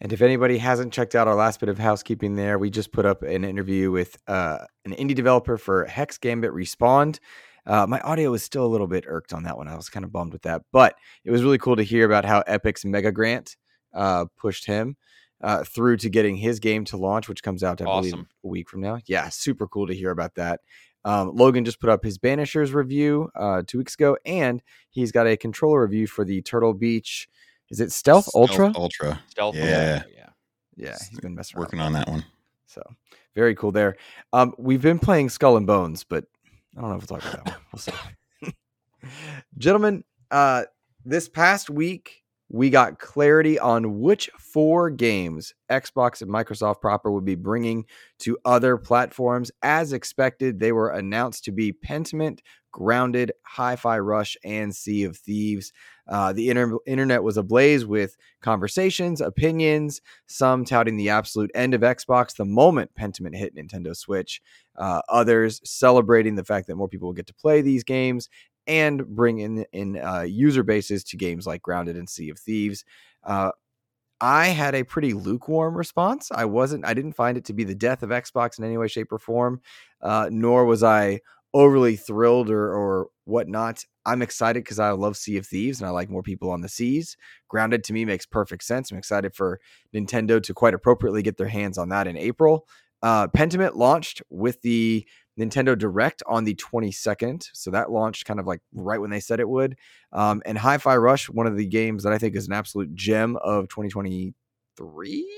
And 0.00 0.10
if 0.10 0.22
anybody 0.22 0.56
hasn't 0.56 0.94
checked 0.94 1.14
out 1.14 1.28
our 1.28 1.34
last 1.34 1.60
bit 1.60 1.68
of 1.68 1.78
housekeeping 1.78 2.36
there, 2.36 2.58
we 2.58 2.70
just 2.70 2.92
put 2.92 3.04
up 3.04 3.22
an 3.22 3.44
interview 3.44 3.90
with 3.90 4.16
uh, 4.26 4.60
an 4.86 4.94
indie 4.94 5.14
developer 5.14 5.58
for 5.58 5.84
Hex 5.84 6.16
Gambit 6.16 6.50
Respawn. 6.50 7.18
Uh, 7.66 7.86
my 7.86 8.00
audio 8.00 8.30
was 8.30 8.42
still 8.42 8.64
a 8.64 8.72
little 8.72 8.86
bit 8.86 9.04
irked 9.06 9.34
on 9.34 9.42
that 9.42 9.58
one. 9.58 9.68
I 9.68 9.76
was 9.76 9.90
kind 9.90 10.02
of 10.02 10.10
bummed 10.10 10.32
with 10.32 10.42
that, 10.44 10.62
but 10.72 10.94
it 11.26 11.30
was 11.30 11.42
really 11.42 11.58
cool 11.58 11.76
to 11.76 11.82
hear 11.82 12.06
about 12.06 12.24
how 12.24 12.42
Epic's 12.46 12.86
Mega 12.86 13.12
Grant 13.12 13.54
uh, 13.92 14.24
pushed 14.38 14.64
him 14.64 14.96
uh, 15.42 15.64
through 15.64 15.98
to 15.98 16.08
getting 16.08 16.36
his 16.36 16.58
game 16.58 16.86
to 16.86 16.96
launch, 16.96 17.28
which 17.28 17.42
comes 17.42 17.62
out, 17.62 17.82
I 17.82 17.84
believe, 17.84 18.14
a 18.14 18.48
week 18.48 18.70
from 18.70 18.80
now. 18.80 18.98
Yeah, 19.04 19.28
super 19.28 19.66
cool 19.68 19.86
to 19.86 19.94
hear 19.94 20.10
about 20.10 20.36
that. 20.36 20.60
Um, 21.06 21.36
Logun 21.36 21.64
just 21.64 21.80
put 21.80 21.88
up 21.88 22.04
his 22.04 22.18
Banishers 22.18 22.74
review 22.74 23.30
uh, 23.34 23.62
two 23.66 23.78
weeks 23.78 23.94
ago, 23.94 24.18
and 24.26 24.62
he's 24.90 25.12
got 25.12 25.26
a 25.26 25.36
controller 25.36 25.80
review 25.80 26.06
for 26.06 26.24
the 26.24 26.42
Turtle 26.42 26.74
Beach. 26.74 27.28
Is 27.70 27.80
it 27.80 27.92
Stealth, 27.92 28.28
Ultra? 28.34 28.72
Ultra. 28.76 29.22
Stealth. 29.28 29.54
Yeah. 29.54 30.02
Yeah. 30.14 30.26
Yeah, 30.76 30.96
he's 31.10 31.20
been 31.20 31.34
messing 31.34 31.56
around 31.56 31.64
Working 31.64 31.78
with 31.78 31.86
on 31.86 31.92
that 31.94 32.08
one. 32.08 32.24
So 32.66 32.82
very 33.34 33.54
cool 33.54 33.72
there. 33.72 33.96
Um, 34.32 34.54
we've 34.58 34.82
been 34.82 34.98
playing 34.98 35.30
Skull 35.30 35.56
and 35.56 35.66
Bones, 35.66 36.04
but 36.04 36.24
I 36.76 36.80
don't 36.82 36.90
know 36.90 36.96
if 36.96 37.10
we'll 37.10 37.18
talk 37.18 37.32
about 37.32 37.44
that 37.44 37.52
one. 37.52 37.60
We'll 37.72 37.80
see. 37.80 38.52
Gentlemen, 39.58 40.04
uh, 40.30 40.64
this 41.04 41.28
past 41.28 41.70
week 41.70 42.24
we 42.48 42.70
got 42.70 42.98
clarity 42.98 43.58
on 43.58 44.00
which 44.00 44.30
four 44.38 44.90
games 44.90 45.52
Xbox 45.70 46.22
and 46.22 46.30
Microsoft 46.30 46.80
proper 46.80 47.10
would 47.10 47.24
be 47.24 47.34
bringing 47.34 47.84
to 48.20 48.38
other 48.44 48.76
platforms. 48.76 49.50
As 49.62 49.92
expected, 49.92 50.60
they 50.60 50.72
were 50.72 50.90
announced 50.90 51.44
to 51.44 51.52
be 51.52 51.72
Pentiment, 51.72 52.40
Grounded, 52.70 53.32
Hi-Fi 53.42 53.98
Rush, 53.98 54.36
and 54.44 54.74
Sea 54.74 55.04
of 55.04 55.16
Thieves. 55.16 55.72
Uh, 56.06 56.32
the 56.32 56.50
inter- 56.50 56.78
internet 56.86 57.22
was 57.22 57.36
ablaze 57.36 57.84
with 57.84 58.16
conversations, 58.42 59.20
opinions, 59.20 60.00
some 60.26 60.64
touting 60.64 60.96
the 60.96 61.08
absolute 61.08 61.50
end 61.54 61.74
of 61.74 61.80
Xbox 61.80 62.36
the 62.36 62.44
moment 62.44 62.92
Pentiment 62.94 63.34
hit 63.34 63.56
Nintendo 63.56 63.96
Switch, 63.96 64.40
uh, 64.76 65.00
others 65.08 65.60
celebrating 65.64 66.36
the 66.36 66.44
fact 66.44 66.68
that 66.68 66.76
more 66.76 66.88
people 66.88 67.08
will 67.08 67.14
get 67.14 67.26
to 67.26 67.34
play 67.34 67.60
these 67.60 67.82
games 67.82 68.28
and 68.66 69.06
bring 69.06 69.38
in 69.38 69.64
in 69.72 69.98
uh, 69.98 70.22
user 70.22 70.62
bases 70.62 71.04
to 71.04 71.16
games 71.16 71.46
like 71.46 71.62
Grounded 71.62 71.96
and 71.96 72.08
Sea 72.08 72.30
of 72.30 72.38
Thieves. 72.38 72.84
Uh, 73.24 73.52
I 74.20 74.46
had 74.48 74.74
a 74.74 74.84
pretty 74.84 75.12
lukewarm 75.12 75.76
response. 75.76 76.30
I 76.34 76.46
wasn't. 76.46 76.86
I 76.86 76.94
didn't 76.94 77.12
find 77.12 77.36
it 77.36 77.44
to 77.46 77.52
be 77.52 77.64
the 77.64 77.74
death 77.74 78.02
of 78.02 78.10
Xbox 78.10 78.58
in 78.58 78.64
any 78.64 78.78
way, 78.78 78.88
shape, 78.88 79.12
or 79.12 79.18
form. 79.18 79.60
Uh, 80.00 80.28
nor 80.30 80.64
was 80.64 80.82
I 80.82 81.20
overly 81.52 81.96
thrilled 81.96 82.50
or 82.50 82.74
or 82.74 83.08
whatnot. 83.24 83.84
I'm 84.04 84.22
excited 84.22 84.62
because 84.62 84.78
I 84.78 84.90
love 84.90 85.16
Sea 85.16 85.36
of 85.36 85.46
Thieves 85.46 85.80
and 85.80 85.88
I 85.88 85.90
like 85.90 86.08
more 86.08 86.22
people 86.22 86.50
on 86.50 86.60
the 86.60 86.68
seas. 86.68 87.16
Grounded 87.48 87.82
to 87.84 87.92
me 87.92 88.04
makes 88.04 88.24
perfect 88.24 88.62
sense. 88.62 88.90
I'm 88.90 88.98
excited 88.98 89.34
for 89.34 89.60
Nintendo 89.94 90.42
to 90.42 90.54
quite 90.54 90.74
appropriately 90.74 91.22
get 91.22 91.36
their 91.36 91.48
hands 91.48 91.76
on 91.76 91.88
that 91.88 92.06
in 92.06 92.16
April. 92.16 92.66
Uh, 93.02 93.28
Pentiment 93.28 93.76
launched 93.76 94.22
with 94.30 94.60
the 94.62 95.06
Nintendo 95.38 95.76
Direct 95.76 96.22
on 96.26 96.44
the 96.44 96.54
22nd. 96.54 97.48
So 97.52 97.70
that 97.70 97.90
launched 97.90 98.24
kind 98.24 98.40
of 98.40 98.46
like 98.46 98.60
right 98.72 99.00
when 99.00 99.10
they 99.10 99.20
said 99.20 99.40
it 99.40 99.48
would. 99.48 99.76
Um, 100.12 100.42
and 100.46 100.56
Hi 100.58 100.78
Fi 100.78 100.96
Rush, 100.96 101.28
one 101.28 101.46
of 101.46 101.56
the 101.56 101.66
games 101.66 102.02
that 102.04 102.12
I 102.12 102.18
think 102.18 102.34
is 102.36 102.46
an 102.46 102.52
absolute 102.52 102.94
gem 102.94 103.36
of 103.36 103.68
2023. 103.68 105.32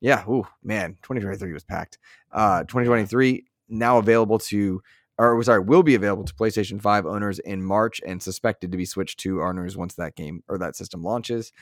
Yeah. 0.00 0.24
Ooh, 0.28 0.46
man. 0.62 0.92
2023 1.02 1.52
was 1.52 1.64
packed. 1.64 1.98
Uh, 2.32 2.60
2023 2.60 3.44
now 3.68 3.98
available 3.98 4.38
to, 4.38 4.82
or 5.18 5.42
sorry, 5.42 5.60
will 5.60 5.82
be 5.82 5.94
available 5.94 6.24
to 6.24 6.34
PlayStation 6.34 6.80
5 6.80 7.06
owners 7.06 7.38
in 7.40 7.62
March 7.62 8.00
and 8.06 8.22
suspected 8.22 8.72
to 8.72 8.78
be 8.78 8.84
switched 8.84 9.20
to 9.20 9.42
owners 9.42 9.76
once 9.76 9.94
that 9.94 10.14
game 10.14 10.42
or 10.48 10.58
that 10.58 10.76
system 10.76 11.02
launches. 11.02 11.52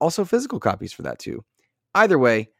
Also, 0.00 0.24
physical 0.24 0.60
copies 0.60 0.92
for 0.92 1.02
that 1.02 1.18
too. 1.18 1.44
Either 1.94 2.18
way, 2.18 2.50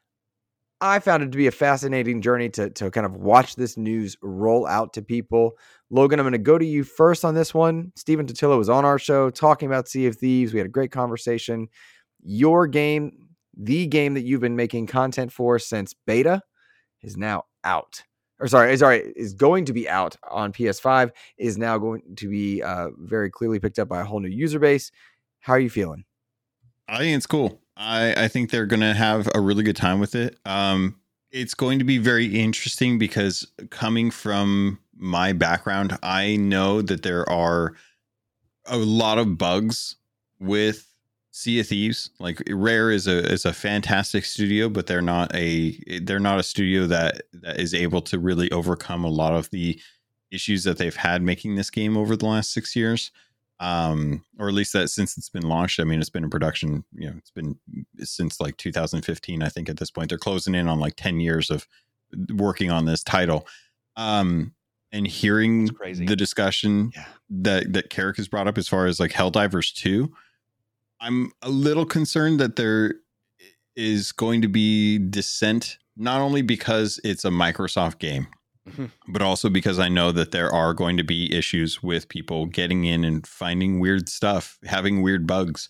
I 0.80 0.98
found 0.98 1.22
it 1.22 1.32
to 1.32 1.38
be 1.38 1.46
a 1.46 1.52
fascinating 1.52 2.20
journey 2.20 2.48
to, 2.50 2.68
to 2.70 2.90
kind 2.90 3.06
of 3.06 3.16
watch 3.16 3.56
this 3.56 3.76
news 3.76 4.16
roll 4.22 4.66
out 4.66 4.92
to 4.94 5.02
people. 5.02 5.52
Logun, 5.92 6.18
I'm 6.18 6.24
going 6.24 6.32
to 6.32 6.38
go 6.38 6.58
to 6.58 6.64
you 6.64 6.84
first 6.84 7.24
on 7.24 7.34
this 7.34 7.54
one. 7.54 7.92
Stephen 7.96 8.26
Totilo 8.26 8.58
was 8.58 8.68
on 8.68 8.84
our 8.84 8.98
show 8.98 9.30
talking 9.30 9.66
about 9.66 9.88
Sea 9.88 10.06
of 10.06 10.16
Thieves. 10.16 10.52
We 10.52 10.58
had 10.58 10.66
a 10.66 10.70
great 10.70 10.90
conversation. 10.90 11.68
Your 12.22 12.66
game, 12.66 13.28
the 13.56 13.86
game 13.86 14.14
that 14.14 14.22
you've 14.22 14.40
been 14.40 14.56
making 14.56 14.88
content 14.88 15.32
for 15.32 15.58
since 15.58 15.94
beta, 16.06 16.42
is 17.02 17.16
now 17.16 17.44
out. 17.62 18.02
Or 18.40 18.48
sorry, 18.48 18.76
sorry, 18.76 19.12
is 19.16 19.32
going 19.32 19.66
to 19.66 19.72
be 19.72 19.88
out 19.88 20.16
on 20.28 20.52
PS5. 20.52 21.12
Is 21.38 21.56
now 21.56 21.78
going 21.78 22.02
to 22.16 22.28
be 22.28 22.62
uh, 22.62 22.88
very 22.98 23.30
clearly 23.30 23.60
picked 23.60 23.78
up 23.78 23.88
by 23.88 24.00
a 24.00 24.04
whole 24.04 24.20
new 24.20 24.28
user 24.28 24.58
base. 24.58 24.90
How 25.38 25.52
are 25.52 25.60
you 25.60 25.70
feeling? 25.70 26.04
I 26.88 26.98
think 26.98 27.16
it's 27.16 27.26
cool. 27.26 27.60
I, 27.76 28.24
I 28.24 28.28
think 28.28 28.50
they're 28.50 28.66
going 28.66 28.80
to 28.80 28.94
have 28.94 29.28
a 29.34 29.40
really 29.40 29.62
good 29.62 29.76
time 29.76 30.00
with 30.00 30.14
it. 30.14 30.38
Um, 30.44 31.00
it's 31.30 31.54
going 31.54 31.80
to 31.80 31.84
be 31.84 31.98
very 31.98 32.26
interesting 32.26 32.98
because 32.98 33.46
coming 33.70 34.10
from 34.10 34.78
my 34.96 35.32
background, 35.32 35.98
I 36.02 36.36
know 36.36 36.82
that 36.82 37.02
there 37.02 37.28
are 37.28 37.74
a 38.66 38.76
lot 38.76 39.18
of 39.18 39.36
bugs 39.36 39.96
with 40.38 40.88
Sea 41.32 41.58
of 41.58 41.66
Thieves. 41.66 42.10
Like 42.20 42.40
Rare 42.48 42.92
is 42.92 43.08
a 43.08 43.30
is 43.30 43.44
a 43.44 43.52
fantastic 43.52 44.24
studio, 44.24 44.68
but 44.68 44.86
they're 44.86 45.02
not 45.02 45.34
a 45.34 45.76
they're 46.02 46.20
not 46.20 46.38
a 46.38 46.44
studio 46.44 46.86
that 46.86 47.22
that 47.32 47.58
is 47.58 47.74
able 47.74 48.02
to 48.02 48.18
really 48.20 48.50
overcome 48.52 49.02
a 49.04 49.10
lot 49.10 49.34
of 49.34 49.50
the 49.50 49.80
issues 50.30 50.62
that 50.64 50.78
they've 50.78 50.94
had 50.94 51.22
making 51.22 51.56
this 51.56 51.70
game 51.70 51.96
over 51.96 52.14
the 52.16 52.26
last 52.26 52.52
six 52.52 52.76
years 52.76 53.10
um 53.60 54.24
or 54.38 54.48
at 54.48 54.54
least 54.54 54.72
that 54.72 54.88
since 54.88 55.16
it's 55.16 55.28
been 55.28 55.48
launched 55.48 55.78
i 55.78 55.84
mean 55.84 56.00
it's 56.00 56.10
been 56.10 56.24
in 56.24 56.30
production 56.30 56.84
you 56.92 57.08
know 57.08 57.14
it's 57.16 57.30
been 57.30 57.56
since 58.00 58.40
like 58.40 58.56
2015 58.56 59.42
i 59.42 59.48
think 59.48 59.68
at 59.68 59.76
this 59.76 59.90
point 59.92 60.08
they're 60.08 60.18
closing 60.18 60.54
in 60.56 60.66
on 60.66 60.80
like 60.80 60.96
10 60.96 61.20
years 61.20 61.50
of 61.50 61.66
working 62.34 62.70
on 62.70 62.84
this 62.84 63.02
title 63.04 63.46
um 63.96 64.52
and 64.92 65.06
hearing 65.06 65.68
crazy. 65.68 66.04
the 66.06 66.16
discussion 66.16 66.90
Yeah. 66.94 67.04
that 67.30 67.72
that 67.72 67.90
Karak 67.90 68.16
has 68.16 68.28
brought 68.28 68.48
up 68.48 68.58
as 68.58 68.68
far 68.68 68.86
as 68.86 68.98
like 68.98 69.12
Helldivers 69.12 69.72
2 69.74 70.12
i'm 71.00 71.30
a 71.42 71.48
little 71.48 71.86
concerned 71.86 72.40
that 72.40 72.56
there 72.56 72.94
is 73.76 74.10
going 74.12 74.42
to 74.42 74.48
be 74.48 74.98
dissent 74.98 75.78
not 75.96 76.20
only 76.20 76.42
because 76.42 76.98
it's 77.04 77.24
a 77.24 77.30
microsoft 77.30 77.98
game 78.00 78.26
But 79.08 79.22
also 79.22 79.48
because 79.48 79.78
I 79.78 79.88
know 79.88 80.12
that 80.12 80.30
there 80.30 80.50
are 80.50 80.74
going 80.74 80.96
to 80.96 81.04
be 81.04 81.34
issues 81.34 81.82
with 81.82 82.08
people 82.08 82.46
getting 82.46 82.84
in 82.84 83.04
and 83.04 83.26
finding 83.26 83.80
weird 83.80 84.08
stuff, 84.08 84.58
having 84.64 85.02
weird 85.02 85.26
bugs. 85.26 85.68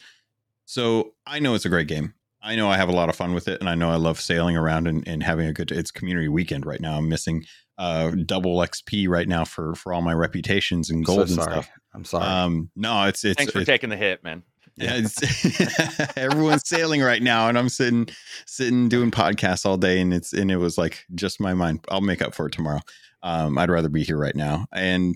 So 0.64 1.14
I 1.26 1.40
know 1.40 1.54
it's 1.54 1.64
a 1.64 1.68
great 1.68 1.88
game. 1.88 2.14
I 2.42 2.56
know 2.56 2.68
I 2.68 2.76
have 2.76 2.90
a 2.90 2.92
lot 2.92 3.08
of 3.08 3.16
fun 3.16 3.32
with 3.32 3.48
it, 3.48 3.60
and 3.60 3.70
I 3.70 3.74
know 3.74 3.90
I 3.90 3.96
love 3.96 4.20
sailing 4.20 4.56
around 4.56 4.86
and, 4.86 5.06
and 5.08 5.22
having 5.22 5.46
a 5.46 5.52
good. 5.52 5.72
It's 5.72 5.90
community 5.90 6.28
weekend 6.28 6.66
right 6.66 6.80
now. 6.80 6.98
I'm 6.98 7.08
missing 7.08 7.46
uh, 7.78 8.10
double 8.10 8.58
XP 8.58 9.08
right 9.08 9.26
now 9.26 9.44
for 9.44 9.74
for 9.74 9.94
all 9.94 10.02
my 10.02 10.12
reputations 10.12 10.90
and 10.90 11.04
gold 11.04 11.18
so 11.18 11.22
and 11.22 11.30
sorry. 11.42 11.52
stuff. 11.52 11.70
I'm 11.94 12.04
sorry. 12.04 12.24
Um, 12.24 12.70
no, 12.76 13.04
it's 13.04 13.24
it's, 13.24 13.38
Thanks 13.38 13.52
for 13.52 13.60
it's 13.60 13.66
taking 13.66 13.88
the 13.88 13.96
hit, 13.96 14.22
man. 14.22 14.42
Yeah, 14.76 14.94
it's, 14.96 16.16
everyone's 16.16 16.68
sailing 16.68 17.00
right 17.00 17.22
now, 17.22 17.48
and 17.48 17.58
I'm 17.58 17.68
sitting 17.68 18.08
sitting 18.46 18.88
doing 18.88 19.10
podcasts 19.10 19.64
all 19.64 19.76
day, 19.76 20.00
and 20.00 20.12
it's 20.12 20.32
and 20.32 20.50
it 20.50 20.56
was 20.56 20.76
like 20.76 21.04
just 21.14 21.40
my 21.40 21.54
mind. 21.54 21.84
I'll 21.90 22.00
make 22.00 22.22
up 22.22 22.34
for 22.34 22.46
it 22.46 22.52
tomorrow. 22.52 22.80
Um, 23.22 23.56
I'd 23.56 23.70
rather 23.70 23.88
be 23.88 24.04
here 24.04 24.18
right 24.18 24.34
now, 24.34 24.66
and 24.72 25.14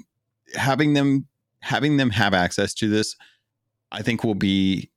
having 0.54 0.94
them 0.94 1.26
having 1.60 1.96
them 1.96 2.10
have 2.10 2.34
access 2.34 2.72
to 2.74 2.88
this, 2.88 3.16
I 3.90 4.02
think 4.02 4.22
will 4.22 4.34
be 4.34 4.90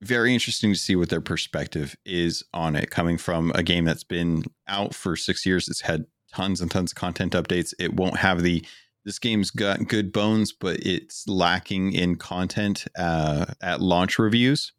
very 0.00 0.34
interesting 0.34 0.72
to 0.72 0.78
see 0.78 0.96
what 0.96 1.08
their 1.08 1.20
perspective 1.20 1.96
is 2.04 2.42
on 2.52 2.74
it. 2.74 2.90
Coming 2.90 3.18
from 3.18 3.52
a 3.54 3.62
game 3.62 3.84
that's 3.84 4.04
been 4.04 4.42
out 4.66 4.94
for 4.94 5.14
six 5.14 5.46
years, 5.46 5.68
it's 5.68 5.82
had 5.82 6.06
tons 6.32 6.60
and 6.60 6.70
tons 6.70 6.90
of 6.92 6.96
content 6.96 7.34
updates. 7.34 7.72
It 7.78 7.94
won't 7.94 8.16
have 8.16 8.42
the 8.42 8.64
this 9.04 9.18
game's 9.18 9.50
got 9.50 9.88
good 9.88 10.12
bones, 10.12 10.52
but 10.52 10.78
it's 10.80 11.26
lacking 11.26 11.92
in 11.92 12.16
content 12.16 12.84
uh, 12.96 13.46
at 13.60 13.80
launch 13.80 14.18
reviews. 14.18 14.72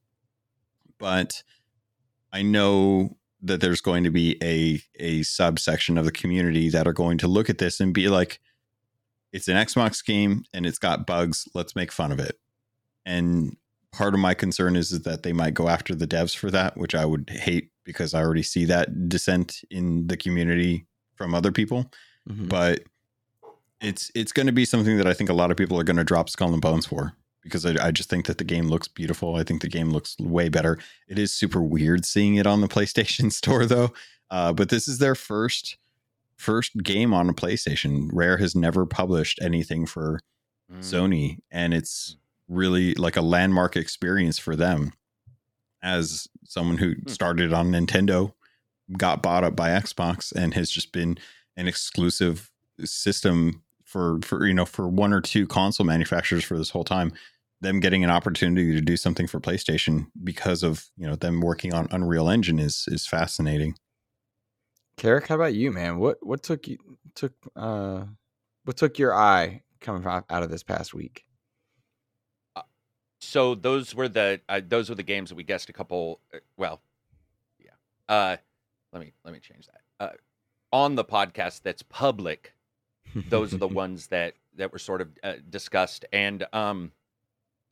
But 0.98 1.44
I 2.32 2.42
know 2.42 3.18
that 3.42 3.60
there's 3.60 3.82
going 3.82 4.06
to 4.06 4.12
be 4.12 4.38
a 4.42 4.82
a 5.00 5.24
subsection 5.24 5.98
of 5.98 6.06
the 6.06 6.12
community 6.12 6.70
that 6.70 6.88
are 6.88 6.94
going 6.94 7.18
to 7.20 7.28
look 7.28 7.50
at 7.50 7.58
this 7.58 7.80
and 7.80 7.94
be 7.94 8.08
like, 8.08 8.40
"It's 9.34 9.48
an 9.50 9.58
Xbox 9.58 10.04
game 10.06 10.46
and 10.54 10.66
it's 10.66 10.80
got 10.80 11.06
bugs. 11.06 11.48
Let's 11.54 11.76
make 11.76 11.92
fun 11.92 12.12
of 12.12 12.20
it." 12.20 12.40
And 13.06 13.58
part 13.92 14.14
of 14.14 14.20
my 14.22 14.34
concern 14.34 14.76
is, 14.78 14.92
is 14.94 15.02
that 15.02 15.24
they 15.24 15.34
might 15.34 15.54
go 15.54 15.68
after 15.68 15.94
the 15.94 16.08
devs 16.08 16.36
for 16.36 16.50
that, 16.52 16.78
which 16.78 16.96
I 16.96 17.06
would 17.06 17.30
hate 17.30 17.72
because 17.84 18.14
I 18.14 18.22
already 18.24 18.44
see 18.44 18.64
that 18.66 19.10
dissent 19.10 19.60
in 19.70 20.08
the 20.08 20.16
community 20.16 20.88
from 21.16 21.36
other 21.36 21.52
people 21.52 21.92
Mhm. 22.30 22.48
but 22.48 22.84
it's 23.84 24.12
it's 24.16 24.32
going 24.32 24.48
to 24.48 24.54
be 24.54 24.66
something 24.66 24.98
that 24.98 25.06
I 25.08 25.14
think 25.14 25.30
a 25.30 25.34
lot 25.34 25.52
of 25.52 25.58
people 25.58 25.80
are 25.80 25.84
going 25.84 25.98
to 25.98 26.04
drop 26.04 26.30
skull 26.30 26.54
and 26.54 26.62
bones 26.62 26.86
for. 26.88 27.14
because 27.44 27.66
I, 27.66 27.88
I 27.88 27.92
just 27.92 28.10
think 28.10 28.26
that 28.28 28.38
the 28.38 28.44
game 28.46 28.68
looks 28.70 28.88
beautiful. 28.88 29.36
I 29.36 29.44
think 29.44 29.62
the 29.62 29.68
game 29.68 29.90
looks 29.92 30.16
way 30.20 30.48
better. 30.50 30.78
It 31.10 31.20
is 31.20 31.32
super 31.36 31.62
weird 31.62 32.06
seeing 32.06 32.36
it 32.36 32.48
on 32.48 32.62
the 32.62 32.68
PlayStation 32.76 33.32
Store 33.32 33.66
though. 33.66 33.94
Uh, 34.32 34.54
but 34.54 34.70
this 34.70 34.88
is 34.88 34.98
their 35.00 35.14
first 35.16 35.78
first 36.38 36.78
game 36.84 37.14
on 37.14 37.30
a 37.30 37.34
PlayStation. 37.34 38.10
Rare 38.12 38.38
has 38.38 38.56
never 38.56 38.86
published 38.86 39.40
anything 39.42 39.86
for 39.86 40.20
Mm. 40.72 40.80
Sony, 40.80 41.38
and 41.52 41.74
it's 41.74 42.16
really 42.48 42.94
like 42.96 43.18
a 43.18 43.22
landmark 43.22 43.76
experience 43.76 44.40
for 44.40 44.56
them. 44.56 44.94
As 45.84 46.28
someone 46.46 46.78
who 46.78 46.94
Hmm. 46.94 47.10
started 47.10 47.52
on 47.52 47.72
Nintendo, 47.72 48.34
got 48.98 49.22
bought 49.22 49.44
up 49.44 49.56
by 49.58 49.70
Xbox, 49.70 50.32
and 50.32 50.54
has 50.54 50.72
just 50.72 50.94
been 50.94 51.18
an 51.58 51.68
exclusive 51.68 52.50
system 52.86 53.62
for 53.94 54.20
for 54.24 54.46
you 54.46 54.54
know 54.54 54.66
for 54.66 54.90
one 54.90 55.14
or 55.14 55.22
two 55.22 55.46
console 55.46 55.86
manufacturers 55.86 56.44
for 56.44 56.58
this 56.58 56.72
whole 56.72 56.84
time. 56.84 57.14
Them 57.62 57.80
getting 57.80 58.04
an 58.04 58.10
opportunity 58.10 58.74
to 58.74 58.82
do 58.82 58.98
something 58.98 59.26
for 59.26 59.40
PlayStation 59.40 60.08
because 60.22 60.64
of 60.64 60.86
you 60.98 61.08
know 61.08 61.16
them 61.16 61.40
working 61.40 61.74
on 61.74 61.88
Unreal 61.92 62.28
Engine 62.28 62.60
is 62.60 62.86
is 62.88 63.08
fascinating. 63.08 63.76
Karak, 64.98 65.28
how 65.28 65.36
about 65.36 65.54
you, 65.54 65.72
man? 65.72 66.00
What 66.00 66.18
what 66.26 66.44
took 66.44 66.68
you 66.68 66.78
took 67.16 67.34
uh 67.56 68.04
what 68.66 68.76
took 68.76 69.00
your 69.00 69.14
eye 69.16 69.62
coming 69.80 70.06
out 70.06 70.26
out 70.30 70.44
of 70.44 70.50
this 70.50 70.64
past 70.64 70.94
week? 70.94 71.24
So 73.22 73.56
those 73.56 73.96
were 73.96 74.10
the 74.10 74.42
uh, 74.50 74.60
those 74.68 74.90
were 74.90 74.96
the 74.96 75.04
games 75.04 75.30
that 75.30 75.36
we 75.36 75.44
guessed 75.44 75.70
a 75.70 75.74
couple. 75.74 76.20
uh, 76.34 76.40
Well, 76.58 76.82
yeah. 77.58 77.72
Uh, 78.10 78.36
let 78.92 79.02
me 79.02 79.14
let 79.24 79.34
me 79.34 79.40
change 79.40 79.68
that. 79.68 79.82
Uh, 80.00 80.12
on 80.74 80.96
the 80.96 81.06
podcast 81.06 81.62
that's 81.62 81.84
public, 81.84 82.54
those 83.30 83.54
are 83.54 83.58
the 83.58 83.68
ones 83.84 84.08
that 84.08 84.36
that 84.56 84.72
were 84.72 84.80
sort 84.80 85.02
of 85.02 85.10
uh, 85.24 85.34
discussed, 85.50 86.06
and 86.14 86.46
um, 86.54 86.92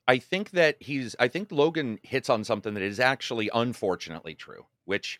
I 0.07 0.17
think 0.17 0.51
that 0.51 0.77
he's. 0.79 1.15
I 1.19 1.27
think 1.27 1.49
Logun 1.49 1.99
hits 2.03 2.29
on 2.29 2.43
something 2.43 2.73
that 2.73 2.83
is 2.83 2.99
actually 2.99 3.49
unfortunately 3.53 4.35
true, 4.35 4.65
which 4.85 5.19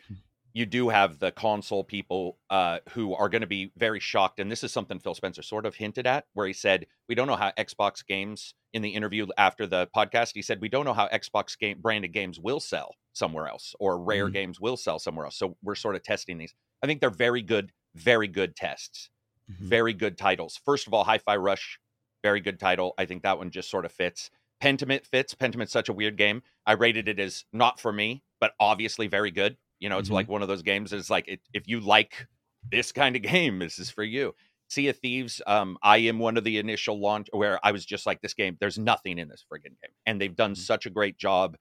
you 0.53 0.65
do 0.65 0.89
have 0.89 1.19
the 1.19 1.31
console 1.31 1.81
people 1.83 2.37
uh, 2.49 2.79
who 2.89 3.13
are 3.13 3.29
going 3.29 3.39
to 3.41 3.47
be 3.47 3.71
very 3.77 4.01
shocked. 4.01 4.37
And 4.39 4.51
this 4.51 4.65
is 4.65 4.73
something 4.73 4.99
Phil 4.99 5.15
Spencer 5.15 5.41
sort 5.41 5.65
of 5.65 5.75
hinted 5.75 6.05
at, 6.05 6.25
where 6.33 6.45
he 6.45 6.51
said, 6.51 6.87
We 7.07 7.15
don't 7.15 7.27
know 7.27 7.37
how 7.37 7.51
Xbox 7.57 8.05
games 8.05 8.53
in 8.73 8.81
the 8.81 8.89
interview 8.89 9.27
after 9.37 9.65
the 9.65 9.87
podcast, 9.95 10.31
he 10.33 10.41
said, 10.41 10.59
We 10.59 10.67
don't 10.67 10.83
know 10.83 10.93
how 10.93 11.07
Xbox 11.07 11.57
game 11.57 11.79
branded 11.79 12.11
games 12.11 12.37
will 12.39 12.59
sell 12.59 12.95
somewhere 13.13 13.47
else 13.47 13.75
or 13.79 13.97
rare 13.97 14.27
Mhm. 14.27 14.33
games 14.33 14.59
will 14.59 14.75
sell 14.77 14.99
somewhere 14.99 15.25
else. 15.25 15.37
So 15.37 15.55
we're 15.63 15.75
sort 15.75 15.95
of 15.95 16.03
testing 16.03 16.37
these. 16.37 16.53
I 16.83 16.87
think 16.87 16.99
they're 16.99 17.09
very 17.09 17.41
good, 17.41 17.71
very 17.95 18.27
good 18.27 18.55
tests, 18.57 19.09
Mhm. 19.51 19.57
very 19.59 19.93
good 19.93 20.17
titles. 20.17 20.59
First 20.65 20.87
of 20.87 20.93
all, 20.93 21.03
Hi 21.03 21.17
Fi 21.17 21.35
Rush, 21.35 21.79
very 22.23 22.39
good 22.41 22.59
title. 22.59 22.93
I 22.97 23.05
think 23.05 23.23
that 23.23 23.37
one 23.37 23.51
just 23.51 23.69
sort 23.69 23.85
of 23.85 23.91
fits. 23.91 24.29
Pentiment 24.61 25.05
fits. 25.07 25.33
Pentiment's 25.33 25.73
such 25.73 25.89
a 25.89 25.93
weird 25.93 26.17
game. 26.17 26.43
I 26.65 26.73
rated 26.73 27.07
it 27.07 27.19
as 27.19 27.45
not 27.51 27.79
for 27.79 27.91
me, 27.91 28.23
but 28.39 28.53
obviously 28.59 29.07
very 29.07 29.31
good. 29.31 29.57
You 29.79 29.89
know, 29.89 29.97
it's 29.97 30.09
Mhm. 30.09 30.13
like 30.13 30.27
one 30.29 30.41
of 30.43 30.47
those 30.47 30.61
games. 30.61 30.93
It's 30.93 31.09
like 31.09 31.27
it, 31.27 31.41
if 31.53 31.67
you 31.67 31.79
like 31.79 32.27
this 32.71 32.91
kind 32.91 33.15
of 33.15 33.21
game, 33.49 33.57
this 33.59 33.79
is 33.79 33.89
for 33.89 34.03
you. 34.03 34.35
Sea 34.69 34.87
of 34.89 34.99
Thieves. 34.99 35.41
Um, 35.47 35.77
I 35.81 35.97
am 35.97 36.19
one 36.19 36.37
of 36.37 36.43
the 36.43 36.57
initial 36.59 36.99
launch 36.99 37.27
where 37.31 37.59
I 37.65 37.71
was 37.71 37.85
just 37.85 38.05
like, 38.05 38.21
this 38.21 38.35
game. 38.35 38.57
There's 38.59 38.77
nothing 38.77 39.17
in 39.17 39.27
this 39.27 39.43
friggin' 39.51 39.63
game, 39.81 39.91
and 40.05 40.21
they've 40.21 40.35
done 40.35 40.53
Mhm. 40.53 40.57
such 40.57 40.85
a 40.85 40.89
great 40.91 41.17
job 41.17 41.57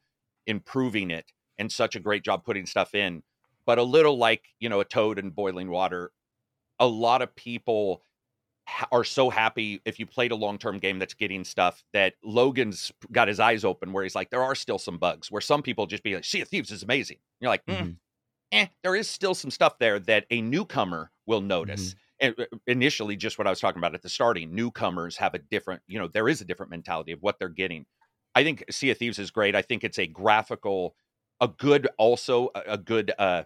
improving 0.46 1.10
it 1.10 1.32
and 1.58 1.72
such 1.72 1.96
a 1.96 2.00
great 2.00 2.22
job 2.22 2.44
putting 2.44 2.66
stuff 2.66 2.94
in. 2.94 3.22
But 3.66 3.78
a 3.78 3.82
little 3.82 4.16
like 4.18 4.54
you 4.58 4.68
know 4.68 4.80
a 4.80 4.84
toad 4.84 5.18
in 5.18 5.30
boiling 5.30 5.70
water. 5.70 6.12
A 6.80 6.86
lot 6.88 7.22
of 7.22 7.34
people 7.36 8.02
ha- 8.68 8.88
are 8.92 9.04
so 9.04 9.30
happy 9.30 9.80
if 9.84 9.98
you 9.98 10.06
played 10.06 10.32
a 10.32 10.36
long-term 10.36 10.78
game 10.78 10.98
that's 10.98 11.14
getting 11.14 11.44
stuff 11.44 11.84
that 11.92 12.14
Logun's 12.24 12.92
got 13.12 13.28
his 13.28 13.40
eyes 13.40 13.64
open 13.64 13.92
where 13.92 14.04
he's 14.04 14.14
like 14.14 14.30
there 14.30 14.42
are 14.44 14.54
still 14.54 14.78
some 14.78 14.98
bugs 14.98 15.30
where 15.30 15.40
some 15.42 15.62
people 15.62 15.86
just 15.86 16.02
be 16.02 16.14
like 16.14 16.24
Sea 16.24 16.42
of 16.42 16.48
Thieves 16.48 16.70
is 16.72 16.82
amazing. 16.82 17.18
You're 17.40 17.50
like, 17.50 17.66
"Mm, 17.66 17.90
Mhm. 17.90 17.96
eh, 18.52 18.66
there 18.82 18.96
is 18.96 19.08
still 19.08 19.34
some 19.34 19.50
stuff 19.50 19.78
there 19.78 19.98
that 20.00 20.26
a 20.30 20.40
newcomer 20.40 21.12
will 21.26 21.40
notice. 21.40 21.94
And 22.20 22.34
uh, 22.38 22.46
initially, 22.66 23.16
just 23.16 23.38
what 23.38 23.46
I 23.46 23.50
was 23.50 23.60
talking 23.60 23.78
about 23.78 23.94
at 23.94 24.02
the 24.02 24.08
starting, 24.08 24.54
newcomers 24.54 25.16
have 25.18 25.34
a 25.34 25.38
different, 25.38 25.82
you 25.86 25.98
know, 25.98 26.08
there 26.08 26.28
is 26.28 26.40
a 26.40 26.44
different 26.44 26.70
mentality 26.70 27.12
of 27.12 27.22
what 27.22 27.38
they're 27.38 27.48
getting. 27.48 27.86
I 28.34 28.44
think 28.44 28.64
Sea 28.70 28.90
of 28.90 28.98
Thieves 28.98 29.18
is 29.18 29.30
great. 29.30 29.54
I 29.56 29.62
think 29.62 29.84
it's 29.84 29.98
a 29.98 30.06
graphical, 30.06 30.96
a 31.40 31.48
good, 31.48 31.88
also 31.98 32.50
a, 32.54 32.62
a 32.74 32.78
good. 32.78 33.12
uh 33.18 33.44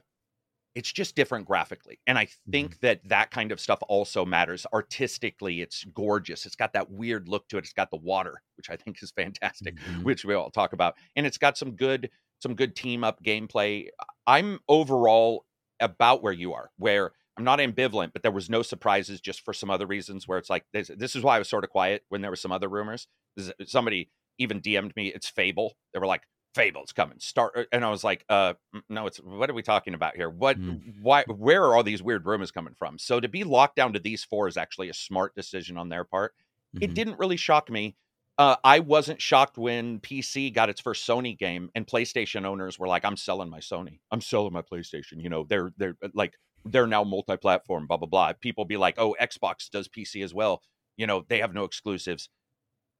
It's 0.74 0.90
just 0.92 1.14
different 1.14 1.46
graphically, 1.46 2.00
and 2.06 2.18
I 2.18 2.26
think 2.50 2.80
that 2.80 3.00
that 3.08 3.30
kind 3.30 3.52
of 3.52 3.60
stuff 3.60 3.78
also 3.88 4.24
matters. 4.24 4.66
Artistically, 4.72 5.60
it's 5.60 5.84
gorgeous. 5.84 6.46
It's 6.46 6.56
got 6.56 6.72
that 6.72 6.90
weird 6.90 7.28
look 7.28 7.46
to 7.48 7.56
it. 7.58 7.64
It's 7.64 7.72
got 7.72 7.90
the 7.90 7.96
water, 7.96 8.42
which 8.56 8.70
I 8.70 8.76
think 8.76 9.00
is 9.02 9.10
fantastic 9.12 9.76
Mhm. 9.76 10.02
which 10.04 10.24
we 10.24 10.34
all 10.34 10.50
talk 10.50 10.72
about 10.72 10.94
and 11.16 11.26
it's 11.26 11.38
got 11.38 11.56
some 11.58 11.72
good 11.76 12.10
some 12.40 12.54
good 12.54 12.74
team 12.76 13.04
up 13.04 13.22
gameplay 13.22 13.88
i'm 14.26 14.58
overall 14.68 15.46
about 15.80 16.22
where 16.22 16.32
you 16.32 16.52
are 16.52 16.70
where 16.76 17.12
i'm 17.38 17.44
not 17.44 17.58
ambivalent 17.58 18.12
but 18.12 18.22
there 18.22 18.30
was 18.32 18.50
no 18.50 18.60
surprises 18.62 19.20
just 19.20 19.40
for 19.42 19.52
some 19.54 19.70
other 19.70 19.86
reasons 19.86 20.28
where 20.28 20.36
it's 20.38 20.50
like 20.50 20.64
this, 20.72 20.90
this 20.96 21.16
is 21.16 21.22
why 21.22 21.36
i 21.36 21.38
was 21.38 21.48
sort 21.48 21.64
of 21.64 21.70
quiet 21.70 22.04
when 22.10 22.20
there 22.20 22.30
were 22.30 22.36
some 22.36 22.52
other 22.52 22.68
rumors 22.68 23.06
is- 23.36 23.52
somebody 23.66 24.10
even 24.38 24.60
dm'd 24.60 24.94
me 24.96 25.08
it's 25.08 25.28
fable 25.28 25.76
they 25.94 26.00
were 26.00 26.06
like 26.06 26.22
fable's 26.54 26.92
coming 26.92 27.18
start 27.18 27.66
and 27.72 27.84
i 27.84 27.90
was 27.90 28.04
like 28.04 28.24
uh 28.28 28.54
no 28.88 29.06
it's 29.06 29.18
what 29.18 29.50
are 29.50 29.54
we 29.54 29.62
talking 29.62 29.94
about 29.94 30.14
here 30.16 30.30
what 30.30 30.58
Mm. 30.58 31.00
why 31.02 31.24
where 31.24 31.64
are 31.64 31.74
all 31.76 31.82
these 31.82 32.02
weird 32.02 32.24
rumors 32.26 32.50
coming 32.50 32.74
from 32.78 32.98
so 32.98 33.18
to 33.20 33.28
be 33.28 33.42
locked 33.44 33.76
down 33.76 33.92
to 33.94 33.98
these 33.98 34.22
four 34.24 34.46
is 34.48 34.56
actually 34.56 34.88
a 34.88 34.94
smart 34.94 35.34
decision 35.34 35.76
on 35.76 35.88
their 35.88 36.04
part 36.04 36.32
it 36.80 36.90
Mhm. 36.90 36.94
didn't 36.94 37.18
really 37.20 37.36
shock 37.36 37.70
me. 37.70 37.96
Uh, 38.36 38.56
I 38.64 38.80
wasn't 38.80 39.22
shocked 39.22 39.56
when 39.56 40.00
PC 40.00 40.50
got 40.52 40.68
its 40.68 40.80
first 40.80 41.06
Sony 41.06 41.38
game 41.38 41.70
and 41.76 41.86
PlayStation 41.86 42.44
owners 42.44 42.80
were 42.80 42.88
like, 42.88 43.04
"I'm 43.04 43.16
selling 43.16 43.48
my 43.48 43.60
Sony. 43.60 44.00
I'm 44.10 44.20
selling 44.20 44.52
my 44.52 44.62
PlayStation." 44.62 45.22
You 45.22 45.28
know, 45.28 45.44
they're 45.48 45.72
they're 45.76 45.96
uh, 46.02 46.08
like 46.14 46.34
they're 46.64 46.88
now 46.88 47.04
multi-platform. 47.04 47.86
Blah 47.86 47.98
blah 47.98 48.08
blah. 48.08 48.32
People 48.32 48.64
be 48.64 48.76
like, 48.76 48.96
"Oh, 48.98 49.14
Xbox 49.20 49.70
does 49.70 49.86
PC 49.86 50.20
as 50.24 50.34
well." 50.34 50.62
You 50.96 51.06
know, 51.06 51.24
they 51.28 51.38
have 51.38 51.54
no 51.54 51.62
exclusives. 51.62 52.28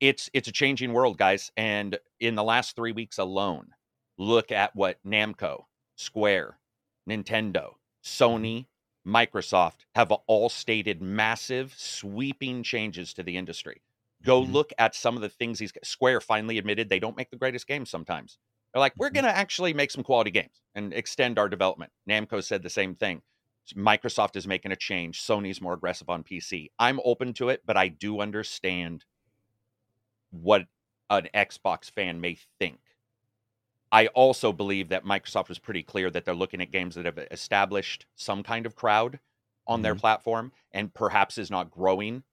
It's 0.00 0.28
it's 0.32 0.48
a 0.48 0.52
changing 0.52 0.92
world, 0.92 1.18
guys. 1.18 1.50
And 1.56 1.98
in 2.20 2.34
the 2.34 2.44
last 2.44 2.76
three 2.76 2.92
weeks 2.92 3.18
alone, 3.18 3.74
look 4.18 4.52
at 4.52 4.74
what 4.76 4.98
Namco, 5.04 5.64
Square, 5.96 6.58
Nintendo, 7.08 7.74
Sony, 8.02 8.66
Microsoft 9.06 9.80
have 9.94 10.10
all 10.12 10.48
stated 10.48 11.00
massive, 11.02 11.74
sweeping 11.76 12.62
changes 12.62 13.14
to 13.14 13.22
the 13.22 13.36
industry. 13.36 13.82
Go 14.22 14.40
Mhm. 14.40 14.42
look 14.42 14.72
at 14.78 14.94
some 14.94 15.16
of 15.16 15.22
the 15.22 15.28
things 15.28 15.58
these 15.58 15.72
Square 15.82 16.22
finally 16.22 16.58
admitted 16.58 16.88
they 16.88 16.98
don't 16.98 17.16
make 17.16 17.30
the 17.30 17.36
greatest 17.36 17.66
games 17.66 17.90
sometimes. 17.90 18.38
They're 18.72 18.80
like, 18.80 18.94
we're 18.98 19.10
Mhm. 19.10 19.20
going 19.20 19.24
to 19.24 19.30
actually 19.36 19.74
make 19.74 19.90
some 19.90 20.02
quality 20.02 20.30
games 20.30 20.62
and 20.74 20.92
extend 20.92 21.38
our 21.38 21.48
development. 21.48 21.92
Namco 22.08 22.42
said 22.42 22.62
the 22.62 22.70
same 22.70 22.94
thing. 22.96 23.22
Microsoft 23.74 24.36
is 24.36 24.46
making 24.46 24.72
a 24.72 24.76
change. 24.76 25.20
Sony's 25.22 25.60
more 25.60 25.74
aggressive 25.74 26.08
on 26.10 26.22
PC. 26.22 26.70
I'm 26.78 27.00
open 27.04 27.32
to 27.34 27.48
it, 27.50 27.62
but 27.64 27.76
I 27.76 27.88
do 27.88 28.20
understand 28.20 29.04
what 30.42 30.66
an 31.10 31.28
Xbox 31.34 31.90
fan 31.90 32.20
may 32.20 32.36
think. 32.58 32.80
I 33.92 34.08
also 34.08 34.52
believe 34.52 34.88
that 34.88 35.04
Microsoft 35.04 35.48
was 35.48 35.58
pretty 35.58 35.82
clear 35.82 36.10
that 36.10 36.24
they're 36.24 36.34
looking 36.34 36.60
at 36.60 36.72
games 36.72 36.96
that 36.96 37.04
have 37.04 37.18
established 37.30 38.06
some 38.16 38.42
kind 38.42 38.66
of 38.66 38.74
crowd 38.74 39.20
on 39.66 39.82
their 39.82 39.94
Mhm. 39.94 40.00
platform 40.00 40.52
and 40.72 40.92
perhaps 40.92 41.38
is 41.38 41.50
not 41.50 41.70
growing, 41.70 42.24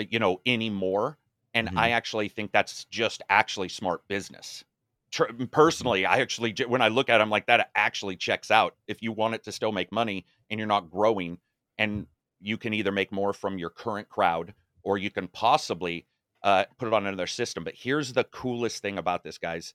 uh, 0.00 0.04
you 0.10 0.18
know, 0.18 0.40
anymore. 0.46 1.18
And 1.54 1.70
Mhm. 1.70 1.76
I 1.76 1.90
actually 1.90 2.28
think 2.28 2.52
that's 2.52 2.84
just 2.86 3.22
actually 3.30 3.68
smart 3.68 4.06
business. 4.08 4.64
Tr- 5.10 5.32
Personally, 5.50 6.06
I 6.06 6.18
actually, 6.20 6.54
when 6.66 6.82
I 6.82 6.88
look 6.88 7.08
at 7.10 7.20
it, 7.20 7.22
I'm 7.22 7.30
like, 7.30 7.46
that 7.46 7.70
actually 7.74 8.16
checks 8.16 8.50
out. 8.50 8.76
If 8.86 9.02
you 9.02 9.12
want 9.12 9.34
it 9.34 9.44
to 9.44 9.52
still 9.52 9.72
make 9.72 9.92
money 9.92 10.26
and 10.50 10.58
you're 10.58 10.66
not 10.66 10.90
growing, 10.90 11.40
and 11.78 12.06
you 12.40 12.58
can 12.58 12.74
either 12.74 12.92
make 12.92 13.12
more 13.12 13.32
from 13.32 13.58
your 13.58 13.70
current 13.70 14.08
crowd 14.08 14.54
or 14.82 14.98
you 14.98 15.10
can 15.10 15.28
possibly 15.28 16.06
uh, 16.42 16.64
put 16.78 16.88
it 16.88 16.94
on 16.94 17.06
another 17.06 17.26
system. 17.26 17.64
But 17.64 17.74
here's 17.76 18.12
the 18.12 18.24
coolest 18.24 18.82
thing 18.82 18.98
about 18.98 19.24
this, 19.24 19.38
guys 19.38 19.74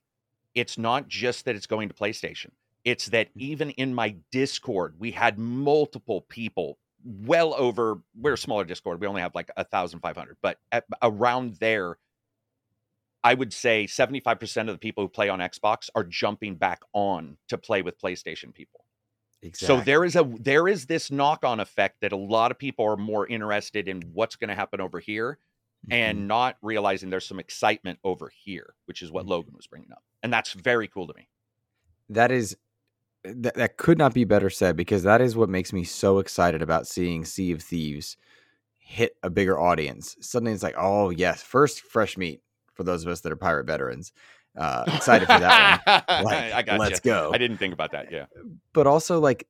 it's 0.55 0.78
not 0.78 1.07
just 1.07 1.45
that 1.45 1.55
it's 1.55 1.68
going 1.68 1.89
to 1.89 1.95
PlayStation. 1.95 2.51
It's 2.84 3.07
that 3.07 3.30
even 3.36 3.72
in 3.72 3.93
my 3.93 4.16
Discord, 4.32 4.95
we 4.99 5.11
had 5.11 5.39
multiple 5.39 6.22
people, 6.22 6.78
well 7.05 7.53
over. 7.55 8.01
We're 8.20 8.34
a 8.34 8.38
smaller 8.38 8.66
Discord. 8.66 8.99
We 8.99 9.07
only 9.07 9.22
have 9.22 9.36
like 9.36 9.49
a 9.55 9.64
thousand 9.64 10.01
five 10.01 10.18
hundred, 10.18 10.38
but 10.41 10.57
at, 10.72 10.86
around 11.01 11.55
there, 11.55 11.97
I 13.24 13.34
would 13.34 13.53
say 13.53 13.88
seventy 13.88 14.20
five 14.20 14.39
percent 14.39 14.68
of 14.70 14.76
the 14.76 14.80
people 14.80 15.03
who 15.03 15.07
play 15.07 15.30
on 15.30 15.39
Xbox 15.39 15.89
are 15.95 16.03
jumping 16.03 16.55
back 16.55 16.82
on 16.91 17.38
to 17.47 17.57
play 17.57 17.82
with 17.82 17.99
PlayStation 17.99 18.53
people. 18.53 18.84
Exactly. 19.41 19.78
So 19.78 19.84
there 19.84 20.03
is 20.03 20.18
a 20.18 20.30
there 20.39 20.68
is 20.68 20.86
this 20.86 21.09
knock 21.09 21.45
on 21.45 21.61
effect 21.61 22.01
that 22.01 22.11
a 22.11 22.18
lot 22.18 22.51
of 22.51 22.59
people 22.59 22.86
are 22.86 22.97
more 22.97 23.26
interested 23.28 23.88
in 23.88 24.01
what's 24.14 24.36
going 24.36 24.49
to 24.49 24.55
happen 24.55 24.82
over 24.82 24.99
here 24.99 25.39
Mhm. 25.88 25.93
and 25.93 26.27
not 26.27 26.57
realizing 26.61 27.09
there's 27.09 27.25
some 27.27 27.39
excitement 27.39 27.99
over 28.03 28.29
here, 28.29 28.75
which 28.86 29.01
is 29.01 29.11
what 29.11 29.25
Mhm. 29.25 29.29
Logun 29.29 29.55
was 29.55 29.67
bringing 29.67 29.91
up, 29.91 30.03
and 30.21 30.31
that's 30.31 30.53
very 30.53 30.88
cool 30.88 31.07
to 31.07 31.13
me. 31.15 31.27
that 32.09 32.31
is 32.31 32.57
that, 33.23 33.55
that 33.55 33.77
could 33.77 33.97
not 33.97 34.13
be 34.13 34.25
better 34.25 34.49
said 34.49 34.75
because 34.75 35.03
that 35.03 35.21
is 35.21 35.36
what 35.38 35.47
makes 35.47 35.71
me 35.71 35.84
so 35.86 36.19
excited 36.19 36.61
about 36.61 36.86
seeing 36.86 37.23
Sea 37.23 37.51
of 37.53 37.61
Thieves 37.63 38.17
hit 38.77 39.15
a 39.23 39.29
bigger 39.29 39.57
audience. 39.57 40.17
Suddenly 40.19 40.51
it's 40.51 40.61
like, 40.63 40.75
oh 40.77 41.09
yes, 41.09 41.41
first 41.41 41.81
fresh 41.81 42.17
meat, 42.17 42.41
for 42.73 42.84
those 42.84 43.03
of 43.05 43.07
us 43.11 43.21
that 43.21 43.31
are 43.31 43.38
pirate 43.38 43.65
veterans. 43.65 44.11
Uh, 44.57 44.84
excited 44.88 45.25
for 45.25 45.39
that 45.39 46.05
one. 46.07 46.23
Like, 46.25 46.53
I 46.53 46.61
got 46.63 46.79
let's 46.81 46.99
go. 46.99 47.31
I 47.34 47.38
didn't 47.38 47.57
think 47.57 47.73
about 47.73 47.91
that. 47.93 48.11
Yeah. 48.11 48.25
But 48.73 48.88
also, 48.88 49.19
like 49.21 49.47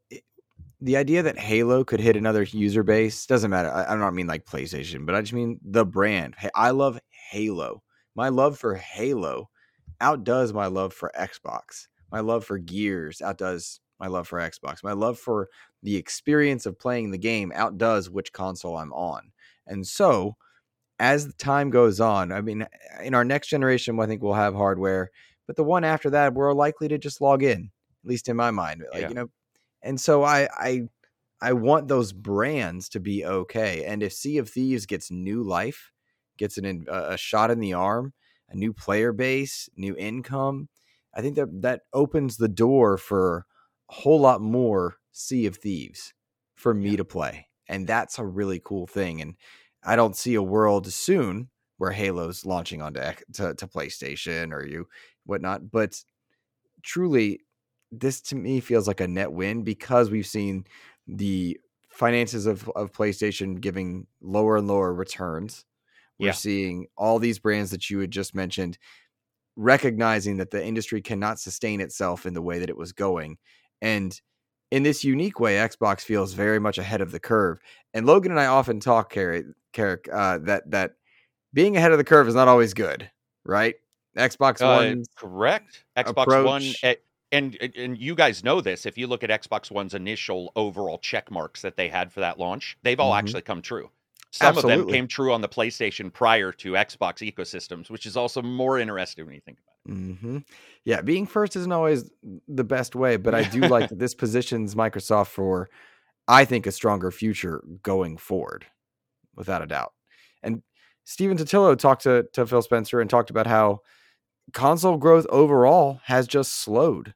the 0.84 0.98
idea 0.98 1.24
that 1.24 1.40
Halo 1.40 1.86
could 1.86 2.02
hit 2.02 2.18
another 2.18 2.44
user 2.44 2.84
base 2.84 3.26
doesn't 3.26 3.50
matter. 3.50 3.72
I, 3.72 3.94
I 3.94 3.96
don't 3.96 4.16
mean 4.16 4.28
like 4.28 4.46
PlayStation, 4.46 5.06
but 5.06 5.16
I 5.16 5.22
just 5.22 5.32
mean 5.32 5.58
the 5.64 5.86
brand. 5.86 6.36
Hey, 6.38 6.50
I 6.56 6.72
love 6.72 7.00
Halo. 7.32 7.82
My 8.16 8.28
love 8.28 8.60
for 8.60 8.76
Halo 8.76 9.50
outdoes 10.02 10.52
my 10.52 10.68
love 10.68 10.94
for 10.94 11.10
Xbox. 11.18 11.88
My 12.12 12.20
love 12.20 12.44
for 12.44 12.58
Gears 12.58 13.22
outdoes 13.22 13.80
my 14.00 14.08
love 14.08 14.28
for 14.28 14.40
Xbox. 14.40 14.84
My 14.84 14.92
love 14.92 15.18
for 15.18 15.48
the 15.84 15.96
experience 15.96 16.66
of 16.66 16.78
playing 16.78 17.12
the 17.12 17.18
game 17.18 17.54
outdoes 17.56 18.10
which 18.10 18.34
console 18.34 18.76
I'm 18.76 18.92
on. 18.92 19.32
And 19.66 19.88
so, 19.88 20.36
as 21.00 21.26
the 21.28 21.34
time 21.34 21.70
goes 21.70 22.02
on, 22.02 22.34
I 22.34 22.42
mean, 22.42 22.68
in 23.02 23.14
our 23.16 23.24
next 23.24 23.48
generation, 23.48 23.98
I 24.02 24.06
think 24.06 24.22
we'll 24.22 24.34
have 24.34 24.54
hardware, 24.54 25.12
but 25.48 25.56
the 25.56 25.64
one 25.64 25.86
after 25.86 26.10
that, 26.10 26.34
we're 26.34 26.54
likely 26.54 26.90
to 26.90 26.98
just 26.98 27.22
log 27.22 27.42
in, 27.42 27.72
at 28.04 28.10
least 28.10 28.28
in 28.28 28.36
my 28.36 28.52
mind. 28.52 28.84
Like, 28.92 29.04
Yeah. 29.04 29.10
you 29.10 29.16
know, 29.16 29.30
and 29.84 30.00
so 30.00 30.24
I, 30.24 30.48
I, 30.58 30.82
I 31.42 31.54
want 31.54 31.88
those 31.88 32.14
brands 32.14 32.90
to 32.90 33.00
be 33.00 33.26
okay. 33.26 33.84
And 33.86 34.02
if 34.02 34.14
Sea 34.14 34.38
of 34.38 34.50
Thieves 34.50 34.86
gets 34.86 35.12
new 35.12 35.44
life, 35.44 35.92
gets 36.38 36.58
an, 36.58 36.86
a 36.88 37.18
shot 37.18 37.52
in 37.52 37.60
the 37.60 37.74
arm, 37.74 38.14
a 38.50 38.56
new 38.56 38.74
player 38.74 39.12
base, 39.12 39.70
new 39.76 39.96
income, 39.98 40.70
I 41.14 41.22
think 41.22 41.36
that 41.36 41.62
that 41.62 41.82
opens 41.94 42.38
the 42.38 42.48
door 42.48 42.98
for 42.98 43.46
a 43.90 43.94
whole 43.94 44.20
lot 44.20 44.42
more 44.42 44.96
Sea 45.12 45.46
of 45.46 45.58
Thieves 45.58 46.14
for 46.56 46.74
me 46.74 46.96
to 46.96 47.06
play. 47.06 47.48
And 47.68 47.86
that's 47.86 48.18
a 48.18 48.26
really 48.26 48.62
cool 48.64 48.88
thing. 48.88 49.22
And 49.22 49.36
I 49.84 49.96
don't 49.96 50.16
see 50.16 50.36
a 50.36 50.42
world 50.42 50.92
soon 50.92 51.50
where 51.78 51.92
Halo's 51.92 52.46
launching 52.46 52.82
onto 52.82 53.02
to, 53.34 53.54
to 53.54 53.68
PlayStation 53.68 54.54
or 54.54 54.66
you 54.66 54.88
whatnot. 55.26 55.72
But 55.72 56.02
truly, 56.82 57.42
this 58.00 58.22
to 58.22 58.36
me 58.36 58.60
feels 58.60 58.88
like 58.88 59.02
a 59.02 59.08
net 59.08 59.32
win 59.32 59.64
because 59.64 60.10
we've 60.10 60.28
seen 60.28 60.66
the 61.08 61.60
finances 61.90 62.46
of, 62.48 62.68
of 62.76 62.92
PlayStation 62.92 63.60
giving 63.62 64.08
lower 64.22 64.58
and 64.58 64.68
lower 64.68 64.94
returns. 64.94 65.66
We're 66.20 66.28
Yeah. 66.28 66.32
seeing 66.34 66.88
all 66.98 67.20
these 67.20 67.40
brands 67.40 67.72
that 67.72 67.90
you 67.90 68.00
had 68.00 68.12
just 68.12 68.34
mentioned 68.36 68.78
recognizing 69.56 70.38
that 70.38 70.52
the 70.52 70.64
industry 70.66 71.02
cannot 71.02 71.40
sustain 71.40 71.80
itself 71.82 72.26
in 72.26 72.34
the 72.34 72.42
way 72.42 72.60
that 72.60 72.70
it 72.70 72.78
was 72.78 72.92
going. 72.92 73.38
And 73.82 74.20
in 74.72 74.82
this 74.84 75.04
unique 75.04 75.40
way, 75.40 75.56
Xbox 75.58 76.02
feels 76.02 76.34
very 76.34 76.60
much 76.60 76.78
ahead 76.80 77.02
of 77.02 77.12
the 77.12 77.20
curve. 77.20 77.60
And 77.94 78.08
Logun 78.08 78.32
and 78.32 78.40
I 78.40 78.48
often 78.48 78.80
talk, 78.80 79.12
Carrie, 79.12 79.44
Karak, 79.74 80.08
uh, 80.12 80.40
that 80.46 80.72
that 80.72 80.94
being 81.54 81.78
ahead 81.78 81.92
of 81.92 82.00
the 82.00 82.04
curve 82.04 82.28
is 82.28 82.34
not 82.34 82.48
always 82.48 82.74
good, 82.74 83.10
right? 83.46 83.76
Xbox 84.18 84.62
Uh, 84.62 84.84
One, 84.84 85.04
correct. 85.16 85.86
Xbox 85.96 86.26
One, 86.28 86.40
approach- 86.64 86.84
eh, 86.84 86.96
and 87.34 87.58
and 87.76 87.98
you 87.98 88.16
guys 88.16 88.44
know 88.44 88.62
this. 88.62 88.86
If 88.86 88.98
you 88.98 89.08
look 89.08 89.24
at 89.24 89.30
Xbox 89.30 89.72
One's 89.72 89.94
initial 89.94 90.52
overall 90.56 91.00
check 91.00 91.30
marks 91.32 91.62
that 91.62 91.76
they 91.76 91.90
had 91.90 92.12
for 92.14 92.22
that 92.22 92.40
launch, 92.40 92.78
they've 92.84 93.00
all 93.00 93.12
Mhm. 93.14 93.18
actually 93.20 93.42
come 93.42 93.62
true. 93.62 93.90
Some 94.32 94.58
of 94.58 94.64
them 94.66 94.88
came 94.88 95.08
true 95.08 95.32
on 95.34 95.42
the 95.42 95.50
PlayStation 95.50 96.12
prior 96.12 96.52
to 96.54 96.72
Xbox 96.74 97.22
ecosystems, 97.32 97.90
which 97.90 98.06
is 98.06 98.18
also 98.18 98.42
more 98.42 98.80
interesting 98.80 99.26
when 99.26 99.36
you 99.36 99.42
think 99.42 99.60
about 99.60 99.76
it. 99.86 100.20
hmm 100.20 100.38
Yeah, 100.86 101.02
being 101.02 101.28
first 101.28 101.56
isn't 101.56 101.72
always 101.72 102.10
the 102.48 102.64
best 102.64 102.96
way, 102.96 103.18
but 103.18 103.36
I 103.36 103.44
do 103.44 103.68
like 103.68 103.90
that 103.90 104.00
this 104.00 104.16
positions 104.16 104.76
Microsoft 104.76 105.28
for, 105.28 105.70
I 106.28 106.46
think, 106.46 106.66
a 106.66 106.72
stronger 106.72 107.12
future 107.12 107.64
going 107.84 108.18
forward, 108.18 108.66
without 109.36 109.62
a 109.62 109.68
doubt. 109.68 109.94
And 110.42 110.64
Stephen 111.06 111.38
Totilo 111.38 111.78
talked 111.78 112.04
to, 112.04 112.26
to 112.34 112.46
Phil 112.48 112.62
Spencer 112.62 113.02
and 113.02 113.10
talked 113.10 113.30
about 113.30 113.48
how 113.48 113.82
console 114.54 114.98
growth 114.98 115.26
overall 115.30 116.00
has 116.06 116.28
just 116.28 116.54
slowed 116.56 117.14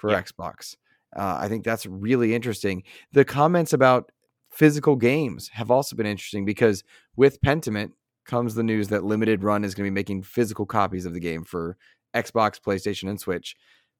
for 0.00 0.10
Yeah. 0.10 0.22
Xbox. 0.22 0.76
Uh, 1.16 1.38
I 1.40 1.48
think 1.48 1.64
that's 1.64 1.86
really 1.86 2.34
interesting. 2.34 2.82
The 3.12 3.24
comments 3.24 3.72
about 3.72 4.10
physical 4.50 4.96
games 4.96 5.48
have 5.48 5.70
also 5.70 5.94
been 5.96 6.06
interesting 6.06 6.44
because 6.44 6.82
with 7.16 7.40
Pentiment 7.42 7.92
comes 8.26 8.54
the 8.54 8.62
news 8.62 8.88
that 8.88 9.04
Limited 9.04 9.42
Run 9.42 9.64
is 9.64 9.74
going 9.74 9.84
to 9.84 9.90
be 9.90 9.94
making 9.94 10.22
physical 10.22 10.66
copies 10.66 11.04
of 11.06 11.12
the 11.14 11.20
game 11.20 11.44
for 11.44 11.76
Xbox, 12.14 12.60
PlayStation, 12.60 13.08
and 13.08 13.20
Switch. 13.20 13.56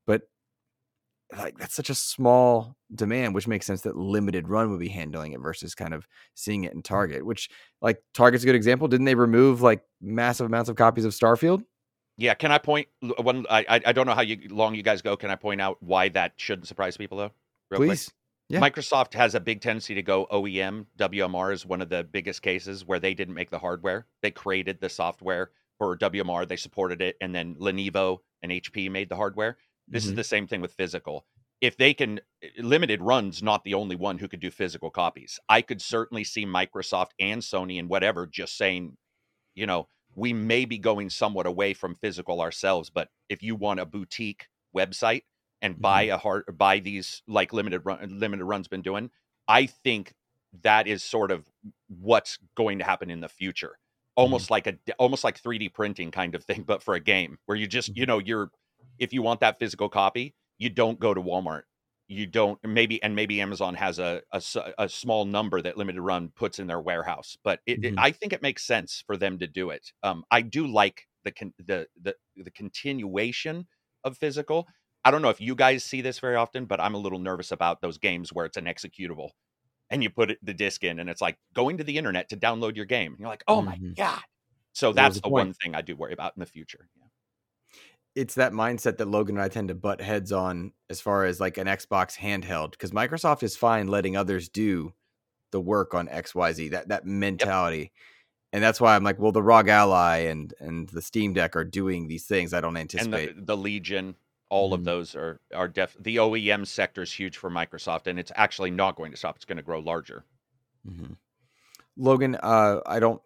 But 0.07 0.23
like 1.37 1.59
that's 1.59 1.75
such 1.75 1.91
a 1.91 1.95
small 1.95 2.77
demand, 2.95 3.35
which 3.35 3.47
makes 3.47 3.67
sense 3.67 3.83
that 3.83 3.97
Limited 3.97 4.49
Run 4.49 4.71
would 4.71 4.81
be 4.81 4.89
handling 4.89 5.33
it 5.33 5.41
versus 5.41 5.75
kind 5.75 5.95
of 5.95 6.07
seeing 6.35 6.65
it 6.65 6.73
in 6.73 6.83
Target. 6.83 7.25
Which 7.25 7.49
like 7.81 8.03
Target's 8.15 8.43
a 8.45 8.47
good 8.47 8.57
example. 8.57 8.89
Didn't 8.89 9.07
they 9.07 9.15
remove 9.15 9.63
like 9.63 9.83
massive 10.01 10.47
amounts 10.47 10.69
of 10.69 10.77
copies 10.77 11.05
of 11.05 11.13
Starfield? 11.13 11.63
Yeah, 12.21 12.35
can 12.35 12.53
I 12.53 12.59
point 12.59 12.87
one? 13.01 13.47
I 13.49 13.65
I 13.67 13.81
I 13.87 13.93
don't 13.93 14.07
know 14.07 14.15
how 14.15 14.21
you, 14.21 14.49
long 14.51 14.75
you 14.75 14.83
guys 14.83 15.01
go. 15.01 15.17
Can 15.17 15.31
I 15.31 15.37
point 15.37 15.61
out 15.61 15.79
why 15.83 16.11
that 16.11 16.35
shouldn't 16.37 16.69
surprise 16.69 16.99
people 16.99 17.17
though? 17.17 17.31
Real 17.71 17.79
quick? 17.79 17.89
Please. 17.89 18.13
Yeah. 18.51 18.61
Microsoft 18.61 19.15
has 19.15 19.35
a 19.35 19.41
big 19.41 19.63
tendency 19.63 19.95
to 19.95 20.03
go 20.03 20.27
OEM. 20.31 20.85
WMR 20.99 21.53
is 21.55 21.65
one 21.65 21.81
of 21.81 21.89
the 21.89 22.05
biggest 22.05 22.43
cases 22.43 22.85
where 22.85 22.99
they 22.99 23.15
didn't 23.15 23.35
make 23.35 23.49
the 23.49 23.59
hardware. 23.59 24.07
They 24.23 24.31
created 24.31 24.81
the 24.81 24.91
software 24.91 25.53
for 25.79 25.97
WMR. 25.97 26.47
They 26.47 26.57
supported 26.57 27.01
it, 27.01 27.17
and 27.23 27.35
then 27.35 27.55
Lenovo 27.55 28.19
and 28.43 28.53
HP 28.53 28.91
made 28.91 29.09
the 29.09 29.17
hardware. 29.17 29.57
This 29.89 30.05
is 30.05 30.13
Mhm. 30.13 30.17
the 30.17 30.25
same 30.25 30.47
thing 30.47 30.61
with 30.61 30.75
physical. 30.75 31.25
If 31.63 31.77
they 31.79 31.95
can, 31.95 32.21
limited 32.59 33.01
runs 33.01 33.43
not 33.43 33.65
the 33.65 33.75
only 33.75 33.97
one 33.97 34.19
who 34.19 34.29
could 34.29 34.41
do 34.41 34.51
physical 34.51 34.91
copies. 34.91 35.39
I 35.49 35.63
could 35.63 35.81
certainly 35.81 36.25
see 36.25 36.45
Microsoft 36.45 37.13
and 37.19 37.41
Sony 37.41 37.79
and 37.79 37.89
whatever 37.89 38.27
just 38.27 38.57
saying, 38.59 38.97
you 39.55 39.67
know, 39.67 39.89
we 40.15 40.33
may 40.33 40.65
be 40.65 40.79
going 40.79 41.11
somewhat 41.11 41.47
away 41.47 41.75
from 41.75 41.97
physical 41.97 42.41
ourselves, 42.41 42.91
but 42.91 43.09
if 43.29 43.43
you 43.43 43.55
want 43.55 43.81
a 43.81 43.87
boutique 43.87 44.49
website 44.77 45.23
and 45.63 45.81
buy 45.81 46.07
mm-hmm. 46.07 46.15
a 46.15 46.19
hard 46.19 46.45
buy 46.57 46.79
these 46.79 47.23
like 47.27 47.53
limited 47.53 47.81
run 47.85 48.19
limited 48.19 48.45
runs 48.45 48.69
been 48.69 48.83
doing, 48.83 49.11
I 49.47 49.67
think 49.67 50.15
that 50.63 50.87
is 50.87 51.03
sort 51.03 51.31
of 51.31 51.49
what's 51.89 52.39
going 52.57 52.79
to 52.79 52.85
happen 52.85 53.11
in 53.11 53.21
the 53.21 53.29
future. 53.29 53.69
Mm-hmm. 53.69 54.23
Almost 54.23 54.51
like 54.51 54.67
a 54.67 54.75
almost 54.99 55.25
like 55.25 55.41
3D 55.41 55.73
printing 55.73 56.11
kind 56.11 56.35
of 56.35 56.45
thing, 56.45 56.65
but 56.67 56.83
for 56.83 56.95
a 56.95 57.01
game 57.01 57.39
where 57.47 57.57
you 57.57 57.67
just, 57.67 57.91
mm-hmm. 57.91 58.01
you 58.01 58.07
know, 58.07 58.19
you're 58.19 58.51
if 58.99 59.13
you 59.13 59.23
want 59.23 59.41
that 59.41 59.59
physical 59.59 59.89
copy, 59.89 60.35
you 60.59 60.71
don't 60.71 61.01
go 61.01 61.15
to 61.15 61.21
Walmart. 61.21 61.63
You 62.13 62.27
don't 62.27 62.59
maybe 62.65 63.01
and 63.05 63.15
maybe 63.15 63.41
Amazon 63.41 63.75
has 63.77 64.01
a 64.01 64.23
a 64.33 64.89
small 64.89 65.25
number 65.27 65.63
that 65.63 65.77
limited 65.77 66.03
run 66.03 66.31
puts 66.31 66.59
in 66.59 66.67
their 66.67 66.81
warehouse, 66.81 67.37
but 67.45 67.61
it, 67.67 67.79
it- 67.83 67.95
Mhm. 67.95 67.97
I 67.97 68.11
think 68.11 68.33
it 68.33 68.43
makes 68.43 68.65
sense 68.65 69.05
for 69.07 69.17
them 69.17 69.39
to 69.39 69.47
do 69.47 69.71
it. 69.71 69.93
Um, 70.03 70.25
I 70.31 70.43
do 70.43 70.67
like 70.67 71.07
the 71.25 71.31
con- 71.31 71.55
the 71.59 71.87
the 72.01 72.17
the 72.37 72.51
continuation 72.51 73.69
of 74.03 74.19
physical. 74.19 74.67
I 75.05 75.13
don't 75.13 75.23
know 75.23 75.31
if 75.31 75.41
you 75.41 75.55
guys 75.55 75.85
see 75.85 76.01
this 76.01 76.19
very 76.19 76.35
often, 76.35 76.67
but 76.67 76.81
I'm 76.81 76.95
a 76.95 76.99
little 76.99 77.21
nervous 77.21 77.53
about 77.53 77.81
those 77.81 77.99
games 77.99 78.33
where 78.33 78.45
it's 78.47 78.57
an 78.57 78.65
executable 78.65 79.31
and 79.91 80.03
you 80.03 80.11
put 80.11 80.33
it, 80.33 80.39
the 80.43 80.55
disc 80.55 80.85
in 80.85 81.01
and 81.01 81.11
it's 81.11 81.23
like 81.23 81.39
going 81.55 81.79
to 81.79 81.85
the 81.85 81.99
internet 81.99 82.29
to 82.31 82.37
download 82.39 82.77
your 82.77 82.87
game. 82.87 83.17
You're 83.21 83.29
like, 83.29 83.45
oh 83.49 83.63
my 83.63 83.79
Mhm. 83.81 83.97
God. 83.99 84.23
So 84.75 84.93
that's 84.95 85.21
a 85.25 85.31
the 85.31 85.31
one 85.31 85.55
thing 85.55 85.75
I 85.77 85.83
do 85.83 85.97
worry 85.97 86.15
about 86.15 86.35
in 86.37 86.41
the 86.41 86.47
future. 86.47 86.89
Yeah. 86.99 87.09
It's 88.17 88.35
that 88.35 88.53
mindset 88.53 88.97
that 88.99 89.09
Logun 89.09 89.31
and 89.31 89.41
I 89.43 89.49
tend 89.49 89.69
to 89.69 89.75
butt 89.75 90.01
heads 90.01 90.33
on 90.33 90.73
as 90.89 91.01
far 91.01 91.25
as 91.25 91.39
like 91.41 91.59
an 91.59 91.67
Xbox 91.69 92.17
handheld 92.19 92.73
because 92.73 92.91
Microsoft 92.91 93.43
is 93.43 93.57
fine 93.57 93.87
letting 93.89 94.17
others 94.17 94.49
do 94.49 94.93
the 95.53 95.61
work 95.61 95.95
on 95.95 96.09
XYZ 96.09 96.71
that 96.73 96.89
that 96.89 97.07
mentality. 97.07 97.93
And 98.53 98.63
that's 98.63 98.81
why 98.81 98.97
I'm 98.97 99.05
like, 99.05 99.19
well, 99.21 99.31
the 99.33 99.43
ROG 99.43 99.69
Ally 99.69 100.19
and 100.19 100.53
and 100.59 100.89
the 100.89 101.03
Steam 101.03 101.35
Deck 101.35 101.55
are 101.55 101.65
doing 101.65 102.09
these 102.09 102.27
things. 102.27 102.53
I 102.53 102.61
don't 102.61 102.77
anticipate. 102.77 103.37
the, 103.37 103.43
the 103.43 103.57
Legion, 103.57 104.17
all 104.49 104.71
Mhm. 104.71 104.75
of 104.75 104.85
those 104.85 105.15
are, 105.15 105.41
are 105.55 105.69
def 105.69 105.97
the 106.01 106.17
OEM 106.17 106.67
sector 106.67 107.03
is 107.03 107.13
huge 107.13 107.37
for 107.37 107.49
Microsoft 107.49 108.09
and 108.09 108.19
it's 108.19 108.33
actually 108.35 108.73
not 108.73 108.97
going 108.97 109.13
to 109.13 109.17
stop. 109.17 109.37
It's 109.37 109.45
going 109.45 109.57
to 109.59 109.63
grow 109.63 109.79
larger. 109.79 110.25
Mhm. 110.89 111.17
Logun, 111.97 112.37
uh, 112.43 112.81
I 112.87 112.99
don't. 112.99 113.23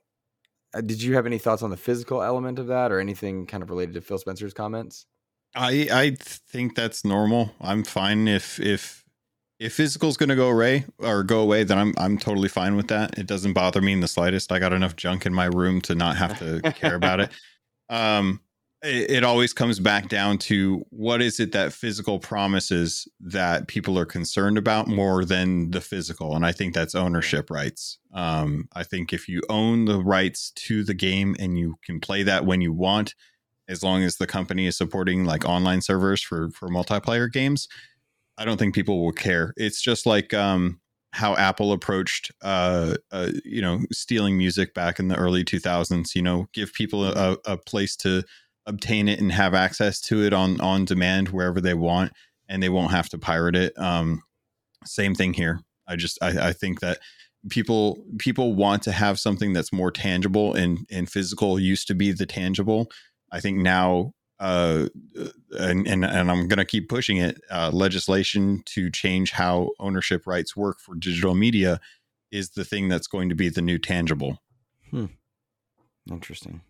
Uh, 0.75 0.81
did 0.81 1.01
you 1.01 1.15
have 1.15 1.27
any 1.27 1.39
thoughts 1.39 1.63
on 1.63 1.71
the 1.71 1.77
physical 1.77 2.23
element 2.23 2.59
of 2.59 2.67
that, 2.67 2.91
or 2.91 2.99
anything 2.99 3.47
kind 3.47 3.63
of 3.63 3.71
related 3.71 3.95
to 3.95 4.01
Phil 4.01 4.19
Spencer's 4.19 4.53
comments? 4.53 5.07
I 5.55 5.89
I 5.91 6.17
think 6.21 6.75
that's 6.75 7.05
normal. 7.05 7.55
I'm 7.61 7.85
fine 7.85 8.27
if 8.27 8.59
if 8.61 9.05
if 9.61 9.75
physical's 9.75 10.17
going 10.17 10.29
to 10.31 10.37
go 10.37 10.51
away 10.51 10.85
or 10.99 11.23
go 11.23 11.41
away, 11.41 11.65
then 11.65 11.79
I'm 11.79 11.95
I'm 11.97 12.19
totally 12.19 12.49
fine 12.49 12.77
with 12.77 12.89
that. 12.89 13.19
It 13.19 13.27
doesn't 13.27 13.53
bother 13.53 13.81
me 13.81 13.93
in 13.93 14.01
the 14.01 14.09
slightest. 14.09 14.51
I 14.51 14.59
got 14.59 14.73
enough 14.73 14.97
junk 14.97 15.27
in 15.27 15.33
my 15.33 15.47
room 15.47 15.81
to 15.83 15.95
not 15.95 16.17
have 16.17 16.39
to 16.41 16.61
care 16.73 16.95
about 16.95 17.21
it. 17.21 17.31
Um, 17.91 18.41
it, 18.85 19.11
it 19.11 19.25
always 19.25 19.53
comes 19.53 19.81
back 19.81 20.09
down 20.09 20.39
to 20.39 20.85
what 20.91 21.23
is 21.23 21.41
it 21.41 21.53
that 21.53 21.73
physical 21.73 22.19
promises 22.19 23.09
that 23.21 23.67
people 23.67 23.99
are 23.99 24.07
concerned 24.07 24.59
about 24.59 24.87
more 24.87 25.25
than 25.25 25.71
the 25.71 25.81
physical, 25.81 26.37
and 26.37 26.47
I 26.47 26.53
think 26.53 26.75
that's 26.75 26.95
ownership 26.95 27.51
rights. 27.51 27.99
Um, 28.13 28.69
I 28.75 28.85
think 28.85 29.13
if 29.13 29.29
you 29.29 29.43
own 29.49 29.87
the 29.87 30.01
rights 30.01 30.51
to 30.53 30.85
the 30.85 30.95
game 30.95 31.35
and 31.39 31.59
you 31.59 31.77
can 31.85 32.01
play 32.01 32.23
that 32.23 32.47
when 32.47 32.61
you 32.61 32.73
want, 32.73 33.15
as 33.69 33.83
long 33.83 34.03
as 34.03 34.17
the 34.17 34.27
company 34.27 34.67
is 34.67 34.77
supporting 34.77 35.25
like 35.25 35.45
online 35.45 35.81
servers 35.81 36.23
for 36.23 36.51
for 36.51 36.69
multiplayer 36.69 37.33
games 37.33 37.67
i 38.37 38.45
don't 38.45 38.59
think 38.59 38.75
people 38.75 39.03
will 39.03 39.13
care 39.13 39.55
it's 39.57 39.81
just 39.81 40.05
like 40.07 40.35
um 40.35 40.79
how 41.15 41.37
Apple 41.37 41.71
approached, 41.71 42.33
uh, 42.43 42.97
uh, 43.13 43.31
you 43.45 43.63
know, 43.63 43.79
stealing 43.93 44.37
music 44.37 44.75
back 44.75 44.99
in 44.99 45.07
the 45.07 45.15
early 45.15 45.45
2000s. 45.45 46.13
You 46.17 46.23
know, 46.23 46.49
give 46.53 46.73
people 46.73 47.05
a, 47.05 47.37
a 47.47 47.57
place 47.57 47.95
to 47.99 48.25
obtain 48.67 49.09
it 49.09 49.21
and 49.21 49.33
have 49.33 49.55
access 49.55 50.01
to 50.03 50.23
it 50.23 50.33
on 50.33 50.61
on 50.61 50.85
demand 50.85 51.29
wherever 51.29 51.61
they 51.61 51.75
want, 51.75 52.13
and 52.49 52.63
they 52.63 52.69
won't 52.69 52.93
have 52.93 53.09
to 53.11 53.19
pirate 53.19 53.57
it. 53.57 53.79
Um, 53.79 54.23
same 54.85 55.15
thing 55.15 55.35
here. 55.35 55.61
I 55.87 55.97
just 55.97 56.19
I, 56.23 56.49
I 56.49 56.53
think 56.53 56.81
that 56.81 56.99
people 57.51 58.05
people 58.19 58.55
want 58.55 58.83
to 58.83 58.93
have 58.93 59.19
something 59.19 59.53
that's 59.53 59.73
more 59.73 59.91
tangible 59.91 60.55
and 60.55 60.87
and 60.91 61.11
physical 61.11 61.59
used 61.59 61.87
to 61.89 61.95
be 61.95 62.13
the 62.13 62.27
tangible. 62.27 62.91
I 63.31 63.41
think 63.41 63.59
now 63.59 64.13
uh, 64.41 64.89
and, 65.53 65.87
and 65.87 66.05
and 66.05 66.31
I'm 66.31 66.49
going 66.49 66.59
to 66.59 66.65
keep 66.65 66.89
pushing 66.89 67.19
it. 67.19 67.41
Uh, 67.51 67.71
legislation 67.73 68.63
to 68.67 68.91
change 68.91 69.31
how 69.31 69.71
ownership 69.79 70.27
rights 70.27 70.57
work 70.57 70.81
for 70.81 70.95
digital 70.95 71.35
media 71.35 71.81
is 72.31 72.51
the 72.51 72.65
thing 72.65 72.89
that's 72.89 73.07
going 73.07 73.29
to 73.29 73.35
be 73.35 73.49
the 73.49 73.63
new 73.63 73.79
tangible. 73.79 74.43
Hmm. 74.91 75.07
Interesting. 76.11 76.63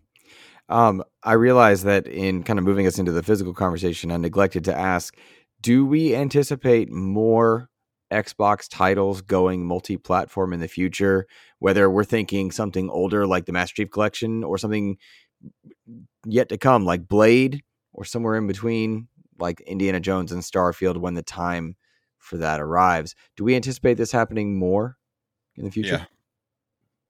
Um, 0.69 1.03
I 1.23 1.33
realize 1.33 1.83
that 1.83 2.07
in 2.07 2.43
kind 2.43 2.57
of 2.59 2.65
moving 2.65 2.87
us 2.87 2.97
into 2.97 3.11
the 3.11 3.23
physical 3.23 3.53
conversation, 3.53 4.11
I 4.11 4.17
neglected 4.17 4.63
to 4.65 4.75
ask: 4.75 5.15
Do 5.61 5.85
we 5.85 6.15
anticipate 6.15 6.91
more 6.91 7.69
Xbox 8.11 8.67
titles 8.69 9.21
going 9.21 9.65
multi-platform 9.65 10.53
in 10.53 10.59
the 10.59 10.67
future? 10.67 11.27
Whether 11.59 11.89
we're 11.89 12.03
thinking 12.03 12.51
something 12.51 12.89
older 12.89 13.27
like 13.27 13.45
the 13.45 13.53
Master 13.53 13.75
Chief 13.75 13.91
Collection 13.91 14.43
or 14.43 14.57
something 14.57 14.97
yet 16.25 16.49
to 16.49 16.57
come, 16.57 16.85
like 16.85 17.07
Blade, 17.07 17.63
or 17.93 18.03
somewhere 18.05 18.35
in 18.35 18.47
between, 18.47 19.07
like 19.39 19.61
Indiana 19.61 19.99
Jones 19.99 20.31
and 20.31 20.41
Starfield, 20.41 20.97
when 20.97 21.13
the 21.13 21.23
time 21.23 21.75
for 22.17 22.37
that 22.37 22.59
arrives. 22.59 23.13
Do 23.37 23.43
we 23.43 23.55
anticipate 23.55 23.95
this 23.95 24.11
happening 24.11 24.57
more 24.57 24.97
in 25.55 25.63
the 25.63 25.71
future? 25.71 25.93
Yeah. 25.93 26.05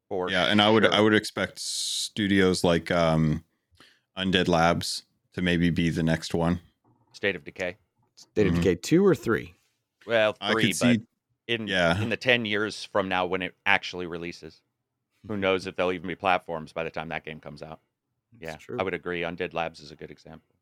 For 0.10 0.30
yeah, 0.30 0.46
and 0.46 0.62
I 0.62 0.70
would 0.70 0.84
sure. 0.84 0.94
I 0.94 1.00
would 1.00 1.16
expect 1.16 1.58
studios 1.58 2.64
like 2.64 2.92
um, 2.92 3.44
Undead 4.18 4.48
Labs 4.48 5.04
to 5.34 5.42
maybe 5.42 5.70
be 5.70 5.90
the 5.90 6.04
next 6.04 6.34
one. 6.34 6.60
State 7.12 7.36
of 7.36 7.44
Decay. 7.44 7.78
State 8.16 8.48
mm-hmm. 8.48 8.56
of 8.56 8.64
Decay 8.64 8.76
two 8.76 9.06
or 9.06 9.16
three? 9.16 9.54
Well, 10.08 10.34
three, 10.52 10.68
but 10.68 10.76
see, 10.76 11.02
in 11.48 11.68
yeah. 11.68 12.02
in 12.02 12.10
the 12.10 12.18
ten 12.18 12.46
years 12.46 12.86
from 12.86 13.10
now 13.10 13.26
when 13.26 13.42
it 13.42 13.56
actually 13.66 14.06
releases, 14.06 14.62
who 15.28 15.38
knows 15.38 15.68
if 15.68 15.76
there'll 15.76 15.92
even 15.92 16.08
be 16.08 16.16
platforms 16.16 16.72
by 16.74 16.84
the 16.84 16.90
time 16.90 17.10
that 17.10 17.26
game 17.26 17.40
comes 17.40 17.62
out. 17.62 17.80
yeah, 18.40 18.56
true. 18.56 18.78
I 18.80 18.84
would 18.84 18.94
agree. 18.94 19.22
Undead 19.22 19.54
Labs 19.54 19.80
is 19.80 19.92
a 19.92 19.96
good 19.96 20.12
example. 20.12 20.56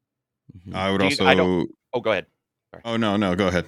Mm-hmm. 0.57 0.75
I 0.75 0.91
would 0.91 0.99
do 0.99 1.05
also. 1.05 1.23
You, 1.23 1.29
I 1.29 1.35
don't, 1.35 1.69
oh, 1.93 1.99
go 1.99 2.11
ahead. 2.11 2.25
Sorry. 2.71 2.81
Oh 2.85 2.97
no, 2.97 3.17
no, 3.17 3.35
go 3.35 3.47
ahead. 3.47 3.65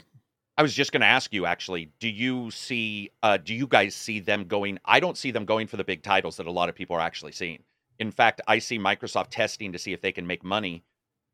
I 0.57 0.61
was 0.61 0.73
just 0.73 0.93
going 0.93 1.01
to 1.01 1.07
ask 1.07 1.33
you 1.33 1.45
actually. 1.45 1.91
Do 1.99 2.07
you 2.07 2.49
see? 2.51 3.11
Uh, 3.21 3.38
do 3.38 3.53
you 3.53 3.67
guys 3.67 3.93
see 3.95 4.19
them 4.19 4.45
going? 4.45 4.79
I 4.86 4.99
don't 4.99 5.17
see 5.17 5.31
them 5.31 5.45
going 5.45 5.67
for 5.67 5.77
the 5.77 5.83
big 5.83 6.01
titles 6.01 6.38
that 6.38 6.47
a 6.47 6.51
lot 6.51 6.69
of 6.69 6.75
people 6.75 6.95
are 6.95 7.01
actually 7.01 7.33
seeing. 7.33 7.63
In 7.99 8.11
fact, 8.11 8.41
I 8.47 8.59
see 8.59 8.77
Microsoft 8.77 9.29
testing 9.29 9.71
to 9.71 9.79
see 9.79 9.93
if 9.93 10.01
they 10.01 10.11
can 10.11 10.27
make 10.27 10.43
money, 10.43 10.83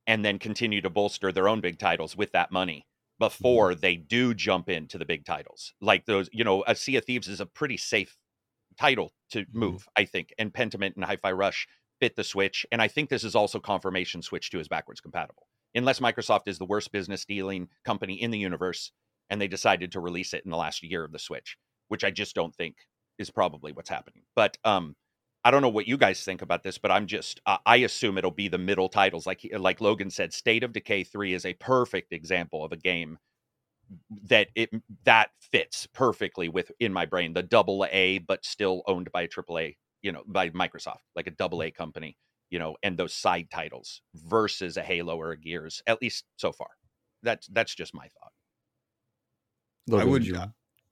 and 0.08 0.26
then 0.26 0.40
continue 0.40 0.82
to 0.82 0.90
bolster 0.90 1.32
their 1.32 1.48
own 1.48 1.62
big 1.62 1.80
titles 1.80 2.16
with 2.16 2.32
that 2.32 2.52
money 2.52 2.86
before 3.20 3.72
mm-hmm. 3.72 3.80
they 3.82 3.96
do 3.96 4.34
jump 4.34 4.68
into 4.68 4.98
the 4.98 5.06
big 5.06 5.26
titles. 5.26 5.74
Like 5.80 6.06
those, 6.06 6.30
you 6.34 6.44
know, 6.44 6.64
a 6.66 6.76
Sea 6.76 6.98
of 6.98 7.06
Thieves 7.06 7.28
is 7.28 7.40
a 7.40 7.46
pretty 7.46 7.78
safe 7.78 8.18
title 8.80 9.14
to 9.32 9.42
mm-hmm. 9.42 9.60
move. 9.60 9.88
I 9.96 10.06
think, 10.06 10.34
and 10.38 10.54
Pentiment 10.54 10.96
and 10.96 11.06
Hi-Fi 11.06 11.32
Rush 11.32 11.68
fit 12.00 12.16
the 12.16 12.24
Switch. 12.24 12.66
And 12.72 12.82
I 12.82 12.88
think 12.88 13.10
this 13.10 13.24
is 13.24 13.36
also 13.36 13.60
confirmation 13.60 14.22
Switch 14.22 14.50
2 14.50 14.60
is 14.60 14.68
backwards 14.68 15.02
compatible. 15.02 15.48
Unless 15.76 16.00
Microsoft 16.00 16.48
is 16.48 16.58
the 16.58 16.66
worst 16.66 16.92
business 16.92 17.24
dealing 17.24 17.70
company 17.86 18.22
in 18.22 18.32
the 18.32 18.40
universe 18.40 18.92
and 19.30 19.40
they 19.40 19.48
decided 19.48 19.92
to 19.92 20.02
release 20.02 20.34
it 20.34 20.44
in 20.44 20.52
the 20.52 20.58
last 20.58 20.84
year 20.84 21.06
of 21.06 21.12
the 21.12 21.20
Switch, 21.20 21.58
which 21.88 22.04
I 22.04 22.12
just 22.12 22.36
don't 22.36 22.54
think 22.56 22.76
is 23.18 23.30
probably 23.30 23.72
what's 23.72 23.90
happening. 23.90 24.24
But 24.36 24.58
um, 24.66 24.96
I 25.44 25.52
don't 25.52 25.62
know 25.62 25.70
what 25.70 25.88
you 25.88 25.98
guys 25.98 26.24
think 26.24 26.42
about 26.42 26.64
this, 26.64 26.78
but 26.78 26.92
I'm 26.92 27.08
just 27.08 27.42
uh, 27.46 27.58
I 27.66 27.78
assume 27.78 28.18
it'll 28.18 28.32
be 28.32 28.48
the 28.48 28.58
middle 28.58 28.90
titles. 28.90 29.26
Like 29.26 29.48
like 29.58 29.80
Logun 29.80 30.12
said, 30.12 30.34
State 30.34 30.64
of 30.64 30.74
Decay 30.74 31.04
3 31.04 31.34
is 31.34 31.46
a 31.46 31.54
perfect 31.54 32.14
example 32.14 32.64
of 32.64 32.72
a 32.72 32.78
game 32.78 33.18
that 34.28 34.48
it 34.56 34.70
that 35.04 35.32
fits 35.40 35.88
perfectly 35.94 36.48
with 36.48 36.72
in 36.80 36.94
my 36.94 37.06
brain 37.06 37.34
the 37.34 37.44
double 37.44 37.86
A 37.92 38.20
but 38.20 38.46
still 38.46 38.84
owned 38.88 39.12
by 39.12 39.24
a 39.24 39.28
triple 39.28 39.60
A 39.60 39.76
you 40.02 40.12
know, 40.12 40.24
by 40.28 40.50
Microsoft, 40.50 41.02
like 41.16 41.28
a 41.28 41.32
double 41.32 41.64
A 41.64 41.72
company, 41.72 42.18
you 42.50 42.60
know, 42.60 42.76
and 42.84 42.98
those 42.98 43.14
side 43.14 43.50
titles 43.52 44.02
versus 44.16 44.78
a 44.78 44.84
Halo 44.84 45.16
or 45.18 45.32
a 45.32 45.38
Gears, 45.38 45.82
at 45.88 46.02
least 46.02 46.26
so 46.38 46.52
far. 46.52 46.70
That's 47.24 47.48
that's 47.48 47.76
just 47.76 47.94
my 47.94 48.08
thought. 48.08 48.32
I 50.02 50.06
would 50.06 50.26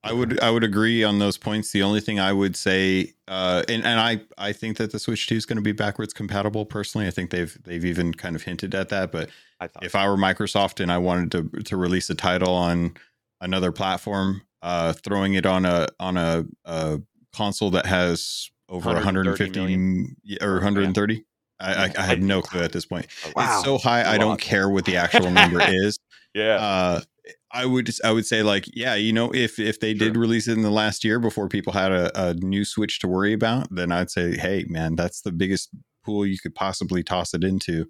I 0.04 0.14
would 0.14 0.40
I 0.40 0.50
would 0.50 0.64
agree 0.64 1.04
on 1.04 1.20
those 1.20 1.38
points. 1.38 1.72
The 1.72 1.84
only 1.84 2.00
thing 2.00 2.20
I 2.20 2.32
would 2.32 2.56
say, 2.56 3.14
uh, 3.28 3.64
and 3.68 3.84
and 3.84 4.00
I 4.00 4.22
I 4.38 4.54
think 4.54 4.78
that 4.78 4.92
the 4.92 5.00
Switch 5.00 5.28
Two 5.28 5.36
is 5.36 5.46
going 5.46 5.58
to 5.58 5.62
be 5.62 5.74
backwards 5.74 6.14
compatible. 6.14 6.66
Personally, 6.66 7.08
I 7.08 7.12
think 7.12 7.32
they've 7.32 7.58
they've 7.64 7.84
even 7.84 8.14
kind 8.14 8.36
of 8.36 8.44
hinted 8.44 8.74
at 8.74 8.90
that. 8.90 9.12
But 9.12 9.30
I 9.60 9.68
if. 9.82 9.96
I 9.96 10.08
were 10.08 10.16
Microsoft 10.16 10.80
and 10.80 10.92
I 10.92 11.00
wanted 11.00 11.32
to 11.32 11.64
to 11.64 11.76
release 11.76 12.10
a 12.10 12.16
title 12.16 12.54
on 12.54 12.96
another 13.42 13.74
platform, 13.74 14.44
uh, 14.62 14.94
throwing 14.94 15.34
it 15.34 15.46
on 15.46 15.66
a 15.66 15.88
on 16.00 16.16
a, 16.16 16.46
a 16.64 17.02
console 17.34 17.72
that 17.72 17.86
has 17.86 18.50
over 18.70 18.94
150 18.94 19.60
million. 19.60 20.16
or 20.42 20.54
130. 20.54 21.14
Yeah. 21.14 21.22
I, 21.62 21.74
I, 21.74 21.94
I, 21.98 22.02
have 22.04 22.22
no 22.22 22.42
clue 22.42 22.62
at 22.62 22.72
this 22.72 22.86
point. 22.86 23.08
Wow. 23.36 23.58
It's 23.58 23.66
so 23.66 23.78
high, 23.78 24.10
I 24.10 24.18
don't 24.18 24.40
care 24.40 24.70
what 24.70 24.86
the 24.86 24.96
actual 24.96 25.30
number 25.32 25.60
is. 25.62 26.00
Yeah. 26.34 26.56
Uh, 26.56 27.02
I 27.52 27.66
would 27.66 27.86
just, 27.86 28.04
I 28.04 28.12
would 28.12 28.26
say 28.26 28.44
like, 28.44 28.66
yeah, 28.74 28.96
you 28.96 29.12
know, 29.12 29.32
if 29.34 29.60
if 29.60 29.80
they 29.80 29.96
sure. 29.96 30.08
did 30.08 30.18
release 30.18 30.48
it 30.48 30.54
in 30.54 30.62
the 30.62 30.70
last 30.70 31.04
year 31.04 31.20
before 31.20 31.48
people 31.48 31.74
had 31.74 31.92
a, 31.92 32.30
a, 32.30 32.34
new 32.36 32.64
Switch 32.64 33.00
to 33.00 33.08
worry 33.08 33.34
about, 33.34 33.68
then 33.74 33.92
I'd 33.92 34.12
say, 34.12 34.38
hey, 34.38 34.66
man, 34.70 34.96
that's 34.96 35.22
the 35.22 35.32
biggest 35.32 35.70
pool 36.04 36.26
you 36.26 36.38
could 36.38 36.56
possibly 36.56 37.04
toss 37.04 37.34
it 37.34 37.44
into 37.44 37.88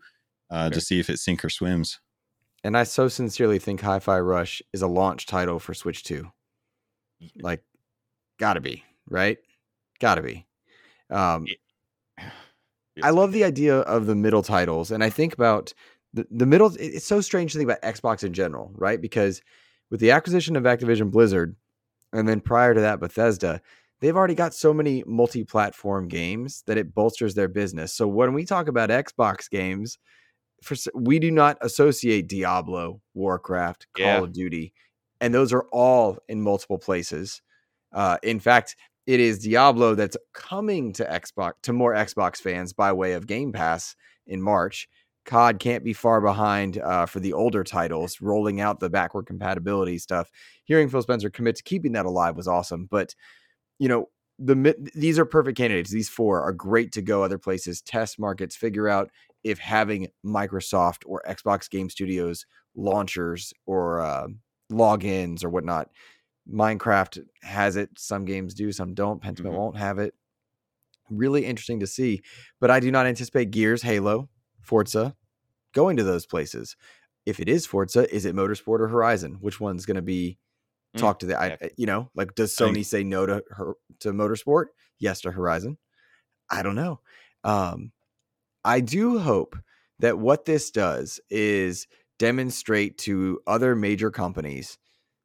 uh, 0.50 0.66
sure. 0.66 0.72
to 0.72 0.82
see 0.82 1.00
if 1.00 1.10
it 1.10 1.20
sink 1.20 1.44
or 1.44 1.50
swims. 1.50 2.00
And 2.64 2.78
I 2.78 2.84
so 2.84 3.08
sincerely 3.08 3.60
think 3.60 3.82
Hi-Fi 3.82 4.20
Rush 4.20 4.62
is 4.74 4.82
a 4.82 4.88
launch 4.88 5.26
title 5.26 5.60
for 5.60 5.74
Switch 5.74 6.04
Two. 6.04 6.32
Like, 7.42 7.64
gotta 8.38 8.62
be 8.62 8.84
right, 9.10 9.38
gotta 10.00 10.22
be. 10.22 10.46
Um, 11.10 11.46
I 13.04 13.12
love 13.12 13.32
the 13.32 13.46
idea 13.46 13.78
of 13.80 14.08
the 14.08 14.16
middle 14.16 14.44
titles, 14.44 14.92
and 14.92 15.04
I 15.04 15.10
think 15.10 15.34
about 15.34 15.74
the, 16.14 16.26
the 16.32 16.46
middle. 16.46 16.72
It's 16.80 17.06
so 17.06 17.22
strange 17.22 17.54
to 17.54 17.60
think 17.60 17.70
about 17.70 17.82
Xbox 17.82 18.24
in 18.24 18.34
general, 18.34 18.72
right? 18.76 19.02
Because 19.02 19.42
with 19.90 20.00
the 20.00 20.12
acquisition 20.12 20.56
of 20.56 20.64
Activision 20.64 21.12
Blizzard, 21.12 21.56
and 22.14 22.28
then 22.28 22.42
prior 22.42 22.74
to 22.74 22.82
that, 22.82 23.00
Bethesda, 23.00 23.62
they've 24.00 24.16
already 24.16 24.36
got 24.36 24.54
so 24.54 24.74
many 24.74 25.04
multi-platform 25.06 26.08
games 26.08 26.64
that 26.68 26.78
it 26.78 26.94
bolsters 26.94 27.36
their 27.36 27.48
business. 27.48 27.94
So 27.94 28.08
when 28.08 28.34
we 28.34 28.46
talk 28.46 28.68
about 28.68 28.90
Xbox 28.90 29.50
games, 29.50 30.00
for 30.62 30.76
we 30.94 31.20
do 31.20 31.32
not 31.32 31.58
associate 31.62 32.28
Diablo, 32.28 33.02
Warcraft, 33.14 33.88
Call 33.96 34.06
yeah. 34.06 34.18
of 34.24 34.34
Duty, 34.34 34.74
and 35.22 35.34
those 35.34 35.54
are 35.54 35.66
all 35.72 36.18
in 36.28 36.42
multiple 36.42 36.78
places. 36.78 37.42
Uh, 37.94 38.18
in 38.24 38.40
fact, 38.40 38.76
it 39.08 39.20
is 39.20 39.40
Diablo 39.40 39.96
that's 39.96 40.18
coming 40.34 40.94
to 40.94 41.06
Xbox 41.06 41.54
to 41.64 41.74
more 41.74 41.94
Xbox 41.94 42.38
fans 42.38 42.74
by 42.74 42.92
way 42.92 43.14
of 43.14 43.26
Game 43.26 43.52
Pass 43.52 43.96
in 44.28 44.42
March. 44.42 44.88
COD 45.30 45.60
can't 45.60 45.84
be 45.84 45.94
far 45.94 46.22
behind 46.22 46.80
uh, 46.80 47.06
for 47.06 47.20
the 47.20 47.34
older 47.34 47.64
titles, 47.64 48.20
rolling 48.20 48.60
out 48.60 48.80
the 48.80 48.90
backward 48.90 49.28
compatibility 49.28 50.00
stuff. 50.00 50.32
Hearing 50.64 50.90
Phil 50.90 51.04
Spencer 51.04 51.30
commit 51.30 51.56
to 51.58 51.64
keeping 51.64 51.92
that 51.92 52.08
alive 52.08 52.36
was 52.36 52.48
awesome. 52.48 52.88
But 52.90 53.14
you 53.78 53.88
know, 53.88 54.08
the 54.40 54.76
these 54.96 55.20
are 55.20 55.26
perfect 55.26 55.56
candidates. 55.56 55.92
These 55.92 56.10
four 56.10 56.42
are 56.42 56.52
great 56.52 56.92
to 56.94 57.04
go 57.04 57.24
other 57.24 57.38
places, 57.38 57.80
test 57.80 58.18
markets, 58.18 58.56
figure 58.56 58.90
out 58.90 59.12
if 59.44 59.60
having 59.60 60.08
Microsoft 60.26 61.04
or 61.06 61.22
Xbox 61.30 61.70
Game 61.70 61.92
Studios 61.92 62.48
launchers 62.76 63.54
or 63.68 64.02
uh, 64.02 64.28
logins 64.72 65.44
or 65.44 65.50
whatnot 65.50 65.90
Minecraft 66.52 67.20
has 67.44 67.76
it. 67.76 67.92
Some 68.00 68.26
games 68.26 68.56
do, 68.56 68.72
some 68.72 68.96
don't. 68.96 69.22
Pentiment 69.22 69.52
mm-hmm. 69.52 69.58
won't 69.58 69.78
have 69.78 70.00
it. 70.00 70.16
Really 71.12 71.46
interesting 71.46 71.82
to 71.82 71.88
see. 71.88 72.22
But 72.60 72.72
I 72.72 72.80
do 72.80 72.90
not 72.90 73.06
anticipate 73.06 73.52
Gears, 73.52 73.84
Halo, 73.84 74.30
Forza 74.62 75.16
going 75.74 75.98
to 75.98 76.04
those 76.04 76.26
places. 76.26 76.76
If 77.26 77.40
it 77.40 77.50
is 77.50 77.66
Forza, 77.66 78.14
is 78.14 78.26
it 78.26 78.36
Motorsport 78.36 78.80
or 78.80 78.88
Horizon? 78.88 79.38
Which 79.40 79.60
one's 79.60 79.86
going 79.86 79.96
to 79.96 80.02
be 80.02 80.38
mm, 80.96 81.00
talk 81.00 81.20
to 81.20 81.26
the 81.26 81.40
I, 81.40 81.58
you 81.78 81.86
know, 81.86 82.10
like 82.16 82.36
does 82.36 82.56
Sony 82.56 82.86
say 82.86 83.04
no 83.04 83.26
to 83.26 83.44
her 83.52 83.74
to 84.00 84.12
Motorsport, 84.12 84.66
yes 85.00 85.22
to 85.22 85.32
Horizon? 85.32 85.78
I 86.50 86.64
don't 86.64 86.76
know. 86.76 87.02
Um 87.44 87.92
I 88.66 88.80
do 88.82 89.20
hope 89.20 89.56
that 90.00 90.18
what 90.18 90.46
this 90.46 90.72
does 90.72 91.20
is 91.30 91.88
demonstrate 92.18 92.98
to 93.00 93.40
other 93.48 93.76
major 93.76 94.12
companies 94.12 94.78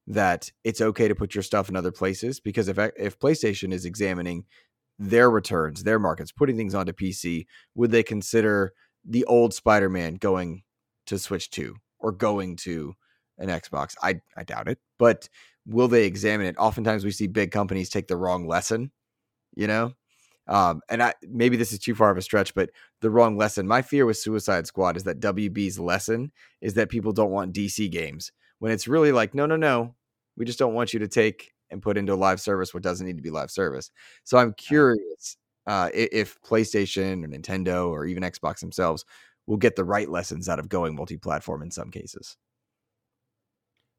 that 0.06 0.50
it's 0.64 0.80
okay 0.80 1.08
to 1.08 1.14
put 1.14 1.34
your 1.34 1.42
stuff 1.42 1.68
in 1.68 1.76
other 1.76 1.92
places 1.92 2.40
because 2.40 2.68
if 2.68 2.78
if 2.96 3.18
PlayStation 3.18 3.72
is 3.72 3.84
examining 3.84 4.44
their 4.98 5.30
returns, 5.30 5.82
their 5.82 5.98
markets, 5.98 6.32
putting 6.32 6.56
things 6.56 6.74
onto 6.74 6.92
PC, 6.92 7.46
would 7.74 7.90
they 7.90 8.02
consider 8.02 8.72
the 9.04 9.24
old 9.26 9.54
Spider-Man 9.54 10.14
going 10.14 10.62
to 11.06 11.18
Switch 11.18 11.50
2 11.50 11.76
or 11.98 12.12
going 12.12 12.56
to 12.56 12.94
an 13.38 13.48
Xbox. 13.48 13.94
I 14.02 14.20
I 14.36 14.44
doubt 14.44 14.68
it, 14.68 14.78
but 14.98 15.28
will 15.66 15.88
they 15.88 16.04
examine 16.04 16.46
it? 16.46 16.56
Oftentimes 16.58 17.04
we 17.04 17.10
see 17.10 17.26
big 17.26 17.50
companies 17.50 17.90
take 17.90 18.08
the 18.08 18.16
wrong 18.16 18.46
lesson, 18.46 18.90
you 19.56 19.66
know. 19.66 19.92
Um, 20.46 20.82
and 20.90 21.02
I 21.02 21.14
maybe 21.22 21.56
this 21.56 21.72
is 21.72 21.78
too 21.78 21.94
far 21.94 22.10
of 22.10 22.18
a 22.18 22.22
stretch, 22.22 22.54
but 22.54 22.70
the 23.00 23.10
wrong 23.10 23.36
lesson. 23.36 23.66
My 23.66 23.82
fear 23.82 24.06
with 24.06 24.18
Suicide 24.18 24.66
Squad 24.66 24.96
is 24.96 25.04
that 25.04 25.20
WB's 25.20 25.78
lesson 25.78 26.32
is 26.60 26.74
that 26.74 26.90
people 26.90 27.12
don't 27.12 27.30
want 27.30 27.54
DC 27.54 27.90
games 27.90 28.30
when 28.58 28.72
it's 28.72 28.86
really 28.88 29.12
like, 29.12 29.34
no, 29.34 29.46
no, 29.46 29.56
no, 29.56 29.94
we 30.36 30.44
just 30.44 30.58
don't 30.58 30.74
want 30.74 30.92
you 30.92 31.00
to 31.00 31.08
take 31.08 31.52
and 31.70 31.82
put 31.82 31.96
into 31.96 32.12
a 32.12 32.16
live 32.16 32.40
service 32.40 32.74
what 32.74 32.82
doesn't 32.82 33.06
need 33.06 33.16
to 33.16 33.22
be 33.22 33.30
live 33.30 33.50
service. 33.50 33.90
So 34.24 34.36
I'm 34.38 34.52
curious 34.54 35.36
uh, 35.66 35.90
if 35.94 36.40
PlayStation 36.42 37.24
or 37.24 37.28
Nintendo 37.28 37.88
or 37.88 38.06
even 38.06 38.22
Xbox 38.22 38.60
themselves 38.60 39.04
will 39.46 39.56
get 39.56 39.76
the 39.76 39.84
right 39.84 40.08
lessons 40.08 40.48
out 40.48 40.58
of 40.58 40.68
going 40.68 40.94
multi-platform 40.94 41.62
in 41.62 41.70
some 41.70 41.90
cases. 41.90 42.36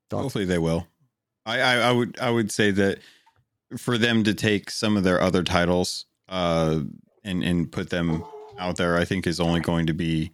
Thoughts? 0.09 0.23
Hopefully 0.23 0.45
they 0.45 0.57
will. 0.57 0.87
I, 1.45 1.61
I, 1.61 1.75
I 1.75 1.91
would 1.91 2.19
I 2.19 2.29
would 2.29 2.51
say 2.51 2.71
that 2.71 2.99
for 3.77 3.97
them 3.97 4.23
to 4.23 4.33
take 4.33 4.69
some 4.69 4.97
of 4.97 5.03
their 5.03 5.21
other 5.21 5.43
titles 5.43 6.05
uh, 6.29 6.81
and 7.23 7.43
and 7.43 7.71
put 7.71 7.89
them 7.89 8.23
out 8.57 8.77
there, 8.77 8.97
I 8.97 9.05
think 9.05 9.27
is 9.27 9.39
only 9.39 9.59
going 9.59 9.87
to 9.87 9.93
be 9.93 10.31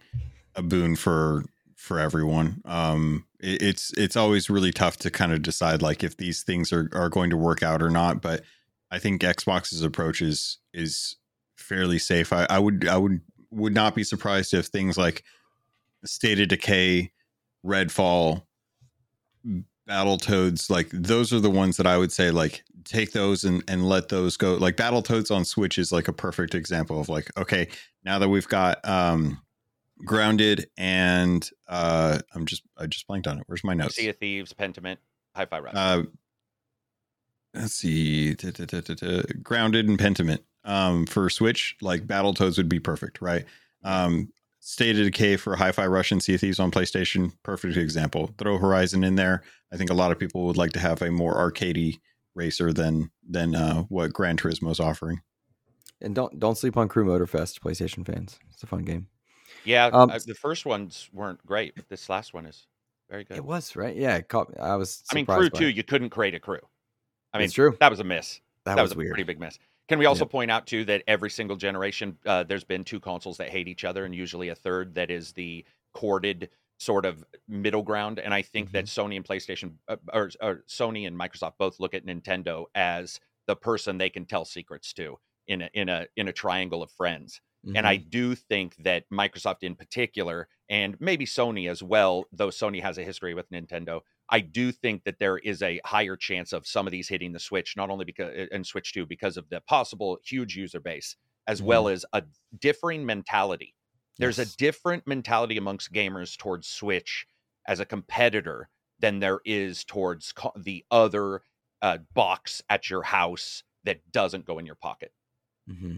a 0.54 0.62
boon 0.62 0.96
for 0.96 1.44
for 1.76 1.98
everyone. 1.98 2.62
Um, 2.64 3.26
it, 3.40 3.62
it's 3.62 3.92
it's 3.96 4.16
always 4.16 4.48
really 4.48 4.72
tough 4.72 4.96
to 4.98 5.10
kind 5.10 5.32
of 5.32 5.42
decide 5.42 5.82
like 5.82 6.04
if 6.04 6.16
these 6.16 6.42
things 6.42 6.72
are 6.72 6.88
are 6.92 7.08
going 7.08 7.30
to 7.30 7.36
work 7.36 7.62
out 7.62 7.82
or 7.82 7.90
not. 7.90 8.22
But 8.22 8.42
I 8.90 8.98
think 8.98 9.22
Xbox's 9.22 9.82
approach 9.82 10.22
is 10.22 10.58
is 10.72 11.16
fairly 11.62 11.98
safe. 11.98 12.32
I, 12.32 12.46
I 12.50 12.58
would 12.58 12.86
I 12.88 12.96
would 12.96 13.20
would 13.50 13.74
not 13.74 13.94
be 13.94 14.04
surprised 14.04 14.54
if 14.54 14.66
things 14.66 14.96
like 14.96 15.24
State 16.04 16.40
of 16.40 16.48
Decay, 16.48 17.12
Redfall, 17.64 18.42
Battletoads, 19.88 20.70
like 20.70 20.88
those 20.90 21.32
are 21.32 21.40
the 21.40 21.50
ones 21.50 21.76
that 21.76 21.86
I 21.86 21.98
would 21.98 22.12
say 22.12 22.30
like 22.30 22.64
take 22.84 23.12
those 23.12 23.44
and 23.44 23.62
and 23.68 23.88
let 23.88 24.08
those 24.08 24.36
go. 24.36 24.54
Like 24.54 24.76
Battletoads 24.76 25.34
on 25.34 25.44
Switch 25.44 25.78
is 25.78 25.92
like 25.92 26.08
a 26.08 26.12
perfect 26.12 26.54
example 26.54 27.00
of 27.00 27.08
like 27.08 27.30
okay, 27.36 27.68
now 28.04 28.18
that 28.18 28.28
we've 28.28 28.48
got 28.48 28.86
um 28.88 29.40
Grounded 30.04 30.68
and 30.76 31.48
uh 31.68 32.18
I'm 32.34 32.46
just 32.46 32.62
I 32.76 32.86
just 32.86 33.06
blanked 33.06 33.26
on 33.26 33.38
it. 33.38 33.44
Where's 33.46 33.64
my 33.64 33.74
notes? 33.74 33.96
Sea 33.96 34.08
of 34.08 34.16
Thieves, 34.16 34.52
Pentiment, 34.52 34.96
Hi-Fi 35.36 35.58
Rush. 35.60 35.74
Uh, 35.76 36.02
let's 37.54 37.74
see, 37.74 38.34
da, 38.34 38.50
da, 38.50 38.64
da, 38.64 39.22
Grounded 39.42 39.88
and 39.88 39.98
Pentiment 39.98 40.40
um, 40.64 41.06
for 41.06 41.28
Switch, 41.28 41.76
like 41.80 42.06
Battletoads 42.06 42.56
would 42.56 42.68
be 42.68 42.80
perfect, 42.80 43.20
right? 43.20 43.44
Um, 43.84 44.32
State 44.60 44.96
of 44.96 45.04
Decay 45.04 45.36
for 45.36 45.56
Hi-Fi 45.56 45.86
Rush 45.86 46.12
and 46.12 46.22
Sea 46.22 46.36
Thieves 46.36 46.60
on 46.60 46.70
PlayStation, 46.70 47.32
perfect 47.42 47.76
example. 47.76 48.30
Throw 48.38 48.58
Horizon 48.58 49.02
in 49.02 49.16
there. 49.16 49.42
I 49.72 49.76
think 49.76 49.90
a 49.90 49.94
lot 49.94 50.12
of 50.12 50.20
people 50.20 50.46
would 50.46 50.56
like 50.56 50.72
to 50.72 50.78
have 50.78 51.02
a 51.02 51.10
more 51.10 51.34
arcadey 51.34 51.98
racer 52.34 52.72
than 52.72 53.10
than 53.28 53.54
uh, 53.56 53.82
what 53.84 54.12
Gran 54.12 54.36
Turismo 54.36 54.70
is 54.70 54.78
offering. 54.78 55.20
And 56.00 56.14
don't 56.14 56.38
don't 56.38 56.56
sleep 56.56 56.76
on 56.76 56.88
Crew 56.88 57.04
Motorfest, 57.04 57.60
PlayStation 57.60 58.06
fans. 58.06 58.38
It's 58.52 58.62
a 58.62 58.66
fun 58.66 58.82
game. 58.82 59.08
Yeah, 59.64 59.86
um, 59.86 60.10
uh, 60.10 60.18
the 60.24 60.34
first 60.34 60.66
ones 60.66 61.08
weren't 61.12 61.44
great, 61.44 61.74
but 61.74 61.88
this 61.88 62.08
last 62.08 62.34
one 62.34 62.46
is 62.46 62.66
very 63.10 63.24
good. 63.24 63.36
It 63.36 63.44
was 63.44 63.76
right. 63.76 63.94
Yeah, 63.94 64.20
caught, 64.20 64.52
I 64.60 64.76
was. 64.76 65.02
I 65.10 65.14
mean, 65.14 65.26
Crew 65.26 65.50
Two, 65.50 65.68
You 65.68 65.82
couldn't 65.82 66.10
create 66.10 66.34
a 66.34 66.40
crew. 66.40 66.60
I 67.32 67.38
mean, 67.38 67.46
it's 67.46 67.54
true. 67.54 67.76
That 67.80 67.90
was 67.90 68.00
a 68.00 68.04
miss. 68.04 68.40
That, 68.64 68.76
that 68.76 68.82
was, 68.82 68.90
was, 68.90 68.96
a 68.96 68.98
weird. 68.98 69.10
pretty 69.10 69.24
big 69.24 69.40
miss. 69.40 69.58
Can 69.88 69.98
we 69.98 70.06
also 70.06 70.24
point 70.24 70.50
out 70.50 70.66
too 70.66 70.84
that 70.86 71.02
every 71.06 71.28
single 71.28 71.56
generation, 71.56 72.16
uh, 72.24 72.44
there's 72.44 72.64
been 72.64 72.84
two 72.84 73.00
consoles 73.00 73.36
that 73.38 73.50
hate 73.50 73.68
each 73.68 73.84
other, 73.84 74.04
and 74.04 74.14
usually 74.14 74.48
a 74.48 74.54
third 74.54 74.94
that 74.94 75.10
is 75.10 75.32
the 75.32 75.64
corded 75.92 76.48
sort 76.78 77.04
of 77.04 77.24
middle 77.48 77.82
ground. 77.82 78.18
And 78.18 78.32
I 78.34 78.42
think 78.42 78.68
mm-hmm. 78.68 78.76
that 78.76 78.84
Sony 78.86 79.16
and 79.16 79.24
PlayStation, 79.24 79.74
uh, 79.88 79.96
or, 80.12 80.30
or, 80.40 80.64
Sony 80.68 81.06
and 81.06 81.18
Microsoft, 81.18 81.54
both 81.58 81.78
look 81.78 81.94
at 81.94 82.06
Nintendo 82.06 82.64
as 82.74 83.20
the 83.46 83.56
person 83.56 83.98
they 83.98 84.10
can 84.10 84.24
tell 84.24 84.44
secrets 84.44 84.92
to 84.94 85.18
in 85.46 85.62
a 85.62 85.70
in 85.74 85.88
a 85.88 86.06
in 86.16 86.28
a 86.28 86.32
triangle 86.32 86.82
of 86.82 86.90
friends. 86.90 87.40
Mm-hmm. 87.66 87.76
And 87.76 87.86
I 87.86 87.98
mm-hmm. 87.98 88.08
do 88.10 88.34
think 88.34 88.76
that 88.82 89.04
Microsoft 89.10 89.62
in 89.62 89.74
particular, 89.74 90.48
and 90.68 90.96
maybe 91.00 91.24
Sony 91.24 91.70
as 91.70 91.82
well, 91.82 92.24
though 92.32 92.48
Sony 92.48 92.82
has 92.82 92.98
a 92.98 93.04
history 93.04 93.34
with 93.34 93.50
Nintendo, 93.50 94.00
I 94.32 94.40
do 94.40 94.72
think 94.72 95.04
that 95.04 95.18
there 95.18 95.36
is 95.36 95.62
a 95.62 95.78
higher 95.84 96.16
chance 96.16 96.54
of 96.54 96.66
some 96.66 96.86
of 96.86 96.90
these 96.90 97.06
hitting 97.06 97.32
the 97.32 97.38
Switch, 97.38 97.76
not 97.76 97.90
only 97.90 98.06
because 98.06 98.48
and 98.50 98.66
Switch 98.66 98.94
2 98.94 99.04
because 99.04 99.36
of 99.36 99.46
the 99.50 99.60
possible 99.60 100.18
huge 100.24 100.56
user 100.56 100.80
base, 100.80 101.16
as 101.46 101.58
mm-hmm. 101.58 101.68
well 101.68 101.88
as 101.88 102.06
a 102.14 102.22
differing 102.58 103.04
mentality. 103.04 103.74
There's 104.18 104.38
yes. 104.38 104.54
a 104.54 104.56
different 104.56 105.06
mentality 105.06 105.58
amongst 105.58 105.92
gamers 105.92 106.36
towards 106.38 106.66
Switch 106.66 107.26
as 107.68 107.78
a 107.78 107.84
competitor 107.84 108.70
than 109.00 109.20
there 109.20 109.40
is 109.44 109.84
towards 109.84 110.32
co- 110.32 110.52
the 110.56 110.84
other 110.90 111.42
uh, 111.82 111.98
box 112.14 112.62
at 112.70 112.88
your 112.88 113.02
house 113.02 113.64
that 113.84 114.00
doesn't 114.12 114.46
go 114.46 114.58
in 114.58 114.64
your 114.64 114.76
pocket. 114.76 115.12
Mm-hmm. 115.70 115.96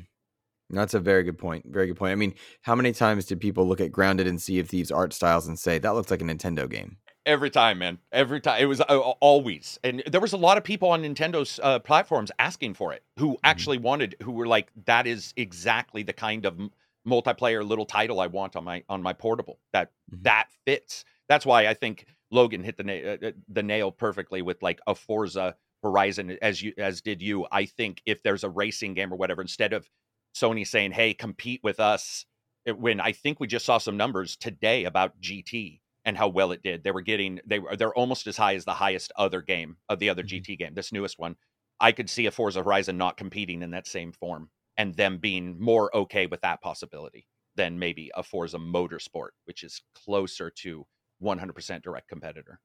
That's 0.71 0.95
a 0.95 1.01
very 1.01 1.23
good 1.23 1.39
point. 1.39 1.67
Very 1.69 1.87
good 1.87 1.97
point. 1.97 2.13
I 2.13 2.17
mean, 2.17 2.35
how 2.63 2.75
many 2.75 2.93
times 2.93 3.27
did 3.27 3.41
people 3.41 3.69
look 3.69 3.81
at 3.81 3.93
Grounded 3.93 4.27
and 4.27 4.43
Sea 4.43 4.59
of 4.59 4.69
Thieves 4.69 4.91
art 4.91 5.13
styles 5.13 5.47
and 5.47 5.57
say 5.57 5.79
that 5.79 5.95
looks 5.95 6.11
like 6.11 6.23
a 6.23 6.25
Nintendo 6.25 6.69
game? 6.69 6.97
Every 7.27 7.51
time, 7.51 7.79
man. 7.79 7.99
Every 8.13 8.41
time. 8.41 8.61
It 8.61 8.67
was 8.67 8.81
uh, 8.81 8.85
always. 8.85 9.79
And 9.83 10.03
there 10.07 10.21
was 10.21 10.35
a 10.35 10.39
lot 10.39 10.59
of 10.59 10.65
people 10.65 10.91
on 10.91 11.03
Nintendo's 11.03 11.59
uh, 11.63 11.79
platforms 11.79 12.31
asking 12.39 12.75
for 12.75 12.93
it 12.93 13.03
who 13.19 13.33
mm-hmm. 13.33 13.41
actually 13.45 13.79
wanted, 13.79 14.17
who 14.23 14.33
were 14.33 14.47
like, 14.47 14.69
that 14.85 15.07
is 15.07 15.33
exactly 15.37 16.03
the 16.03 16.13
kind 16.13 16.45
of 16.45 16.59
multiplayer 17.07 17.67
little 17.67 17.87
title 17.87 18.21
I 18.21 18.27
want 18.27 18.57
on 18.57 18.65
my 18.65 18.83
on 18.89 19.03
my 19.03 19.13
portable. 19.13 19.59
That 19.73 19.91
mm-hmm. 20.13 20.23
that 20.23 20.49
fits. 20.67 21.05
That's 21.29 21.47
why 21.47 21.67
I 21.67 21.75
think 21.75 22.07
Logun 22.33 22.63
hit 22.63 22.77
the 22.77 22.85
na- 22.85 22.93
uh, 22.93 23.29
uh, 23.29 23.33
the 23.49 23.63
nail 23.63 23.91
perfectly 23.91 24.43
with 24.43 24.63
like 24.63 24.81
a 24.87 24.95
Forza 24.95 25.57
Horizon 25.83 26.37
as 26.43 26.63
you 26.63 26.75
as 26.77 27.01
did 27.01 27.23
you. 27.23 27.47
I 27.51 27.65
think 27.65 28.03
if 28.05 28.23
there's 28.23 28.45
a 28.45 28.51
racing 28.51 28.95
game 28.95 29.13
or 29.13 29.17
whatever, 29.17 29.41
instead 29.41 29.73
of 29.73 29.89
Sony 30.35 30.67
saying, 30.67 30.93
"Hey, 30.93 31.15
compete 31.15 31.61
with 31.63 31.81
us," 31.81 32.27
it, 32.67 32.79
when 32.79 33.01
I 33.01 33.13
think 33.13 33.41
we 33.41 33.47
just 33.47 33.65
saw 33.65 33.79
some 33.79 33.97
numbers 33.97 34.37
today 34.37 34.85
about 34.85 35.21
GT 35.21 35.81
and 36.05 36.17
how 36.17 36.29
well 36.29 36.53
it 36.53 36.63
did. 36.63 36.85
They 36.85 36.91
were 36.91 37.01
getting 37.01 37.41
they 37.47 37.59
were 37.59 37.77
they're 37.77 37.95
almost 37.95 38.27
as 38.27 38.37
high 38.37 38.55
as 38.55 38.65
the 38.65 38.75
highest 38.75 39.13
other 39.17 39.43
game 39.43 39.77
of 39.89 39.99
the 39.99 40.11
other 40.11 40.23
mm-hmm. 40.23 40.53
GT 40.53 40.59
game, 40.59 40.75
this 40.75 40.93
newest 40.93 41.19
one. 41.19 41.37
I 41.81 41.93
could 41.93 42.09
see 42.09 42.27
a 42.27 42.31
Forza 42.31 42.63
Horizon 42.63 42.97
not 42.97 43.17
competing 43.17 43.63
in 43.63 43.71
that 43.73 43.87
same 43.87 44.13
form 44.13 44.51
and 44.77 44.95
them 44.95 45.19
being 45.19 45.61
more 45.61 45.95
okay 45.97 46.27
with 46.27 46.41
that 46.43 46.61
possibility 46.61 47.27
than 47.57 47.79
maybe 47.79 48.11
a 48.15 48.23
Forza 48.23 48.59
Motorsport, 48.59 49.31
which 49.45 49.63
is 49.63 49.83
closer 49.95 50.51
to 50.51 50.87
100% 51.23 51.83
direct 51.83 52.09
competitor. 52.09 52.61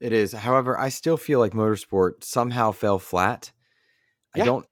It 0.00 0.12
is. 0.12 0.32
However, 0.32 0.78
I 0.78 0.88
still 0.88 1.16
feel 1.16 1.38
like 1.38 1.52
Motorsport 1.52 2.24
somehow 2.24 2.72
fell 2.72 2.98
flat. 2.98 3.52
Yeah. 4.34 4.42
I 4.42 4.46
don't 4.46 4.66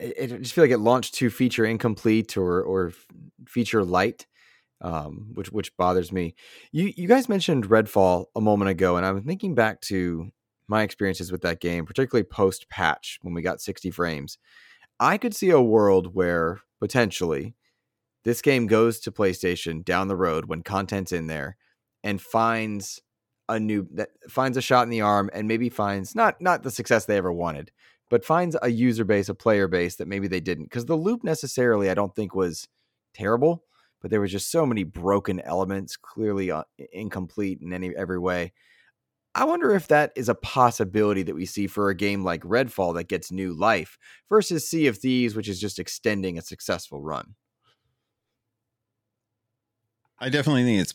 I 0.00 0.26
just 0.26 0.52
feel 0.52 0.64
like 0.64 0.72
it 0.72 0.78
launched 0.78 1.14
too 1.14 1.30
feature 1.30 1.64
incomplete 1.64 2.36
or 2.36 2.62
or 2.62 2.92
feature 3.46 3.84
light 3.84 4.26
um, 4.80 5.30
which 5.34 5.50
which 5.50 5.76
bothers 5.76 6.12
me. 6.12 6.34
You 6.72 6.92
you 6.96 7.08
guys 7.08 7.28
mentioned 7.28 7.68
Redfall 7.68 8.26
a 8.34 8.40
moment 8.40 8.70
ago, 8.70 8.96
and 8.96 9.06
I'm 9.06 9.22
thinking 9.22 9.54
back 9.54 9.80
to 9.82 10.30
my 10.68 10.82
experiences 10.82 11.30
with 11.30 11.42
that 11.42 11.60
game, 11.60 11.86
particularly 11.86 12.24
post 12.24 12.68
patch 12.68 13.18
when 13.22 13.34
we 13.34 13.42
got 13.42 13.60
60 13.60 13.90
frames. 13.90 14.38
I 14.98 15.18
could 15.18 15.34
see 15.34 15.50
a 15.50 15.60
world 15.60 16.14
where 16.14 16.60
potentially 16.80 17.54
this 18.24 18.42
game 18.42 18.66
goes 18.66 18.98
to 19.00 19.12
PlayStation 19.12 19.84
down 19.84 20.08
the 20.08 20.16
road 20.16 20.46
when 20.46 20.62
content's 20.62 21.12
in 21.12 21.28
there 21.28 21.56
and 22.02 22.20
finds 22.20 23.00
a 23.48 23.60
new 23.60 23.86
that 23.92 24.08
finds 24.28 24.56
a 24.56 24.62
shot 24.62 24.82
in 24.82 24.90
the 24.90 25.00
arm 25.00 25.30
and 25.32 25.46
maybe 25.46 25.68
finds 25.68 26.14
not 26.14 26.40
not 26.40 26.62
the 26.62 26.70
success 26.70 27.04
they 27.04 27.16
ever 27.16 27.32
wanted, 27.32 27.70
but 28.10 28.24
finds 28.24 28.56
a 28.60 28.68
user 28.68 29.04
base, 29.04 29.28
a 29.28 29.34
player 29.34 29.68
base 29.68 29.96
that 29.96 30.08
maybe 30.08 30.26
they 30.26 30.40
didn't. 30.40 30.64
Because 30.64 30.86
the 30.86 30.96
loop 30.96 31.22
necessarily, 31.22 31.88
I 31.88 31.94
don't 31.94 32.14
think 32.14 32.34
was 32.34 32.66
terrible 33.14 33.62
but 34.00 34.10
there 34.10 34.20
was 34.20 34.32
just 34.32 34.50
so 34.50 34.66
many 34.66 34.84
broken 34.84 35.40
elements, 35.40 35.96
clearly 35.96 36.50
uh, 36.50 36.64
incomplete 36.92 37.60
in 37.62 37.72
any 37.72 37.94
every 37.96 38.18
way. 38.18 38.52
I 39.34 39.44
wonder 39.44 39.74
if 39.74 39.88
that 39.88 40.12
is 40.16 40.30
a 40.30 40.34
possibility 40.34 41.22
that 41.24 41.34
we 41.34 41.44
see 41.44 41.66
for 41.66 41.90
a 41.90 41.94
game 41.94 42.24
like 42.24 42.42
Redfall 42.42 42.94
that 42.94 43.08
gets 43.08 43.30
new 43.30 43.52
life 43.52 43.98
versus 44.30 44.66
Sea 44.68 44.86
of 44.86 44.96
Thieves, 44.96 45.36
which 45.36 45.48
is 45.48 45.60
just 45.60 45.78
extending 45.78 46.38
a 46.38 46.42
successful 46.42 47.02
run. 47.02 47.34
I 50.18 50.30
definitely 50.30 50.64
think 50.64 50.80
it's 50.80 50.94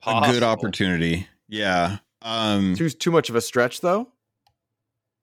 Possible. 0.00 0.30
a 0.30 0.32
good 0.32 0.42
opportunity. 0.44 1.26
Yeah. 1.48 1.98
Um 2.22 2.76
too 2.76 2.88
too 2.88 3.10
much 3.10 3.28
of 3.28 3.34
a 3.34 3.40
stretch 3.40 3.80
though. 3.80 4.08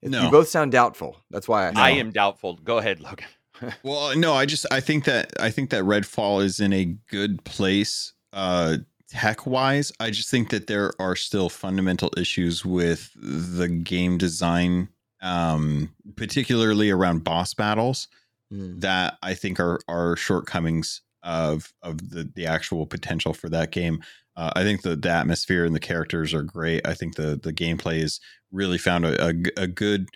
No. 0.04 0.24
You 0.24 0.32
both 0.32 0.50
sound 0.50 0.72
doubtful. 0.72 1.16
That's 1.30 1.48
why 1.48 1.70
I. 1.70 1.72
I 1.76 1.90
am 1.92 2.12
doubtful. 2.12 2.56
Go 2.56 2.80
ahead, 2.80 3.00
Logun 3.00 3.26
well, 3.84 4.16
no, 4.18 4.34
I 4.34 4.46
just 4.46 4.66
I 4.72 4.80
think 4.80 5.06
that 5.06 5.34
I 5.40 5.50
think 5.50 5.70
that 5.70 5.84
Redfall 5.84 6.44
is 6.44 6.60
in 6.60 6.74
a 6.74 6.86
good 7.10 7.44
place 7.44 8.14
uh 8.34 8.78
tech 9.10 9.46
wise. 9.46 9.92
I 10.00 10.10
just 10.10 10.30
think 10.30 10.50
that 10.52 10.68
there 10.68 10.94
are 11.00 11.16
still 11.16 11.50
fundamental 11.50 12.12
issues 12.18 12.64
with 12.66 13.12
the 13.16 13.68
game 13.68 14.18
design 14.18 14.90
um 15.22 15.94
particularly 16.16 16.90
around 16.90 17.24
boss 17.24 17.54
battles 17.54 18.08
mm. 18.52 18.80
that 18.82 19.18
I 19.22 19.34
think 19.34 19.60
are 19.60 19.80
are 19.88 20.16
shortcomings 20.16 21.02
of 21.24 21.74
of 21.82 22.10
the 22.10 22.30
the 22.36 22.46
actual 22.46 22.86
potential 22.86 23.34
for 23.34 23.50
that 23.50 23.72
game. 23.72 24.04
Uh, 24.38 24.52
I 24.56 24.64
think 24.64 24.82
the, 24.82 24.96
the 24.96 25.10
atmosphere 25.10 25.66
and 25.66 25.76
the 25.76 25.80
characters 25.80 26.34
are 26.34 26.44
great. 26.44 26.88
I 26.88 26.94
think 26.94 27.16
the 27.16 27.40
the 27.42 27.54
gameplay 27.54 28.02
is 28.02 28.20
really 28.52 28.78
found 28.78 29.06
a, 29.06 29.28
a, 29.28 29.34
a 29.58 29.68
good 29.68 30.08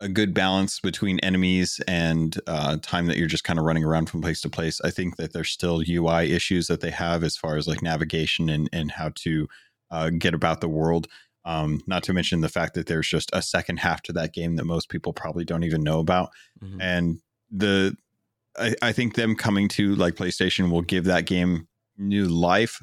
a 0.00 0.08
good 0.08 0.32
balance 0.32 0.78
between 0.80 1.18
enemies 1.20 1.80
and 1.88 2.38
uh, 2.46 2.76
time 2.82 3.06
that 3.06 3.16
you're 3.16 3.26
just 3.26 3.44
kind 3.44 3.58
of 3.58 3.64
running 3.64 3.84
around 3.84 4.08
from 4.08 4.22
place 4.22 4.40
to 4.42 4.48
place. 4.48 4.80
I 4.82 4.90
think 4.90 5.16
that 5.16 5.32
there's 5.32 5.50
still 5.50 5.82
UI 5.88 6.32
issues 6.32 6.68
that 6.68 6.80
they 6.80 6.90
have 6.90 7.24
as 7.24 7.36
far 7.36 7.56
as 7.56 7.66
like 7.66 7.82
navigation 7.82 8.48
and 8.48 8.68
and 8.72 8.92
how 8.92 9.10
to 9.16 9.48
uh, 9.90 10.10
get 10.10 10.34
about 10.34 10.60
the 10.60 10.68
world. 10.68 11.08
Um, 11.44 11.80
not 11.86 12.02
to 12.04 12.12
mention 12.12 12.42
the 12.42 12.48
fact 12.48 12.74
that 12.74 12.86
there's 12.86 13.08
just 13.08 13.30
a 13.32 13.40
second 13.40 13.78
half 13.78 14.02
to 14.02 14.12
that 14.12 14.34
game 14.34 14.56
that 14.56 14.64
most 14.64 14.88
people 14.90 15.12
probably 15.12 15.44
don't 15.44 15.64
even 15.64 15.82
know 15.82 15.98
about. 15.98 16.30
Mhm. 16.62 16.76
And 16.80 17.18
the 17.50 17.96
I, 18.58 18.74
I 18.82 18.92
think 18.92 19.14
them 19.14 19.34
coming 19.34 19.68
to 19.68 19.94
like 19.94 20.14
PlayStation 20.14 20.70
will 20.70 20.82
give 20.82 21.04
that 21.04 21.26
game 21.26 21.66
new 21.96 22.26
life. 22.26 22.82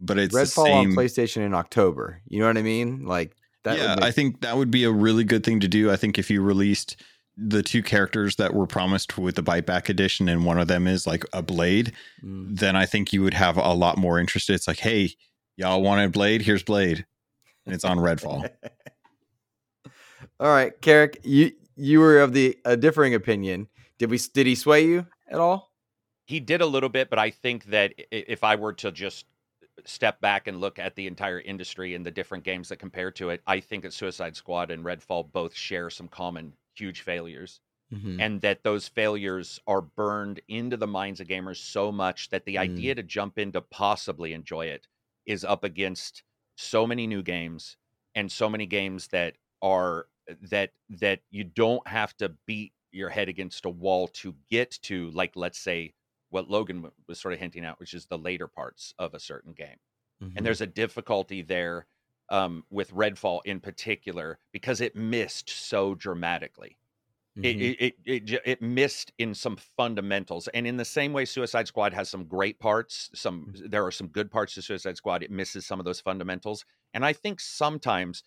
But 0.00 0.18
it's 0.18 0.34
the 0.34 0.40
Redfall 0.40 0.74
on. 0.74 0.86
PlayStation 0.92 1.44
in 1.44 1.54
October. 1.54 2.20
You 2.26 2.40
know 2.40 2.46
what 2.46 2.58
I 2.58 2.62
mean? 2.62 3.06
Like 3.06 3.36
that. 3.66 3.78
yeah, 3.78 3.94
make- 3.96 4.04
I 4.04 4.10
think 4.10 4.40
that 4.40 4.56
would 4.56 4.70
be 4.70 4.82
a 4.84 4.90
really 4.90 5.22
good 5.24 5.44
thing 5.44 5.60
to 5.60 5.68
do. 5.68 5.90
I 5.90 5.96
think 5.96 6.18
if 6.18 6.30
you 6.30 6.42
released 6.42 6.96
the 7.36 7.62
two 7.62 7.82
characters 7.82 8.36
that 8.36 8.54
were 8.54 8.66
promised 8.66 9.18
with 9.18 9.34
the 9.34 9.42
Bite 9.42 9.66
Back 9.66 9.88
edition, 9.90 10.26
and 10.28 10.44
one 10.46 10.58
of 10.58 10.68
them 10.68 10.86
is 10.86 11.06
like 11.06 11.24
a 11.34 11.42
blade, 11.42 11.92
Mm. 12.24 12.58
then 12.58 12.74
I 12.76 12.86
think 12.86 13.12
you 13.12 13.22
would 13.22 13.34
have 13.34 13.58
a 13.58 13.74
lot 13.74 13.98
more 13.98 14.18
interest. 14.18 14.48
It's 14.48 14.66
like, 14.66 14.78
hey, 14.78 15.10
y'all 15.56 15.82
wanted 15.82 16.12
Blade? 16.12 16.40
Here's 16.42 16.62
Blade, 16.62 17.04
and 17.66 17.74
it's 17.74 17.84
on 17.84 17.98
Redfall. 17.98 18.48
All 20.40 20.48
right, 20.48 20.78
Karak, 20.80 21.16
you 21.24 21.52
you 21.76 22.00
were 22.00 22.20
of 22.20 22.32
the 22.32 22.56
a 22.64 22.76
differing 22.76 23.14
opinion. 23.14 23.68
Did 23.98 24.10
we 24.10 24.18
did 24.34 24.46
he 24.46 24.54
sway 24.54 24.84
you 24.86 25.06
at 25.30 25.38
all? 25.38 25.72
He 26.26 26.40
did 26.40 26.60
a 26.60 26.66
little 26.66 26.88
bit, 26.88 27.08
but 27.08 27.18
I 27.18 27.30
think 27.30 27.64
that 27.66 27.94
if 28.10 28.42
I 28.44 28.56
were 28.56 28.72
to 28.74 28.90
just 28.92 29.26
step 29.86 30.20
back 30.20 30.46
and 30.46 30.60
look 30.60 30.78
at 30.78 30.96
the 30.96 31.06
entire 31.06 31.40
industry 31.40 31.94
and 31.94 32.04
the 32.04 32.10
different 32.10 32.44
games 32.44 32.68
that 32.68 32.76
compare 32.78 33.10
to 33.12 33.30
it, 33.30 33.42
I 33.46 33.60
think 33.60 33.82
that 33.84 33.92
Suicide 33.94 34.36
Squad 34.36 34.70
and 34.70 34.84
Redfall 34.84 35.30
both 35.32 35.54
share 35.54 35.90
some 35.90 36.08
common 36.08 36.56
huge 36.74 37.00
failures. 37.02 37.60
Mhm. 37.90 38.22
and 38.22 38.40
that 38.42 38.62
those 38.64 38.88
failures 38.88 39.60
are 39.66 39.82
burned 39.82 40.40
into 40.48 40.76
the 40.76 40.86
minds 40.86 41.20
of 41.20 41.28
gamers 41.28 41.58
so 41.58 41.92
much 41.92 42.30
that 42.30 42.44
the 42.46 42.56
Mm. 42.56 42.56
idea 42.58 42.94
to 42.94 43.02
jump 43.02 43.38
in 43.38 43.52
to 43.52 43.60
possibly 43.60 44.32
enjoy 44.32 44.66
it 44.66 44.88
is 45.26 45.44
up 45.44 45.64
against 45.64 46.22
so 46.56 46.86
many 46.86 47.06
new 47.06 47.22
games 47.22 47.76
and 48.14 48.30
so 48.32 48.48
many 48.48 48.66
games 48.66 49.08
that 49.08 49.36
are 49.62 50.08
that 50.42 50.72
that 50.88 51.22
you 51.30 51.44
don't 51.44 51.86
have 51.88 52.16
to 52.16 52.30
beat 52.46 52.72
your 52.92 53.10
head 53.10 53.28
against 53.28 53.64
a 53.64 53.70
wall 53.70 54.08
to 54.08 54.36
get 54.50 54.70
to 54.82 55.10
like 55.10 55.36
let's 55.36 55.58
say 55.58 55.94
what 56.30 56.48
Logun 56.48 56.90
was 57.08 57.20
sort 57.20 57.34
of 57.34 57.40
hinting 57.40 57.64
at 57.64 57.78
which 57.80 57.94
is 57.94 58.06
the 58.06 58.18
later 58.18 58.48
parts 58.48 58.94
of 58.98 59.14
a 59.14 59.20
certain 59.20 59.52
game. 59.52 59.78
Mhm. 60.20 60.36
and 60.36 60.46
there's 60.46 60.60
a 60.62 60.66
difficulty 60.66 61.42
there 61.42 61.86
um, 62.30 62.64
with 62.70 62.90
Redfall 62.92 63.40
in 63.44 63.60
particular 63.60 64.38
because 64.52 64.80
it 64.80 64.96
missed 64.96 65.50
so 65.50 65.94
dramatically. 65.94 66.78
It, 67.42 67.56
Mhm. 67.56 67.70
it, 67.80 67.80
it, 67.80 67.94
it, 68.32 68.40
it 68.44 68.62
missed 68.62 69.12
in 69.18 69.34
some 69.34 69.56
fundamentals. 69.56 70.48
And 70.48 70.66
in 70.66 70.78
the 70.78 70.84
same 70.84 71.12
way 71.12 71.24
suicide 71.26 71.68
squad 71.68 71.92
has 71.94 72.08
some 72.08 72.26
great 72.26 72.58
parts 72.58 73.10
some 73.14 73.52
there 73.54 73.84
are 73.86 73.92
some 73.92 74.08
good 74.08 74.30
parts 74.30 74.54
to 74.54 74.62
suicide 74.62 74.96
squad 74.96 75.22
it 75.22 75.30
misses 75.30 75.66
some 75.66 75.78
of 75.78 75.84
those 75.84 76.00
fundamentals. 76.00 76.64
And 76.94 77.04
i 77.04 77.12
think 77.12 77.40
sometimes 77.40 78.22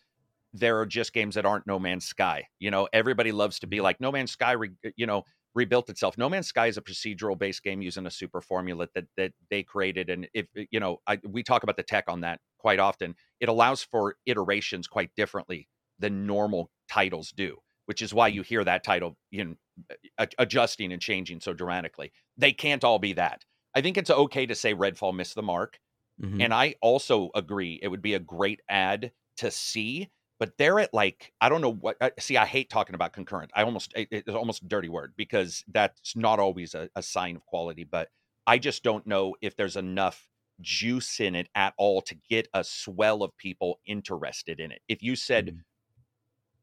there 0.53 0.79
are 0.79 0.85
just 0.85 1.13
games 1.13 1.35
that 1.35 1.45
aren't 1.45 1.67
no 1.67 1.79
man's 1.79 2.05
sky 2.05 2.47
you 2.59 2.71
know? 2.71 2.87
Everybody 2.93 3.31
loves 3.31 3.59
to 3.59 3.67
be 3.67 3.81
like 3.81 3.99
no 4.01 4.11
man's 4.11 4.31
sky 4.31 4.55
you 4.95 5.05
know 5.07 5.23
rebuilt 5.55 5.89
itself. 5.89 6.17
No 6.17 6.29
man's 6.29 6.47
sky 6.47 6.67
is 6.67 6.77
a 6.77 6.81
procedural 6.81 7.37
based 7.37 7.63
game 7.63 7.81
using 7.81 8.05
a 8.05 8.11
super 8.11 8.41
formula 8.41 8.87
that 8.95 9.05
that 9.17 9.33
they 9.49 9.63
created 9.63 10.09
and 10.09 10.27
if 10.33 10.47
eh, 10.55 10.65
you 10.71 10.79
know 10.79 10.97
I, 11.07 11.19
we 11.27 11.43
talk 11.43 11.63
about 11.63 11.77
the 11.77 11.83
tech 11.83 12.05
on 12.07 12.21
that 12.21 12.39
quite 12.57 12.79
often. 12.79 13.15
It 13.39 13.49
allows 13.49 13.83
for 13.83 14.15
iterations 14.25 14.87
quite 14.87 15.13
differently 15.15 15.67
than 15.99 16.25
normal 16.27 16.71
titles 16.89 17.31
do 17.31 17.57
which 17.85 18.01
is 18.03 18.13
why 18.13 18.29
mm. 18.29 18.33
you 18.35 18.43
hear 18.43 18.63
that 18.63 18.83
title 18.83 19.17
you 19.31 19.43
know 19.45 19.55
eh, 19.91 19.95
eh, 20.19 20.25
a- 20.25 20.41
adjusting 20.43 20.91
and 20.91 21.01
changing 21.01 21.39
so 21.41 21.53
dramatically. 21.53 22.11
They 22.37 22.51
can't 22.53 22.83
all 22.83 22.99
be 22.99 23.13
that. 23.13 23.43
I 23.75 23.81
think 23.81 23.97
it's 23.97 24.09
okay 24.09 24.45
to 24.45 24.55
say 24.55 24.73
redfall 24.73 25.13
missed 25.15 25.35
the 25.35 25.43
mark 25.43 25.79
Mhm. 26.21 26.41
and 26.43 26.53
i 26.53 26.75
also 26.81 27.29
agree 27.35 27.79
it 27.81 27.87
would 27.87 28.01
be 28.01 28.13
a 28.13 28.19
great 28.19 28.61
ad 28.69 29.11
to 29.37 29.49
see 29.51 30.09
but 30.39 30.57
they're 30.57 30.79
at 30.79 30.93
like 30.93 31.31
i 31.41 31.49
don't 31.49 31.61
know 31.61 31.73
what 31.73 31.97
I- 32.01 32.11
see 32.19 32.37
i 32.37 32.45
hate 32.45 32.69
talking 32.69 32.95
about 32.95 33.13
concurrent 33.13 33.51
i 33.55 33.63
almost 33.63 33.93
it- 33.95 34.07
it's 34.11 34.29
almost 34.29 34.63
a 34.63 34.67
dirty 34.67 34.89
word 34.89 35.13
because 35.17 35.63
that's 35.71 36.15
not 36.15 36.39
always 36.39 36.73
a, 36.75 36.89
a 36.95 37.03
sign 37.03 37.35
of 37.35 37.45
quality 37.45 37.83
but 37.83 38.09
i 38.47 38.57
just 38.57 38.83
don't 38.83 39.05
know 39.05 39.35
if 39.41 39.55
there's 39.55 39.75
enough 39.75 40.27
juice 40.61 41.19
in 41.19 41.35
it 41.35 41.47
at 41.55 41.73
all 41.77 42.01
to 42.01 42.15
get 42.29 42.47
a 42.53 42.63
swell 42.63 43.23
of 43.23 43.35
people 43.37 43.79
interested 43.85 44.59
in 44.59 44.71
it 44.71 44.81
if 44.87 45.01
you 45.03 45.15
said 45.15 45.47
Mhm. 45.47 45.59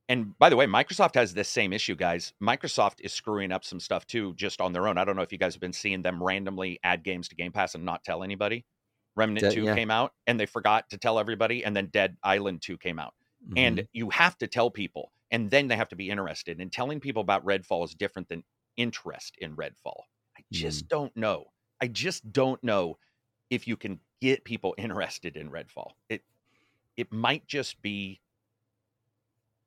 and 0.08 0.38
by 0.38 0.48
the 0.50 0.56
way, 0.56 0.66
Microsoft 0.66 1.14
has 1.16 1.34
this 1.34 1.48
same 1.48 1.72
issue, 1.72 1.96
guys. 1.96 2.32
Microsoft 2.40 3.00
is 3.00 3.12
screwing 3.12 3.50
up 3.50 3.64
some 3.64 3.80
stuff 3.80 4.06
too, 4.06 4.34
just 4.34 4.60
on 4.60 4.72
their 4.72 4.86
own. 4.86 4.98
I 4.98 5.04
don't 5.04 5.16
know 5.16 5.22
if 5.22 5.32
you 5.32 5.38
guys 5.38 5.54
have 5.54 5.60
been 5.60 5.72
seeing 5.72 6.02
them 6.02 6.22
randomly 6.22 6.78
add 6.84 7.02
games 7.02 7.26
to 7.28 7.34
Game 7.34 7.50
Pass 7.50 7.74
and 7.74 7.84
not 7.84 8.04
tell 8.04 8.22
anybody. 8.22 8.64
Remnant 9.16 9.40
Dead- 9.40 9.52
2 9.54 9.64
yeah. 9.64 9.74
came 9.74 9.90
out 9.90 10.12
and 10.28 10.38
they 10.38 10.46
forgot 10.46 10.88
to 10.90 10.96
tell 10.98 11.18
everybody, 11.18 11.64
and 11.64 11.74
then 11.74 11.86
Dead 11.86 12.16
Island 12.22 12.62
2 12.62 12.78
came 12.78 13.00
out. 13.00 13.14
Mhm. 13.47 13.57
And 13.57 13.84
you 13.92 14.11
have 14.11 14.36
to 14.38 14.47
tell 14.47 14.70
people, 14.70 15.12
and 15.30 15.51
then 15.51 15.68
they 15.68 15.76
have 15.76 15.88
to 15.90 15.97
be 15.97 16.11
interested. 16.11 16.61
And 16.61 16.72
telling 16.72 17.01
people 17.01 17.22
about 17.22 17.44
Redfall 17.44 17.84
is 17.84 17.94
different 17.94 18.28
than 18.28 18.44
interest 18.76 19.36
in 19.38 19.57
Redfall. 19.57 20.03
I 20.38 20.44
just 20.53 20.88
don't 20.88 21.16
know. 21.16 21.47
I 21.80 21.88
just 21.88 22.32
don't 22.32 22.62
know 22.62 22.99
if 23.51 23.68
you 23.68 23.76
can 23.76 24.01
get 24.20 24.44
people 24.44 24.74
interested 24.78 25.36
in 25.36 25.51
Redfall. 25.51 25.92
It 26.09 26.24
it 26.97 27.12
might 27.12 27.47
just 27.47 27.82
be 27.82 28.22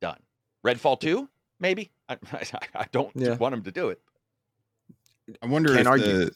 done. 0.02 0.22
Redfall 0.66 1.00
2, 1.00 1.30
maybe. 1.60 1.92
I, 2.10 2.18
I 2.76 2.86
don't 2.92 3.16
Yeah. 3.16 3.40
want 3.40 3.54
them 3.54 3.64
to 3.64 3.72
do 3.72 3.90
it. 3.90 4.02
I 5.42 5.48
wonder 5.48 5.76
Can't 5.76 5.88
if 5.88 5.88
argue. 5.88 6.20
the 6.22 6.32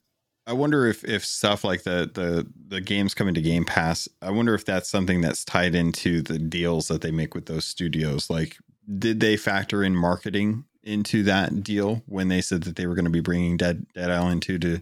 I 0.46 0.54
wonder 0.54 0.88
if 0.88 1.04
if 1.04 1.26
stuff 1.26 1.64
like 1.64 1.84
the 1.84 2.10
the 2.14 2.48
the 2.68 2.82
games 2.82 3.14
coming 3.14 3.34
to 3.34 3.42
Game 3.42 3.66
Pass. 3.66 4.10
I 4.22 4.32
wonder 4.32 4.54
if 4.54 4.66
that's 4.66 4.90
something 4.90 5.22
that's 5.22 5.46
tied 5.46 5.74
into 5.76 6.22
the 6.22 6.38
deals 6.38 6.88
that 6.90 7.02
they 7.02 7.12
make 7.12 7.34
with 7.34 7.46
those 7.46 7.66
studios. 7.66 8.30
Like, 8.30 8.58
did 9.00 9.20
they 9.20 9.38
factor 9.38 9.84
in 9.84 9.96
marketing 9.96 10.66
into 10.84 11.24
that 11.24 11.64
deal 11.64 12.04
when 12.08 12.28
they 12.28 12.42
said 12.42 12.64
that 12.64 12.76
they 12.76 12.88
were 12.88 12.96
going 12.96 13.06
to 13.06 13.12
be 13.12 13.22
bringing 13.22 13.56
Dead 13.56 13.86
Dead 13.94 14.12
Island 14.12 14.42
two 14.42 14.60
to 14.60 14.82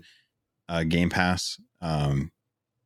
uh, 0.68 0.84
Game 0.84 1.09
Pass? 1.09 1.59
Um, 1.80 2.32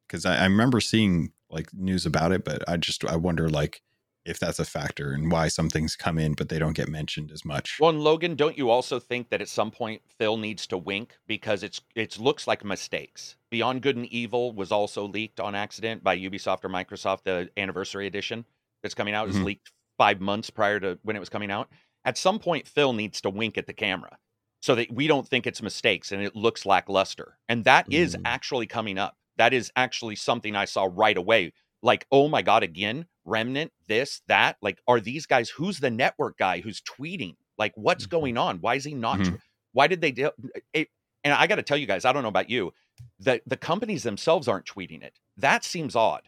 because 0.07 0.25
I, 0.25 0.37
I 0.37 0.43
remember 0.43 0.81
seeing 0.81 1.31
like 1.49 1.73
news 1.73 2.05
about 2.05 2.33
it, 2.33 2.43
but 2.43 2.67
I 2.67 2.75
just 2.75 3.05
I 3.05 3.15
wonder 3.15 3.49
like 3.49 3.81
if 4.25 4.39
that's 4.39 4.59
a 4.59 4.65
factor 4.65 5.11
and 5.11 5.31
why 5.31 5.47
some 5.47 5.69
things 5.69 5.95
come 5.95 6.17
in 6.17 6.33
but 6.33 6.49
they 6.49 6.59
don't 6.59 6.73
get 6.73 6.89
mentioned 6.89 7.31
as 7.31 7.45
much. 7.45 7.77
Well, 7.79 7.89
and 7.91 7.99
Logun, 8.01 8.35
don't 8.35 8.57
you 8.57 8.69
also 8.69 8.99
think 8.99 9.29
that 9.29 9.41
at 9.41 9.49
some 9.49 9.71
point 9.71 10.01
Phil 10.17 10.37
needs 10.37 10.65
to 10.67 10.77
wink 10.77 11.17
because 11.27 11.63
it's 11.63 11.81
it 11.95 12.17
looks 12.19 12.47
like 12.47 12.63
mistakes. 12.63 13.35
Beyond 13.51 13.81
Good 13.81 13.95
and 13.97 14.05
Evil 14.07 14.53
was 14.53 14.71
also 14.71 15.07
leaked 15.07 15.39
on 15.39 15.55
accident 15.55 16.03
by 16.03 16.17
Ubisoft 16.17 16.63
or 16.65 16.69
Microsoft. 16.69 17.23
The 17.23 17.49
anniversary 17.57 18.07
edition 18.07 18.45
that's 18.81 18.95
coming 18.95 19.13
out 19.13 19.27
was 19.27 19.37
Mhm. 19.37 19.45
leaked 19.45 19.71
five 19.97 20.19
months 20.21 20.49
prior 20.49 20.79
to 20.79 20.99
when 21.03 21.15
it 21.15 21.19
was 21.19 21.29
coming 21.29 21.51
out. 21.51 21.69
At 22.03 22.17
some 22.17 22.39
point, 22.39 22.67
Phil 22.67 22.93
needs 22.93 23.21
to 23.21 23.29
wink 23.29 23.57
at 23.57 23.65
the 23.67 23.73
camera 23.73 24.17
so 24.61 24.75
that 24.75 24.91
we 24.91 25.07
don't 25.07 25.27
think 25.27 25.47
it's 25.47 25.61
mistakes 25.61 26.11
and 26.11 26.21
it 26.21 26.35
looks 26.35 26.65
lackluster. 26.65 27.37
And 27.47 27.63
that 27.65 27.87
is 27.91 28.15
Mhm. 28.15 28.21
actually 28.25 28.67
coming 28.67 28.97
up. 28.97 29.17
That 29.37 29.53
is 29.53 29.71
actually 29.75 30.15
something 30.15 30.55
I 30.55 30.65
saw 30.65 30.87
right 30.91 31.17
away. 31.17 31.53
Like, 31.81 32.05
oh 32.11 32.27
my 32.27 32.41
god, 32.41 32.63
again, 32.63 33.05
Remnant, 33.25 33.71
this, 33.87 34.21
that. 34.27 34.57
Like, 34.61 34.79
are 34.87 34.99
these 34.99 35.25
guys? 35.25 35.49
Who's 35.49 35.79
the 35.79 35.89
network 35.91 36.37
guy 36.37 36.61
who's 36.61 36.81
tweeting? 36.81 37.35
Like, 37.57 37.73
what's 37.75 38.05
Mhm. 38.05 38.09
going 38.09 38.37
on? 38.37 38.57
Why 38.61 38.75
is 38.75 38.83
he 38.85 38.93
not? 38.93 39.19
Mhm. 39.19 39.37
tw- 39.37 39.41
Why 39.73 39.87
did 39.87 39.99
they 40.01 40.11
do 40.11 40.31
it? 40.73 40.89
And 41.23 41.33
I 41.33 41.47
got 41.47 41.55
to 41.55 41.63
tell 41.63 41.77
you 41.77 41.87
guys, 41.87 42.05
I 42.05 42.13
don't 42.13 42.21
know 42.23 42.29
about 42.29 42.49
you, 42.49 42.73
the 43.19 43.41
the 43.45 43.57
companies 43.57 44.03
themselves 44.03 44.47
aren't 44.47 44.65
tweeting 44.65 45.03
it. 45.03 45.19
That 45.37 45.63
seems 45.65 45.95
odd. 45.95 46.21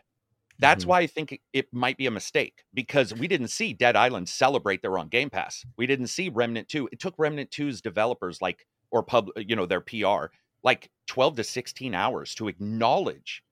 That's 0.60 0.84
Mhm. 0.86 0.88
why 0.88 1.02
I 1.02 1.08
think 1.08 1.32
it, 1.34 1.42
it 1.54 1.72
might 1.74 1.98
be 1.98 2.08
a 2.08 2.12
mistake 2.12 2.64
because 2.74 3.14
we 3.14 3.28
didn't 3.28 3.50
see 3.50 3.74
Dead 3.74 3.96
Island 3.96 4.28
celebrate 4.28 4.82
they're 4.82 4.98
on 4.98 5.08
Game 5.08 5.30
Pass. 5.30 5.64
We 5.78 5.86
didn't 5.86 6.08
see 6.08 6.30
Remnant 6.30 6.68
2. 6.68 6.90
It 6.92 7.00
took 7.00 7.14
Remnant 7.20 7.52
2's 7.52 7.80
developers 7.80 8.42
like 8.42 8.66
or 8.90 9.04
pub, 9.04 9.30
you 9.38 9.56
know, 9.56 9.66
their 9.68 9.82
PR 9.82 10.32
like 10.64 10.90
12 11.06 11.36
to 11.36 11.44
16 11.44 11.94
hours 11.94 12.34
to 12.36 12.48
acknowledge 12.48 13.44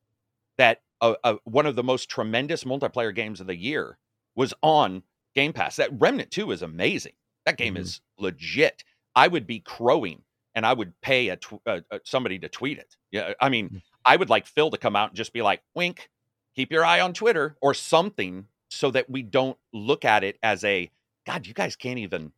that 0.57 0.81
a, 1.01 1.15
a, 1.23 1.35
one 1.43 1.65
of 1.65 1.75
the 1.75 1.83
most 1.83 2.09
tremendous 2.09 2.63
multiplayer 2.63 3.13
games 3.13 3.39
of 3.41 3.47
the 3.47 3.55
year 3.55 3.97
was 4.35 4.53
on 4.61 5.03
Game 5.33 5.53
Pass. 5.53 5.75
That 5.77 5.89
Remnant 5.99 6.31
2 6.31 6.51
is 6.51 6.61
amazing. 6.61 7.13
That 7.45 7.57
game 7.57 7.75
Mhm. 7.75 7.79
is 7.79 8.01
legit. 8.17 8.83
I 9.15 9.27
would 9.27 9.45
be 9.47 9.59
crowing 9.59 10.23
and 10.55 10.65
I 10.65 10.73
would 10.73 10.99
pay 11.01 11.29
a 11.29 11.35
tw- 11.37 11.61
uh, 11.65 11.81
uh, 11.91 11.99
somebody 12.05 12.39
to 12.39 12.49
tweet 12.49 12.77
it. 12.77 12.95
Yeah, 13.11 13.33
I 13.41 13.49
mean, 13.49 13.69
Mm. 13.69 13.81
I 14.05 14.15
would 14.15 14.29
like 14.29 14.45
Phil 14.47 14.69
to 14.71 14.77
come 14.77 14.95
out 14.95 15.09
and 15.09 15.17
just 15.17 15.33
be 15.33 15.41
like, 15.41 15.61
"Wink, 15.73 16.09
keep 16.55 16.71
your 16.71 16.85
eye 16.85 17.01
on 17.01 17.13
Twitter 17.13 17.57
or 17.61 17.73
something," 17.73 18.47
so 18.69 18.89
that 18.91 19.09
we 19.09 19.21
don't 19.21 19.57
look 19.73 20.05
at 20.05 20.23
it 20.23 20.37
as 20.43 20.63
a 20.63 20.89
God. 21.25 21.45
You 21.47 21.53
guys 21.53 21.75
can't 21.75 21.99
even 21.99 22.31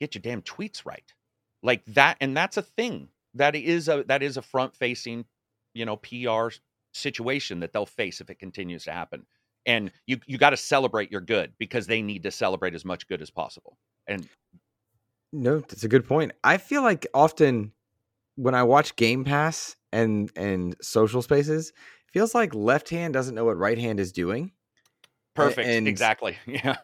get 0.00 0.14
your 0.14 0.22
damn 0.22 0.42
tweets 0.42 0.84
right, 0.84 1.12
like 1.62 1.84
that. 1.86 2.18
And 2.20 2.36
that's 2.36 2.56
a 2.56 2.62
thing. 2.62 3.08
That 3.34 3.54
is 3.54 3.88
a 3.88 4.04
that 4.04 4.22
is 4.22 4.36
a 4.36 4.42
front 4.42 4.74
facing, 4.76 5.24
you 5.74 5.84
know, 5.86 5.96
PR 5.96 6.50
situation 6.96 7.60
that 7.60 7.72
they'll 7.72 7.86
face 7.86 8.20
if 8.20 8.30
it 8.30 8.38
continues 8.38 8.84
to 8.84 8.92
happen. 8.92 9.26
And 9.66 9.90
you 10.06 10.18
you 10.26 10.38
got 10.38 10.50
to 10.50 10.56
celebrate 10.56 11.10
your 11.10 11.20
good 11.20 11.52
because 11.58 11.86
they 11.86 12.00
need 12.02 12.22
to 12.24 12.30
celebrate 12.30 12.74
as 12.74 12.84
much 12.84 13.08
good 13.08 13.20
as 13.22 13.30
possible. 13.30 13.76
And 14.06 14.28
No, 15.32 15.58
that's 15.60 15.84
a 15.84 15.88
good 15.88 16.06
point. 16.06 16.32
I 16.44 16.56
feel 16.58 16.82
like 16.82 17.06
often 17.12 17.72
when 18.36 18.54
I 18.54 18.62
watch 18.62 18.94
Game 18.96 19.24
Pass 19.24 19.76
and 19.92 20.30
and 20.36 20.76
social 20.80 21.20
spaces, 21.22 21.70
it 21.70 22.12
feels 22.12 22.34
like 22.34 22.54
left 22.54 22.88
hand 22.90 23.12
doesn't 23.14 23.34
know 23.34 23.44
what 23.44 23.58
right 23.58 23.78
hand 23.78 23.98
is 24.00 24.12
doing. 24.12 24.52
perfect, 25.34 25.68
and- 25.68 25.88
exactly. 25.88 26.36
Yeah. 26.46 26.76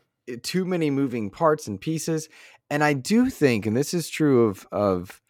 too 0.43 0.65
many 0.65 0.91
moving 0.91 1.31
parts 1.31 1.67
and 1.67 1.81
pieces. 1.81 2.29
And 2.71 2.83
I 2.85 2.93
do 2.95 3.29
think, 3.31 3.67
and 3.67 3.77
this 3.77 3.93
is 3.95 4.09
true 4.09 4.47
of 4.49 4.67
of 4.73 5.21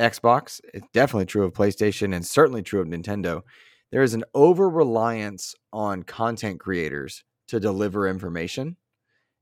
Xbox, 0.00 0.60
it's 0.74 0.86
definitely 0.92 1.26
true 1.26 1.44
of 1.44 1.52
PlayStation, 1.52 2.14
and 2.14 2.24
certainly 2.26 2.62
true 2.62 2.80
of 2.80 2.86
Nintendo. 2.88 3.42
There 3.90 4.02
is 4.02 4.14
an 4.14 4.24
over 4.34 4.68
reliance 4.68 5.54
on 5.72 6.02
content 6.02 6.60
creators 6.60 7.24
to 7.48 7.58
deliver 7.60 8.08
information, 8.08 8.76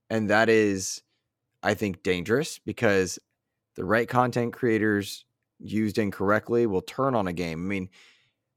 and 0.08 0.30
that 0.30 0.48
is, 0.48 1.02
I 1.62 1.74
think, 1.74 2.02
dangerous 2.02 2.58
because 2.58 3.18
the 3.74 3.84
right 3.84 4.08
content 4.08 4.52
creators 4.52 5.24
used 5.58 5.98
incorrectly 5.98 6.66
will 6.66 6.82
turn 6.82 7.14
on 7.14 7.26
a 7.28 7.32
game. 7.32 7.64
I 7.64 7.68
mean, 7.68 7.88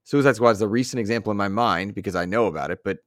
Suicide 0.04 0.36
Squad 0.36 0.52
is 0.52 0.60
the 0.60 0.68
recent 0.68 1.00
example 1.00 1.32
in 1.32 1.38
my 1.38 1.48
mind 1.48 1.96
because 1.96 2.16
I 2.16 2.26
know 2.26 2.48
about 2.48 2.72
it, 2.72 2.80
but 2.84 3.00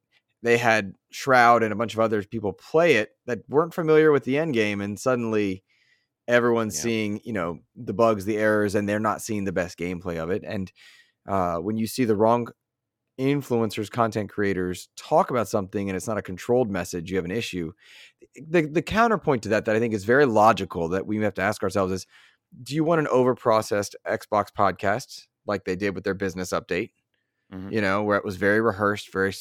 they 0.42 0.58
had 0.58 0.94
Shroud 1.10 1.62
and 1.62 1.72
a 1.72 1.76
bunch 1.76 1.94
of 1.94 2.00
other 2.00 2.22
people 2.22 2.52
play 2.52 2.94
it 2.96 3.10
that 3.26 3.40
weren't 3.48 3.74
familiar 3.74 4.12
with 4.12 4.24
the 4.24 4.38
end 4.38 4.54
game, 4.54 4.80
and 4.80 4.98
suddenly 4.98 5.62
everyone's 6.28 6.76
Yeah. 6.76 6.82
seeing, 6.82 7.20
you 7.24 7.32
know, 7.32 7.60
the 7.76 7.94
bugs, 7.94 8.24
the 8.24 8.38
errors, 8.38 8.74
and 8.74 8.88
they're 8.88 9.00
not 9.00 9.22
seeing 9.22 9.44
the 9.44 9.52
best 9.52 9.78
gameplay 9.78 10.18
of 10.22 10.30
it. 10.30 10.42
And 10.44 10.72
uh, 11.28 11.58
when 11.58 11.76
you 11.76 11.86
see 11.86 12.04
the 12.04 12.16
wrong 12.16 12.48
influencers, 13.18 13.90
content 13.90 14.30
creators 14.30 14.88
talk 14.96 15.30
about 15.30 15.48
something 15.48 15.88
and 15.88 15.96
it's 15.96 16.08
not 16.08 16.18
a 16.18 16.22
controlled 16.22 16.70
message, 16.70 17.10
you 17.10 17.16
have 17.16 17.24
an 17.24 17.30
issue. 17.30 17.72
The 18.36 18.62
the 18.62 18.82
counterpoint 18.82 19.42
to 19.44 19.48
that 19.50 19.66
that 19.66 19.76
I 19.76 19.78
think 19.78 19.94
is 19.94 20.04
very 20.04 20.26
logical 20.26 20.88
that 20.90 21.06
we 21.06 21.22
have 21.22 21.34
to 21.34 21.42
ask 21.42 21.62
ourselves 21.62 21.92
is 21.92 22.06
do 22.62 22.74
you 22.74 22.84
want 22.84 23.00
an 23.00 23.06
overprocessed 23.06 23.94
Xbox 24.06 24.46
podcast 24.56 25.26
like 25.46 25.64
they 25.64 25.76
did 25.76 25.94
with 25.94 26.04
their 26.04 26.14
business 26.14 26.50
update? 26.50 26.90
Mhm. 27.52 27.72
You 27.72 27.80
know, 27.80 28.02
where 28.02 28.16
it 28.16 28.24
was 28.24 28.36
very 28.36 28.60
rehearsed, 28.60 29.12
very 29.12 29.34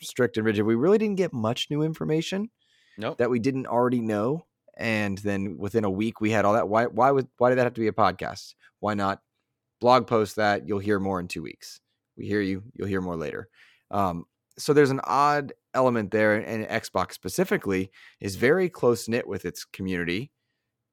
strict 0.00 0.36
and 0.36 0.44
rigid. 0.46 0.64
We 0.66 0.74
really 0.74 0.98
didn't 0.98 1.16
get 1.16 1.32
much 1.32 1.70
new 1.70 1.82
information 1.82 2.50
Nope. 2.98 3.18
that 3.18 3.30
we 3.30 3.38
didn't 3.38 3.66
already 3.66 4.00
know. 4.00 4.46
And 4.76 5.18
then 5.18 5.56
within 5.58 5.84
a 5.84 5.90
week 5.90 6.20
we 6.20 6.30
had 6.30 6.44
all 6.44 6.52
that. 6.54 6.68
Why 6.68 6.86
why 6.86 7.10
would 7.10 7.28
why 7.38 7.48
did 7.50 7.56
that 7.58 7.64
have 7.64 7.74
to 7.74 7.80
be 7.80 7.86
a 7.88 7.92
podcast? 7.92 8.54
Why 8.80 8.94
not 8.94 9.22
blog 9.80 10.06
post 10.06 10.36
that? 10.36 10.66
You'll 10.68 10.80
hear 10.80 10.98
more 11.00 11.18
in 11.20 11.28
two 11.28 11.42
weeks. 11.42 11.80
We 12.16 12.26
hear 12.26 12.40
you, 12.40 12.62
you'll 12.74 12.88
hear 12.88 13.00
more 13.00 13.16
later. 13.16 13.48
Um, 13.90 14.24
so 14.58 14.72
there's 14.72 14.90
an 14.90 15.00
odd 15.04 15.52
element 15.74 16.10
there, 16.10 16.34
and 16.34 16.66
Xbox 16.66 17.12
specifically 17.12 17.90
is 18.20 18.36
very 18.36 18.68
close 18.68 19.08
knit 19.08 19.28
with 19.28 19.44
its 19.44 19.64
community 19.64 20.30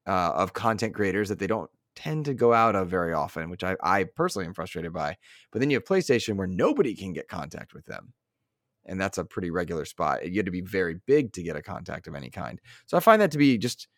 uh, 0.06 0.32
of 0.34 0.52
content 0.52 0.94
creators 0.94 1.30
that 1.30 1.38
they 1.38 1.46
don't 1.46 1.70
tend 1.96 2.24
to 2.26 2.34
go 2.34 2.52
out 2.52 2.74
of 2.74 2.88
very 2.88 3.12
often, 3.12 3.48
which 3.48 3.64
I, 3.64 3.76
I 3.82 4.04
personally 4.04 4.46
am 4.46 4.54
frustrated 4.54 4.92
by. 4.92 5.16
But 5.50 5.60
then 5.60 5.70
you 5.70 5.76
have 5.76 5.84
PlayStation 5.84 6.36
where 6.36 6.46
nobody 6.46 6.94
can 6.94 7.12
get 7.12 7.28
contact 7.28 7.72
with 7.72 7.86
them. 7.86 8.12
And 8.84 9.00
that's 9.00 9.16
a 9.16 9.24
pretty 9.24 9.50
regular 9.50 9.84
spot. 9.86 10.28
You 10.28 10.36
had 10.36 10.46
to 10.46 10.52
be 10.52 10.60
very 10.60 10.96
big 11.06 11.32
to 11.34 11.42
get 11.42 11.56
a 11.56 11.62
contact 11.62 12.06
of 12.06 12.14
any 12.14 12.30
kind. 12.30 12.60
So 12.86 12.96
I 12.96 13.00
find 13.00 13.22
that 13.22 13.30
to 13.30 13.38
be 13.38 13.56
just, 13.56 13.88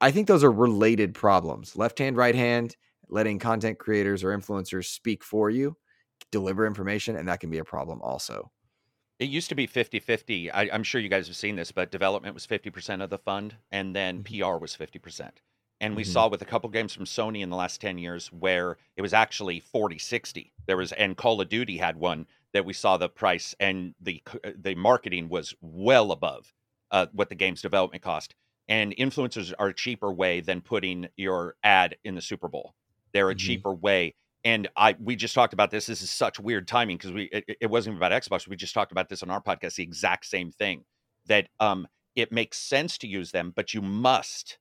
I 0.00 0.10
think 0.10 0.28
those 0.28 0.44
are 0.44 0.52
related 0.52 1.12
problems. 1.12 1.76
Left 1.76 1.98
hand, 1.98 2.16
right 2.16 2.34
hand, 2.34 2.76
letting 3.08 3.38
content 3.38 3.78
creators 3.78 4.24
or 4.24 4.36
influencers 4.36 4.86
speak 4.86 5.22
for 5.22 5.50
you, 5.50 5.76
deliver 6.30 6.66
information, 6.66 7.16
and 7.16 7.28
that 7.28 7.40
can 7.40 7.50
be 7.50 7.58
a 7.58 7.64
problem 7.64 8.00
also. 8.02 8.50
It 9.18 9.30
used 9.30 9.48
to 9.48 9.54
be 9.54 9.66
50 9.66 9.98
50. 9.98 10.52
I'm 10.52 10.82
sure 10.82 11.00
you 11.00 11.08
guys 11.08 11.26
have 11.26 11.36
seen 11.36 11.56
this, 11.56 11.72
but 11.72 11.90
development 11.90 12.34
was 12.34 12.46
50% 12.46 13.02
of 13.02 13.10
the 13.10 13.18
fund, 13.18 13.56
and 13.70 13.96
then 13.96 14.20
PR 14.20 14.58
was 14.58 14.74
50%. 14.74 15.40
And 15.80 15.94
we 15.96 16.04
Mhm. 16.04 16.12
saw 16.12 16.28
with 16.28 16.40
a 16.42 16.46
couple 16.46 16.70
games 16.70 16.94
from 16.94 17.04
Sony 17.04 17.40
in 17.42 17.50
the 17.50 17.56
last 17.56 17.80
10 17.80 17.98
years 17.98 18.32
where 18.32 18.78
it 18.96 19.02
was 19.02 19.12
actually 19.14 19.60
40 19.60 19.98
60. 19.98 20.52
There 20.66 20.76
was, 20.76 20.92
and 20.92 21.16
Call 21.16 21.40
of 21.40 21.48
Duty 21.48 21.78
had 21.78 21.96
one 21.96 22.26
that 22.52 22.64
we 22.64 22.72
saw 22.72 22.96
the 22.96 23.08
price 23.08 23.54
and 23.60 23.94
the 24.00 24.22
uh, 24.44 24.52
the 24.56 24.74
marketing 24.74 25.28
was 25.28 25.54
well 25.60 26.12
above 26.12 26.52
uh, 26.90 27.06
what 27.12 27.28
the 27.28 27.34
game's 27.34 27.62
development 27.62 28.02
cost. 28.02 28.34
And 28.68 28.94
influencers 28.96 29.52
are 29.58 29.68
a 29.68 29.74
cheaper 29.74 30.12
way 30.12 30.40
than 30.40 30.60
putting 30.60 31.08
your 31.16 31.56
ad 31.62 31.96
in 32.04 32.14
the 32.16 32.22
Super 32.22 32.48
Bowl. 32.48 32.74
They're 33.12 33.30
a 33.30 33.34
Mhm. 33.34 33.36
cheaper 33.36 33.72
way 33.74 34.14
and 34.46 34.68
I 34.76 34.94
we 35.02 35.16
just 35.16 35.34
talked 35.34 35.52
about 35.52 35.72
this. 35.72 35.86
This 35.86 36.02
is 36.02 36.08
such 36.08 36.38
weird 36.38 36.68
timing 36.68 36.98
because 36.98 37.12
we 37.12 37.24
it, 37.24 37.58
it 37.62 37.66
wasn't 37.66 37.96
even 37.96 38.06
about 38.06 38.22
Xbox. 38.22 38.46
We 38.46 38.54
just 38.54 38.74
talked 38.74 38.92
about 38.92 39.08
this 39.08 39.24
on 39.24 39.28
our 39.28 39.42
podcast. 39.42 39.74
The 39.74 39.82
exact 39.82 40.24
same 40.24 40.52
thing 40.52 40.84
that 41.26 41.48
um 41.58 41.88
it 42.14 42.30
makes 42.30 42.56
sense 42.56 42.96
to 42.98 43.08
use 43.08 43.32
them, 43.32 43.52
but 43.54 43.74
you 43.74 43.82
must 43.82 44.58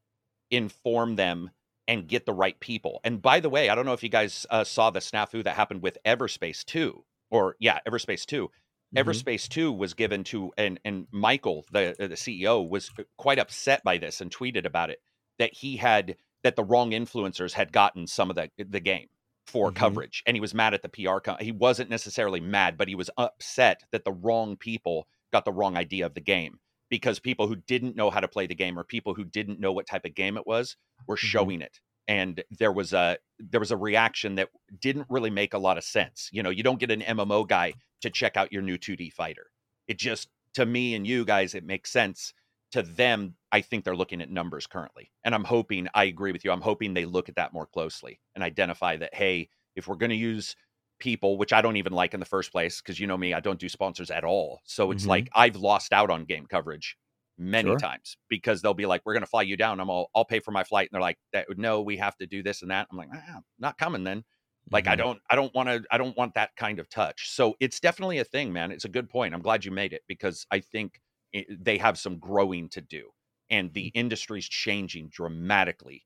inform 0.50 1.18
them 1.18 1.52
and 1.88 2.08
get 2.08 2.26
the 2.26 2.34
right 2.34 2.60
people. 2.60 3.00
And 3.04 3.22
by 3.22 3.40
the 3.40 3.50
way, 3.50 3.70
I 3.70 3.76
don't 3.76 3.86
know 3.86 3.94
if 3.94 4.02
you 4.02 4.10
guys 4.10 4.48
uh, 4.50 4.64
saw 4.64 4.90
the 4.90 5.00
snafu 5.00 5.44
that 5.44 5.56
happened 5.56 5.84
with 5.84 6.00
Everspace 6.04 6.66
Two, 6.66 7.06
or 7.30 7.56
yeah, 7.60 7.80
Everspace 7.88 8.26
Two. 8.26 8.50
Mhm. 8.96 9.04
Everspace 9.04 9.48
2 9.48 9.72
was 9.72 9.94
given 9.94 10.24
to 10.26 10.52
and 10.58 10.80
and 10.84 11.06
Michael 11.12 11.64
the 11.72 11.96
the 12.00 12.10
CEO 12.10 12.68
was 12.68 12.92
quite 13.18 13.38
upset 13.38 13.84
by 13.84 14.00
this 14.00 14.20
and 14.20 14.32
tweeted 14.32 14.66
about 14.66 14.90
it 14.90 15.00
that 15.38 15.54
he 15.54 15.78
had 15.78 16.18
that 16.44 16.56
the 16.56 16.64
wrong 16.64 16.92
influencers 16.92 17.54
had 17.54 17.72
gotten 17.72 18.08
some 18.08 18.32
of 18.32 18.36
the 18.36 18.50
the 18.58 18.80
game 18.80 19.08
for 19.48 19.72
Mhm. 19.72 19.72
coverage 19.72 20.24
and 20.26 20.36
he 20.36 20.42
was 20.42 20.54
mad 20.54 20.74
at 20.74 20.82
the 20.82 20.90
PR 20.90 21.22
co- 21.22 21.38
he 21.40 21.52
wasn't 21.52 21.90
necessarily 21.90 22.40
mad 22.40 22.78
but 22.78 22.88
he 22.88 22.96
was 22.96 23.10
upset 23.18 23.84
that 23.92 24.04
the 24.04 24.12
wrong 24.12 24.58
people 24.58 25.08
got 25.32 25.46
the 25.46 25.54
wrong 25.54 25.78
idea 25.78 26.06
of 26.06 26.14
the 26.14 26.22
game 26.22 26.60
because 26.90 27.20
people 27.20 27.48
who 27.48 27.56
didn't 27.56 27.96
know 27.96 28.10
how 28.10 28.20
to 28.20 28.28
play 28.28 28.48
the 28.48 28.56
game 28.56 28.78
or 28.78 28.84
people 28.84 29.14
who 29.14 29.24
didn't 29.26 29.60
know 29.60 29.72
what 29.72 29.88
type 29.88 30.06
of 30.06 30.16
game 30.16 30.38
it 30.38 30.48
was 30.48 30.78
were 31.08 31.18
Mhm. 31.22 31.46
showing 31.46 31.62
it 31.62 31.80
and 32.08 32.44
there 32.52 32.72
was 32.72 32.94
a 32.94 33.18
there 33.40 33.60
was 33.60 33.72
a 33.72 33.78
reaction 33.78 34.36
that 34.36 34.50
didn't 34.80 35.08
really 35.10 35.30
make 35.30 35.54
a 35.54 35.58
lot 35.60 35.78
of 35.78 35.84
sense 35.84 36.30
you 36.32 36.42
know 36.44 36.50
you 36.50 36.64
don't 36.64 36.80
get 36.80 36.92
an 36.92 37.02
MMO 37.02 37.44
guy 37.44 37.74
to 38.02 38.10
check 38.10 38.38
out 38.38 38.52
your 38.52 38.62
new 38.62 38.78
2D 38.78 39.10
fighter. 39.10 39.48
It 39.88 39.98
just 39.98 40.30
to 40.54 40.66
me 40.66 40.94
and 40.96 41.06
you 41.08 41.26
guys, 41.26 41.56
it 41.56 41.64
makes 41.64 41.92
sense. 41.92 42.34
To 42.72 42.82
them, 42.84 43.36
I 43.56 43.62
think 43.62 43.84
they're 43.84 43.96
looking 43.96 44.22
at 44.22 44.30
numbers 44.30 44.68
currently. 44.68 45.12
And 45.24 45.34
I'm 45.36 45.44
hoping, 45.44 45.88
I 45.94 46.06
agree 46.06 46.32
with 46.32 46.44
you. 46.46 46.52
I'm 46.52 46.62
hoping 46.62 46.94
they 46.94 47.06
look 47.06 47.30
at 47.30 47.36
that 47.36 47.54
more 47.54 47.66
closely 47.68 48.20
and 48.36 48.44
identify 48.44 48.98
that, 48.98 49.14
hey, 49.14 49.50
if 49.76 49.88
we're 49.88 49.96
going 49.96 50.10
to 50.10 50.16
use 50.16 50.56
people, 51.00 51.38
which 51.38 51.54
I 51.54 51.62
don't 51.62 51.78
even 51.78 51.94
like 51.94 52.14
in 52.14 52.20
the 52.20 52.26
first 52.26 52.52
place, 52.52 52.82
because 52.82 53.00
you 53.00 53.08
know 53.08 53.18
me, 53.18 53.34
I 53.34 53.40
don't 53.40 53.60
do 53.60 53.70
sponsors 53.70 54.12
at 54.12 54.24
all. 54.24 54.62
So 54.66 54.92
it's 54.92 55.06
Mhm. 55.06 55.08
like 55.08 55.30
I've 55.36 55.56
lost 55.56 55.94
out 55.94 56.10
on 56.10 56.26
game 56.26 56.48
coverage 56.48 56.98
many 57.38 57.76
Sure. 57.76 57.78
times 57.78 58.18
because 58.30 58.62
they'll 58.62 58.74
be 58.74 58.86
like, 58.86 59.02
we're 59.06 59.14
going 59.14 59.24
to 59.24 59.28
fly 59.28 59.42
you 59.42 59.58
down. 59.58 59.80
I'm 59.80 59.90
all, 59.90 60.10
I'll 60.16 60.26
pay 60.26 60.40
for 60.40 60.52
my 60.52 60.64
flight. 60.64 60.90
And 60.92 60.96
they're 60.96 61.02
like, 61.02 61.18
that, 61.34 61.48
no, 61.58 61.82
we 61.82 61.98
have 61.98 62.16
to 62.18 62.28
do 62.28 62.44
this 62.44 62.62
and 62.62 62.72
that. 62.72 62.88
I'm 62.92 62.98
like, 62.98 63.10
ah, 63.14 63.42
not 63.60 63.78
coming 63.78 64.04
then 64.04 64.24
like 64.72 64.88
i 64.88 64.96
Mhm. 64.96 64.96
don't 64.96 65.22
i 65.30 65.36
don't 65.36 65.54
want 65.54 65.70
to 65.70 65.84
i 65.92 65.98
don't 65.98 66.18
want 66.18 66.34
that 66.34 66.56
kind 66.56 66.80
of 66.80 66.90
touch 66.90 67.30
so 67.30 67.56
it's 67.60 67.80
definitely 67.80 68.18
a 68.18 68.24
thing 68.24 68.52
man 68.52 68.72
it's 68.72 68.86
a 68.86 68.90
good 68.90 69.10
point 69.10 69.34
i'm 69.34 69.42
glad 69.42 69.64
you 69.64 69.72
made 69.72 69.94
it 69.94 70.02
because 70.08 70.46
i 70.52 70.60
think 70.60 71.00
it, 71.34 71.64
they 71.64 71.78
have 71.78 71.98
some 72.00 72.18
growing 72.18 72.68
to 72.70 72.82
do 72.82 73.10
and 73.50 73.74
the 73.74 73.88
industry's 73.90 74.48
changing 74.48 75.10
dramatically 75.10 76.06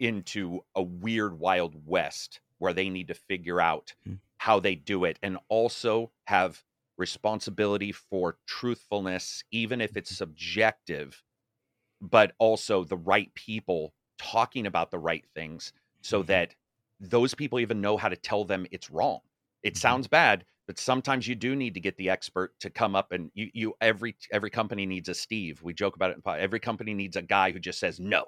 into 0.00 0.60
a 0.74 0.82
weird 0.82 1.38
wild 1.38 1.86
west 1.86 2.40
where 2.58 2.72
they 2.72 2.88
need 2.90 3.08
to 3.08 3.14
figure 3.14 3.60
out 3.60 3.94
Hmm. 4.04 4.14
how 4.38 4.60
they 4.60 4.74
do 4.74 5.04
it 5.04 5.18
and 5.22 5.38
also 5.48 6.12
have 6.26 6.64
responsibility 6.98 7.92
for 7.92 8.38
truthfulness 8.46 9.44
even 9.52 9.80
if 9.80 9.96
it's 9.96 10.10
subjective 10.10 11.22
but 12.00 12.34
also 12.38 12.84
the 12.84 12.96
right 12.96 13.32
people 13.34 13.94
talking 14.18 14.66
about 14.66 14.90
the 14.90 14.98
right 14.98 15.26
things 15.34 15.72
so 16.02 16.22
Mhm. 16.22 16.26
that 16.26 16.54
those 17.00 17.34
people 17.34 17.60
even 17.60 17.80
know 17.80 17.96
how 17.96 18.08
to 18.08 18.16
tell 18.16 18.44
them 18.44 18.66
it's 18.70 18.90
wrong. 18.90 19.20
It 19.62 19.76
sounds 19.76 20.08
bad, 20.08 20.44
but 20.70 20.78
sometimes 20.78 21.26
you 21.26 21.34
do 21.34 21.56
need 21.56 21.74
to 21.74 21.80
get 21.80 21.96
the 21.96 22.08
expert 22.08 22.54
to 22.60 22.70
come 22.70 22.94
up 22.94 23.10
and 23.10 23.32
you 23.34 23.50
you 23.54 23.74
every 23.80 24.16
every 24.30 24.50
company 24.50 24.86
needs 24.86 25.08
a 25.08 25.14
Steve. 25.14 25.60
We 25.64 25.74
joke 25.74 25.96
about 25.96 26.12
it. 26.12 26.22
Every 26.24 26.60
company 26.60 26.94
needs 26.94 27.16
a 27.16 27.22
guy 27.22 27.50
who 27.50 27.58
just 27.58 27.80
says 27.80 27.98
no 27.98 28.26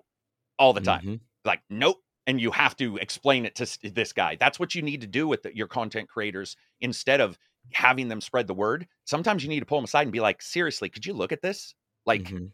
all 0.58 0.72
the 0.72 0.80
time. 0.80 1.04
Mhm. 1.04 1.20
Like 1.44 1.62
nope, 1.70 2.02
and 2.26 2.40
you 2.40 2.50
have 2.50 2.76
to 2.78 2.96
explain 2.96 3.46
it 3.46 3.54
to 3.56 3.92
this 3.92 4.12
guy. 4.12 4.36
That's 4.36 4.58
what 4.58 4.74
you 4.74 4.82
need 4.82 5.02
to 5.02 5.06
do 5.06 5.28
with 5.28 5.44
the, 5.44 5.56
your 5.56 5.68
content 5.68 6.08
creators 6.08 6.56
instead 6.80 7.20
of 7.20 7.38
having 7.72 8.08
them 8.08 8.20
spread 8.20 8.48
the 8.48 8.54
word. 8.54 8.88
Sometimes 9.04 9.44
you 9.44 9.48
need 9.48 9.60
to 9.60 9.66
pull 9.66 9.78
them 9.78 9.84
aside 9.84 10.02
and 10.02 10.12
be 10.12 10.20
like, 10.20 10.42
"Seriously, 10.42 10.88
could 10.88 11.06
you 11.06 11.12
look 11.12 11.30
at 11.30 11.42
this? 11.42 11.76
Like 12.06 12.34
Mhm. 12.34 12.52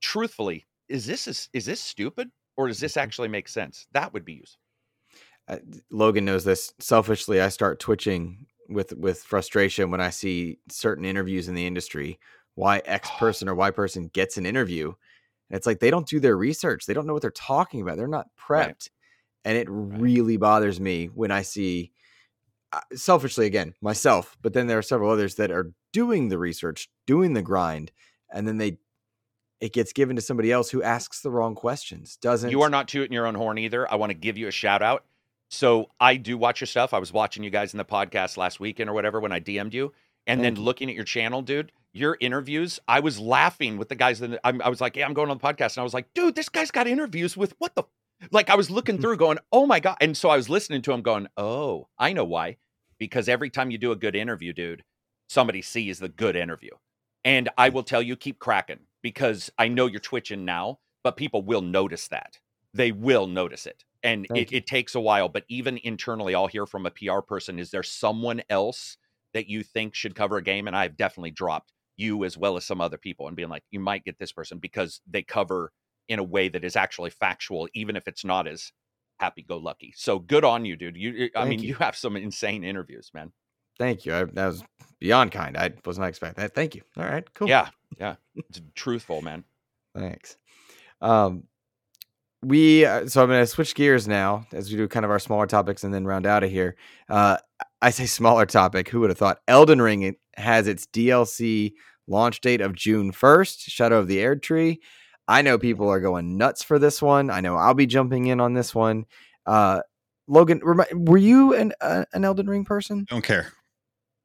truthfully, 0.00 0.66
is 0.88 1.06
this 1.06 1.26
is, 1.26 1.48
is 1.52 1.66
this 1.66 1.80
stupid 1.80 2.30
or 2.56 2.68
does 2.68 2.80
this 2.80 2.96
Mhm. 2.98 2.98
actually 2.98 3.28
make 3.28 3.48
sense?" 3.48 3.86
That 3.92 4.12
would 4.12 4.24
be 4.24 4.34
useful. 4.34 4.60
uh, 5.48 5.58
Logun 5.92 6.24
knows 6.24 6.44
this. 6.44 6.72
Selfishly, 6.78 7.40
I 7.40 7.48
start 7.48 7.80
twitching 7.80 8.46
with 8.68 8.92
with 8.96 9.22
frustration 9.22 9.90
when 9.90 10.00
I 10.00 10.10
see 10.10 10.58
certain 10.68 11.04
interviews 11.04 11.48
in 11.48 11.54
the 11.54 11.66
industry. 11.66 12.18
Why 12.56 12.80
X 12.84 13.08
person 13.18 13.48
or 13.48 13.54
Y 13.54 13.70
person 13.72 14.08
gets 14.08 14.36
an 14.36 14.46
interview, 14.46 14.86
and 14.88 15.56
it's 15.56 15.66
like 15.66 15.80
they 15.80 15.90
don't 15.90 16.06
do 16.08 16.20
their 16.20 16.36
research. 16.36 16.86
They 16.86 16.94
don't 16.94 17.06
know 17.06 17.12
what 17.12 17.22
they're 17.22 17.30
talking 17.32 17.80
about. 17.82 17.96
They're 17.96 18.06
not 18.06 18.28
prepped, 18.38 18.48
Right. 18.66 18.90
and 19.44 19.56
it 19.58 19.66
really 19.70 20.36
bothers 20.36 20.78
me 20.80 21.06
when 21.06 21.30
I 21.30 21.42
see. 21.42 21.92
uh, 22.72 22.80
selfishly 22.96 23.46
again 23.46 23.72
myself, 23.80 24.36
but 24.42 24.52
then 24.52 24.66
there 24.66 24.78
are 24.78 24.82
several 24.82 25.08
others 25.08 25.36
that 25.36 25.52
are 25.52 25.72
doing 25.92 26.28
the 26.28 26.38
research, 26.38 26.88
doing 27.06 27.32
the 27.32 27.42
grind, 27.42 27.92
and 28.32 28.48
then 28.48 28.58
they 28.58 28.78
it 29.60 29.72
gets 29.72 29.92
given 29.92 30.16
to 30.16 30.20
somebody 30.22 30.50
else 30.50 30.70
who 30.70 30.82
asks 30.82 31.20
the 31.20 31.30
wrong 31.30 31.54
questions. 31.54 32.16
Doesn't 32.16 32.50
You 32.50 32.62
are 32.62 32.68
not 32.70 32.88
tooting 32.88 33.12
your 33.12 33.26
own 33.26 33.36
horn 33.36 33.58
either. 33.58 33.88
I 33.90 33.94
want 33.94 34.10
to 34.10 34.14
give 34.14 34.36
you 34.36 34.48
a 34.48 34.50
shout 34.50 34.82
out. 34.82 35.04
So 35.50 35.90
I 36.00 36.16
do 36.16 36.36
watch 36.36 36.60
your 36.60 36.66
stuff. 36.66 36.92
I 36.92 36.98
was 36.98 37.12
watching 37.12 37.44
you 37.44 37.50
guys 37.50 37.72
in 37.74 37.78
the 37.78 37.84
podcast 37.84 38.36
last 38.36 38.60
weekend 38.60 38.90
or 38.90 38.92
whatever 38.92 39.20
when 39.20 39.32
I 39.32 39.40
DM'd 39.40 39.74
you, 39.74 39.92
and 40.26 40.40
Thank 40.40 40.42
then 40.42 40.56
you. 40.56 40.62
looking 40.62 40.88
at 40.88 40.94
your 40.94 41.04
channel, 41.04 41.42
dude. 41.42 41.72
Your 41.92 42.16
interviews, 42.20 42.80
I 42.88 43.00
was 43.00 43.20
laughing 43.20 43.78
with 43.78 43.88
the 43.88 43.94
guys. 43.94 44.18
That 44.18 44.40
I'm, 44.42 44.60
I 44.62 44.68
was 44.68 44.80
like, 44.80 44.96
"Yeah, 44.96 45.06
I'm 45.06 45.14
going 45.14 45.30
on 45.30 45.38
the 45.38 45.44
podcast," 45.44 45.76
and 45.76 45.78
I 45.78 45.84
was 45.84 45.94
like, 45.94 46.12
"Dude, 46.12 46.34
this 46.34 46.48
guy's 46.48 46.72
got 46.72 46.88
interviews 46.88 47.36
with 47.36 47.54
what 47.58 47.74
the?" 47.74 47.84
Like 48.30 48.50
I 48.50 48.56
was 48.56 48.70
looking 48.70 48.98
mm. 48.98 49.00
through, 49.00 49.16
going, 49.18 49.38
"Oh 49.52 49.66
my 49.66 49.78
god!" 49.78 49.96
And 50.00 50.16
so 50.16 50.28
I 50.28 50.36
was 50.36 50.48
listening 50.48 50.82
to 50.82 50.92
him, 50.92 51.02
going, 51.02 51.28
"Oh, 51.36 51.88
I 51.98 52.12
know 52.12 52.24
why." 52.24 52.56
Because 52.98 53.28
every 53.28 53.50
time 53.50 53.70
you 53.70 53.78
do 53.78 53.92
a 53.92 53.96
good 53.96 54.16
interview, 54.16 54.52
dude, 54.52 54.82
somebody 55.28 55.62
sees 55.62 55.98
the 55.98 56.08
good 56.08 56.36
interview. 56.36 56.70
And 57.24 57.48
I 57.56 57.70
will 57.70 57.82
tell 57.82 58.02
you, 58.02 58.16
keep 58.16 58.38
cracking 58.38 58.80
because 59.02 59.50
I 59.58 59.68
know 59.68 59.86
you're 59.86 60.00
twitching 60.00 60.44
now, 60.44 60.78
but 61.02 61.16
people 61.16 61.42
will 61.42 61.62
notice 61.62 62.08
that. 62.08 62.38
They 62.72 62.92
will 62.92 63.26
notice 63.26 63.66
it. 63.66 63.84
And 64.04 64.26
it, 64.34 64.52
it 64.52 64.66
takes 64.66 64.94
a 64.94 65.00
while, 65.00 65.28
but 65.28 65.44
even 65.48 65.80
internally, 65.82 66.34
I'll 66.34 66.46
hear 66.46 66.66
from 66.66 66.84
a 66.86 66.90
PR 66.90 67.20
person 67.20 67.58
is 67.58 67.70
there 67.70 67.82
someone 67.82 68.42
else 68.50 68.98
that 69.32 69.48
you 69.48 69.62
think 69.62 69.94
should 69.94 70.14
cover 70.14 70.36
a 70.36 70.42
game? 70.42 70.66
And 70.66 70.76
I've 70.76 70.96
definitely 70.96 71.30
dropped 71.30 71.72
you 71.96 72.24
as 72.24 72.36
well 72.36 72.56
as 72.56 72.64
some 72.64 72.80
other 72.80 72.98
people 72.98 73.26
and 73.26 73.36
being 73.36 73.48
like, 73.48 73.64
you 73.70 73.80
might 73.80 74.04
get 74.04 74.18
this 74.18 74.30
person 74.30 74.58
because 74.58 75.00
they 75.10 75.22
cover 75.22 75.72
in 76.08 76.18
a 76.18 76.24
way 76.24 76.48
that 76.48 76.64
is 76.64 76.76
actually 76.76 77.10
factual, 77.10 77.66
even 77.74 77.96
if 77.96 78.06
it's 78.06 78.24
not 78.24 78.46
as 78.46 78.72
happy 79.18 79.42
go 79.42 79.56
lucky. 79.56 79.92
So 79.96 80.18
good 80.18 80.44
on 80.44 80.64
you, 80.64 80.76
dude. 80.76 80.96
You, 80.96 81.30
I 81.34 81.40
Thank 81.40 81.48
mean, 81.48 81.58
you. 81.60 81.68
you 81.68 81.74
have 81.76 81.96
some 81.96 82.16
insane 82.16 82.62
interviews, 82.62 83.10
man. 83.14 83.32
Thank 83.78 84.04
you. 84.04 84.14
I, 84.14 84.24
that 84.24 84.46
was 84.46 84.62
beyond 85.00 85.32
kind. 85.32 85.56
I 85.56 85.72
was 85.84 85.98
not 85.98 86.08
expecting 86.08 86.42
that. 86.42 86.54
Thank 86.54 86.74
you. 86.74 86.82
All 86.96 87.04
right, 87.04 87.24
cool. 87.34 87.48
Yeah, 87.48 87.68
yeah. 87.98 88.16
It's 88.36 88.60
truthful, 88.74 89.22
man. 89.22 89.44
Thanks. 89.96 90.36
Um, 91.00 91.44
we 92.44 92.84
uh, 92.84 93.06
so 93.06 93.22
I'm 93.22 93.28
going 93.28 93.42
to 93.42 93.46
switch 93.46 93.74
gears 93.74 94.06
now 94.06 94.46
as 94.52 94.70
we 94.70 94.76
do 94.76 94.86
kind 94.88 95.04
of 95.04 95.10
our 95.10 95.18
smaller 95.18 95.46
topics 95.46 95.84
and 95.84 95.92
then 95.92 96.06
round 96.06 96.26
out 96.26 96.44
of 96.44 96.50
here. 96.50 96.76
Uh, 97.08 97.38
I 97.82 97.90
say 97.90 98.06
smaller 98.06 98.46
topic. 98.46 98.88
Who 98.88 99.00
would 99.00 99.10
have 99.10 99.18
thought? 99.18 99.40
Elden 99.48 99.80
Ring 99.80 100.16
has 100.36 100.66
its 100.66 100.86
DLC 100.86 101.72
launch 102.06 102.40
date 102.40 102.60
of 102.60 102.74
June 102.74 103.12
1st. 103.12 103.60
Shadow 103.60 103.98
of 103.98 104.08
the 104.08 104.18
Erdtree. 104.18 104.78
I 105.26 105.42
know 105.42 105.58
people 105.58 105.88
are 105.88 106.00
going 106.00 106.36
nuts 106.36 106.62
for 106.62 106.78
this 106.78 107.00
one. 107.00 107.30
I 107.30 107.40
know 107.40 107.56
I'll 107.56 107.74
be 107.74 107.86
jumping 107.86 108.26
in 108.26 108.40
on 108.40 108.54
this 108.54 108.74
one. 108.74 109.06
Uh, 109.46 109.80
Logun, 110.28 110.60
remi- 110.62 110.92
were 110.94 111.18
you 111.18 111.54
an 111.54 111.72
uh, 111.80 112.04
an 112.12 112.24
Elden 112.24 112.48
Ring 112.48 112.64
person? 112.64 113.06
Don't 113.08 113.24
care. 113.24 113.52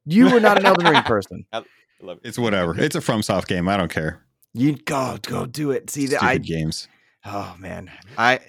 You 0.06 0.30
were 0.30 0.40
not 0.40 0.58
an 0.58 0.66
Elden 0.66 0.86
Ring 0.86 1.02
person. 1.02 1.44
I 1.52 1.62
love 2.02 2.18
it. 2.22 2.28
It's 2.28 2.38
whatever. 2.38 2.78
It's 2.78 2.96
a 2.96 3.00
FromSoft 3.00 3.46
game. 3.46 3.68
I 3.68 3.76
don't 3.76 3.90
care. 3.90 4.24
You 4.54 4.76
go 4.76 5.18
go 5.22 5.46
do 5.46 5.70
it. 5.70 5.90
See, 5.90 6.06
Stupid 6.06 6.24
I 6.24 6.38
games. 6.38 6.88
Oh 7.24 7.54
man, 7.58 7.90
I 8.16 8.40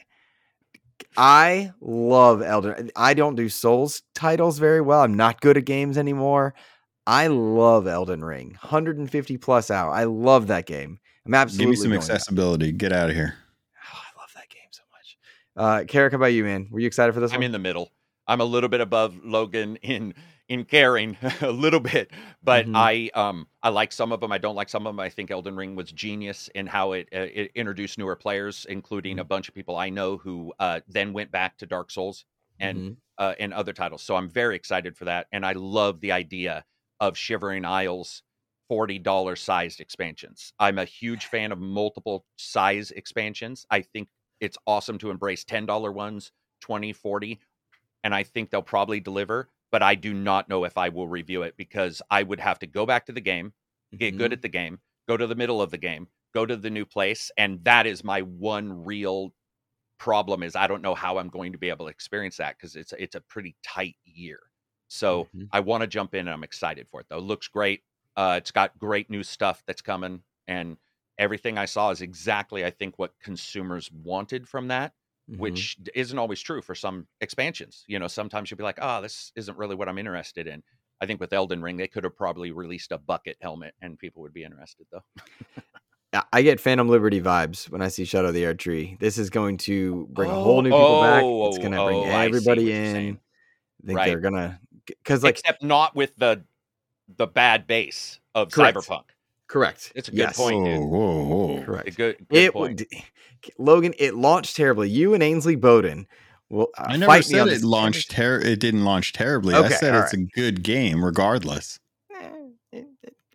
I 1.17 1.73
love 1.81 2.41
Elden. 2.41 2.91
I 2.95 3.13
don't 3.13 3.35
do 3.35 3.49
Souls 3.49 4.01
titles 4.15 4.59
very 4.59 4.81
well. 4.81 5.01
I'm 5.01 5.13
not 5.15 5.41
good 5.41 5.57
at 5.57 5.65
games 5.65 5.97
anymore. 5.97 6.53
I 7.05 7.27
love 7.27 7.87
Elden 7.87 8.23
Ring. 8.23 8.57
150 8.61 9.37
plus 9.37 9.69
hour. 9.71 9.91
I 9.91 10.05
love 10.05 10.47
that 10.47 10.65
game. 10.65 10.99
I'm 11.25 11.33
absolutely 11.33 11.65
Give 11.65 11.69
me 11.71 11.75
some 11.75 11.89
going 11.89 11.95
nuts. 11.99 12.09
accessibility. 12.09 12.71
Get 12.71 12.93
out 12.93 13.09
of 13.09 13.15
here. 13.15 13.35
Oh, 13.93 13.97
I 13.99 14.19
love 14.21 14.29
that 14.35 14.49
game 14.49 14.69
so 14.71 14.83
much. 14.91 15.17
Uh, 15.55 15.83
Karak, 15.85 16.11
how 16.11 16.17
about 16.17 16.27
you, 16.27 16.43
man? 16.43 16.67
Were 16.71 16.79
you 16.79 16.87
excited 16.87 17.13
for 17.13 17.19
this 17.19 17.31
I'm 17.31 17.37
one? 17.39 17.43
in 17.45 17.51
the 17.51 17.59
middle. 17.59 17.91
I'm 18.27 18.39
a 18.39 18.45
little 18.45 18.69
bit 18.69 18.81
above 18.81 19.15
Logun 19.25 19.77
in 19.81 20.13
in 20.51 20.65
caring 20.65 21.17
a 21.41 21.51
little 21.51 21.79
bit, 21.79 22.11
but 22.43 22.67
Mhm. 22.67 22.73
I 22.73 23.09
um 23.13 23.47
I 23.63 23.69
like 23.69 23.91
some 23.91 24.11
of 24.11 24.19
them. 24.19 24.31
I 24.31 24.37
don't 24.37 24.55
like 24.55 24.69
some 24.69 24.85
of 24.87 24.93
them. 24.95 24.99
I 24.99 25.09
think 25.09 25.31
Elden 25.31 25.55
Ring 25.55 25.75
was 25.75 25.91
genius 25.91 26.49
in 26.55 26.67
how 26.67 26.93
it 26.93 27.09
uh, 27.13 27.19
it 27.33 27.51
introduced 27.55 27.97
newer 27.97 28.15
players, 28.15 28.65
including 28.69 29.19
a 29.19 29.23
bunch 29.23 29.47
of 29.49 29.55
people 29.55 29.77
I 29.77 29.89
know 29.89 30.17
who 30.17 30.53
uh, 30.59 30.81
then 30.87 31.13
went 31.13 31.31
back 31.31 31.57
to 31.59 31.65
Dark 31.65 31.91
Souls 31.91 32.25
and 32.59 32.83
Mhm. 32.83 32.97
uh, 33.17 33.35
and 33.39 33.53
other 33.53 33.73
titles. 33.73 34.03
So 34.03 34.15
I'm 34.15 34.29
very 34.29 34.55
excited 34.55 34.97
for 34.97 35.05
that, 35.05 35.27
and 35.31 35.45
I 35.45 35.53
love 35.53 36.01
the 36.01 36.11
idea 36.11 36.65
of 36.99 37.17
Shivering 37.17 37.65
Isles. 37.65 38.23
$40 38.69 39.35
sized 39.41 39.81
expansions. 39.81 40.53
I'm 40.59 40.77
a 40.79 40.85
huge 40.85 41.25
fan 41.25 41.51
of 41.51 41.59
multiple 41.59 42.25
size 42.37 42.91
expansions. 42.91 43.65
I 43.69 43.81
think 43.81 44.07
it's 44.39 44.57
awesome 44.65 44.97
to 44.99 45.09
embrace 45.11 45.43
$10 45.43 45.91
ones, 45.91 46.31
20, 46.61 46.93
40, 46.93 47.41
and 48.03 48.15
I 48.15 48.23
think 48.23 48.49
they'll 48.49 48.61
probably 48.61 49.01
deliver, 49.01 49.49
but 49.71 49.83
I 49.83 49.95
do 49.95 50.13
not 50.13 50.49
know 50.49 50.63
if 50.65 50.77
I 50.77 50.89
will 50.89 51.07
review 51.07 51.43
it 51.43 51.57
because 51.57 52.01
I 52.11 52.23
would 52.23 52.39
have 52.39 52.59
to 52.59 52.67
go 52.67 52.85
back 52.85 53.05
to 53.07 53.11
the 53.13 53.21
game, 53.21 53.53
get 53.97 54.17
good 54.17 54.31
Mhm. 54.31 54.33
at 54.33 54.41
the 54.41 54.49
game, 54.49 54.79
go 55.07 55.17
to 55.17 55.27
the 55.27 55.35
middle 55.35 55.61
of 55.61 55.71
the 55.71 55.77
game, 55.77 56.07
go 56.33 56.45
to 56.45 56.57
the 56.57 56.69
new 56.69 56.85
place, 56.85 57.31
and 57.37 57.63
that 57.65 57.85
is 57.87 58.03
my 58.03 58.21
one 58.21 58.83
real 58.85 59.33
problem 59.99 60.43
is 60.43 60.55
I 60.55 60.67
don't 60.67 60.81
know 60.81 60.95
how 60.95 61.17
I'm 61.17 61.29
going 61.29 61.51
to 61.51 61.57
be 61.57 61.69
able 61.69 61.85
to 61.85 61.91
experience 61.91 62.37
that 62.37 62.57
because 62.57 62.75
it's 62.75 62.93
it's 62.97 63.15
a 63.15 63.21
pretty 63.21 63.55
tight 63.63 63.97
year. 64.03 64.39
So 64.87 65.29
Mhm. 65.33 65.51
I 65.51 65.59
want 65.59 65.81
to 65.81 65.87
jump 65.87 66.13
in 66.15 66.21
and 66.21 66.29
I'm 66.29 66.43
excited 66.43 66.89
for 66.89 67.01
it 67.01 67.07
though. 67.09 67.17
It 67.19 67.21
looks 67.21 67.47
great. 67.47 67.83
Uh, 68.15 68.35
it's 68.37 68.51
got 68.51 68.77
great 68.77 69.09
new 69.09 69.23
stuff 69.23 69.63
that's 69.65 69.81
coming, 69.81 70.23
and 70.47 70.77
everything 71.17 71.57
I 71.57 71.65
saw 71.65 71.91
is 71.91 72.01
exactly 72.01 72.65
I 72.65 72.71
think 72.71 72.97
what 72.99 73.13
consumers 73.19 73.91
wanted 73.91 74.47
from 74.49 74.67
that 74.69 74.93
Mhm. 75.31 75.37
which 75.37 75.77
isn't 75.95 76.17
always 76.19 76.41
true 76.41 76.61
for 76.61 76.75
some 76.75 77.07
expansions. 77.21 77.83
You 77.87 77.99
know, 77.99 78.07
sometimes 78.07 78.51
you'll 78.51 78.57
be 78.57 78.63
like, 78.63 78.79
oh, 78.81 79.01
this 79.01 79.31
isn't 79.35 79.57
really 79.57 79.75
what 79.75 79.87
I'm 79.87 79.97
interested 79.97 80.47
in. 80.47 80.61
I 80.99 81.05
think 81.05 81.19
with 81.19 81.33
Elden 81.33 81.61
Ring, 81.61 81.77
they 81.77 81.87
could 81.87 82.03
have 82.03 82.15
probably 82.15 82.51
released 82.51 82.91
a 82.91 82.97
bucket 82.97 83.37
helmet 83.41 83.73
and 83.81 83.97
people 83.97 84.21
would 84.23 84.33
be 84.33 84.43
interested 84.43 84.85
though. 84.91 85.03
I- 86.33 86.41
get 86.41 86.59
Phantom 86.59 86.89
Liberty 86.89 87.21
vibes 87.21 87.69
when 87.69 87.81
I 87.81 87.87
see 87.87 88.03
Shadow 88.03 88.27
of 88.27 88.33
the 88.33 88.43
Erdtree. 88.43 88.99
This 88.99 89.17
is 89.17 89.29
going 89.29 89.55
to 89.59 90.07
bring 90.11 90.29
a 90.29 90.33
whole 90.33 90.61
new 90.61 90.69
people 90.69 91.01
back. 91.01 91.23
It's 91.23 91.57
Oh, 91.57 91.57
going 91.57 91.71
to 91.71 91.85
bring 91.85 91.99
oh, 91.99 92.19
everybody 92.19 92.71
in. 92.73 92.95
I 93.83 93.87
think 93.87 93.97
Right. 93.97 94.07
they're 94.07 94.19
gonna 94.19 94.59
because 94.85 95.23
like 95.23 95.39
Except 95.39 95.63
not 95.63 95.95
with 95.95 96.15
the 96.17 96.43
the 97.17 97.25
bad 97.27 97.65
base 97.65 98.19
of 98.35 98.51
Correct. 98.51 98.77
Cyberpunk. 98.77 99.03
Correct. 99.51 99.91
It's 99.95 100.07
a 100.07 100.11
good 100.11 100.17
Yes. 100.19 100.37
point. 100.37 100.55
Whoa, 100.55 100.63
dude. 100.65 100.79
whoa, 100.89 101.23
whoa. 101.25 101.57
A 101.57 101.65
Correct. 101.65 101.97
good, 101.97 102.17
good 102.29 102.37
It 102.37 102.53
point. 102.53 102.79
would, 102.79 102.87
Logun. 103.59 103.93
It 103.99 104.15
launched 104.15 104.55
terribly. 104.55 104.89
You 104.89 105.13
and 105.13 105.21
Ainsley 105.21 105.57
Bowden 105.57 106.07
will. 106.49 106.69
Uh, 106.77 106.85
I 106.87 106.95
never 106.95 107.11
fight 107.11 107.25
said 107.25 107.47
it 107.49 107.61
launched 107.61 108.11
ter- 108.11 108.39
it 108.39 108.61
didn't 108.61 108.85
launch 108.85 109.11
terribly. 109.11 109.53
Okay, 109.55 109.67
I 109.73 109.77
said 109.77 109.93
all 109.93 110.03
it's 110.03 110.13
a 110.13 110.17
good 110.35 110.63
game 110.63 111.03
regardless. 111.03 111.79
Eh, 112.15 112.29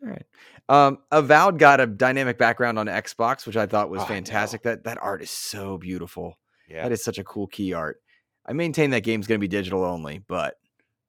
All 0.02 0.09
right. 0.09 0.24
Um, 0.70 0.98
Avowed 1.12 1.59
got 1.59 1.80
a 1.80 1.86
dynamic 1.86 2.38
background 2.38 2.78
on 2.78 2.86
Xbox, 2.86 3.47
which 3.47 3.56
I 3.59 3.66
thought 3.66 3.90
was 3.90 4.01
Oh, 4.01 4.05
I 4.05 4.09
know. 4.09 4.14
fantastic. 4.14 4.62
That 4.62 4.84
that 4.84 4.97
art 5.02 5.20
is 5.22 5.30
so 5.30 5.76
beautiful. 5.76 6.38
yeah. 6.66 6.82
That 6.84 6.93
is 6.93 7.05
such 7.05 7.18
a 7.18 7.24
cool 7.24 7.47
key 7.47 7.74
art. 7.74 8.01
I 8.47 8.52
maintain 8.55 8.88
that 8.90 9.01
game's 9.02 9.26
going 9.26 9.38
to 9.38 9.44
be 9.44 9.48
digital 9.48 9.84
only, 9.84 10.20
but 10.26 10.56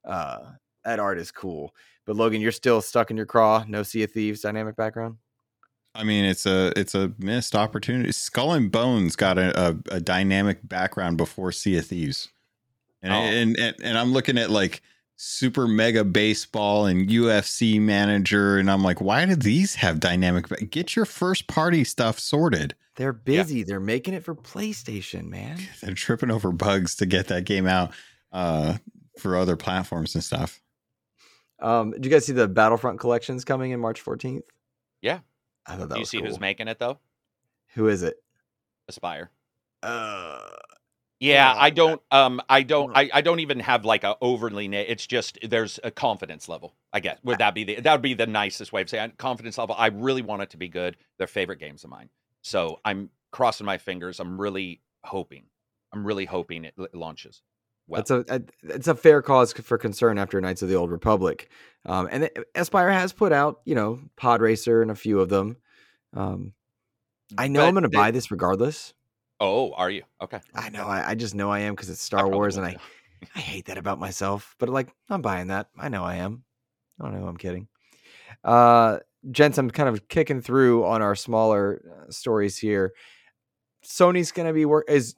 uh, 0.04 0.40
that 0.84 0.98
art 1.00 1.18
is 1.18 1.30
cool. 1.30 1.74
But 2.08 2.16
Logun, 2.16 2.40
you're 2.40 2.52
still 2.52 2.80
stuck 2.80 3.10
in 3.10 3.18
your 3.18 3.26
craw. 3.26 3.66
No 3.68 3.82
Sea 3.82 4.04
of 4.04 4.12
Thieves 4.12 4.40
dynamic 4.40 4.76
background. 4.76 5.18
I 5.94 6.04
mean, 6.04 6.24
it's 6.24 6.46
a 6.46 6.72
it's 6.74 6.94
a 6.94 7.12
missed 7.18 7.54
opportunity. 7.54 8.12
Skull 8.12 8.54
and 8.54 8.72
Bones 8.72 9.14
got 9.14 9.36
a, 9.36 9.68
a, 9.90 9.96
a 9.96 10.00
dynamic 10.00 10.66
background 10.66 11.18
before 11.18 11.52
Sea 11.52 11.76
of 11.76 11.84
Thieves, 11.86 12.30
and, 13.02 13.12
Oh. 13.12 13.16
and 13.16 13.58
and 13.58 13.76
and 13.84 13.98
I'm 13.98 14.12
looking 14.14 14.38
at 14.38 14.48
like 14.48 14.80
Super 15.16 15.68
Mega 15.68 16.02
Baseball 16.02 16.86
and 16.86 17.10
UFC 17.10 17.78
Manager, 17.78 18.56
and 18.56 18.70
I'm 18.70 18.82
like, 18.82 19.02
why 19.02 19.26
do 19.26 19.34
these 19.34 19.74
have 19.74 20.00
dynamic? 20.00 20.48
ba- 20.48 20.64
Get 20.64 20.96
your 20.96 21.04
first 21.04 21.46
party 21.46 21.84
stuff 21.84 22.18
sorted. 22.18 22.74
They're 22.96 23.12
busy. 23.12 23.64
They're 23.64 23.80
making 23.80 24.14
it 24.14 24.24
for 24.24 24.34
PlayStation, 24.34 25.26
man. 25.28 25.58
They're 25.82 25.92
tripping 25.92 26.30
over 26.30 26.52
bugs 26.52 26.94
to 26.96 27.06
get 27.06 27.28
that 27.28 27.44
game 27.44 27.66
out 27.66 27.92
uh, 28.32 28.78
for 29.18 29.36
other 29.36 29.56
platforms 29.56 30.14
and 30.14 30.24
stuff. 30.24 30.60
Um, 31.60 31.90
did 31.92 32.04
you 32.04 32.10
guys 32.10 32.24
see 32.26 32.32
the 32.32 32.48
Battlefront 32.48 33.00
collections 33.00 33.44
coming 33.44 33.72
in 33.72 33.80
March 33.80 34.04
14th? 34.04 34.42
Yeah. 35.02 35.20
I 35.66 35.76
thought 35.76 35.88
that 35.88 35.94
Do 35.94 36.00
you 36.00 36.06
see 36.06 36.18
cool. 36.18 36.26
who's 36.28 36.40
making 36.40 36.68
it 36.68 36.78
though? 36.78 36.98
Who 37.74 37.88
is 37.88 38.02
it? 38.02 38.22
Aspyr. 38.90 39.28
Uh, 39.82 40.40
Yeah, 41.20 41.52
I 41.56 41.70
don't. 41.70 42.00
Um, 42.10 42.40
I 42.48 42.62
don't. 42.62 42.96
I, 42.96 43.10
I 43.12 43.20
don't 43.20 43.40
even 43.40 43.60
have 43.60 43.84
like 43.84 44.04
a 44.04 44.16
overly. 44.20 44.66
Na- 44.68 44.78
it's 44.78 45.06
just 45.06 45.38
there's 45.42 45.78
a 45.84 45.90
confidence 45.90 46.48
level. 46.48 46.74
I 46.92 47.00
guess 47.00 47.18
would 47.24 47.38
that 47.38 47.54
be 47.54 47.64
the 47.64 47.80
that 47.80 47.92
would 47.92 48.02
be 48.02 48.14
the 48.14 48.26
nicest 48.26 48.72
way 48.72 48.82
of 48.82 48.88
saying 48.88 49.10
it. 49.10 49.18
confidence 49.18 49.58
level. 49.58 49.74
I 49.78 49.88
really 49.88 50.22
want 50.22 50.42
it 50.42 50.50
to 50.50 50.56
be 50.56 50.68
good. 50.68 50.96
They're 51.18 51.26
favorite 51.26 51.58
games 51.60 51.84
of 51.84 51.90
mine. 51.90 52.08
So 52.42 52.80
I'm 52.84 53.10
crossing 53.30 53.66
my 53.66 53.78
fingers. 53.78 54.20
I'm 54.20 54.40
really 54.40 54.80
hoping. 55.04 55.44
I'm 55.92 56.06
really 56.06 56.24
hoping 56.24 56.64
it, 56.64 56.74
it 56.78 56.94
launches. 56.94 57.42
Well, 57.88 58.00
It's 58.02 58.10
a 58.10 58.24
a- 58.28 58.42
it's 58.62 58.86
a 58.88 58.94
fair 58.94 59.22
cause 59.22 59.52
for 59.52 59.78
concern 59.78 60.18
after 60.18 60.40
Knights 60.40 60.62
of 60.62 60.68
the 60.68 60.74
Old 60.76 60.90
Republic, 60.90 61.50
um, 61.86 62.08
and 62.10 62.30
Aspyr 62.54 62.92
has 62.92 63.12
put 63.12 63.32
out 63.32 63.60
you 63.64 63.74
know 63.74 64.00
Pod 64.16 64.40
Racer 64.42 64.82
and 64.82 64.90
a 64.90 64.94
few 64.94 65.20
of 65.20 65.28
them. 65.30 65.56
Um, 66.14 66.52
I 67.36 67.48
know 67.48 67.64
I'm 67.64 67.74
going 67.74 67.82
to 67.82 67.88
buy 67.88 68.10
this 68.10 68.30
regardless. 68.30 68.94
oh, 69.40 69.72
are 69.72 69.90
you 69.90 70.02
okay? 70.20 70.40
I 70.54 70.68
know 70.70 70.86
I, 70.86 71.10
I 71.10 71.14
just 71.14 71.34
know 71.34 71.50
I 71.50 71.60
am 71.60 71.74
because 71.74 71.90
it's 71.90 72.02
Star 72.02 72.28
Wars, 72.28 72.56
and 72.56 72.66
I. 72.66 72.76
I 73.34 73.40
hate 73.40 73.64
that 73.66 73.78
about 73.78 73.98
myself, 73.98 74.54
but 74.60 74.68
like 74.68 74.94
I'm 75.10 75.22
buying 75.22 75.48
that. 75.48 75.68
I 75.76 75.88
know 75.88 76.04
I 76.04 76.16
am. 76.16 76.44
I 77.00 77.04
don't 77.04 77.20
know. 77.20 77.26
I'm 77.26 77.36
kidding. 77.36 77.66
Uh, 78.44 78.98
gents, 79.32 79.58
I'm 79.58 79.70
kind 79.72 79.88
of 79.88 80.06
kicking 80.06 80.40
through 80.40 80.84
on 80.86 81.02
our 81.02 81.16
smaller 81.16 81.82
uh, 82.06 82.12
stories 82.12 82.58
here. 82.58 82.92
Sony's 83.84 84.30
going 84.30 84.46
to 84.46 84.52
be 84.54 84.64
work 84.64 84.84
is 84.88 85.16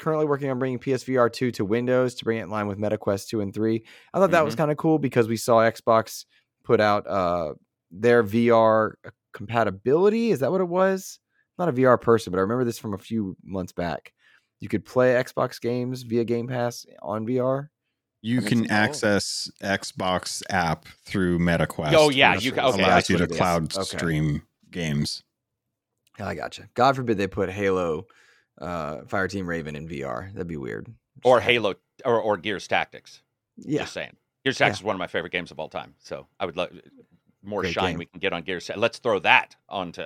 currently 0.00 0.26
working 0.26 0.50
on 0.50 0.58
bringing 0.58 0.78
PSVR 0.80 1.32
2 1.32 1.52
to 1.52 1.64
Windows 1.64 2.14
to 2.16 2.24
bring 2.24 2.38
it 2.38 2.42
in 2.42 2.50
line 2.50 2.66
with 2.66 2.78
MetaQuest 2.78 3.28
2 3.28 3.40
and 3.40 3.54
3. 3.54 3.84
I 4.12 4.18
thought 4.18 4.32
that 4.32 4.44
was 4.44 4.54
kind 4.56 4.70
of 4.70 4.76
cool 4.76 4.98
because 4.98 5.28
we 5.28 5.36
saw 5.36 5.58
Xbox 5.58 6.24
put 6.64 6.80
out 6.80 7.06
uh, 7.06 7.54
their 7.90 8.24
VR 8.24 8.94
compatibility. 9.32 10.30
Is 10.30 10.40
that 10.40 10.50
what 10.50 10.60
it 10.60 10.68
was? 10.68 11.18
I'm 11.58 11.66
not 11.66 11.74
a 11.74 11.76
VR 11.80 12.00
person, 12.00 12.30
but 12.30 12.38
I 12.38 12.40
remember 12.42 12.64
this 12.64 12.78
from 12.78 12.94
a 12.94 12.98
few 12.98 13.36
months 13.44 13.72
back. 13.72 14.12
You 14.60 14.68
could 14.68 14.84
play 14.84 15.12
Xbox 15.14 15.60
games 15.60 16.02
via 16.02 16.24
Game 16.24 16.48
Pass 16.48 16.84
on 17.02 17.26
VR. 17.26 17.68
You 18.22 18.42
can 18.42 18.60
makes 18.60 18.98
sense. 18.98 19.50
access 19.50 19.50
Xbox 19.62 20.42
app 20.50 20.86
through 21.06 21.38
MetaQuest. 21.38 21.94
Oh, 21.94 22.10
yeah, 22.10 22.34
you 22.34 22.52
ca- 22.52 22.68
okay, 22.68 22.82
allows 22.82 22.94
that's 22.94 23.10
you 23.10 23.16
to 23.16 23.22
what 23.22 23.30
it 23.30 23.32
is. 23.32 23.38
cloud 23.38 23.74
Okay. 23.76 23.96
stream 23.96 24.42
games. 24.70 25.22
I 26.18 26.34
gotcha. 26.34 26.68
God 26.74 26.96
forbid 26.96 27.16
they 27.16 27.26
put 27.26 27.50
Halo, 27.50 28.04
uh, 28.60 28.98
Fireteam 29.02 29.46
Raven 29.46 29.76
in 29.76 29.88
VR. 29.88 30.32
That'd 30.32 30.46
be 30.46 30.56
weird. 30.56 30.92
or 31.24 31.40
Halo 31.40 31.74
or, 32.04 32.20
or 32.20 32.36
Gears 32.36 32.66
Tactics. 32.68 33.22
Yeah. 33.56 33.80
Just 33.80 33.92
saying. 33.92 34.16
Gears 34.44 34.58
Tactics 34.58 34.78
is 34.78 34.84
one 34.84 34.94
of 34.96 34.98
my 35.00 35.06
favorite 35.06 35.32
games 35.32 35.50
of 35.50 35.58
all 35.58 35.68
time. 35.68 35.94
So 35.98 36.26
I 36.38 36.46
would 36.46 36.56
love 36.56 36.70
more 37.42 37.62
Great 37.62 37.74
shine 37.74 37.92
game. 37.92 37.98
we 37.98 38.06
can 38.06 38.20
get 38.20 38.32
on 38.32 38.42
Gears. 38.42 38.70
Let's 38.76 38.98
throw 38.98 39.18
that 39.20 39.56
onto 39.68 40.04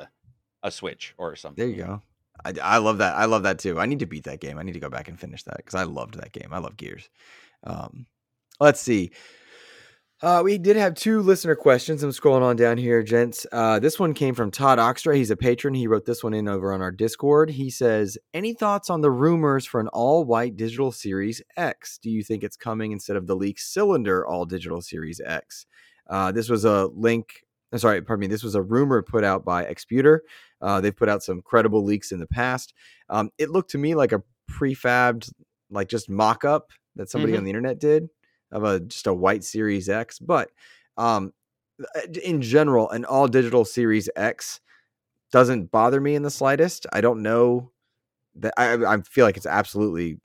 a 0.63 0.71
Switch 0.71 1.15
or 1.19 1.37
something. 1.37 1.65
There 1.65 1.75
you 1.77 1.85
go. 1.85 2.03
I, 2.45 2.53
I 2.63 2.79
love 2.79 2.99
that. 2.99 3.15
I 3.15 3.27
love 3.27 3.45
that 3.45 3.59
too. 3.59 3.79
I 3.79 3.87
need 3.87 4.01
to 4.01 4.07
beat 4.07 4.25
that 4.25 4.41
game. 4.41 4.59
I 4.59 4.63
need 4.63 4.73
to 4.73 4.81
go 4.81 4.91
back 4.91 5.09
and 5.09 5.19
finish 5.19 5.43
that 5.45 5.59
because 5.59 5.75
I 5.75 5.85
loved 5.85 6.15
that 6.15 6.33
game. 6.33 6.49
I 6.53 6.59
love 6.59 6.77
Gears. 6.77 7.09
Um, 7.63 8.07
let's 8.61 8.81
see. 8.81 9.13
Uh, 10.25 10.41
we 10.43 10.57
did 10.57 10.75
have 10.75 10.95
two 10.95 11.21
listener 11.21 11.55
questions. 11.55 12.03
I'm 12.03 12.09
scrolling 12.09 12.41
on 12.41 12.57
down 12.57 12.79
here, 12.79 13.03
gents. 13.03 13.47
Uh, 13.53 13.79
this 13.79 14.01
one 14.01 14.15
came 14.15 14.35
from 14.35 14.51
Todd 14.51 14.79
Oxtra. 14.79 15.15
He's 15.15 15.31
a 15.31 15.37
patron. 15.37 15.75
He 15.75 15.87
wrote 15.87 16.07
this 16.07 16.25
one 16.25 16.33
in 16.33 16.49
over 16.49 16.73
on 16.73 16.81
our 16.81 16.91
Discord. 16.91 17.51
He 17.51 17.69
says, 17.69 18.17
"Any 18.33 18.55
thoughts 18.55 18.89
on 18.89 19.03
the 19.03 19.11
rumors 19.11 19.67
for 19.67 19.81
an 19.81 19.89
all-white 19.89 20.57
digital 20.57 20.93
Series 20.93 21.43
X? 21.59 21.99
Do 21.99 22.09
you 22.11 22.23
think 22.23 22.43
it's 22.43 22.57
coming 22.57 22.91
instead 22.91 23.17
of 23.17 23.27
the 23.27 23.37
leaked 23.37 23.61
cylinder 23.61 24.27
all 24.27 24.47
digital 24.47 24.81
Series 24.81 25.21
X?" 25.23 25.67
Uh, 26.09 26.33
this 26.33 26.49
was 26.49 26.65
a 26.65 26.87
link. 26.87 27.45
uh, 27.71 27.77
Sorry, 27.77 28.01
pardon 28.01 28.21
me. 28.23 28.27
This 28.29 28.43
was 28.43 28.55
a 28.55 28.63
rumor 28.63 29.03
put 29.03 29.25
out 29.25 29.45
by 29.45 29.67
Exputer. 29.67 30.21
Uh, 30.63 30.81
they've 30.81 30.97
put 30.97 31.11
out 31.11 31.23
some 31.23 31.43
credible 31.43 31.85
leaks 31.85 32.13
in 32.13 32.19
the 32.19 32.27
past. 32.27 32.73
Um, 33.11 33.31
it 33.37 33.51
looked 33.51 33.73
to 33.73 33.79
me 33.79 33.95
like 33.95 34.13
a 34.13 34.23
prefabbed, 34.51 35.31
like 35.69 35.89
just 35.91 36.09
mock 36.09 36.47
up 36.47 36.71
that 36.97 37.11
somebody 37.11 37.35
Mhm. 37.35 37.39
on 37.39 37.45
the 37.45 37.51
internet 37.51 37.79
did 37.79 38.09
of 38.55 38.65
a 38.65 38.81
just 38.81 39.07
a 39.07 39.13
white 39.13 39.45
Series 39.45 39.91
X. 39.91 40.19
But 40.19 40.51
um, 40.97 41.35
uh, 41.95 42.01
in 42.23 42.41
general, 42.41 42.89
an 42.91 43.05
all 43.05 43.29
digital 43.29 43.67
Series 43.67 44.09
X 44.17 44.61
doesn't 45.33 45.71
bother 45.71 46.01
me 46.01 46.15
in 46.15 46.23
the 46.23 46.31
slightest. 46.31 46.87
I 46.93 47.03
don't 47.03 47.23
know 47.23 47.71
that 48.37 48.55
I, 48.57 48.95
I 48.95 49.03
feel 49.03 49.27
like 49.27 49.37
it's 49.37 49.47
absolutely 49.47 50.19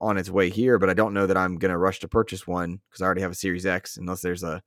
on 0.00 0.18
its 0.18 0.28
way 0.28 0.50
here, 0.50 0.78
but 0.78 0.90
I 0.90 0.94
don't 0.94 1.14
know 1.14 1.26
that 1.26 1.36
I'm 1.36 1.56
going 1.56 1.70
to 1.70 1.78
rush 1.78 2.00
to 2.00 2.08
purchase 2.08 2.46
one 2.46 2.80
because 2.88 3.00
I 3.00 3.06
already 3.06 3.22
have 3.22 3.30
a 3.30 3.34
Series 3.34 3.64
X 3.64 3.96
unless 3.96 4.20
there's 4.20 4.42
a 4.42 4.62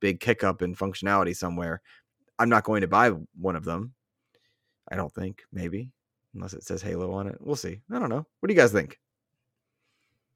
big 0.00 0.20
kick 0.20 0.44
up 0.44 0.60
in 0.60 0.74
functionality 0.74 1.34
somewhere. 1.34 1.80
I'm 2.38 2.48
not 2.48 2.64
going 2.64 2.80
to 2.80 2.88
buy 2.88 3.12
one 3.38 3.56
of 3.56 3.64
them. 3.64 3.94
I 4.90 4.96
don't 4.96 5.12
think, 5.12 5.42
maybe, 5.52 5.90
unless 6.34 6.52
it 6.52 6.64
says 6.64 6.82
Halo 6.82 7.12
on 7.12 7.28
it. 7.28 7.38
We'll 7.40 7.56
see. 7.56 7.80
I 7.90 7.98
don't 7.98 8.10
know. 8.10 8.26
What 8.40 8.48
do 8.48 8.54
you 8.54 8.60
guys 8.60 8.72
think? 8.72 8.98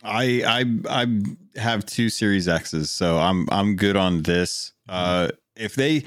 I 0.02 0.42
I 0.88 1.04
I 1.04 1.60
have 1.60 1.84
two 1.86 2.08
Series 2.08 2.48
X's, 2.48 2.90
so 2.90 3.18
I'm 3.18 3.48
I'm 3.50 3.76
good 3.76 3.96
on 3.96 4.22
this. 4.22 4.72
Uh, 4.88 5.28
if 5.56 5.74
they, 5.74 6.04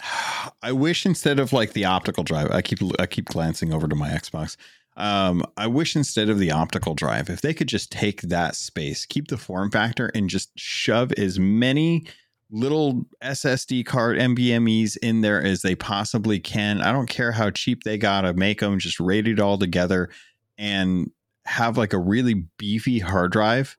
I 0.62 0.72
wish 0.72 1.04
instead 1.04 1.38
of 1.38 1.52
like 1.52 1.72
the 1.72 1.84
optical 1.84 2.24
drive, 2.24 2.50
I 2.50 2.62
keep 2.62 2.78
I 2.98 3.06
keep 3.06 3.26
glancing 3.26 3.72
over 3.72 3.88
to 3.88 3.94
my 3.94 4.10
Xbox. 4.10 4.56
Um, 4.96 5.44
I 5.56 5.66
wish 5.66 5.96
instead 5.96 6.28
of 6.28 6.38
the 6.38 6.52
optical 6.52 6.94
drive, 6.94 7.28
if 7.28 7.40
they 7.40 7.52
could 7.52 7.66
just 7.66 7.90
take 7.90 8.22
that 8.22 8.54
space, 8.54 9.04
keep 9.04 9.26
the 9.26 9.36
form 9.36 9.70
factor, 9.70 10.10
and 10.14 10.30
just 10.30 10.50
shove 10.56 11.12
as 11.14 11.38
many 11.38 12.06
little 12.50 13.04
SSD 13.20 13.84
card 13.84 14.16
NVMe's 14.16 14.94
in 14.96 15.22
there 15.22 15.42
as 15.42 15.62
they 15.62 15.74
possibly 15.74 16.38
can. 16.38 16.80
I 16.80 16.92
don't 16.92 17.08
care 17.08 17.32
how 17.32 17.50
cheap 17.50 17.82
they 17.82 17.98
gotta 17.98 18.34
make 18.34 18.60
them, 18.60 18.78
just 18.78 19.00
RAID 19.00 19.26
it 19.26 19.40
all 19.40 19.58
together 19.58 20.10
and 20.56 21.10
have 21.46 21.76
like 21.76 21.92
a 21.92 21.98
really 21.98 22.44
beefy 22.58 22.98
hard 23.00 23.32
drive 23.32 23.76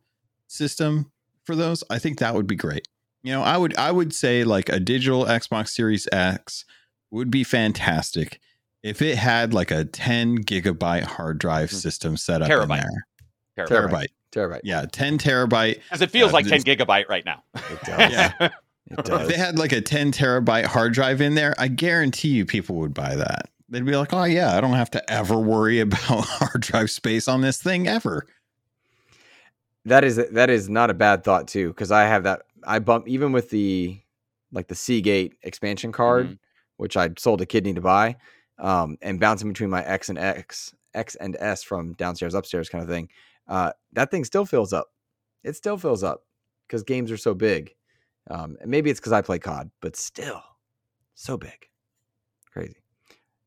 system 0.47 1.11
for 1.43 1.55
those, 1.55 1.83
I 1.89 1.99
think 1.99 2.19
that 2.19 2.33
would 2.35 2.47
be 2.47 2.55
great. 2.55 2.87
You 3.23 3.31
know, 3.33 3.41
I 3.41 3.57
would 3.57 3.75
I 3.77 3.91
would 3.91 4.13
say 4.13 4.43
like 4.43 4.69
a 4.69 4.79
digital 4.79 5.25
Xbox 5.25 5.69
Series 5.69 6.07
X 6.11 6.65
would 7.11 7.31
be 7.31 7.43
fantastic 7.43 8.39
if 8.83 9.01
it 9.01 9.17
had 9.17 9.53
like 9.53 9.71
a 9.71 9.85
10 9.85 10.39
gigabyte 10.43 11.03
hard 11.03 11.39
drive 11.39 11.69
Mhm. 11.71 11.73
system 11.81 12.17
set 12.17 12.41
up 12.41 12.49
Terabyte. 12.49 12.63
in 12.83 12.87
there. 13.57 13.65
Terrible. 13.67 13.95
Terabyte. 13.97 14.07
Terabyte. 14.31 14.61
Yeah, 14.63 14.85
10 14.91 15.17
terabyte. 15.17 15.75
Because 15.83 16.01
it 16.01 16.11
feels 16.11 16.31
Uh, 16.31 16.33
like 16.33 16.47
10 16.47 16.61
gigabyte 16.63 17.07
right 17.09 17.25
now. 17.25 17.43
It 17.55 17.81
does. 17.85 18.11
Yeah. 18.11 18.31
It 18.39 18.51
If 18.99 19.27
they 19.27 19.37
had 19.37 19.57
like 19.57 19.71
a 19.71 19.81
10 19.81 20.11
terabyte 20.11 20.65
hard 20.65 20.93
drive 20.93 21.19
in 21.21 21.33
there, 21.35 21.55
I 21.57 21.67
guarantee 21.69 22.29
you 22.29 22.45
people 22.45 22.75
would 22.77 22.93
buy 22.93 23.15
that. 23.15 23.49
They'd 23.69 23.85
be 23.85 23.95
like, 23.95 24.13
oh, 24.13 24.25
yeah, 24.25 24.55
I 24.55 24.61
don't 24.61 24.73
have 24.73 24.91
to 24.91 25.11
ever 25.11 25.37
worry 25.39 25.79
about 25.79 25.99
hard 26.25 26.61
drive 26.61 26.91
space 26.91 27.27
on 27.27 27.41
this 27.41 27.61
thing 27.61 27.87
ever. 27.87 28.25
That 29.85 30.03
is 30.03 30.15
that 30.15 30.49
is 30.49 30.67
not 30.69 30.89
a 30.89 30.93
bad 30.95 31.23
thought 31.23 31.47
too, 31.47 31.69
because 31.69 31.91
I 31.91 32.03
have 32.03 32.23
that. 32.23 32.43
I 32.65 32.79
bump 32.79 33.07
even 33.07 33.31
with 33.31 33.49
the 33.51 33.99
like 34.51 34.67
the 34.67 34.75
Seagate 34.75 35.35
expansion 35.43 35.91
card, 35.91 36.27
Mhm. 36.29 36.39
which 36.77 36.97
I 36.97 37.09
sold 37.17 37.41
a 37.41 37.45
kidney 37.45 37.73
to 37.75 37.81
buy, 37.81 38.15
um, 38.57 38.97
and 39.01 39.19
bouncing 39.19 39.47
between 39.49 39.69
my 39.69 39.83
X 39.85 40.09
and 40.09 40.17
X, 40.17 40.73
X 40.95 41.15
and 41.15 41.35
S 41.39 41.61
from 41.61 41.93
downstairs 41.93 42.33
upstairs 42.33 42.67
kind 42.69 42.81
of 42.83 42.89
thing. 42.89 43.09
Uh, 43.47 43.73
that 43.93 44.09
thing 44.09 44.23
still 44.25 44.45
fills 44.45 44.73
up. 44.73 44.87
It 45.43 45.55
still 45.55 45.77
fills 45.77 46.03
up 46.03 46.23
because 46.67 46.81
games 46.83 47.11
are 47.11 47.17
so 47.17 47.33
big. 47.35 47.75
Um, 48.31 48.57
and 48.61 48.71
maybe 48.71 48.89
it's 48.89 48.99
because 48.99 49.11
I 49.11 49.21
play 49.21 49.37
COD, 49.37 49.69
but 49.81 49.95
still, 49.95 50.41
so 51.13 51.37
big, 51.37 51.51
crazy. 51.51 51.74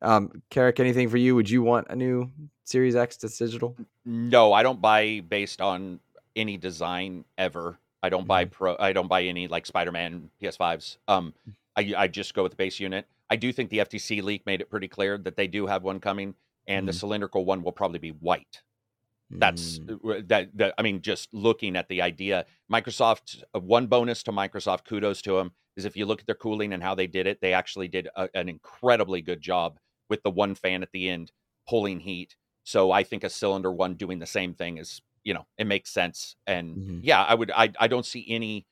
Um, 0.01 0.43
Karak, 0.51 0.79
anything 0.81 1.09
for 1.09 1.17
you? 1.17 1.35
Would 1.35 1.51
you 1.51 1.63
want 1.63 1.89
a 1.91 1.97
new 1.97 2.31
Series 2.65 2.95
X 2.97 3.17
that's 3.17 3.39
digital? 3.39 3.77
No, 4.05 4.53
I 4.53 4.63
don't 4.63 4.81
buy 4.81 5.21
based 5.21 5.61
on 5.61 6.01
any 6.37 6.57
design 6.57 7.25
ever. 7.37 7.79
I 8.03 8.09
don't 8.11 8.27
buy 8.29 8.45
pro. 8.45 8.77
I 8.79 8.93
don't 8.93 9.09
buy 9.09 9.25
any 9.25 9.49
like 9.49 9.67
Spider-Man 9.67 10.31
PS5s. 10.41 10.99
Um, 11.09 11.35
I 11.77 11.93
I 11.97 12.07
just 12.09 12.33
go 12.35 12.45
with 12.45 12.53
the 12.53 12.57
base 12.57 12.79
unit. 12.79 13.07
I 13.29 13.37
do 13.37 13.53
think 13.53 13.71
the 13.71 13.79
FTC 13.79 14.23
leak 14.23 14.47
made 14.47 14.61
it 14.61 14.71
pretty 14.71 14.89
clear 14.89 15.19
that 15.19 15.37
they 15.37 15.49
do 15.49 15.67
have 15.67 15.83
one 15.83 15.99
coming, 15.99 16.35
and 16.69 16.87
the 16.87 16.93
Mhm. 16.93 17.01
cylindrical 17.01 17.45
one 17.45 17.63
will 17.63 17.73
probably 17.73 17.99
be 17.99 18.11
white. 18.11 18.63
That's 19.31 19.81
Mm, 19.81 20.19
uh, 20.19 20.23
that, 20.29 20.57
that. 20.57 20.75
I 20.79 20.83
mean, 20.83 21.03
just 21.03 21.35
looking 21.35 21.77
at 21.77 21.89
the 21.89 22.01
idea, 22.01 22.47
Microsoft. 22.73 23.43
Uh, 23.55 23.61
one 23.61 23.87
bonus 23.89 24.23
to 24.23 24.33
Microsoft, 24.33 24.85
kudos 24.85 25.21
to 25.23 25.33
them, 25.33 25.53
is 25.77 25.85
if 25.85 25.97
you 25.97 26.07
look 26.07 26.21
at 26.21 26.27
their 26.27 26.35
cooling 26.35 26.73
and 26.73 26.83
how 26.83 26.95
they 26.95 27.07
did 27.07 27.27
it, 27.27 27.41
they 27.43 27.53
actually 27.53 27.89
did 27.89 28.09
a, 28.17 28.29
an 28.35 28.49
incredibly 28.49 29.21
good 29.21 29.41
job 29.43 29.79
with 30.09 30.23
the 30.23 30.31
one 30.31 30.55
fan 30.55 30.83
at 30.83 30.93
the 30.93 31.09
end 31.09 31.33
pulling 31.69 32.01
heat. 32.01 32.37
So 32.65 32.91
I 32.93 33.03
think 33.05 33.25
a 33.25 33.31
cylinder 33.31 33.73
one 33.73 33.95
doing 33.95 34.19
the 34.19 34.27
same 34.27 34.55
thing 34.55 34.79
is, 34.79 35.01
you 35.25 35.35
know, 35.35 35.47
it 35.59 35.67
makes 35.67 35.91
sense. 35.91 36.37
And 36.47 36.81
Mhm. 36.81 37.01
yeah, 37.01 37.23
I 37.25 37.35
would. 37.35 37.51
I 37.51 37.73
I 37.79 37.89
don't 37.89 38.07
see 38.07 38.25
any. 38.29 38.67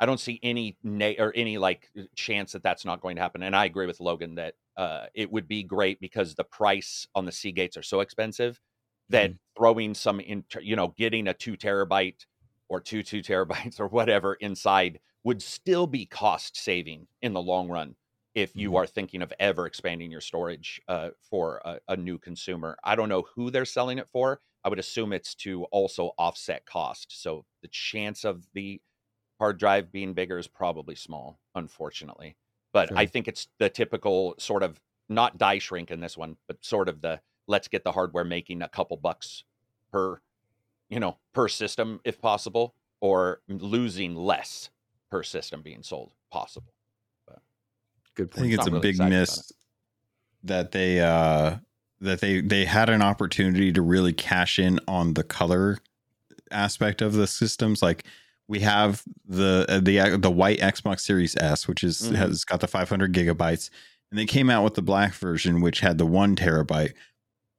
I 0.00 0.06
don't 0.06 0.20
see 0.20 0.38
any 0.42 0.78
na- 0.82 1.14
or 1.18 1.32
any 1.34 1.58
like 1.58 1.90
chance 2.14 2.52
that 2.52 2.62
that's 2.62 2.84
not 2.84 3.00
going 3.00 3.16
to 3.16 3.22
happen. 3.22 3.42
And 3.42 3.56
I 3.56 3.64
agree 3.64 3.86
with 3.86 3.98
Logun 3.98 4.36
that 4.36 4.54
uh, 4.76 5.06
it 5.14 5.30
would 5.30 5.48
be 5.48 5.62
great 5.64 6.00
because 6.00 6.34
the 6.34 6.44
price 6.44 7.06
on 7.14 7.24
the 7.24 7.32
Seagates 7.32 7.76
are 7.76 7.82
so 7.82 8.00
expensive 8.00 8.60
that 9.08 9.34
throwing 9.56 9.94
some 9.94 10.20
in, 10.20 10.44
you 10.60 10.76
know, 10.76 10.88
getting 10.88 11.26
a 11.26 11.34
two 11.34 11.56
terabyte 11.56 12.26
or 12.68 12.80
two 12.80 13.02
two 13.02 13.22
terabytes 13.22 13.80
or 13.80 13.88
whatever 13.88 14.34
inside 14.34 15.00
would 15.24 15.42
still 15.42 15.86
be 15.86 16.06
cost 16.06 16.56
saving 16.56 17.08
in 17.22 17.32
the 17.32 17.42
long 17.42 17.68
run 17.68 17.96
if 18.34 18.56
you 18.56 18.76
Mhm. 18.76 18.76
are 18.76 18.86
thinking 18.86 19.22
of 19.22 19.32
ever 19.40 19.66
expanding 19.66 20.10
your 20.10 20.20
storage 20.20 20.80
uh, 20.88 21.10
for 21.20 21.60
a, 21.64 21.80
a 21.88 21.96
new 21.96 22.18
consumer. 22.18 22.76
I 22.84 22.94
don't 22.96 23.08
know 23.08 23.22
who 23.34 23.50
they're 23.50 23.64
selling 23.64 23.98
it 23.98 24.08
for. 24.08 24.40
I 24.64 24.68
would 24.68 24.78
assume 24.78 25.12
it's 25.12 25.34
to 25.36 25.64
also 25.64 26.12
offset 26.18 26.66
cost. 26.66 27.20
So 27.22 27.46
the 27.62 27.68
chance 27.68 28.24
of 28.24 28.46
the 28.52 28.82
hard 29.38 29.58
drive 29.58 29.92
being 29.92 30.14
bigger 30.14 30.38
is 30.38 30.48
probably 30.48 30.94
small, 30.94 31.40
unfortunately. 31.54 32.36
But 32.72 32.92
I 32.96 33.06
think 33.06 33.28
it's 33.28 33.48
the 33.58 33.70
typical 33.70 34.34
sort 34.38 34.62
of 34.62 34.80
not 35.08 35.38
die 35.38 35.58
shrink 35.58 35.90
in 35.90 36.00
this 36.00 36.16
one, 36.16 36.36
but 36.46 36.64
sort 36.64 36.88
of 36.88 37.00
the 37.00 37.20
let's 37.46 37.68
get 37.68 37.84
the 37.84 37.92
hardware 37.92 38.24
making 38.24 38.62
a 38.62 38.68
couple 38.68 38.96
bucks 38.96 39.44
per, 39.90 40.20
you 40.90 41.00
know, 41.00 41.18
per 41.32 41.48
system 41.48 42.00
if 42.04 42.20
possible, 42.20 42.76
or 43.00 43.42
losing 43.48 44.16
less 44.16 44.70
per 45.10 45.22
system 45.22 45.62
being 45.62 45.82
sold 45.82 46.14
possible. 46.30 46.74
Good 48.18 48.30
I 48.36 48.40
think 48.40 48.52
it's 48.52 48.58
not 48.58 48.68
a 48.68 48.70
really 48.72 48.92
big 48.92 48.98
miss 49.08 49.52
that 50.44 50.72
they 50.72 51.00
uh 51.00 51.56
that 52.00 52.20
they 52.20 52.40
they 52.42 52.64
had 52.66 52.90
an 52.90 53.00
opportunity 53.02 53.72
to 53.72 53.80
really 53.80 54.12
cash 54.12 54.58
in 54.58 54.78
on 54.86 55.14
the 55.14 55.24
color 55.24 55.78
aspect 56.50 57.00
of 57.00 57.12
the 57.14 57.26
systems. 57.26 57.80
Like 57.82 58.04
we 58.48 58.60
have 58.60 59.02
the 59.26 59.64
uh, 59.68 59.80
the 59.80 60.00
uh, 60.00 60.16
the 60.16 60.30
white 60.30 60.58
Xbox 60.58 61.00
Series 61.00 61.36
S, 61.36 61.66
which 61.68 61.82
is 61.84 62.02
Mhm. 62.10 62.16
has 62.16 62.44
got 62.44 62.60
the 62.60 62.66
500 62.66 63.12
gigabytes, 63.12 63.70
and 64.10 64.18
they 64.18 64.26
came 64.26 64.50
out 64.50 64.64
with 64.64 64.74
the 64.74 64.82
black 64.82 65.14
version, 65.14 65.60
which 65.60 65.80
had 65.80 65.98
the 65.98 66.06
one 66.06 66.34
terabyte. 66.36 66.92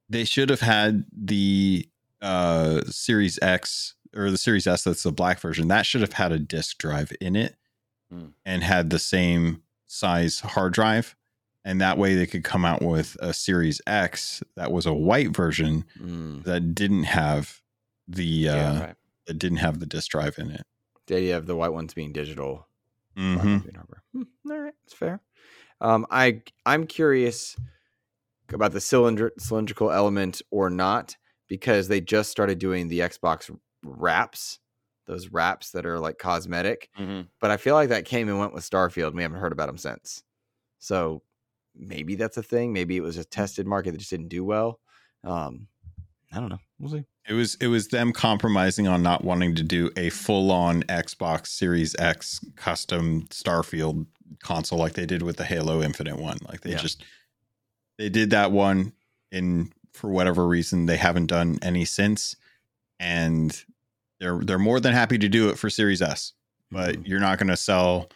They 0.08 0.24
should 0.24 0.50
have 0.50 0.60
had 0.60 1.04
the 1.12 1.88
uh 2.20 2.82
Series 2.86 3.38
X 3.40 3.94
or 4.14 4.30
the 4.30 4.38
Series 4.38 4.66
S. 4.66 4.84
That's 4.84 5.04
the 5.04 5.12
black 5.12 5.40
version. 5.40 5.68
That 5.68 5.86
should 5.86 6.00
have 6.02 6.14
had 6.14 6.32
a 6.32 6.38
disk 6.38 6.78
drive 6.78 7.12
in 7.20 7.36
it, 7.36 7.56
Hmm. 8.10 8.28
and 8.44 8.62
had 8.64 8.90
the 8.90 8.98
same 8.98 9.62
size 9.90 10.38
hard 10.40 10.72
drive. 10.72 11.16
And 11.64 11.80
that 11.80 11.98
way 11.98 12.14
they 12.14 12.26
could 12.26 12.44
come 12.44 12.64
out 12.64 12.80
with 12.80 13.16
a 13.20 13.34
Series 13.34 13.82
X 13.86 14.42
that 14.56 14.72
was 14.72 14.86
a 14.86 14.94
white 14.94 15.36
version 15.36 15.84
Mm. 16.00 16.44
that 16.44 16.74
didn't 16.74 17.04
have 17.04 17.60
the 18.08 18.48
uh 18.48 18.54
yeah, 18.56 18.80
right. 18.80 18.94
that 19.26 19.34
didn't 19.34 19.58
have 19.58 19.78
the 19.80 19.86
disk 19.86 20.10
drive 20.12 20.38
in 20.38 20.50
it. 20.50 20.64
The 21.06 21.16
idea 21.16 21.36
of 21.36 21.46
the 21.46 21.56
white 21.56 21.72
ones 21.72 21.92
being 21.92 22.12
digital. 22.12 22.66
black 23.14 23.38
hmm 23.40 23.58
being. 23.58 23.76
Hmm, 24.12 24.50
all 24.50 24.58
right, 24.58 24.74
that's 24.84 24.94
fair. 24.94 25.20
Um, 25.80 26.06
I 26.10 26.42
I'm 26.64 26.86
curious 26.86 27.56
about 28.52 28.72
the 28.72 28.80
cylinder 28.80 29.32
cylindrical 29.38 29.90
element 29.90 30.40
or 30.50 30.70
not 30.70 31.16
because 31.48 31.88
they 31.88 32.00
just 32.00 32.30
started 32.30 32.58
doing 32.58 32.88
the 32.88 33.00
Xbox 33.00 33.54
wraps, 33.84 34.60
those 35.10 35.28
wraps 35.28 35.72
that 35.72 35.84
are 35.86 35.98
like 35.98 36.18
cosmetic. 36.18 36.88
Mhm. 36.98 37.26
But 37.40 37.50
I 37.50 37.56
feel 37.56 37.74
like 37.74 37.88
that 37.88 38.04
came 38.04 38.28
and 38.28 38.38
went 38.38 38.52
with 38.54 38.68
Starfield. 38.68 39.08
And 39.08 39.16
we 39.16 39.22
haven't 39.22 39.40
heard 39.40 39.52
about 39.52 39.66
them 39.66 39.76
since. 39.78 40.22
So 40.78 41.22
maybe 41.74 42.14
that's 42.14 42.36
a 42.36 42.42
thing. 42.42 42.72
Maybe 42.72 42.96
it 42.96 43.00
was 43.02 43.16
a 43.16 43.24
tested 43.24 43.66
market 43.66 43.90
that 43.90 43.98
just 43.98 44.10
didn't 44.10 44.28
do 44.28 44.44
well. 44.44 44.78
Um, 45.24 45.66
I 46.32 46.38
don't 46.38 46.48
know. 46.48 46.58
We'll 46.78 46.92
see. 46.92 47.04
It 47.28 47.32
was 47.34 47.56
it 47.56 47.66
was 47.66 47.88
them 47.88 48.12
compromising 48.12 48.86
on 48.88 49.02
not 49.02 49.24
wanting 49.24 49.56
to 49.56 49.62
do 49.64 49.90
a 49.96 50.10
full 50.10 50.52
on 50.52 50.82
Xbox 50.84 51.48
Series 51.48 51.94
X 51.98 52.40
custom 52.56 53.22
Starfield 53.30 54.06
console 54.42 54.78
like 54.78 54.92
they 54.94 55.06
did 55.06 55.22
with 55.22 55.36
the 55.36 55.44
Halo 55.44 55.82
Infinite 55.82 56.18
one. 56.18 56.38
Like 56.48 56.60
they 56.60 56.70
Yeah. 56.70 56.78
just 56.78 57.04
they 57.98 58.08
did 58.08 58.30
that 58.30 58.52
one 58.52 58.92
in 59.32 59.72
for 59.92 60.08
whatever 60.08 60.46
reason 60.46 60.86
they 60.86 60.96
haven't 60.96 61.26
done 61.26 61.58
any 61.62 61.84
since, 61.84 62.36
and 63.00 63.64
they're 64.20 64.38
they're 64.38 64.58
more 64.58 64.78
than 64.80 64.92
happy 64.92 65.18
to 65.18 65.28
do 65.28 65.48
it 65.48 65.58
for 65.58 65.68
Series 65.70 66.02
S. 66.02 66.32
But 66.70 66.96
Mhm. 66.96 67.08
you're 67.08 67.20
not 67.20 67.38
going 67.38 67.48
to 67.48 67.56
sell 67.56 68.08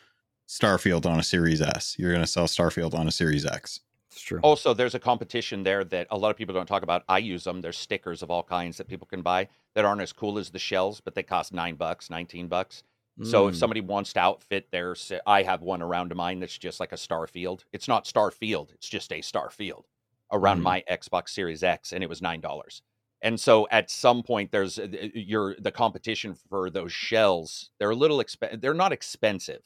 Starfield 0.48 1.06
on 1.06 1.18
a 1.18 1.22
Series 1.22 1.60
S. 1.60 1.96
You're 1.98 2.12
going 2.12 2.22
to 2.22 2.30
sell 2.30 2.46
Starfield 2.46 2.94
on 2.94 3.08
a 3.08 3.10
Series 3.12 3.44
X. 3.46 3.80
it's 4.12 4.22
true. 4.22 4.38
Also, 4.44 4.72
there's 4.72 4.94
a 4.94 5.00
competition 5.00 5.64
there 5.64 5.82
that 5.82 6.06
a 6.08 6.16
lot 6.16 6.30
of 6.30 6.36
people 6.36 6.54
don't 6.54 6.66
talk 6.68 6.84
about. 6.84 7.02
I 7.08 7.18
use 7.18 7.42
them. 7.42 7.60
There's 7.62 7.76
stickers 7.76 8.22
of 8.22 8.30
all 8.30 8.44
kinds 8.44 8.76
that 8.76 8.86
people 8.86 9.08
can 9.08 9.22
buy 9.22 9.48
that 9.74 9.84
aren't 9.84 10.02
as 10.02 10.12
cool 10.12 10.38
as 10.38 10.50
the 10.50 10.58
shells, 10.60 11.00
but 11.00 11.16
they 11.16 11.24
cost 11.24 11.52
nine 11.52 11.74
bucks, 11.74 12.10
nineteen 12.10 12.46
bucks. 12.46 12.84
So 13.24 13.48
if 13.48 13.54
Mm. 13.54 13.58
somebody 13.58 13.80
wants 13.80 14.12
to 14.12 14.20
outfit 14.20 14.70
their, 14.70 14.94
I 15.26 15.42
have 15.42 15.62
one 15.62 15.82
around 15.82 16.14
mine 16.14 16.38
that's 16.38 16.56
just 16.58 16.78
like 16.78 16.92
a 16.92 16.96
Starfield. 16.96 17.64
It's 17.72 17.88
not 17.88 18.04
Starfield. 18.04 18.72
It's 18.72 18.88
just 18.88 19.12
a 19.12 19.20
Starfield 19.20 19.84
around 20.32 20.60
Mm. 20.60 20.62
my 20.62 20.84
Xbox 20.88 21.30
Series 21.30 21.64
X, 21.64 21.92
and 21.92 22.04
it 22.04 22.08
was 22.08 22.22
nine 22.22 22.40
dollars. 22.40 22.82
And 23.24 23.40
so 23.40 23.66
at 23.70 23.90
some 23.90 24.22
point, 24.22 24.52
there's 24.52 24.78
uh, 24.78 24.86
your 25.14 25.56
the 25.58 25.72
competition 25.72 26.36
for 26.48 26.70
those 26.70 26.92
shells. 26.92 27.70
They're 27.80 27.90
a 27.90 27.96
little 27.96 28.20
expensive. 28.20 28.60
They're 28.60 28.74
not 28.74 28.92
expensive, 28.92 29.62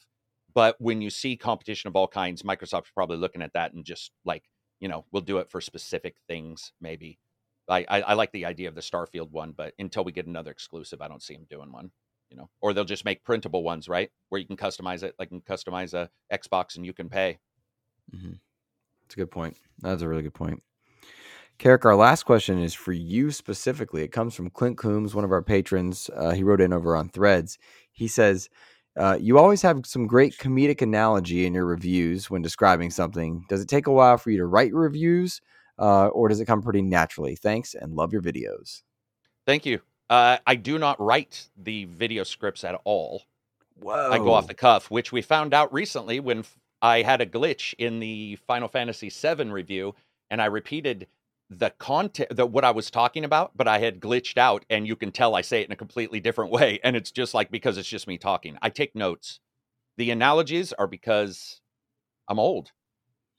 but 0.53 0.77
when 0.79 1.01
you 1.01 1.09
see 1.09 1.35
competition 1.35 1.89
of 1.89 1.95
all 1.95 2.07
kinds, 2.07 2.41
Microsoft's 2.41 2.91
probably 2.95 3.17
looking 3.17 3.41
at 3.41 3.53
that 3.53 3.73
and 3.73 3.85
just 3.85 4.11
like, 4.25 4.45
you 4.79 4.87
know, 4.87 5.05
we'll 5.11 5.21
do 5.21 5.39
it 5.39 5.51
for 5.51 5.61
specific 5.61 6.15
things. 6.27 6.71
Maybe. 6.81 7.19
I, 7.67 7.85
I, 7.87 8.01
I 8.01 8.13
like 8.13 8.31
the 8.31 8.45
idea 8.45 8.67
of 8.67 8.73
the 8.73 8.81
Starfield 8.81 9.29
one, 9.29 9.53
but 9.55 9.75
until 9.77 10.03
we 10.03 10.11
get 10.11 10.25
another 10.25 10.49
exclusive, 10.49 11.01
I 11.01 11.07
don't 11.07 11.21
see 11.21 11.35
them 11.35 11.45
doing 11.49 11.71
one 11.71 11.91
you 12.29 12.37
know, 12.37 12.49
or 12.61 12.73
they'll 12.73 12.85
just 12.85 13.05
make 13.05 13.23
printable 13.23 13.63
ones, 13.63 13.89
right? 13.89 14.11
Where 14.29 14.39
you 14.39 14.45
can 14.45 14.57
customize 14.57 15.03
it, 15.03 15.15
like 15.17 15.31
you 15.31 15.41
can 15.41 15.57
customize 15.57 15.93
a 15.93 16.09
Xbox 16.31 16.75
and 16.75 16.85
you 16.85 16.93
can 16.93 17.09
pay. 17.09 17.39
That's 19.01 19.15
a 19.15 19.17
good 19.17 19.31
point. 19.31 19.57
That's 19.79 20.01
a 20.03 20.07
really 20.07 20.21
good 20.21 20.33
point. 20.33 20.61
Karak, 21.59 21.83
our 21.83 21.95
last 21.95 22.23
question 22.23 22.57
is 22.57 22.73
for 22.73 22.93
you 22.93 23.31
specifically. 23.31 24.01
It 24.01 24.13
comes 24.13 24.33
from 24.33 24.49
Clint 24.49 24.77
Coombs, 24.77 25.13
one 25.13 25.25
of 25.25 25.31
our 25.33 25.41
patrons. 25.41 26.09
Uh, 26.15 26.31
he 26.31 26.41
wrote 26.41 26.61
in 26.61 26.71
over 26.71 26.95
on 26.95 27.09
Threads. 27.09 27.57
He 27.91 28.07
says, 28.07 28.49
uh, 28.95 29.17
You 29.19 29.37
always 29.37 29.61
have 29.63 29.85
some 29.85 30.07
great 30.07 30.37
comedic 30.37 30.81
analogy 30.81 31.45
in 31.45 31.53
your 31.53 31.65
reviews 31.65 32.29
when 32.29 32.41
describing 32.41 32.91
something. 32.91 33.43
Does 33.49 33.59
it 33.59 33.67
take 33.67 33.87
a 33.87 33.91
while 33.91 34.17
for 34.17 34.31
you 34.31 34.37
to 34.37 34.45
write 34.45 34.69
your 34.69 34.79
reviews, 34.79 35.41
uh, 35.77 36.07
or 36.07 36.29
does 36.29 36.39
it 36.39 36.45
come 36.45 36.61
pretty 36.61 36.81
naturally? 36.81 37.35
Thanks 37.35 37.75
and 37.75 37.93
love 37.93 38.13
your 38.13 38.21
videos. 38.21 38.83
Thank 39.45 39.65
you. 39.65 39.81
Uh, 40.09 40.37
I 40.47 40.55
do 40.55 40.79
not 40.79 40.99
write 41.01 41.49
the 41.57 41.85
video 41.85 42.23
scripts 42.23 42.63
at 42.63 42.79
all. 42.85 43.23
Whoa. 43.81 44.11
I 44.11 44.17
go 44.17 44.31
off 44.31 44.47
the 44.47 44.53
cuff, 44.53 44.89
which 44.89 45.11
we 45.11 45.21
found 45.21 45.53
out 45.53 45.73
recently 45.73 46.21
when 46.21 46.45
I 46.81 47.01
had 47.01 47.19
a 47.19 47.25
glitch 47.25 47.73
in 47.77 47.99
the 47.99 48.37
Final 48.47 48.69
Fantasy 48.69 49.09
VII 49.09 49.49
review, 49.49 49.93
and 50.29 50.41
I 50.41 50.45
repeated 50.45 51.07
the 51.49 51.71
content, 51.71 52.35
the 52.35 52.45
what 52.45 52.63
I 52.63 52.71
was 52.71 52.91
talking 52.91 53.25
about, 53.25 53.51
but 53.55 53.67
I 53.67 53.79
had 53.79 53.99
glitched 53.99 54.37
out, 54.37 54.65
and 54.69 54.85
you 54.85 54.95
can 54.95 55.11
tell 55.11 55.35
I 55.35 55.41
say 55.41 55.61
it 55.61 55.67
in 55.67 55.71
a 55.71 55.77
completely 55.77 56.19
different 56.19 56.51
way, 56.59 56.79
and 56.83 56.95
it's 56.95 57.11
just 57.11 57.33
like 57.33 57.51
because 57.51 57.77
it's 57.77 57.87
just 57.87 58.07
me 58.07 58.17
talking. 58.17 58.57
I 58.61 58.69
take 58.69 58.95
notes. 58.95 59.39
The 59.97 60.11
analogies 60.11 60.71
are 60.73 60.87
because 60.87 61.61
I'm 62.29 62.39
old. 62.39 62.71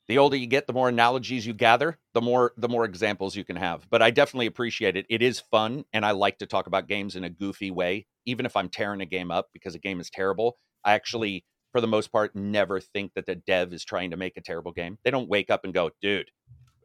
The 0.08 0.18
older 0.18 0.36
you 0.36 0.48
get, 0.48 0.66
the 0.66 0.72
more 0.72 0.88
analogies 0.88 1.46
you 1.46 1.52
gather, 1.52 1.98
the 2.14 2.20
more 2.20 2.52
the 2.56 2.68
more 2.68 2.84
examples 2.84 3.36
you 3.36 3.44
can 3.44 3.54
have. 3.54 3.88
But 3.88 4.02
I 4.02 4.10
definitely 4.10 4.46
appreciate 4.46 4.96
it. 4.96 5.06
It 5.08 5.22
is 5.22 5.38
fun, 5.38 5.84
and 5.92 6.04
I 6.04 6.10
like 6.10 6.38
to 6.38 6.46
talk 6.46 6.66
about 6.66 6.88
games 6.88 7.14
in 7.14 7.22
a 7.22 7.30
goofy 7.30 7.70
way, 7.70 8.06
even 8.26 8.44
if 8.44 8.56
I'm 8.56 8.68
tearing 8.68 9.00
a 9.00 9.06
game 9.06 9.30
up 9.30 9.50
because 9.52 9.76
a 9.76 9.78
game 9.78 10.00
is 10.00 10.10
terrible. 10.10 10.58
I 10.84 10.94
actually, 10.94 11.44
for 11.70 11.80
the 11.80 11.86
most 11.86 12.10
part, 12.10 12.34
never 12.34 12.80
think 12.80 13.14
that 13.14 13.26
the 13.26 13.36
dev 13.36 13.72
is 13.72 13.84
trying 13.84 14.10
to 14.10 14.16
make 14.16 14.36
a 14.36 14.40
terrible 14.40 14.72
game. 14.72 14.98
They 15.04 15.12
don't 15.12 15.28
wake 15.28 15.48
up 15.48 15.64
and 15.64 15.72
go, 15.72 15.90
dude, 16.02 16.30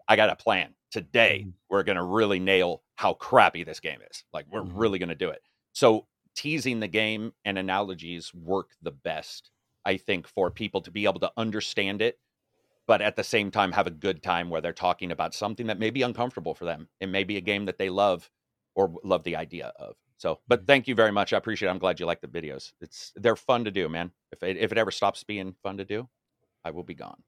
I 0.07 0.15
got 0.15 0.29
a 0.29 0.35
plan. 0.35 0.75
Today, 0.91 1.47
we're 1.69 1.83
going 1.83 1.97
to 1.97 2.03
really 2.03 2.39
nail 2.39 2.83
how 2.95 3.13
crappy 3.13 3.63
this 3.63 3.79
game 3.79 3.99
is. 4.09 4.23
Like, 4.33 4.45
we're 4.49 4.61
Mhm. 4.61 4.71
really 4.75 4.99
going 4.99 5.09
to 5.09 5.15
do 5.15 5.29
it. 5.29 5.41
So, 5.73 6.07
teasing 6.35 6.79
the 6.79 6.87
game 6.87 7.33
and 7.43 7.57
analogies 7.57 8.33
work 8.33 8.71
the 8.81 8.91
best, 8.91 9.51
I 9.83 9.97
think, 9.97 10.27
for 10.27 10.51
people 10.51 10.81
to 10.81 10.91
be 10.91 11.05
able 11.05 11.19
to 11.21 11.31
understand 11.37 12.01
it, 12.01 12.19
but 12.87 13.01
at 13.01 13.15
the 13.15 13.23
same 13.23 13.51
time, 13.51 13.71
have 13.71 13.87
a 13.87 13.91
good 13.91 14.21
time 14.21 14.49
where 14.49 14.61
they're 14.61 14.73
talking 14.73 15.11
about 15.11 15.33
something 15.33 15.67
that 15.67 15.79
may 15.79 15.89
be 15.89 16.01
uncomfortable 16.01 16.53
for 16.53 16.65
them. 16.65 16.89
It 16.99 17.07
may 17.07 17.23
be 17.23 17.37
a 17.37 17.41
game 17.41 17.65
that 17.65 17.77
they 17.77 17.89
love 17.89 18.29
or 18.75 18.93
love 19.03 19.23
the 19.23 19.35
idea 19.35 19.67
of. 19.77 19.95
So, 20.17 20.39
but 20.47 20.65
thank 20.67 20.87
you 20.87 20.95
very 20.95 21.11
much. 21.11 21.33
I 21.33 21.37
appreciate 21.37 21.67
it. 21.67 21.71
I'm 21.71 21.77
glad 21.79 21.99
you 21.99 22.05
like 22.05 22.21
the 22.21 22.27
videos. 22.27 22.73
It's 22.79 23.11
they're 23.15 23.35
fun 23.35 23.65
to 23.65 23.71
do, 23.71 23.89
man. 23.89 24.11
If 24.31 24.43
it, 24.43 24.57
if 24.57 24.71
it 24.71 24.77
ever 24.77 24.91
stops 24.91 25.23
being 25.23 25.53
fun 25.63 25.77
to 25.77 25.85
do, 25.85 26.07
I 26.63 26.71
will 26.71 26.83
be 26.83 26.93
gone. 26.93 27.23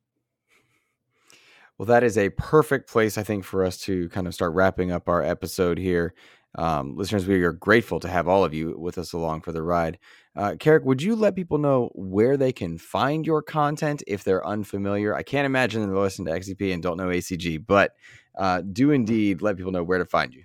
Well, 1.78 1.86
that 1.88 2.04
is 2.04 2.18
a 2.18 2.30
perfect 2.30 2.90
place, 2.90 3.18
I 3.18 3.24
think, 3.24 3.44
for 3.44 3.64
us 3.64 3.78
to 3.82 4.10
kind 4.10 4.28
of 4.28 4.34
start 4.34 4.54
wrapping 4.54 4.92
up 4.92 5.08
our 5.08 5.22
episode 5.22 5.78
here. 5.78 6.14
Um, 6.56 6.96
listeners, 6.96 7.28
we 7.28 7.44
are 7.44 7.52
grateful 7.52 8.00
to 8.00 8.08
have 8.08 8.28
all 8.28 8.44
of 8.44 8.54
you 8.54 8.76
with 8.80 8.98
us 8.98 9.14
along 9.14 9.42
for 9.42 9.52
the 9.52 9.62
ride. 9.62 10.00
Uh, 10.36 10.52
Karak, 10.54 10.84
would 10.84 11.04
you 11.04 11.16
let 11.16 11.36
people 11.36 11.60
know 11.60 11.92
where 11.94 12.36
they 12.36 12.52
can 12.52 12.80
find 12.80 13.28
your 13.28 13.44
content 13.44 14.02
if 14.08 14.24
they're 14.24 14.46
unfamiliar? 14.46 15.14
I 15.16 15.22
can't 15.22 15.46
imagine 15.46 15.82
they're 15.82 15.96
listening 16.00 16.34
to 16.34 16.40
XEP 16.40 16.74
and 16.74 16.82
don't 16.82 16.98
know 16.98 17.08
ACG, 17.10 17.64
but 17.66 17.92
uh, 18.36 18.62
do 18.62 18.90
indeed 18.92 19.42
let 19.44 19.58
people 19.58 19.72
know 19.72 19.84
where 19.84 20.00
to 20.00 20.06
find 20.06 20.34
you. 20.34 20.44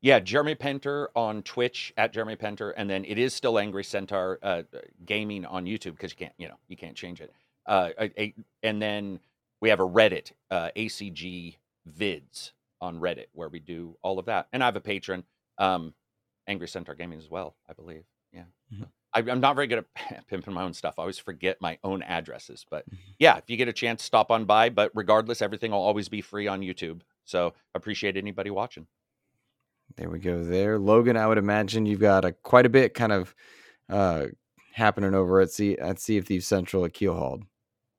Yeah, 0.00 0.20
Jeremy 0.20 0.54
Penter 0.54 1.08
on 1.14 1.42
Twitch 1.42 1.92
at 1.96 2.12
Jeremy 2.12 2.36
Penter, 2.36 2.72
and 2.76 2.88
then 2.88 3.04
it 3.04 3.18
is 3.18 3.34
still 3.34 3.58
Angry 3.58 3.84
Centaur 3.84 4.38
uh, 4.42 4.62
Gaming 5.04 5.44
on 5.44 5.64
YouTube 5.64 5.92
because 5.92 6.12
you 6.12 6.16
can't, 6.18 6.34
you 6.38 6.48
know, 6.48 6.56
you 6.68 6.76
can't 6.76 6.94
change 6.96 7.20
it. 7.20 7.32
Uh, 7.66 7.90
a, 7.98 8.22
a- 8.22 8.34
and 8.62 8.80
then 8.80 9.18
we 9.60 9.68
have 9.70 9.80
a 9.80 9.88
Reddit, 9.88 10.32
uh, 10.50 10.70
ACG 10.76 11.56
Vids 11.98 12.52
on 12.80 13.00
Reddit 13.00 13.26
where 13.32 13.48
we 13.48 13.58
do 13.60 13.96
all 14.02 14.18
of 14.18 14.26
that, 14.26 14.48
and 14.52 14.62
I 14.62 14.66
have 14.66 14.76
a 14.76 14.80
patron, 14.80 15.24
um, 15.58 15.94
Angry 16.46 16.68
Centaur 16.68 16.94
Gaming 16.94 17.18
as 17.18 17.30
well, 17.30 17.56
I 17.68 17.72
believe. 17.72 18.04
Yeah, 18.32 18.44
Mhm. 18.72 18.86
I, 19.14 19.20
I'm 19.30 19.40
not 19.40 19.54
very 19.54 19.66
good 19.66 19.78
at 20.10 20.26
pimping 20.28 20.52
my 20.52 20.62
own 20.62 20.74
stuff. 20.74 20.94
I 20.98 21.02
always 21.02 21.18
forget 21.18 21.60
my 21.60 21.78
own 21.82 22.02
addresses, 22.02 22.66
but 22.70 22.88
Mhm. 22.90 22.98
yeah, 23.18 23.36
if 23.38 23.48
you 23.48 23.56
get 23.56 23.68
a 23.68 23.72
chance, 23.72 24.02
stop 24.02 24.30
on 24.30 24.44
by. 24.44 24.68
But 24.68 24.92
regardless, 24.94 25.40
everything 25.40 25.70
will 25.70 25.78
always 25.80 26.08
be 26.08 26.20
free 26.20 26.46
on 26.46 26.60
YouTube. 26.60 27.00
So 27.24 27.54
appreciate 27.74 28.16
anybody 28.16 28.50
watching. 28.50 28.86
There 29.96 30.10
we 30.10 30.18
go. 30.18 30.44
There, 30.44 30.78
Logun. 30.78 31.16
I 31.16 31.26
would 31.26 31.38
imagine 31.38 31.86
you've 31.86 32.00
got 32.00 32.24
a 32.24 32.32
quite 32.32 32.66
a 32.66 32.68
bit 32.68 32.92
kind 32.94 33.12
of 33.12 33.34
uh, 33.88 34.26
happening 34.74 35.14
over 35.14 35.40
at 35.40 35.50
Sea 35.50 35.78
at 35.78 35.98
Sea 35.98 36.18
of 36.18 36.26
Thieves 36.26 36.46
Central 36.46 36.84
at 36.84 36.92
Keelhauled. 36.92 37.44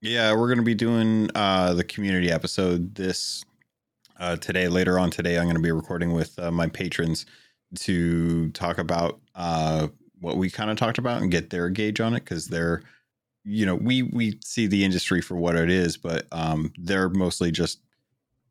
Yeah, 0.01 0.33
we're 0.33 0.47
going 0.47 0.59
to 0.59 0.63
be 0.63 0.75
doing 0.75 1.29
uh, 1.33 1.73
the 1.73 1.83
community 1.83 2.31
episode 2.31 2.95
this 2.95 3.43
uh, 4.19 4.35
today. 4.37 4.67
Later 4.67 4.99
on 4.99 5.09
today, 5.09 5.37
I'm 5.37 5.45
going 5.45 5.55
to 5.55 5.61
be 5.61 5.71
recording 5.71 6.13
with 6.13 6.37
uh, 6.39 6.51
my 6.51 6.67
patrons 6.67 7.25
to 7.79 8.49
talk 8.51 8.77
about 8.77 9.19
uh, 9.35 9.87
what 10.19 10.37
we 10.37 10.49
kind 10.49 10.69
of 10.69 10.77
talked 10.77 10.99
about 10.99 11.21
and 11.21 11.31
get 11.31 11.49
their 11.49 11.69
gauge 11.69 11.99
on 11.99 12.13
it 12.13 12.21
because 12.21 12.47
they're, 12.47 12.83
you 13.43 13.65
know, 13.65 13.75
we 13.75 14.03
we 14.03 14.39
see 14.43 14.67
the 14.67 14.83
industry 14.85 15.21
for 15.21 15.35
what 15.35 15.55
it 15.55 15.69
is, 15.69 15.97
but 15.97 16.27
um, 16.31 16.71
they're 16.77 17.09
mostly 17.09 17.51
just 17.51 17.81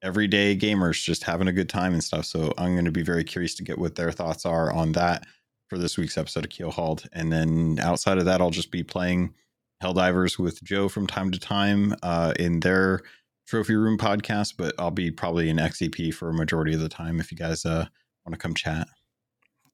everyday 0.02 0.56
gamers 0.56 1.02
just 1.02 1.24
having 1.24 1.48
a 1.48 1.52
good 1.52 1.68
time 1.68 1.92
and 1.92 2.04
stuff. 2.04 2.24
So 2.26 2.52
I'm 2.58 2.74
going 2.74 2.84
to 2.86 2.92
be 2.92 3.02
very 3.02 3.24
curious 3.24 3.54
to 3.56 3.64
get 3.64 3.78
what 3.78 3.94
their 3.96 4.12
thoughts 4.12 4.44
are 4.46 4.72
on 4.72 4.92
that. 4.92 5.26
for 5.68 5.78
this 5.78 5.96
week's 5.98 6.18
episode 6.18 6.44
of 6.44 6.50
Keelhauled. 6.50 7.06
And 7.12 7.32
then 7.32 7.78
outside 7.80 8.18
of 8.18 8.24
that, 8.26 8.40
I'll 8.40 8.50
just 8.50 8.70
be 8.70 8.82
playing 8.82 9.34
Helldivers 9.82 10.38
with 10.38 10.62
Joe 10.62 10.88
from 10.88 11.06
time 11.06 11.30
to 11.30 11.38
time 11.38 11.94
uh, 12.02 12.32
in 12.38 12.60
their 12.60 13.02
Trophy 13.46 13.74
Room 13.74 13.98
podcast, 13.98 14.54
but 14.58 14.74
I'll 14.78 14.90
be 14.90 15.10
probably 15.10 15.48
in 15.48 15.58
XEP 15.58 16.12
for 16.14 16.30
a 16.30 16.34
majority 16.34 16.74
of 16.74 16.80
the 16.80 16.88
time 16.88 17.20
if 17.20 17.30
you 17.30 17.38
guys 17.38 17.64
uh, 17.64 17.86
want 18.24 18.32
to 18.32 18.38
come 18.38 18.54
chat. 18.54 18.88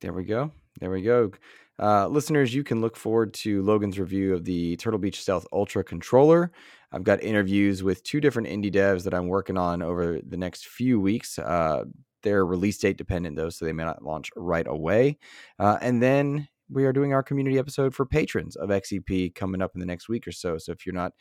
There 0.00 0.12
we 0.12 0.24
go. 0.24 0.50
There 0.80 0.90
we 0.90 1.02
go. 1.02 1.30
Uh, 1.78 2.06
listeners, 2.06 2.54
you 2.54 2.62
can 2.62 2.80
look 2.80 2.96
forward 2.96 3.32
to 3.34 3.62
Logun's 3.62 3.98
review 3.98 4.34
of 4.34 4.44
the 4.44 4.76
Turtle 4.76 4.98
Beach 4.98 5.20
Stealth 5.20 5.46
Ultra 5.52 5.82
controller. 5.82 6.52
I've 6.92 7.04
got 7.04 7.22
interviews 7.22 7.82
with 7.82 8.02
two 8.02 8.20
different 8.20 8.48
indie 8.48 8.72
devs 8.72 9.04
that 9.04 9.14
I'm 9.14 9.28
working 9.28 9.56
on 9.56 9.82
over 9.82 10.20
the 10.20 10.36
next 10.36 10.66
few 10.66 11.00
weeks. 11.00 11.38
Uh, 11.38 11.84
they're 12.22 12.44
release 12.44 12.78
date 12.78 12.98
dependent, 12.98 13.36
though, 13.36 13.48
so 13.48 13.64
they 13.64 13.72
may 13.72 13.84
not 13.84 14.04
launch 14.04 14.30
right 14.36 14.66
away. 14.66 15.18
Uh, 15.58 15.78
and 15.80 16.02
then 16.02 16.46
we 16.72 16.84
are 16.84 16.92
doing 16.92 17.12
our 17.12 17.22
community 17.22 17.58
episode 17.58 17.94
for 17.94 18.06
patrons 18.06 18.56
of 18.56 18.70
XEP 18.70 19.34
coming 19.34 19.62
up 19.62 19.72
in 19.74 19.80
the 19.80 19.86
next 19.86 20.08
week 20.08 20.26
or 20.26 20.32
so. 20.32 20.58
So 20.58 20.72
if 20.72 20.86
you're 20.86 20.94
not 20.94 21.12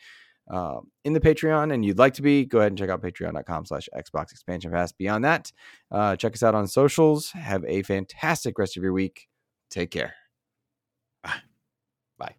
uh, 0.50 0.80
in 1.04 1.12
the 1.12 1.20
Patreon 1.20 1.72
and 1.72 1.84
you'd 1.84 1.98
like 1.98 2.14
to 2.14 2.22
be, 2.22 2.44
go 2.44 2.58
ahead 2.58 2.72
and 2.72 2.78
check 2.78 2.90
out 2.90 3.02
patreon.com 3.02 3.66
slash 3.66 3.88
Xbox 3.96 4.32
Expansion 4.32 4.72
Pass. 4.72 4.92
Beyond 4.92 5.24
that, 5.24 5.52
uh, 5.90 6.16
check 6.16 6.32
us 6.34 6.42
out 6.42 6.54
on 6.54 6.66
socials. 6.66 7.30
Have 7.30 7.64
a 7.66 7.82
fantastic 7.82 8.58
rest 8.58 8.76
of 8.76 8.82
your 8.82 8.92
week. 8.92 9.28
Take 9.70 9.90
care. 9.90 10.14
Bye. 11.22 11.42
Bye. 12.18 12.34